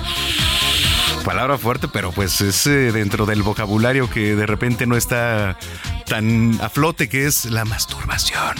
palabra 1.25 1.59
fuerte, 1.59 1.89
pero 1.89 2.13
pues 2.13 2.41
es 2.41 2.67
eh, 2.67 2.93
dentro 2.93 3.27
del 3.27 3.43
vocabulario 3.43 4.11
que 4.11 4.37
de 4.37 4.47
repente 4.47 4.87
no 4.87 4.97
está 4.97 5.59
tan 6.07 6.61
a 6.61 6.69
flote, 6.69 7.09
que 7.09 7.27
es 7.27 7.47
la 7.47 7.65
masturbación. 7.65 8.57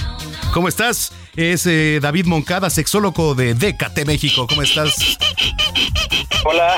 ¿Cómo 0.53 0.69
estás? 0.69 1.13
Es 1.37 1.67
eh, 1.67 1.99
David 2.01 2.27
Moncada, 2.27 2.71
sexólogo 2.71 3.35
de 3.35 3.55
Décate 3.55 4.05
México. 4.05 4.47
¿Cómo 4.47 4.63
estás? 4.63 5.19
Hola. 6.45 6.77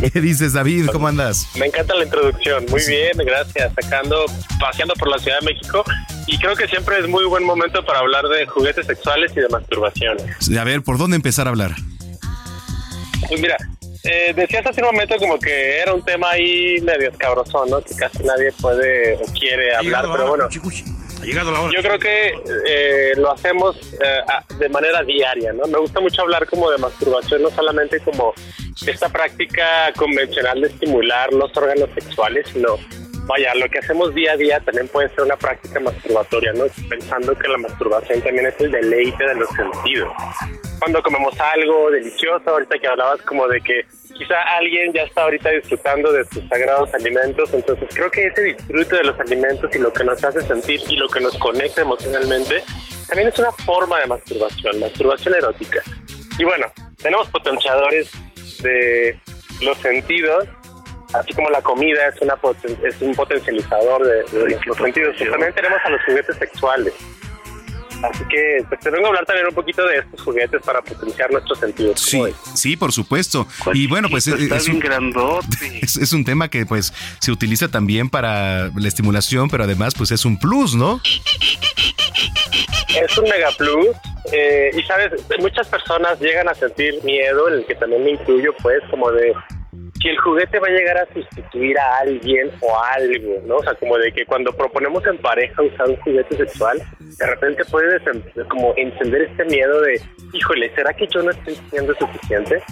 ¿Qué 0.12 0.20
dices, 0.20 0.54
David? 0.54 0.86
¿Cómo 0.90 1.06
andas? 1.06 1.46
Me 1.54 1.66
encanta 1.66 1.94
la 1.94 2.04
introducción. 2.04 2.66
Muy 2.68 2.84
bien, 2.84 3.12
gracias. 3.18 3.72
Sacando, 3.80 4.24
paseando 4.58 4.94
por 4.94 5.08
la 5.08 5.18
Ciudad 5.18 5.38
de 5.40 5.46
México. 5.46 5.84
Y 6.26 6.38
creo 6.38 6.56
que 6.56 6.66
siempre 6.66 6.98
es 6.98 7.06
muy 7.06 7.24
buen 7.26 7.44
momento 7.44 7.84
para 7.84 8.00
hablar 8.00 8.24
de 8.26 8.46
juguetes 8.46 8.86
sexuales 8.86 9.30
y 9.36 9.40
de 9.40 9.48
masturbación. 9.48 10.16
A 10.58 10.64
ver, 10.64 10.82
¿por 10.82 10.98
dónde 10.98 11.14
empezar 11.14 11.46
a 11.46 11.50
hablar? 11.50 11.76
Pues 13.28 13.40
mira, 13.40 13.56
eh, 14.02 14.32
decías 14.34 14.66
hace 14.66 14.80
un 14.82 14.88
momento 14.88 15.16
como 15.18 15.38
que 15.38 15.78
era 15.78 15.94
un 15.94 16.04
tema 16.04 16.30
ahí 16.30 16.80
medio 16.82 17.10
escabrosón, 17.10 17.70
¿no? 17.70 17.80
Que 17.80 17.94
casi 17.94 18.24
nadie 18.24 18.52
puede 18.60 19.14
o 19.14 19.24
quiere 19.38 19.76
hablar, 19.76 20.04
pero 20.10 20.28
bueno. 20.28 20.48
Yo 21.72 21.82
creo 21.82 21.98
que 21.98 22.34
eh, 22.66 23.12
lo 23.16 23.32
hacemos 23.32 23.76
eh, 23.94 24.22
de 24.58 24.68
manera 24.68 25.02
diaria, 25.02 25.52
¿no? 25.52 25.66
Me 25.66 25.78
gusta 25.78 26.00
mucho 26.00 26.22
hablar 26.22 26.46
como 26.46 26.70
de 26.70 26.78
masturbación, 26.78 27.42
no 27.42 27.50
solamente 27.50 28.00
como 28.00 28.34
esta 28.86 29.08
práctica 29.08 29.92
convencional 29.96 30.60
de 30.60 30.68
estimular 30.68 31.32
los 31.32 31.56
órganos 31.56 31.88
sexuales, 31.94 32.48
sino 32.52 32.78
vaya, 33.26 33.54
lo 33.54 33.68
que 33.68 33.78
hacemos 33.78 34.14
día 34.14 34.32
a 34.32 34.36
día 34.36 34.60
también 34.60 34.88
puede 34.88 35.08
ser 35.10 35.22
una 35.22 35.36
práctica 35.36 35.80
masturbatoria, 35.80 36.52
¿no? 36.52 36.64
Pensando 36.88 37.34
que 37.36 37.48
la 37.48 37.58
masturbación 37.58 38.20
también 38.20 38.46
es 38.46 38.60
el 38.60 38.70
deleite 38.70 39.24
de 39.24 39.34
los 39.34 39.48
sentidos. 39.50 40.12
Cuando 40.78 41.02
comemos 41.02 41.38
algo 41.40 41.90
delicioso, 41.90 42.50
ahorita 42.50 42.78
que 42.78 42.86
hablabas 42.86 43.22
como 43.22 43.48
de 43.48 43.60
que 43.60 43.86
quizá 44.14 44.40
alguien 44.58 44.92
ya 44.92 45.02
está 45.02 45.22
ahorita 45.22 45.50
disfrutando 45.50 46.12
de 46.12 46.24
sus 46.26 46.46
sagrados 46.48 46.92
alimentos, 46.94 47.52
entonces 47.52 47.88
creo 47.94 48.10
que 48.10 48.26
ese 48.26 48.42
disfrute 48.42 48.96
de 48.96 49.04
los 49.04 49.18
alimentos 49.18 49.74
y 49.74 49.78
lo 49.78 49.92
que 49.92 50.04
nos 50.04 50.22
hace 50.22 50.40
sentir 50.42 50.80
y 50.88 50.96
lo 50.96 51.08
que 51.08 51.20
nos 51.20 51.36
conecta 51.38 51.82
emocionalmente, 51.82 52.62
también 53.08 53.28
es 53.28 53.38
una 53.38 53.52
forma 53.52 54.00
de 54.00 54.06
masturbación, 54.06 54.80
masturbación 54.80 55.34
erótica. 55.34 55.82
Y 56.38 56.44
bueno, 56.44 56.66
tenemos 57.02 57.28
potenciadores 57.28 58.10
de 58.62 59.18
los 59.62 59.78
sentidos 59.78 60.48
así 61.14 61.32
como 61.32 61.50
la 61.50 61.62
comida 61.62 62.08
es 62.08 62.20
una 62.20 62.34
es 62.82 63.00
un 63.00 63.14
potencializador 63.14 64.04
de, 64.04 64.22
los 64.66 64.76
sentidos, 64.76 65.14
pues 65.18 65.30
también 65.30 65.54
tenemos 65.54 65.78
a 65.84 65.90
los 65.90 66.00
juguetes 66.04 66.36
sexuales. 66.36 66.92
Así 68.02 68.22
que 68.28 68.64
pues, 68.68 68.80
te 68.80 68.90
vengo 68.90 69.06
a 69.06 69.08
hablar 69.08 69.24
también 69.24 69.46
un 69.46 69.54
poquito 69.54 69.86
de 69.86 69.98
estos 69.98 70.20
juguetes 70.20 70.60
para 70.62 70.82
potenciar 70.82 71.30
nuestros 71.30 71.58
sentidos. 71.58 72.00
Sí, 72.00 72.20
sí, 72.54 72.76
por 72.76 72.92
supuesto. 72.92 73.46
Y 73.72 73.86
bueno, 73.86 74.08
pues 74.10 74.26
es, 74.26 74.68
un, 74.68 74.82
es, 75.82 76.12
un 76.12 76.24
tema 76.24 76.48
que 76.48 76.66
pues 76.66 76.92
se 77.20 77.32
utiliza 77.32 77.68
también 77.68 78.10
para 78.10 78.70
la 78.76 78.88
estimulación, 78.88 79.48
pero 79.48 79.64
además 79.64 79.94
pues 79.94 80.10
es 80.10 80.24
un 80.24 80.38
plus, 80.38 80.74
¿no? 80.74 81.00
Es 83.00 83.16
un 83.16 83.24
mega 83.24 83.50
plus. 83.56 83.88
Eh, 84.32 84.70
y 84.76 84.82
sabes, 84.82 85.12
muchas 85.38 85.68
personas 85.68 86.18
llegan 86.20 86.48
a 86.48 86.54
sentir 86.54 87.02
miedo, 87.04 87.48
en 87.48 87.54
el 87.54 87.66
que 87.66 87.74
también 87.74 88.04
me 88.04 88.10
incluyo, 88.10 88.54
pues, 88.62 88.82
como 88.90 89.10
de 89.12 89.34
que 90.00 90.10
el 90.10 90.18
juguete 90.18 90.58
va 90.58 90.66
a 90.68 90.70
llegar 90.70 90.98
a 90.98 91.12
sustituir 91.14 91.78
a 91.78 91.98
alguien 91.98 92.50
o 92.60 92.76
a 92.76 92.92
algo, 92.92 93.40
¿no? 93.46 93.56
O 93.56 93.62
sea, 93.62 93.74
como 93.74 93.96
de 93.96 94.12
que 94.12 94.26
cuando 94.26 94.52
proponemos 94.52 95.06
en 95.06 95.18
pareja 95.18 95.62
usar 95.62 95.88
un 95.88 95.96
juguete 95.96 96.36
sexual, 96.36 96.82
de 97.00 97.26
repente 97.26 97.64
puede 97.66 97.98
como 98.48 98.74
encender 98.76 99.22
este 99.22 99.44
miedo 99.44 99.80
de, 99.80 100.00
híjole, 100.32 100.74
¿será 100.74 100.92
que 100.92 101.06
yo 101.06 101.22
no 101.22 101.30
estoy 101.30 101.54
siendo 101.70 101.94
suficiente? 101.94 102.62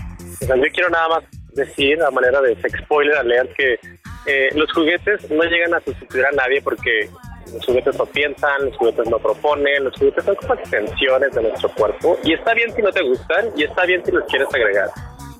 O 0.42 0.44
sea, 0.44 0.56
yo 0.56 0.64
quiero 0.74 0.90
nada 0.90 1.08
más 1.08 1.24
decir, 1.54 2.02
a 2.02 2.10
manera 2.10 2.40
de 2.40 2.56
spoiler 2.84 3.16
alert, 3.16 3.50
que 3.56 3.78
eh, 4.26 4.48
los 4.54 4.70
juguetes 4.72 5.30
no 5.30 5.42
llegan 5.44 5.74
a 5.74 5.80
sustituir 5.80 6.26
a 6.26 6.32
nadie 6.32 6.60
porque 6.62 7.08
los 7.52 7.64
juguetes 7.64 7.96
no 7.96 8.06
piensan, 8.06 8.66
los 8.66 8.76
juguetes 8.76 9.08
no 9.08 9.18
proponen, 9.18 9.84
los 9.84 9.96
juguetes 9.96 10.24
son 10.24 10.34
como 10.36 10.54
extensiones 10.54 11.32
de 11.32 11.42
nuestro 11.42 11.68
cuerpo 11.70 12.18
y 12.24 12.34
está 12.34 12.54
bien 12.54 12.72
si 12.74 12.82
no 12.82 12.90
te 12.92 13.02
gustan 13.02 13.48
y 13.56 13.64
está 13.64 13.84
bien 13.84 14.04
si 14.04 14.12
los 14.12 14.24
quieres 14.24 14.48
agregar. 14.54 14.88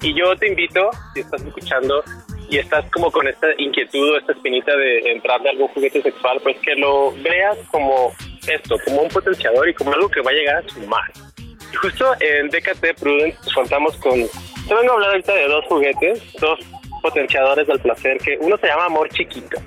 Y 0.02 0.14
yo 0.14 0.34
te 0.36 0.48
invito, 0.48 0.90
si 1.14 1.20
estás 1.20 1.42
escuchando 1.42 2.02
y 2.50 2.58
estás 2.58 2.84
como 2.90 3.10
con 3.10 3.26
esta 3.28 3.46
inquietud 3.56 4.10
o 4.10 4.18
esta 4.18 4.32
espinita 4.32 4.76
de 4.76 5.12
entrarle 5.12 5.48
a 5.48 5.52
algún 5.52 5.68
juguete 5.68 6.02
sexual, 6.02 6.40
pues 6.42 6.58
que 6.60 6.74
lo 6.74 7.12
veas 7.22 7.56
como 7.70 8.12
esto, 8.48 8.76
como 8.84 9.02
un 9.02 9.08
potenciador 9.08 9.68
y 9.68 9.74
como 9.74 9.92
algo 9.92 10.08
que 10.08 10.20
va 10.20 10.32
a 10.32 10.34
llegar 10.34 10.56
a 10.56 10.68
sumar. 10.68 11.10
Y 11.72 11.76
justo 11.76 12.12
en 12.20 12.48
DKT 12.48 13.00
Prudence 13.00 13.38
contamos 13.54 13.96
con... 13.98 14.14
Te 14.68 14.74
vengo 14.74 14.92
a 14.92 14.94
hablar 14.94 15.10
ahorita 15.10 15.34
de 15.34 15.48
dos 15.48 15.64
juguetes, 15.66 16.32
dos 16.40 16.58
potenciadores 17.00 17.66
del 17.66 17.80
placer, 17.80 18.18
que 18.18 18.36
uno 18.40 18.56
se 18.58 18.66
llama 18.66 18.86
Amor 18.86 19.08
Chiquito. 19.10 19.58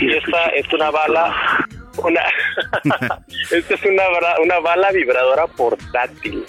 Y 0.00 0.16
esta 0.16 0.46
es 0.48 0.72
una 0.72 0.90
bala 0.90 1.34
una 1.98 2.20
esta 3.50 3.74
es 3.74 3.82
una, 3.84 4.04
una 4.42 4.58
bala 4.60 4.90
vibradora 4.92 5.46
portátil. 5.46 6.44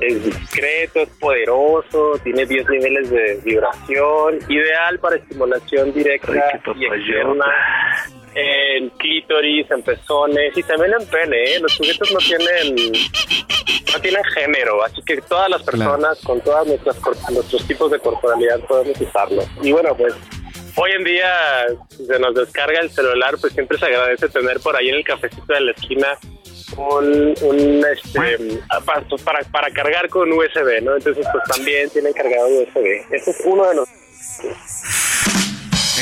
Es 0.00 0.24
discreto, 0.24 1.00
es 1.00 1.08
poderoso, 1.20 2.18
tiene 2.24 2.44
10 2.44 2.68
niveles 2.68 3.10
de 3.10 3.40
vibración, 3.44 4.38
ideal 4.48 4.98
para 4.98 5.16
estimulación 5.16 5.92
directa 5.92 6.60
y 6.76 6.84
externa 6.84 7.44
en 8.34 8.90
clítoris, 8.90 9.70
en 9.70 9.82
pezones 9.82 10.56
y 10.56 10.62
también 10.64 10.94
en 11.00 11.06
pene. 11.06 11.54
¿eh? 11.54 11.60
Los 11.60 11.76
juguetes 11.76 12.12
no 12.12 12.18
tienen 12.18 12.92
no 13.92 14.00
tienen 14.00 14.24
género, 14.24 14.82
así 14.84 15.00
que 15.06 15.20
todas 15.22 15.48
las 15.48 15.62
personas 15.62 16.20
con 16.24 16.40
todas 16.40 16.66
nuestras 16.66 16.98
nuestros 17.30 17.64
tipos 17.66 17.90
de 17.92 18.00
corporalidad 18.00 18.58
podemos 18.66 19.00
usarlo. 19.00 19.42
Y 19.62 19.70
bueno, 19.70 19.96
pues 19.96 20.14
hoy 20.76 20.90
en 20.92 21.04
día 21.04 21.66
se 21.88 22.18
nos 22.18 22.34
descarga 22.34 22.80
el 22.80 22.90
celular, 22.90 23.36
pues 23.40 23.52
siempre 23.52 23.78
se 23.78 23.86
agradece 23.86 24.28
tener 24.28 24.60
por 24.60 24.76
ahí 24.76 24.88
en 24.88 24.96
el 24.96 25.04
cafecito 25.04 25.52
de 25.52 25.60
la 25.60 25.72
esquina 25.72 26.18
un, 26.76 27.34
un 27.42 27.84
este 27.92 28.60
para, 29.24 29.40
para, 29.50 29.70
cargar 29.70 30.08
con 30.08 30.32
USB, 30.32 30.82
¿no? 30.82 30.96
Entonces 30.96 31.26
pues 31.30 31.44
también 31.56 31.88
tienen 31.90 32.12
cargado 32.12 32.48
USB. 32.48 33.14
Este 33.14 33.30
es 33.30 33.42
uno 33.44 33.68
de 33.68 33.74
los 33.76 33.88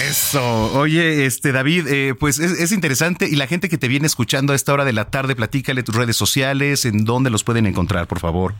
eso. 0.08 0.72
Oye, 0.78 1.26
este 1.26 1.52
David, 1.52 1.86
eh, 1.88 2.14
pues 2.18 2.38
es, 2.38 2.52
es, 2.52 2.72
interesante 2.72 3.28
y 3.30 3.36
la 3.36 3.46
gente 3.46 3.68
que 3.68 3.76
te 3.76 3.88
viene 3.88 4.06
escuchando 4.06 4.54
a 4.54 4.56
esta 4.56 4.72
hora 4.72 4.84
de 4.84 4.92
la 4.92 5.10
tarde, 5.10 5.36
platícale 5.36 5.82
tus 5.82 5.94
redes 5.94 6.16
sociales, 6.16 6.86
en 6.86 7.04
dónde 7.04 7.28
los 7.28 7.44
pueden 7.44 7.66
encontrar, 7.66 8.06
por 8.06 8.18
favor. 8.18 8.54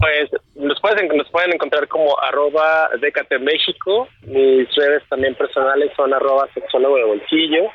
Pues 0.00 0.30
nos 0.54 0.80
pueden, 0.80 1.08
nos 1.16 1.28
pueden 1.30 1.54
encontrar 1.54 1.88
como 1.88 2.18
arroba 2.20 2.90
Décate 3.00 3.38
México. 3.38 4.08
Mis 4.22 4.72
redes 4.76 5.02
también 5.08 5.34
personales 5.34 5.90
son 5.96 6.14
arroba 6.14 6.48
sexólogo 6.54 6.96
de 6.96 7.04
bolsillo. 7.04 7.70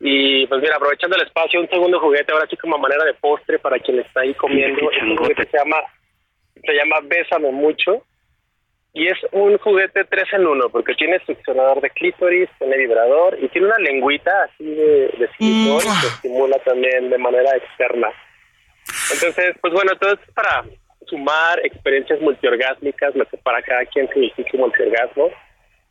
Y 0.00 0.46
pues 0.48 0.60
mira, 0.60 0.76
aprovechando 0.76 1.16
el 1.16 1.22
espacio, 1.22 1.60
un 1.60 1.68
segundo 1.68 2.00
juguete, 2.00 2.32
ahora 2.32 2.48
sí 2.50 2.56
como 2.56 2.76
manera 2.78 3.04
de 3.04 3.14
postre 3.14 3.60
para 3.60 3.78
quien 3.78 4.00
está 4.00 4.22
ahí 4.22 4.34
comiendo. 4.34 4.90
Es 4.90 5.02
un 5.02 5.16
juguete 5.16 5.44
que 5.44 5.50
se 5.50 5.58
llama, 5.58 5.76
se 6.64 6.72
llama 6.72 6.96
Bésame 7.04 7.52
Mucho. 7.52 8.04
Y 8.94 9.06
es 9.06 9.16
un 9.30 9.56
juguete 9.58 10.04
tres 10.04 10.30
en 10.32 10.46
uno, 10.46 10.68
porque 10.68 10.94
tiene 10.94 11.18
succionador 11.24 11.80
de 11.80 11.88
clítoris, 11.90 12.50
tiene 12.58 12.76
vibrador 12.76 13.38
y 13.40 13.48
tiene 13.48 13.68
una 13.68 13.78
lengüita 13.78 14.42
así 14.42 14.64
de, 14.64 15.08
de 15.16 15.30
silicón 15.38 15.80
que 15.80 16.06
estimula 16.08 16.58
también 16.58 17.08
de 17.08 17.16
manera 17.16 17.56
externa. 17.56 18.10
Entonces, 19.14 19.56
pues 19.62 19.72
bueno, 19.72 19.92
todo 19.98 20.12
es 20.12 20.20
para 20.34 20.64
sumar 21.06 21.60
experiencias 21.64 22.20
multiorgásmicas, 22.20 23.14
lo 23.14 23.26
que 23.26 23.36
para 23.38 23.62
cada 23.62 23.84
quien 23.86 24.08
significa 24.08 24.50
un 24.54 24.60
multiorgasmo. 24.60 25.30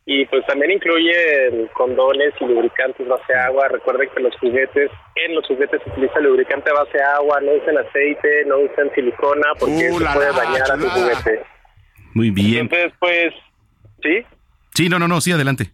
Y 0.04 0.26
pues 0.26 0.44
también 0.46 0.72
incluye 0.72 1.68
condones 1.74 2.34
y 2.40 2.44
lubricantes 2.44 3.06
base 3.06 3.34
agua. 3.34 3.68
Recuerden 3.68 4.08
que 4.12 4.20
los 4.20 4.36
juguetes, 4.38 4.90
en 5.14 5.34
los 5.34 5.46
juguetes 5.46 5.80
se 5.82 5.90
utiliza 5.90 6.18
lubricante 6.18 6.72
base 6.72 7.00
agua, 7.00 7.40
no 7.40 7.52
usen 7.52 7.78
aceite, 7.78 8.44
no 8.46 8.58
usen 8.58 8.90
silicona 8.94 9.54
porque 9.60 9.90
uh, 9.90 10.00
eso 10.00 10.12
puede 10.12 10.32
dañar 10.32 10.72
a 10.72 10.76
tu 10.76 10.88
juguete. 10.88 11.42
Muy 12.14 12.30
bien. 12.30 12.62
Entonces, 12.62 12.92
pues, 12.98 13.32
¿sí? 14.02 14.26
Sí, 14.74 14.88
no, 14.88 14.98
no, 14.98 15.06
no, 15.06 15.20
sí, 15.20 15.30
adelante. 15.30 15.70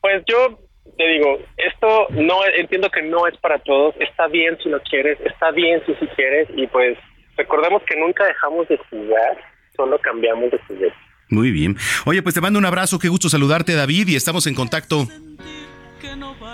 Pues 0.00 0.22
yo 0.28 0.60
te 0.96 1.08
digo, 1.08 1.38
esto 1.56 2.06
no 2.10 2.44
entiendo 2.56 2.90
que 2.90 3.02
no 3.02 3.26
es 3.26 3.36
para 3.38 3.58
todos. 3.58 3.94
Está 3.98 4.28
bien 4.28 4.58
si 4.62 4.68
lo 4.68 4.80
quieres, 4.82 5.18
está 5.20 5.50
bien 5.50 5.82
si 5.86 5.94
sí 5.94 6.06
quieres 6.14 6.48
y 6.54 6.66
pues 6.66 6.96
recordemos 7.38 7.82
que 7.88 7.98
nunca 7.98 8.26
dejamos 8.26 8.68
de 8.68 8.76
jugar, 8.90 9.38
solo 9.74 9.98
cambiamos 10.00 10.50
de 10.50 10.58
juguete. 10.66 10.94
Muy 11.30 11.50
bien. 11.50 11.76
Oye, 12.04 12.22
pues 12.22 12.34
te 12.34 12.40
mando 12.40 12.58
un 12.58 12.66
abrazo, 12.66 12.98
qué 12.98 13.08
gusto 13.08 13.28
saludarte 13.28 13.74
David 13.74 14.08
y 14.08 14.16
estamos 14.16 14.46
en 14.46 14.54
contacto. 14.54 15.06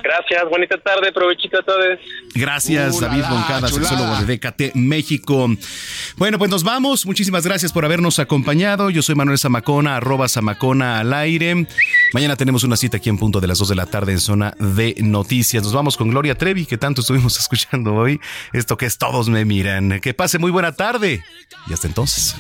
Gracias, 0.03 0.45
bonita 0.51 0.77
tarde, 0.79 1.13
provechito 1.13 1.59
a 1.59 1.63
todos. 1.63 1.99
Gracias, 2.35 3.01
David 3.01 3.25
Moncada, 3.29 3.69
sexólogo 3.69 4.17
de 4.25 4.37
DKT 4.37 4.75
México. 4.75 5.49
Bueno, 6.17 6.39
pues 6.39 6.51
nos 6.51 6.65
vamos. 6.65 7.07
Muchísimas 7.07 7.45
gracias 7.45 7.73
por 7.73 7.85
habernos 7.85 8.19
acompañado. 8.19 8.91
Yo 8.91 9.03
soy 9.03 9.15
Manuel 9.15 9.39
Zamacona, 9.39 9.97
arroba 9.97 10.29
Zamacona 10.29 11.01
al 11.01 11.13
aire. 11.13 11.67
Mañana 12.13 12.37
tenemos 12.37 12.65
una 12.65 12.77
cita 12.77 12.99
aquí 12.99 13.09
en 13.09 13.19
punto 13.19 13.41
de 13.41 13.47
las 13.47 13.59
2 13.59 13.69
de 13.69 13.75
la 13.75 13.87
tarde 13.87 14.13
en 14.13 14.21
zona 14.21 14.55
de 14.59 14.95
noticias. 14.99 15.63
Nos 15.63 15.73
vamos 15.73 15.97
con 15.97 16.11
Gloria 16.11 16.35
Trevi, 16.37 16.67
que 16.67 16.79
tanto 16.79 17.01
estuvimos 17.01 17.39
escuchando 17.41 17.95
hoy. 17.95 18.21
Esto 18.53 18.77
que 18.77 18.87
es 18.87 18.99
Todos 18.99 19.29
me 19.29 19.45
miran. 19.45 20.01
Que 20.01 20.15
pase 20.15 20.39
muy 20.39 20.51
buena 20.51 20.73
tarde. 20.73 21.23
Y 21.69 21.73
hasta 21.73 21.87
entonces. 21.87 22.37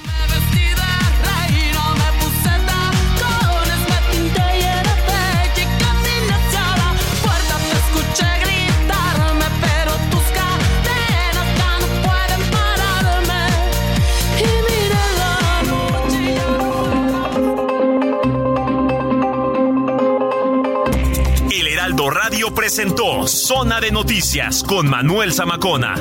Presentó 22.64 23.28
Zona 23.28 23.78
de 23.78 23.90
Noticias 23.90 24.62
con 24.62 24.88
Manuel 24.88 25.30
Zamacona. 25.32 25.96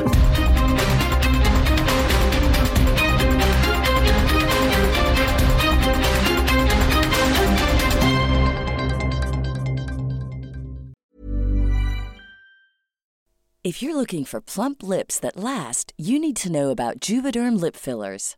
If 13.66 13.82
you're 13.82 13.94
looking 13.94 14.24
for 14.24 14.40
plump 14.40 14.82
lips 14.82 15.20
that 15.20 15.36
last, 15.36 15.92
you 15.98 16.18
need 16.18 16.38
to 16.38 16.50
know 16.50 16.70
about 16.70 17.02
Juvederm 17.02 17.60
lip 17.60 17.76
fillers. 17.76 18.38